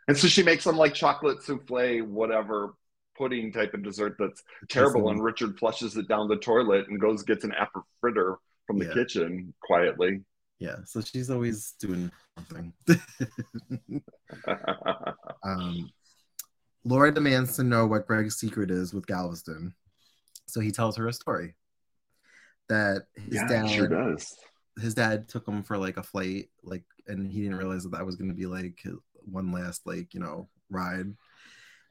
and 0.08 0.18
so 0.18 0.28
she 0.28 0.44
makes 0.44 0.64
some 0.64 0.78
like 0.78 0.94
chocolate 0.94 1.42
souffle, 1.44 2.02
whatever 2.06 2.76
pudding 3.18 3.52
type 3.52 3.74
of 3.74 3.84
dessert 3.84 4.16
that's 4.20 4.44
terrible. 4.70 5.10
And 5.10 5.24
Richard 5.24 5.58
flushes 5.60 5.98
it 5.98 6.08
down 6.08 6.28
the 6.28 6.36
toilet 6.38 6.88
and 6.90 7.00
goes 7.00 7.24
gets 7.24 7.44
an 7.44 7.54
apple 7.54 7.86
fritter 8.02 8.38
from 8.68 8.80
the 8.80 8.86
Yeah. 8.86 8.94
kitchen 8.94 9.54
quietly. 9.62 10.22
Yeah, 10.60 10.78
so 10.86 11.02
she's 11.02 11.30
always 11.30 11.74
doing 11.80 12.12
something. 12.38 12.74
um, 15.44 15.92
Laura 16.86 17.12
demands 17.14 17.56
to 17.58 17.64
know 17.64 17.86
what 17.88 18.08
Greg's 18.08 18.38
secret 18.38 18.72
is 18.72 18.94
with 18.94 19.08
Galveston. 19.08 19.74
So 20.48 20.60
he 20.60 20.72
tells 20.72 20.96
her 20.98 21.08
a 21.08 21.14
story 21.14 21.56
that 22.70 23.04
his 23.16 23.36
yeah, 23.36 23.48
dad 23.48 23.70
sure 23.70 23.88
does. 23.88 24.36
his 24.80 24.94
dad 24.94 25.28
took 25.28 25.48
him 25.48 25.64
for 25.64 25.78
like 25.78 25.98
a 25.98 26.04
flight, 26.04 26.50
like, 26.64 26.84
and 27.08 27.30
he 27.30 27.42
didn't 27.42 27.58
realize 27.58 27.84
that 27.84 27.92
that 27.94 28.06
was 28.06 28.16
going 28.16 28.30
to 28.30 28.36
be 28.36 28.46
like 28.46 28.80
his 28.82 28.96
one 29.26 29.52
last 29.52 29.86
like 29.86 30.14
you 30.14 30.20
know 30.20 30.48
ride. 30.70 31.14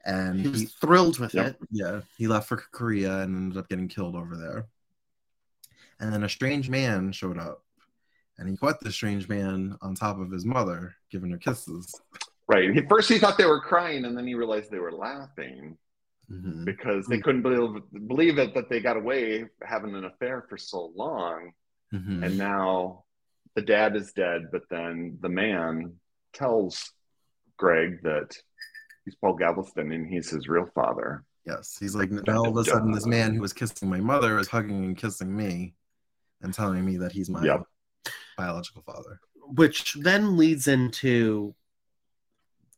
And 0.05 0.39
he 0.41 0.47
was 0.49 0.61
he, 0.61 0.67
thrilled 0.67 1.19
with 1.19 1.33
Yep. 1.33 1.45
it. 1.47 1.57
yeah, 1.71 2.01
he 2.17 2.27
left 2.27 2.47
for 2.49 2.57
Korea 2.57 3.19
and 3.19 3.35
ended 3.35 3.57
up 3.57 3.69
getting 3.69 3.87
killed 3.87 4.15
over 4.15 4.35
there. 4.35 4.65
And 5.99 6.11
then 6.11 6.23
a 6.23 6.29
strange 6.29 6.69
man 6.69 7.11
showed 7.13 7.37
up, 7.37 7.63
and 8.37 8.49
he 8.49 8.57
caught 8.57 8.79
the 8.79 8.91
strange 8.91 9.27
man 9.29 9.77
on 9.81 9.95
top 9.95 10.19
of 10.19 10.31
his 10.31 10.45
mother, 10.45 10.95
giving 11.11 11.31
her 11.31 11.37
kisses. 11.37 11.93
Right. 12.47 12.73
He, 12.73 12.81
first, 12.89 13.09
he 13.09 13.19
thought 13.19 13.37
they 13.37 13.45
were 13.45 13.61
crying, 13.61 14.05
and 14.05 14.17
then 14.17 14.27
he 14.27 14.35
realized 14.35 14.69
they 14.71 14.79
were 14.79 14.91
laughing 14.91 15.77
Mhm. 16.31 16.65
because 16.65 17.05
they 17.07 17.19
couldn't 17.19 17.41
believe 17.41 17.81
believe 18.07 18.37
it 18.39 18.53
that 18.55 18.69
they 18.69 18.79
got 18.79 18.95
away 18.97 19.45
having 19.61 19.93
an 19.95 20.05
affair 20.05 20.45
for 20.49 20.57
so 20.57 20.91
long, 20.95 21.51
Mhm. 21.93 22.25
and 22.25 22.37
now 22.37 23.03
the 23.55 23.61
dad 23.61 23.95
is 23.95 24.13
dead. 24.13 24.43
But 24.51 24.63
then 24.69 25.17
the 25.21 25.29
man 25.29 25.99
tells 26.31 26.91
Greg 27.57 28.01
that 28.03 28.35
he's 29.05 29.15
Paul 29.15 29.35
Galveston 29.35 29.91
and 29.91 30.07
he's 30.07 30.29
his 30.29 30.47
real 30.47 30.65
father. 30.73 31.23
Yes, 31.45 31.77
he's 31.77 31.93
like 31.93 32.09
now 32.09 32.37
all 32.37 32.49
of 32.49 32.57
a 32.57 32.63
sudden 32.63 32.91
this 32.93 33.05
man 33.05 33.35
who 33.35 33.41
was 33.41 33.53
kissing 33.53 33.89
my 33.89 33.99
mother 33.99 34.39
is 34.39 34.47
hugging 34.47 34.85
and 34.85 34.97
kissing 34.97 35.35
me, 35.35 35.75
and 36.41 36.53
telling 36.53 36.83
me 36.85 36.97
that 36.97 37.11
he's 37.11 37.29
my 37.29 37.43
Yep. 37.43 37.67
Biological 38.37 38.81
father. 38.83 39.19
which 39.55 39.95
then 39.95 40.37
leads 40.37 40.67
into 40.67 41.53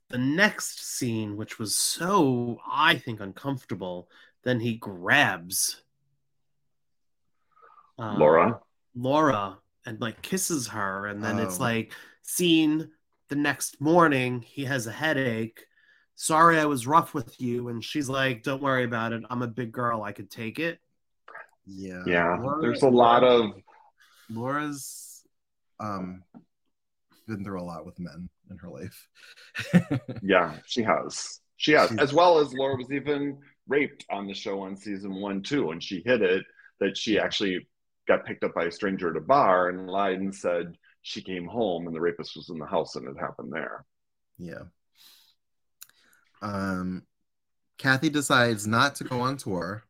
the 0.09 0.17
next 0.17 0.79
scene, 0.97 1.35
which 1.37 1.57
was 1.59 1.75
so 1.75 2.59
I 2.69 2.95
think 2.95 3.19
uncomfortable. 3.19 4.09
Then 4.43 4.59
he 4.59 4.75
grabs 4.75 5.81
uh, 7.99 8.15
Laura. 8.17 8.59
Laura 8.95 9.57
and 9.85 9.99
like 10.01 10.21
kisses 10.21 10.67
her, 10.67 11.07
and 11.07 11.23
then 11.23 11.39
it's 11.39 11.59
Oh. 11.59 11.63
like 11.63 11.93
scene 12.23 12.91
the 13.29 13.35
next 13.35 13.79
morning. 13.81 14.41
He 14.41 14.65
has 14.65 14.87
a 14.87 14.91
headache. 14.91 15.65
Sorry, 16.15 16.59
I 16.59 16.65
was 16.65 16.87
rough 16.87 17.13
with 17.13 17.39
you, 17.41 17.69
and 17.69 17.83
she's 17.83 18.09
like, 18.09 18.43
"Don't 18.43 18.61
worry 18.61 18.83
about 18.85 19.13
it. 19.13 19.23
I'm 19.29 19.41
a 19.41 19.47
big 19.47 19.71
girl. 19.71 20.01
I 20.03 20.11
could 20.11 20.29
take 20.31 20.59
it." 20.59 20.79
Yeah, 21.65 22.03
Yeah, 22.05 22.37
Laura- 22.39 22.61
there's 22.61 22.83
a 22.83 22.89
lot 22.89 23.23
of 23.23 23.51
Laura's 24.29 25.04
um 25.79 26.23
been 27.27 27.43
through 27.43 27.59
a 27.59 27.63
lot 27.63 27.85
with 27.85 27.99
men 27.99 28.29
in 28.51 28.57
her 28.57 28.69
life. 28.69 29.07
yeah. 30.21 30.53
She 30.67 30.83
has. 30.83 31.39
She 31.57 31.71
has, 31.71 31.89
She's- 31.89 32.01
as 32.01 32.13
well 32.13 32.37
as 32.39 32.53
Laura 32.53 32.75
was 32.77 32.91
even 32.91 33.39
raped 33.67 34.05
on 34.11 34.27
the 34.27 34.33
show 34.33 34.61
on 34.61 34.77
season 34.77 35.15
one 35.15 35.41
too, 35.41 35.71
and 35.71 35.81
she 35.81 36.03
hid 36.05 36.21
it 36.21 36.43
that 36.79 36.95
she 36.97 37.17
actually 37.17 37.67
got 38.07 38.25
picked 38.25 38.43
up 38.43 38.53
by 38.53 38.65
a 38.65 38.71
stranger 38.71 39.09
at 39.09 39.17
a 39.17 39.21
bar 39.21 39.69
and 39.69 39.89
lied 39.89 40.19
and 40.19 40.35
said 40.35 40.77
she 41.01 41.21
came 41.21 41.47
home 41.47 41.87
and 41.87 41.95
the 41.95 41.99
rapist 41.99 42.35
was 42.35 42.49
in 42.49 42.59
the 42.59 42.65
house 42.65 42.95
and 42.95 43.07
it 43.07 43.19
happened 43.19 43.51
there. 43.51 43.83
yeah. 44.37 44.63
Um, 46.41 47.03
Kathy 47.77 48.09
decides 48.09 48.67
not 48.67 48.95
to 48.95 49.03
go 49.03 49.19
on 49.21 49.37
tour, 49.37 49.83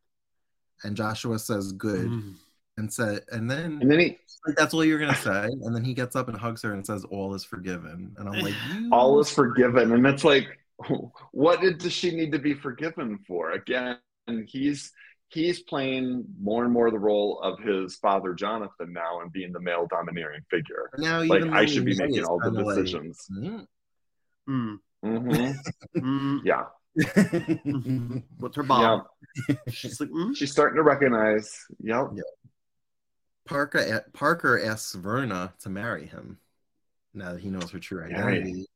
and 0.82 0.96
Joshua 0.96 1.38
says 1.38 1.72
good, 1.72 2.06
Mm. 2.06 2.34
And 2.76 2.92
said, 2.92 3.20
and 3.30 3.50
then 3.50 3.78
And 3.80 3.90
then 3.90 3.98
he 3.98 4.18
like 4.46 4.56
that's 4.56 4.74
all 4.74 4.84
you're 4.84 4.98
gonna 4.98 5.14
say, 5.14 5.44
and 5.44 5.74
then 5.74 5.84
he 5.84 5.94
gets 5.94 6.14
up 6.14 6.28
and 6.28 6.36
hugs 6.36 6.62
her 6.62 6.72
and 6.72 6.84
says 6.84 7.04
all 7.04 7.34
is 7.34 7.44
forgiven, 7.44 8.14
and 8.18 8.28
I'm 8.28 8.40
like, 8.40 8.54
all 8.92 9.18
is 9.20 9.30
forgiven. 9.30 9.92
And 9.92 10.06
it's 10.06 10.24
like 10.24 10.46
what 11.32 11.60
did, 11.60 11.78
does 11.78 11.92
she 11.92 12.10
need 12.10 12.32
to 12.32 12.38
be 12.38 12.54
forgiven 12.54 13.18
for? 13.26 13.52
Again 13.52 13.98
and 14.26 14.48
he's 14.48 14.92
he's 15.28 15.60
playing 15.60 16.24
more 16.40 16.64
and 16.64 16.72
more 16.72 16.90
the 16.90 16.98
role 16.98 17.40
of 17.42 17.58
his 17.60 17.96
father 17.96 18.32
jonathan 18.32 18.92
now 18.92 19.20
and 19.20 19.32
being 19.32 19.52
the 19.52 19.60
male 19.60 19.86
domineering 19.90 20.42
figure. 20.50 20.90
Now 20.98 21.22
like 21.22 21.42
even 21.42 21.54
i 21.54 21.64
should 21.64 21.84
be 21.84 21.96
making 21.96 22.24
all 22.24 22.38
the 22.38 22.50
kinda 22.50 22.64
like, 22.64 22.76
decisions. 22.76 23.26
"Mm." 23.30 23.66
Mm. 24.48 24.78
hmm 25.02 25.52
Mm. 25.96 26.40
yeah. 26.44 26.64
With 28.38 28.54
her 28.54 28.64
yeah. 28.64 29.00
She's 29.68 30.00
like, 30.00 30.08
mm. 30.08 30.34
she's 30.34 30.50
starting 30.50 30.76
to 30.76 30.82
recognize. 30.82 31.52
Yep. 31.80 32.10
yep 32.14 32.24
Parker 33.46 34.04
Parker 34.12 34.60
asks 34.62 34.94
Verna 34.94 35.54
to 35.60 35.68
marry 35.68 36.06
him. 36.06 36.38
Now 37.14 37.32
that 37.32 37.40
he 37.40 37.48
knows 37.48 37.70
her 37.70 37.78
true 37.78 38.04
identity, 38.04 38.66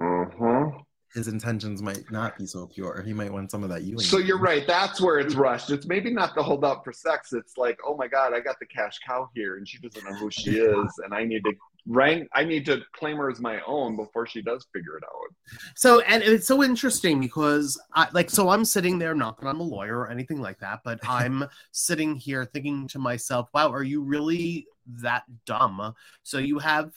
uh-huh. 0.00 0.70
his 1.14 1.26
intentions 1.26 1.82
might 1.82 2.08
not 2.12 2.38
be 2.38 2.46
so 2.46 2.66
pure. 2.66 3.02
He 3.04 3.12
might 3.12 3.32
want 3.32 3.50
some 3.50 3.64
of 3.64 3.70
that 3.70 3.82
Ewing. 3.82 3.98
so 3.98 4.18
you're 4.18 4.38
right 4.38 4.66
that's 4.66 5.00
where 5.00 5.18
it's 5.18 5.34
rushed 5.34 5.70
it's 5.70 5.86
maybe 5.86 6.12
not 6.12 6.34
the 6.36 6.42
hold 6.42 6.62
up 6.62 6.84
for 6.84 6.92
sex 6.92 7.32
it's 7.32 7.56
like 7.56 7.76
oh 7.84 7.96
my 7.96 8.06
god 8.06 8.34
i 8.34 8.40
got 8.40 8.56
the 8.60 8.66
cash 8.66 8.98
cow 9.04 9.28
here 9.34 9.56
and 9.56 9.66
she 9.66 9.78
doesn't 9.78 10.04
know 10.04 10.16
who 10.16 10.30
she 10.30 10.50
is 10.58 10.92
and 11.04 11.12
i 11.12 11.24
need 11.24 11.42
to 11.42 11.52
rank 11.86 12.28
i 12.34 12.44
need 12.44 12.64
to 12.64 12.80
claim 12.92 13.16
her 13.16 13.30
as 13.30 13.40
my 13.40 13.60
own 13.66 13.96
before 13.96 14.26
she 14.26 14.42
does 14.42 14.66
figure 14.72 14.96
it 14.96 15.04
out 15.04 15.26
So 15.74 16.00
and 16.00 16.22
it's 16.22 16.46
so 16.46 16.62
interesting 16.62 17.20
because 17.20 17.80
I 17.94 18.08
like 18.12 18.30
so 18.30 18.48
I'm 18.48 18.64
sitting 18.64 18.98
there 18.98 19.14
not 19.14 19.40
that 19.40 19.46
I'm 19.46 19.60
a 19.60 19.64
lawyer 19.64 19.98
or 19.98 20.10
anything 20.10 20.40
like 20.40 20.58
that, 20.60 20.80
but 20.84 20.98
I'm 21.08 21.44
sitting 21.72 22.16
here 22.16 22.44
thinking 22.44 22.88
to 22.88 22.98
myself, 22.98 23.48
wow, 23.54 23.70
are 23.70 23.82
you 23.82 24.02
really 24.02 24.66
that 25.02 25.24
dumb? 25.44 25.94
So 26.22 26.38
you 26.38 26.58
have 26.58 26.92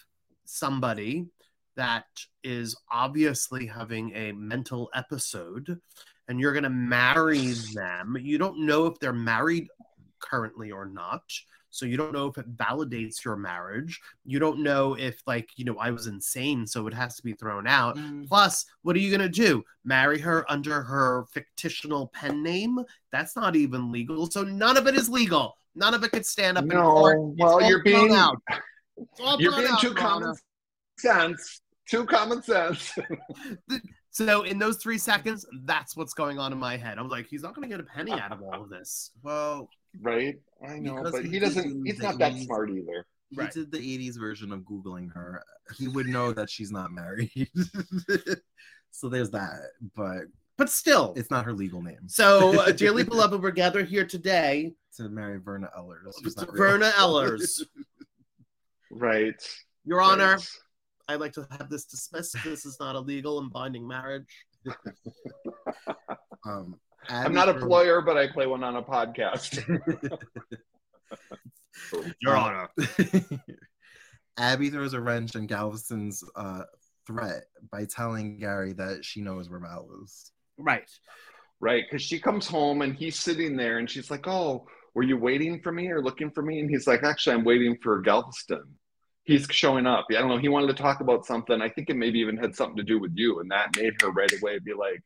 somebody 0.46 1.28
that 1.76 2.06
is 2.44 2.76
obviously 2.92 3.66
having 3.66 4.14
a 4.16 4.32
mental 4.34 4.90
episode 4.94 5.80
and 6.28 6.40
you're 6.40 6.54
going 6.54 6.64
to 6.64 6.70
marry 6.70 7.54
them. 7.74 8.18
You 8.20 8.38
don't 8.38 8.66
know 8.66 8.86
if 8.86 9.00
they're 9.00 9.14
married 9.14 9.68
currently 10.20 10.72
or 10.72 10.86
not. 10.86 11.24
So 11.70 11.86
you 11.86 11.98
don't 11.98 12.14
know 12.14 12.28
if 12.28 12.38
it 12.38 12.56
validates 12.58 13.24
your 13.24 13.36
marriage. 13.36 14.00
You 14.26 14.40
don't 14.40 14.60
know 14.64 14.96
if 14.96 15.22
like, 15.28 15.50
you 15.56 15.66
know, 15.66 15.78
I 15.78 15.92
was 15.92 16.08
insane 16.08 16.66
so 16.66 16.88
it 16.88 16.94
has 16.94 17.16
to 17.18 17.24
be 17.24 17.34
thrown 17.34 17.68
out. 17.68 17.98
Mm, 17.98 18.28
Plus, 18.28 18.66
what 18.82 18.96
are 18.96 19.00
you 19.00 19.16
going 19.16 19.22
to 19.22 19.30
do? 19.30 19.64
Marry 19.84 20.20
her 20.20 20.50
under 20.52 20.82
her 20.82 21.26
fictional 21.58 22.08
pen 22.08 22.44
name? 22.44 22.80
That's 23.12 23.36
not 23.36 23.56
even 23.56 23.92
legal. 23.92 24.30
So 24.30 24.44
none 24.44 24.78
of 24.78 24.88
it 24.88 24.96
is 24.96 25.10
legal. 25.10 25.58
None 25.76 25.94
of 25.94 26.04
it 26.04 26.12
could 26.12 26.26
stand 26.26 26.58
up 26.58 26.66
in 26.66 26.72
court. 26.72 27.20
No, 27.20 27.32
It's 27.32 27.44
well, 27.44 27.54
all 27.54 27.62
you're 27.62 27.84
thrown 27.84 28.08
being 28.08 28.14
out. 28.18 28.38
It's 28.98 29.22
all 29.22 29.40
you're 29.40 29.52
thrown 29.54 29.64
being 29.64 29.74
out, 29.74 29.82
too 29.82 29.94
common 29.94 30.36
sense. 30.98 31.62
Too 31.90 32.06
common 32.06 32.44
sense. 32.44 32.98
So 34.12 34.42
in 34.42 34.58
those 34.60 34.78
three 34.78 34.98
seconds, 34.98 35.46
that's 35.64 35.96
what's 35.96 36.14
going 36.14 36.40
on 36.40 36.52
in 36.52 36.58
my 36.58 36.76
head. 36.76 36.98
I'm 36.98 37.08
like, 37.08 37.28
he's 37.28 37.44
not 37.44 37.56
going 37.56 37.70
to 37.70 37.74
get 37.74 37.80
a 37.80 37.88
penny 37.88 38.12
out 38.12 38.32
of 38.32 38.42
all 38.42 38.64
of 38.64 38.70
this. 38.70 39.12
well, 39.22 39.70
right? 40.02 40.36
I 40.68 40.80
know, 40.80 40.96
Because 40.98 41.12
but 41.14 41.26
he 41.26 41.32
he 41.32 41.40
doesn't. 41.40 41.70
do 41.70 41.84
He's 41.86 42.00
not 42.00 42.18
that 42.20 42.34
80s. 42.34 42.46
smart 42.46 42.70
either. 42.72 43.06
he 43.30 43.36
Right. 43.38 43.52
did 43.52 43.72
the 43.72 43.78
'80s 43.80 44.18
version 44.20 44.52
of 44.52 44.62
googling 44.62 45.12
her. 45.14 45.44
He 45.78 45.88
would 45.88 46.08
know 46.08 46.32
that 46.34 46.50
she's 46.50 46.72
not 46.72 46.92
married. 46.92 47.32
so 48.92 49.08
there's 49.10 49.30
that, 49.32 49.60
but 49.96 50.24
But 50.58 50.70
still, 50.70 51.14
it's 51.16 51.30
not 51.32 51.46
her 51.46 51.54
legal 51.54 51.82
name 51.82 52.08
so 52.08 52.60
uh, 52.60 52.72
dearly 52.72 53.04
beloved, 53.04 53.42
we're 53.42 53.52
gathered 53.52 53.88
here 53.88 54.06
today. 54.06 54.74
to 54.98 55.08
marry 55.10 55.38
Verna 55.40 55.70
Ellers. 55.78 56.14
who's. 56.24 56.36
Verna 56.56 56.92
Ellers, 56.98 57.62
Right. 58.92 59.42
Your 59.86 60.02
Honor. 60.02 60.38
I'd 61.08 61.20
like 61.20 61.34
to 61.34 61.48
have 61.52 61.70
this 61.70 61.86
dismissed. 61.86 62.36
This 62.44 62.66
is 62.66 62.78
not 62.80 62.96
a 62.96 63.00
legal 63.00 63.40
and 63.40 63.52
binding 63.52 63.88
marriage. 63.88 64.46
um, 66.46 66.76
I'm 67.08 67.34
not 67.34 67.50
a 67.50 67.56
Abby- 67.56 67.66
lawyer, 67.66 68.02
but 68.02 68.18
I 68.18 68.28
play 68.28 68.48
one 68.48 68.64
on 68.64 68.76
a 68.76 68.84
podcast. 68.84 69.64
Your 72.22 72.36
Honor. 72.36 72.70
Abby 74.38 74.70
throws 74.70 74.94
a 74.94 75.02
wrench 75.02 75.36
in 75.36 75.48
Galveston's 75.48 76.24
uh, 76.36 76.64
threat 77.08 77.44
by 77.72 77.86
telling 77.86 78.40
Gary 78.40 78.74
that 78.74 79.04
she 79.04 79.22
knows 79.22 79.50
where 79.50 79.60
Val 79.60 79.90
is. 80.04 80.32
Right. 80.58 80.90
right? 81.60 81.84
Because 81.90 82.04
she 82.04 82.20
comes 82.20 82.48
home 82.48 82.82
and 82.82 82.96
he's 82.96 83.18
sitting 83.18 83.58
there 83.58 83.80
and 83.80 83.90
she's 83.90 84.12
like, 84.12 84.28
Oh, 84.28 84.66
were 84.94 85.04
you 85.04 85.18
waiting 85.18 85.62
for 85.62 85.72
me 85.72 85.88
or 85.90 86.02
looking 86.02 86.32
for 86.32 86.42
me? 86.42 86.60
And 86.60 86.70
he's 86.70 86.88
like, 86.88 87.04
Actually, 87.04 87.36
I'm 87.38 87.44
waiting 87.44 87.78
for 87.82 88.02
Galveston. 88.02 88.64
He's 89.24 89.46
showing 89.52 89.86
up. 89.86 90.06
I 90.10 90.14
don't 90.14 90.30
know. 90.30 90.38
He 90.38 90.50
wanted 90.50 90.68
to 90.76 90.82
talk 90.82 91.02
about 91.02 91.26
something. 91.26 91.62
I 91.62 91.70
think 91.70 91.90
it 91.90 91.96
maybe 91.96 92.20
even 92.20 92.38
had 92.38 92.56
something 92.56 92.78
to 92.78 92.84
do 92.84 93.00
with 93.00 93.12
you. 93.16 93.40
And 93.42 93.52
that 93.52 93.76
made 93.78 93.94
her 94.02 94.12
right 94.12 94.32
away 94.42 94.60
be 94.60 94.74
like, 94.74 95.02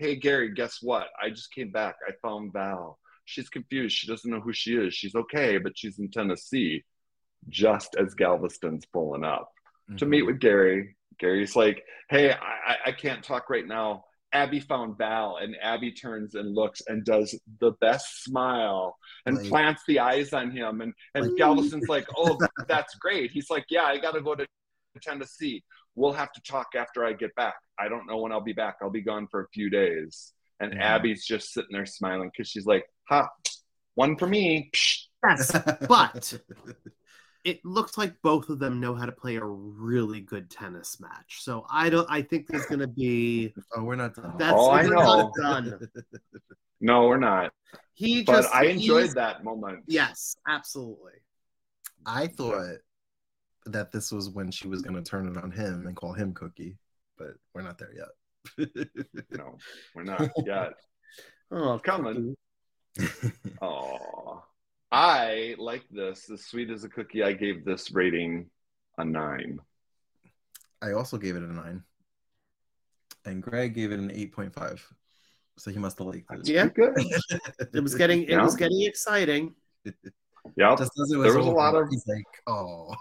Hey, 0.00 0.16
Gary, 0.16 0.54
guess 0.54 0.78
what? 0.80 1.08
I 1.22 1.28
just 1.28 1.52
came 1.52 1.70
back. 1.70 1.96
I 2.08 2.12
found 2.22 2.54
Val. 2.54 2.98
She's 3.26 3.50
confused. 3.50 3.94
She 3.94 4.06
doesn't 4.06 4.30
know 4.30 4.40
who 4.40 4.54
she 4.54 4.74
is. 4.74 4.94
She's 4.94 5.14
okay, 5.14 5.58
but 5.58 5.76
she's 5.76 5.98
in 5.98 6.10
Tennessee 6.10 6.84
just 7.50 7.96
as 8.00 8.14
Galveston's 8.14 8.86
pulling 8.86 9.24
up 9.24 9.52
to 9.98 10.06
meet 10.06 10.20
mm-hmm. 10.20 10.28
with 10.28 10.40
Gary. 10.40 10.96
Gary's 11.18 11.54
like, 11.54 11.84
"Hey, 12.08 12.32
I, 12.32 12.36
I- 12.36 12.78
I 12.86 12.92
can't 12.92 13.22
talk 13.22 13.50
right 13.50 13.66
now." 13.66 14.04
Abby 14.32 14.60
found 14.60 14.96
Val, 14.96 15.36
and 15.36 15.54
Abby 15.60 15.92
turns 15.92 16.34
and 16.34 16.54
looks 16.54 16.80
and 16.86 17.04
does 17.04 17.38
the 17.60 17.72
best 17.82 18.24
smile 18.24 18.96
and 19.26 19.36
Like- 19.36 19.48
plants 19.48 19.82
the 19.86 19.98
eyes 19.98 20.32
on 20.32 20.50
him. 20.50 20.80
And 20.80 20.94
and 21.14 21.36
Galveston's 21.36 21.90
like, 21.90 22.06
"Oh, 22.16 22.38
that's 22.68 22.94
great." 22.94 23.32
He's 23.32 23.50
like, 23.50 23.66
"Yeah, 23.68 23.84
I 23.84 23.98
got 23.98 24.12
to 24.12 24.22
go 24.22 24.34
to 24.34 24.46
Tennessee. 25.02 25.62
We'll 26.00 26.12
have 26.14 26.32
to 26.32 26.40
talk 26.42 26.68
after 26.74 27.04
I 27.04 27.12
get 27.12 27.34
back. 27.34 27.54
I 27.78 27.88
don't 27.88 28.06
know 28.06 28.18
when 28.18 28.32
I'll 28.32 28.40
be 28.40 28.54
back. 28.54 28.76
I'll 28.80 28.90
be 28.90 29.02
gone 29.02 29.26
for 29.30 29.40
a 29.42 29.48
few 29.48 29.68
days." 29.70 30.32
And 30.60 30.72
Mhm. 30.72 30.80
Abby's 30.80 31.26
just 31.26 31.52
sitting 31.52 31.72
there 31.72 31.86
smiling 31.86 32.30
because 32.32 32.48
she's 32.48 32.66
like, 32.66 32.84
"Ha, 33.10 33.28
one 33.94 34.16
for 34.16 34.26
me." 34.26 34.70
Yes. 35.26 35.50
But 35.88 36.40
it 37.44 37.64
looks 37.64 37.96
like 37.98 38.14
both 38.22 38.48
of 38.48 38.58
them 38.58 38.80
know 38.80 38.94
how 38.94 39.06
to 39.06 39.12
play 39.12 39.36
a 39.36 39.44
really 39.44 40.20
good 40.20 40.50
tennis 40.50 41.00
match. 41.00 41.42
So 41.42 41.64
I 41.70 41.90
don't 41.90 42.06
I 42.10 42.22
think 42.22 42.46
there's 42.46 42.66
gonna 42.66 42.86
be 42.86 43.54
oh, 43.76 43.82
we're 43.84 43.96
not 43.96 44.14
done. 44.14 44.34
that's 44.38 44.54
Oh, 44.56 44.70
I 44.70 44.82
know. 44.82 44.90
not 44.90 45.30
done. 45.36 45.88
No, 46.80 47.08
we're 47.08 47.18
not. 47.18 47.52
He 47.94 48.22
But 48.24 48.42
just 48.42 48.54
I 48.54 48.64
enjoyed 48.64 49.10
that 49.14 49.44
moment. 49.44 49.84
Yes, 49.86 50.34
absolutely. 50.48 51.18
I 52.06 52.26
thought 52.28 52.78
that 53.66 53.92
this 53.92 54.10
was 54.12 54.28
when 54.30 54.50
she 54.50 54.68
was 54.68 54.82
going 54.82 54.96
to 54.96 55.02
turn 55.08 55.28
it 55.28 55.36
on 55.36 55.50
him 55.50 55.86
and 55.86 55.94
call 55.96 56.12
him 56.12 56.32
Cookie, 56.32 56.76
but 57.18 57.34
we're 57.54 57.62
not 57.62 57.78
there 57.78 57.92
yet. 57.94 58.68
No, 59.30 59.58
we're 59.94 60.02
not 60.04 60.30
yet. 60.46 60.72
Oh, 61.50 61.78
Coming. 61.78 62.34
Oh, 63.60 64.42
I 64.92 65.54
like 65.58 65.84
this. 65.90 66.30
As 66.30 66.44
sweet 66.46 66.70
as 66.70 66.84
a 66.84 66.88
cookie, 66.88 67.22
I 67.22 67.32
gave 67.32 67.64
this 67.64 67.92
rating 67.92 68.46
a 68.98 69.04
nine. 69.04 69.60
I 70.82 70.92
also 70.92 71.18
gave 71.18 71.36
it 71.36 71.42
a 71.42 71.52
nine, 71.52 71.82
and 73.26 73.42
Greg 73.42 73.74
gave 73.74 73.92
it 73.92 73.98
an 73.98 74.10
eight 74.10 74.32
point 74.32 74.54
five. 74.54 74.82
So 75.58 75.70
he 75.70 75.78
must 75.78 75.98
have 75.98 76.06
liked 76.06 76.30
it. 76.32 76.48
Yeah. 76.48 76.66
Good. 76.68 76.94
It 77.74 77.82
was 77.82 77.94
getting 77.94 78.22
it 78.22 78.30
Yeah. 78.30 78.42
was 78.42 78.56
getting 78.56 78.82
exciting. 78.82 79.54
Yep. 80.56 80.78
Just 80.78 80.92
as 81.00 81.10
it 81.12 81.18
There 81.18 81.36
was 81.36 81.46
a 81.46 81.50
lot 81.50 81.74
of- 81.74 81.88
He's 81.90 82.06
like, 82.06 82.24
oh. 82.46 82.94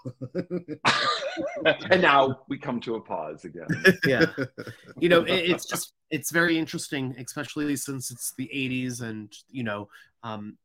and 1.91 2.01
now 2.01 2.41
we 2.47 2.57
come 2.57 2.79
to 2.81 2.95
a 2.95 3.01
pause 3.01 3.45
again. 3.45 3.67
Yeah. 4.05 4.25
you 4.99 5.09
know 5.09 5.21
it, 5.23 5.49
it's 5.49 5.65
just 5.65 5.93
it's 6.09 6.31
very 6.31 6.57
interesting 6.57 7.15
especially 7.17 7.75
since 7.75 8.11
it's 8.11 8.33
the 8.37 8.49
80s 8.53 9.01
and 9.01 9.33
you 9.49 9.63
know 9.63 9.87
um 10.23 10.57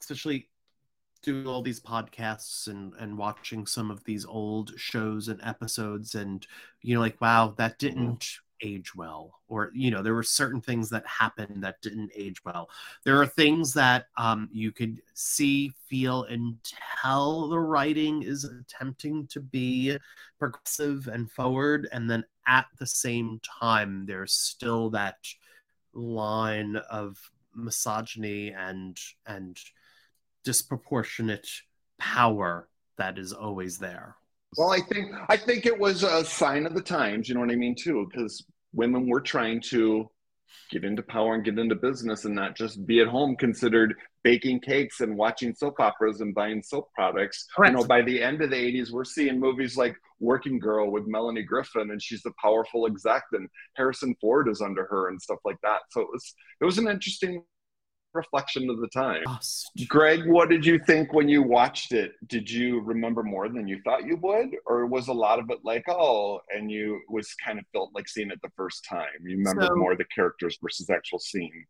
especially 0.00 0.48
doing 1.22 1.46
all 1.46 1.62
these 1.62 1.80
podcasts 1.80 2.68
and 2.68 2.92
and 3.00 3.18
watching 3.18 3.66
some 3.66 3.90
of 3.90 4.04
these 4.04 4.24
old 4.26 4.72
shows 4.76 5.28
and 5.28 5.40
episodes 5.42 6.14
and 6.14 6.46
you 6.82 6.94
know 6.94 7.00
like 7.00 7.20
wow 7.20 7.54
that 7.58 7.78
didn't 7.78 8.38
age 8.62 8.94
well 8.94 9.40
or 9.48 9.70
you 9.74 9.90
know 9.90 10.02
there 10.02 10.14
were 10.14 10.22
certain 10.22 10.60
things 10.60 10.88
that 10.90 11.06
happened 11.06 11.62
that 11.62 11.80
didn't 11.82 12.10
age 12.14 12.44
well. 12.44 12.68
There 13.04 13.20
are 13.20 13.26
things 13.26 13.72
that 13.74 14.06
um 14.16 14.48
you 14.52 14.72
could 14.72 15.00
see 15.14 15.72
feel 15.88 16.24
and 16.24 16.56
tell 17.02 17.48
the 17.48 17.58
writing 17.58 18.22
is 18.22 18.44
attempting 18.44 19.26
to 19.28 19.40
be 19.40 19.96
progressive 20.38 21.08
and 21.08 21.30
forward 21.30 21.88
and 21.92 22.10
then 22.10 22.24
at 22.46 22.66
the 22.78 22.86
same 22.86 23.40
time 23.60 24.04
there's 24.06 24.32
still 24.32 24.90
that 24.90 25.16
line 25.92 26.76
of 26.90 27.18
misogyny 27.54 28.52
and 28.52 28.98
and 29.26 29.58
disproportionate 30.44 31.48
power 31.98 32.68
that 32.96 33.18
is 33.18 33.32
always 33.32 33.78
there 33.78 34.16
Well, 34.56 34.70
I 34.70 34.80
think 34.80 35.12
I 35.28 35.36
think 35.36 35.66
it 35.66 35.78
was 35.78 36.02
a 36.02 36.24
sign 36.24 36.66
of 36.66 36.74
the 36.74 36.82
times. 36.82 37.28
You 37.28 37.34
know 37.34 37.40
what 37.40 37.50
I 37.50 37.56
mean, 37.56 37.74
too, 37.74 38.08
because 38.10 38.44
women 38.72 39.08
were 39.08 39.20
trying 39.20 39.60
to 39.70 40.08
get 40.70 40.84
into 40.84 41.02
power 41.02 41.34
and 41.34 41.44
get 41.44 41.58
into 41.58 41.74
business 41.74 42.24
and 42.24 42.34
not 42.34 42.56
just 42.56 42.86
be 42.86 43.00
at 43.00 43.06
home 43.06 43.36
considered 43.36 43.94
baking 44.24 44.60
cakes 44.60 45.00
and 45.00 45.16
watching 45.16 45.54
soap 45.54 45.78
operas 45.78 46.20
and 46.20 46.34
buying 46.34 46.62
soap 46.62 46.88
products. 46.94 47.46
Correct. 47.54 47.72
You 47.72 47.78
know, 47.78 47.86
by 47.86 48.02
the 48.02 48.22
end 48.22 48.42
of 48.42 48.50
the 48.50 48.56
80s, 48.56 48.90
we're 48.90 49.04
seeing 49.04 49.38
movies 49.38 49.76
like 49.76 49.94
Working 50.18 50.58
Girl 50.58 50.90
with 50.90 51.06
Melanie 51.06 51.42
Griffin 51.42 51.90
and 51.90 52.02
she's 52.02 52.22
the 52.22 52.32
powerful 52.42 52.86
exec 52.86 53.22
and 53.32 53.48
Harrison 53.76 54.16
Ford 54.20 54.48
is 54.48 54.60
under 54.60 54.86
her 54.86 55.08
and 55.08 55.20
stuff 55.20 55.38
like 55.44 55.58
that. 55.62 55.80
So 55.90 56.00
it 56.00 56.08
was 56.12 56.34
it 56.60 56.64
was 56.64 56.78
an 56.78 56.88
interesting 56.88 57.44
reflection 58.16 58.68
of 58.70 58.80
the 58.80 58.88
time. 58.88 59.22
Just- 59.36 59.70
Greg, 59.88 60.26
what 60.26 60.48
did 60.48 60.64
you 60.66 60.78
think 60.78 61.12
when 61.12 61.28
you 61.28 61.42
watched 61.42 61.92
it? 61.92 62.12
Did 62.26 62.50
you 62.50 62.80
remember 62.80 63.22
more 63.22 63.48
than 63.48 63.68
you 63.68 63.80
thought 63.84 64.04
you 64.06 64.16
would, 64.16 64.48
or 64.66 64.86
was 64.86 65.08
a 65.08 65.12
lot 65.12 65.38
of 65.38 65.50
it 65.50 65.58
like, 65.62 65.84
oh, 65.88 66.40
and 66.54 66.70
you 66.70 67.00
was 67.08 67.32
kind 67.44 67.58
of 67.58 67.64
felt 67.72 67.90
like 67.94 68.08
seeing 68.08 68.30
it 68.30 68.40
the 68.42 68.50
first 68.56 68.84
time? 68.88 69.06
You 69.24 69.36
remember 69.38 69.66
So- 69.66 69.76
more 69.76 69.94
the 69.94 70.06
characters 70.06 70.58
versus 70.62 70.90
actual 70.90 71.18
scene. 71.20 71.64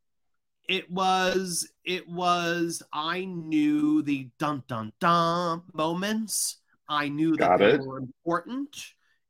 it 0.68 0.90
was 0.90 1.68
it 1.84 2.08
was 2.08 2.82
i 2.92 3.24
knew 3.24 4.02
the 4.02 4.28
dun 4.40 4.64
dun 4.66 4.92
dun 4.98 5.62
moments 5.72 6.58
i 6.88 7.08
knew 7.08 7.36
that 7.36 7.50
Got 7.50 7.58
they 7.60 7.74
it. 7.74 7.80
were 7.86 7.98
important 7.98 8.74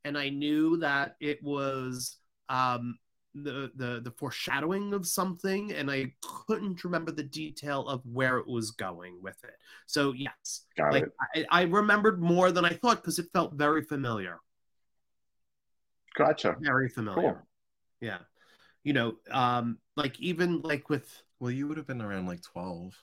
and 0.07 0.17
i 0.17 0.31
knew 0.31 0.79
that 0.79 1.17
it 1.21 1.39
was 1.43 2.17
um 2.49 2.97
the, 3.43 3.71
the 3.77 4.01
the 4.03 4.11
foreshadowing 4.11 4.95
of 4.95 5.07
something 5.07 5.73
and 5.73 5.91
i 5.91 6.13
couldn't 6.47 6.85
remember 6.85 7.13
the 7.13 7.23
detail 7.23 7.87
of 7.89 8.01
where 8.07 8.39
it 8.39 8.47
was 8.47 8.71
going 8.73 9.21
with 9.23 9.37
it 9.45 9.57
so 9.87 10.13
yes 10.13 10.65
Got 10.77 10.93
like 10.93 11.05
it. 11.35 11.47
I, 11.51 11.61
I 11.61 11.63
remembered 11.65 12.21
more 12.21 12.51
than 12.51 12.65
i 12.65 12.71
thought 12.71 12.97
because 13.03 13.19
it 13.19 13.27
felt 13.33 13.55
very 13.55 13.83
familiar 13.83 14.39
Gotcha. 16.17 16.57
very 16.61 16.89
familiar 16.89 17.21
Cool. 17.21 17.39
yeah 18.01 18.19
you 18.85 18.93
know 18.93 19.17
um 19.31 19.79
like 19.97 20.19
even 20.21 20.61
like 20.63 20.89
with 20.89 21.23
well, 21.39 21.51
you 21.51 21.69
would 21.69 21.77
have 21.77 21.87
been 21.87 22.01
around 22.01 22.27
like 22.27 22.43
12, 22.43 22.95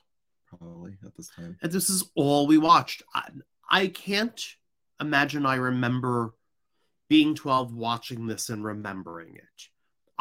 probably 0.48 0.98
at 1.06 1.16
this 1.16 1.30
time. 1.36 1.58
and 1.62 1.72
this 1.72 1.90
is 1.90 2.10
all 2.16 2.48
we 2.48 2.58
watched. 2.58 3.04
I, 3.14 3.30
I 3.70 3.88
can't 3.88 4.42
imagine 5.00 5.46
I 5.46 5.56
remember 5.56 6.34
being 7.10 7.36
12 7.36 7.74
watching 7.74 8.26
this 8.26 8.50
and 8.50 8.64
remembering 8.64 9.36
it. 9.36 9.68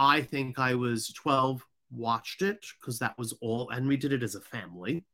I 0.03 0.23
think 0.23 0.59
I 0.59 0.75
was 0.75 1.13
12, 1.13 1.63
watched 1.91 2.43
it 2.43 2.65
because 2.81 2.99
that 2.99 3.17
was 3.19 3.33
all, 3.41 3.71
and 3.71 3.87
we 3.87 3.97
did 3.97 4.13
it 4.13 4.23
as 4.23 4.35
a 4.35 4.41
family. 4.41 5.05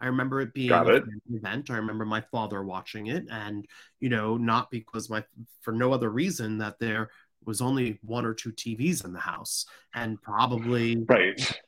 I 0.00 0.06
remember 0.06 0.40
it 0.40 0.52
being 0.54 0.70
it. 0.70 0.74
family 0.74 1.02
event. 1.32 1.70
I 1.70 1.76
remember 1.76 2.04
my 2.04 2.20
father 2.20 2.62
watching 2.62 3.06
it, 3.08 3.24
and 3.30 3.66
you 4.00 4.08
know, 4.08 4.36
not 4.36 4.70
because 4.70 5.08
my 5.10 5.24
for 5.62 5.72
no 5.72 5.92
other 5.92 6.10
reason 6.10 6.58
that 6.58 6.78
there 6.78 7.10
was 7.44 7.60
only 7.60 7.98
one 8.02 8.24
or 8.26 8.34
two 8.34 8.52
TVs 8.52 9.04
in 9.04 9.12
the 9.12 9.18
house, 9.18 9.64
and 9.94 10.20
probably 10.22 11.04
Right. 11.08 11.60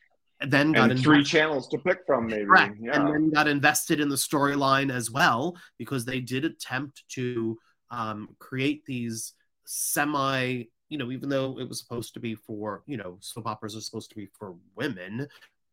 then 0.47 0.73
got 0.73 0.91
And 0.91 1.01
three 1.01 1.19
invested- 1.19 1.39
channels 1.39 1.69
to 1.69 1.79
pick 1.79 2.01
from, 2.07 2.27
maybe. 2.27 2.45
Correct. 2.45 2.77
Yeah. 2.81 2.97
And 3.01 3.09
then 3.09 3.31
got 3.31 3.49
invested 3.49 3.99
in 4.01 4.09
the 4.09 4.17
storyline 4.17 4.93
as 4.93 5.11
well 5.11 5.57
because 5.79 6.05
they 6.05 6.21
did 6.21 6.45
attempt 6.45 7.03
to 7.11 7.59
um, 7.91 8.37
create 8.39 8.85
these 8.87 9.33
semi, 9.65 10.65
you 10.91 10.99
know, 10.99 11.11
even 11.11 11.29
though 11.29 11.59
it 11.59 11.69
was 11.69 11.79
supposed 11.79 12.13
to 12.15 12.21
be 12.21 12.35
for, 12.35 12.83
you 12.87 12.97
know, 12.97 13.17
soap 13.21 13.47
operas 13.47 13.77
are 13.77 13.81
supposed 13.81 14.11
to 14.11 14.17
be 14.17 14.27
for 14.39 14.57
women, 14.75 15.29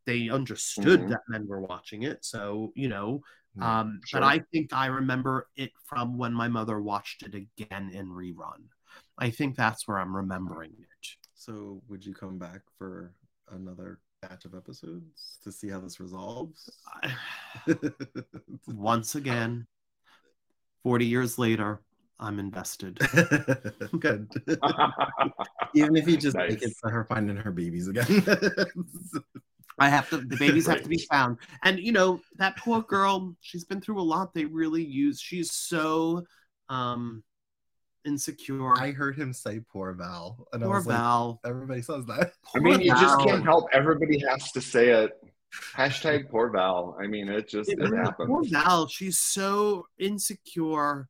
they 0.05 0.29
understood 0.29 1.01
Mhm. 1.01 1.09
that 1.09 1.21
men 1.27 1.47
were 1.47 1.59
watching 1.59 2.03
it. 2.03 2.23
So, 2.23 2.71
you 2.75 2.87
know, 2.87 3.21
um, 3.59 3.99
Sure. 4.05 4.21
but 4.21 4.27
I 4.27 4.39
think 4.39 4.71
I 4.71 4.85
remember 4.85 5.49
it 5.55 5.71
from 5.85 6.17
when 6.17 6.33
my 6.33 6.47
mother 6.47 6.79
watched 6.79 7.23
it 7.23 7.33
again 7.35 7.89
in 7.91 8.07
rerun. 8.09 8.69
I 9.17 9.31
think 9.31 9.55
that's 9.55 9.87
where 9.87 9.97
I'm 9.97 10.15
remembering 10.15 10.71
it. 10.79 11.07
So, 11.33 11.81
would 11.87 12.05
you 12.05 12.13
come 12.13 12.37
back 12.37 12.61
for 12.77 13.15
another 13.49 13.99
batch 14.21 14.45
of 14.45 14.53
episodes 14.53 15.39
to 15.43 15.51
see 15.51 15.69
how 15.69 15.79
this 15.79 15.99
resolves? 15.99 16.69
Once 18.67 19.15
again 19.15 19.67
40 20.83 21.05
years 21.05 21.37
later 21.37 21.81
I'm 22.19 22.39
invested. 22.39 22.97
Good. 23.99 24.29
Even 25.75 25.95
if 25.95 26.07
you 26.07 26.17
just 26.17 26.35
Nice. 26.35 26.51
make 26.51 26.63
it 26.63 26.73
for 26.81 26.89
her 26.89 27.03
finding 27.05 27.37
her 27.37 27.51
babies 27.51 27.87
again. 27.87 28.05
I 29.79 29.89
have 29.89 30.09
to. 30.09 30.17
The 30.17 30.37
babies 30.37 30.65
have 30.65 30.81
to 30.81 30.89
be 30.89 31.05
found, 31.11 31.37
and 31.63 31.77
you 31.77 31.91
know 31.91 32.19
that 32.37 32.57
poor 32.57 32.81
girl. 32.81 33.35
She's 33.41 33.63
been 33.63 33.79
through 33.79 34.01
a 34.01 34.03
lot. 34.03 34.33
They 34.33 34.45
really 34.45 34.83
use. 34.83 35.21
She's 35.21 35.51
so 35.53 36.23
um 36.69 37.23
insecure. 38.03 38.73
I 38.73 38.91
heard 38.91 39.15
him 39.15 39.33
say 39.33 39.59
poor 39.71 39.93
Val. 39.93 40.47
And 40.51 40.63
I 40.63 40.65
poor 40.65 40.77
was 40.77 40.87
like, 40.87 40.97
Val. 40.97 41.39
everybody 41.45 41.83
says 41.83 42.05
that. 42.07 42.31
I 42.55 42.59
mean, 42.59 42.81
you 42.81 42.89
just 42.95 43.19
can't 43.19 43.43
help. 43.43 43.67
Everybody 43.71 44.23
has 44.27 44.51
to 44.53 44.61
say 44.61 44.89
it. 44.89 45.11
Hashtag 45.75 46.29
poor 46.29 46.49
Val. 46.49 46.97
I 46.99 47.05
mean, 47.05 47.29
it 47.29 47.47
just 47.47 47.69
It 47.69 47.79
it 47.79 47.93
happens. 47.95 48.29
Poor 48.29 48.43
Val, 48.45 48.87
she's 48.87 49.19
so 49.19 49.85
insecure 49.99 51.07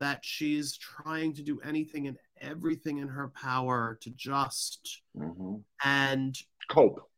that 0.00 0.24
she's 0.24 0.76
trying 0.76 1.32
to 1.34 1.42
do 1.42 1.60
anything 1.60 2.06
and 2.06 2.16
everything 2.40 2.98
in 2.98 3.08
her 3.08 3.28
power 3.28 3.98
to 4.02 4.10
just 4.10 5.02
Mhm. 5.16 5.62
and 5.84 6.36
Cope, 6.68 7.10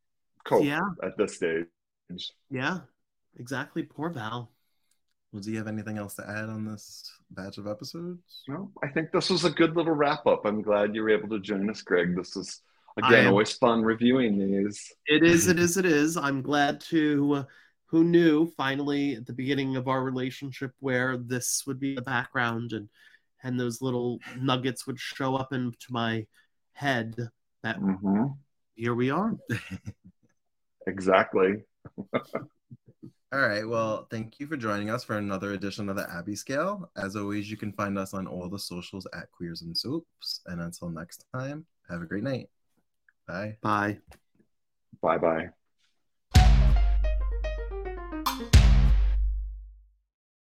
cope 0.44 0.64
yeah, 0.64 0.80
at 1.02 1.16
this 1.16 1.36
stage. 1.36 1.66
yeah, 2.50 2.80
exactly. 3.36 3.82
Poor 3.82 4.10
Val. 4.10 4.52
Well, 5.32 5.42
do 5.42 5.50
you 5.52 5.58
have 5.58 5.68
anything 5.68 5.98
else 5.98 6.14
to 6.14 6.28
add 6.28 6.48
on 6.48 6.64
this 6.64 7.10
batch 7.30 7.58
of 7.58 7.66
episodes? 7.66 8.42
No, 8.48 8.72
I 8.82 8.88
think 8.88 9.12
this 9.12 9.30
was 9.30 9.44
a 9.44 9.50
good 9.50 9.76
little 9.76 9.94
wrap 9.94 10.26
up. 10.26 10.44
I'm 10.44 10.62
glad 10.62 10.94
you 10.94 11.02
were 11.02 11.10
able 11.10 11.28
to 11.30 11.40
join 11.40 11.68
us, 11.70 11.82
Greg. 11.82 12.16
This 12.16 12.36
is 12.36 12.62
again 12.96 13.26
am- 13.26 13.30
always 13.32 13.52
fun 13.56 13.82
reviewing 13.82 14.38
these. 14.38 14.92
It 15.06 15.22
is, 15.22 15.46
it 15.48 15.58
is, 15.58 15.76
it 15.76 15.86
is. 15.86 16.16
I'm 16.16 16.42
glad 16.42 16.80
to. 16.82 17.44
Who 17.90 18.04
knew? 18.04 18.46
Finally, 18.56 19.16
at 19.16 19.26
the 19.26 19.32
beginning 19.32 19.76
of 19.76 19.88
our 19.88 20.02
relationship, 20.02 20.72
where 20.80 21.16
this 21.16 21.64
would 21.66 21.80
be 21.80 21.94
the 21.94 22.02
background 22.02 22.72
and 22.72 22.88
and 23.42 23.58
those 23.58 23.80
little 23.80 24.18
nuggets 24.38 24.86
would 24.86 25.00
show 25.00 25.34
up 25.34 25.52
into 25.52 25.86
my 25.90 26.26
head. 26.72 27.16
That 27.62 27.76
hmm 27.76 28.26
here 28.74 28.94
we 28.94 29.10
are. 29.10 29.36
Exactly. 30.86 31.64
All 33.32 33.38
right. 33.40 33.66
Well, 33.66 34.06
thank 34.10 34.40
you 34.40 34.46
for 34.46 34.56
joining 34.56 34.90
us 34.90 35.04
for 35.04 35.16
another 35.16 35.52
edition 35.52 35.88
of 35.88 35.96
the 35.96 36.10
Abby 36.10 36.34
Scale. 36.34 36.90
As 36.96 37.14
always, 37.14 37.48
you 37.50 37.56
can 37.56 37.72
find 37.72 37.96
us 37.96 38.12
on 38.12 38.26
all 38.26 38.48
the 38.48 38.58
socials 38.58 39.06
at 39.14 39.30
Queers 39.30 39.62
and 39.62 39.76
Soaps. 39.76 40.40
And 40.46 40.60
until 40.60 40.88
next 40.88 41.24
time, 41.32 41.64
have 41.88 42.02
a 42.02 42.06
great 42.06 42.24
night. 42.24 42.48
Bye. 43.28 43.56
Bye. 43.62 43.98
Bye 45.00 45.18
bye. 45.18 45.50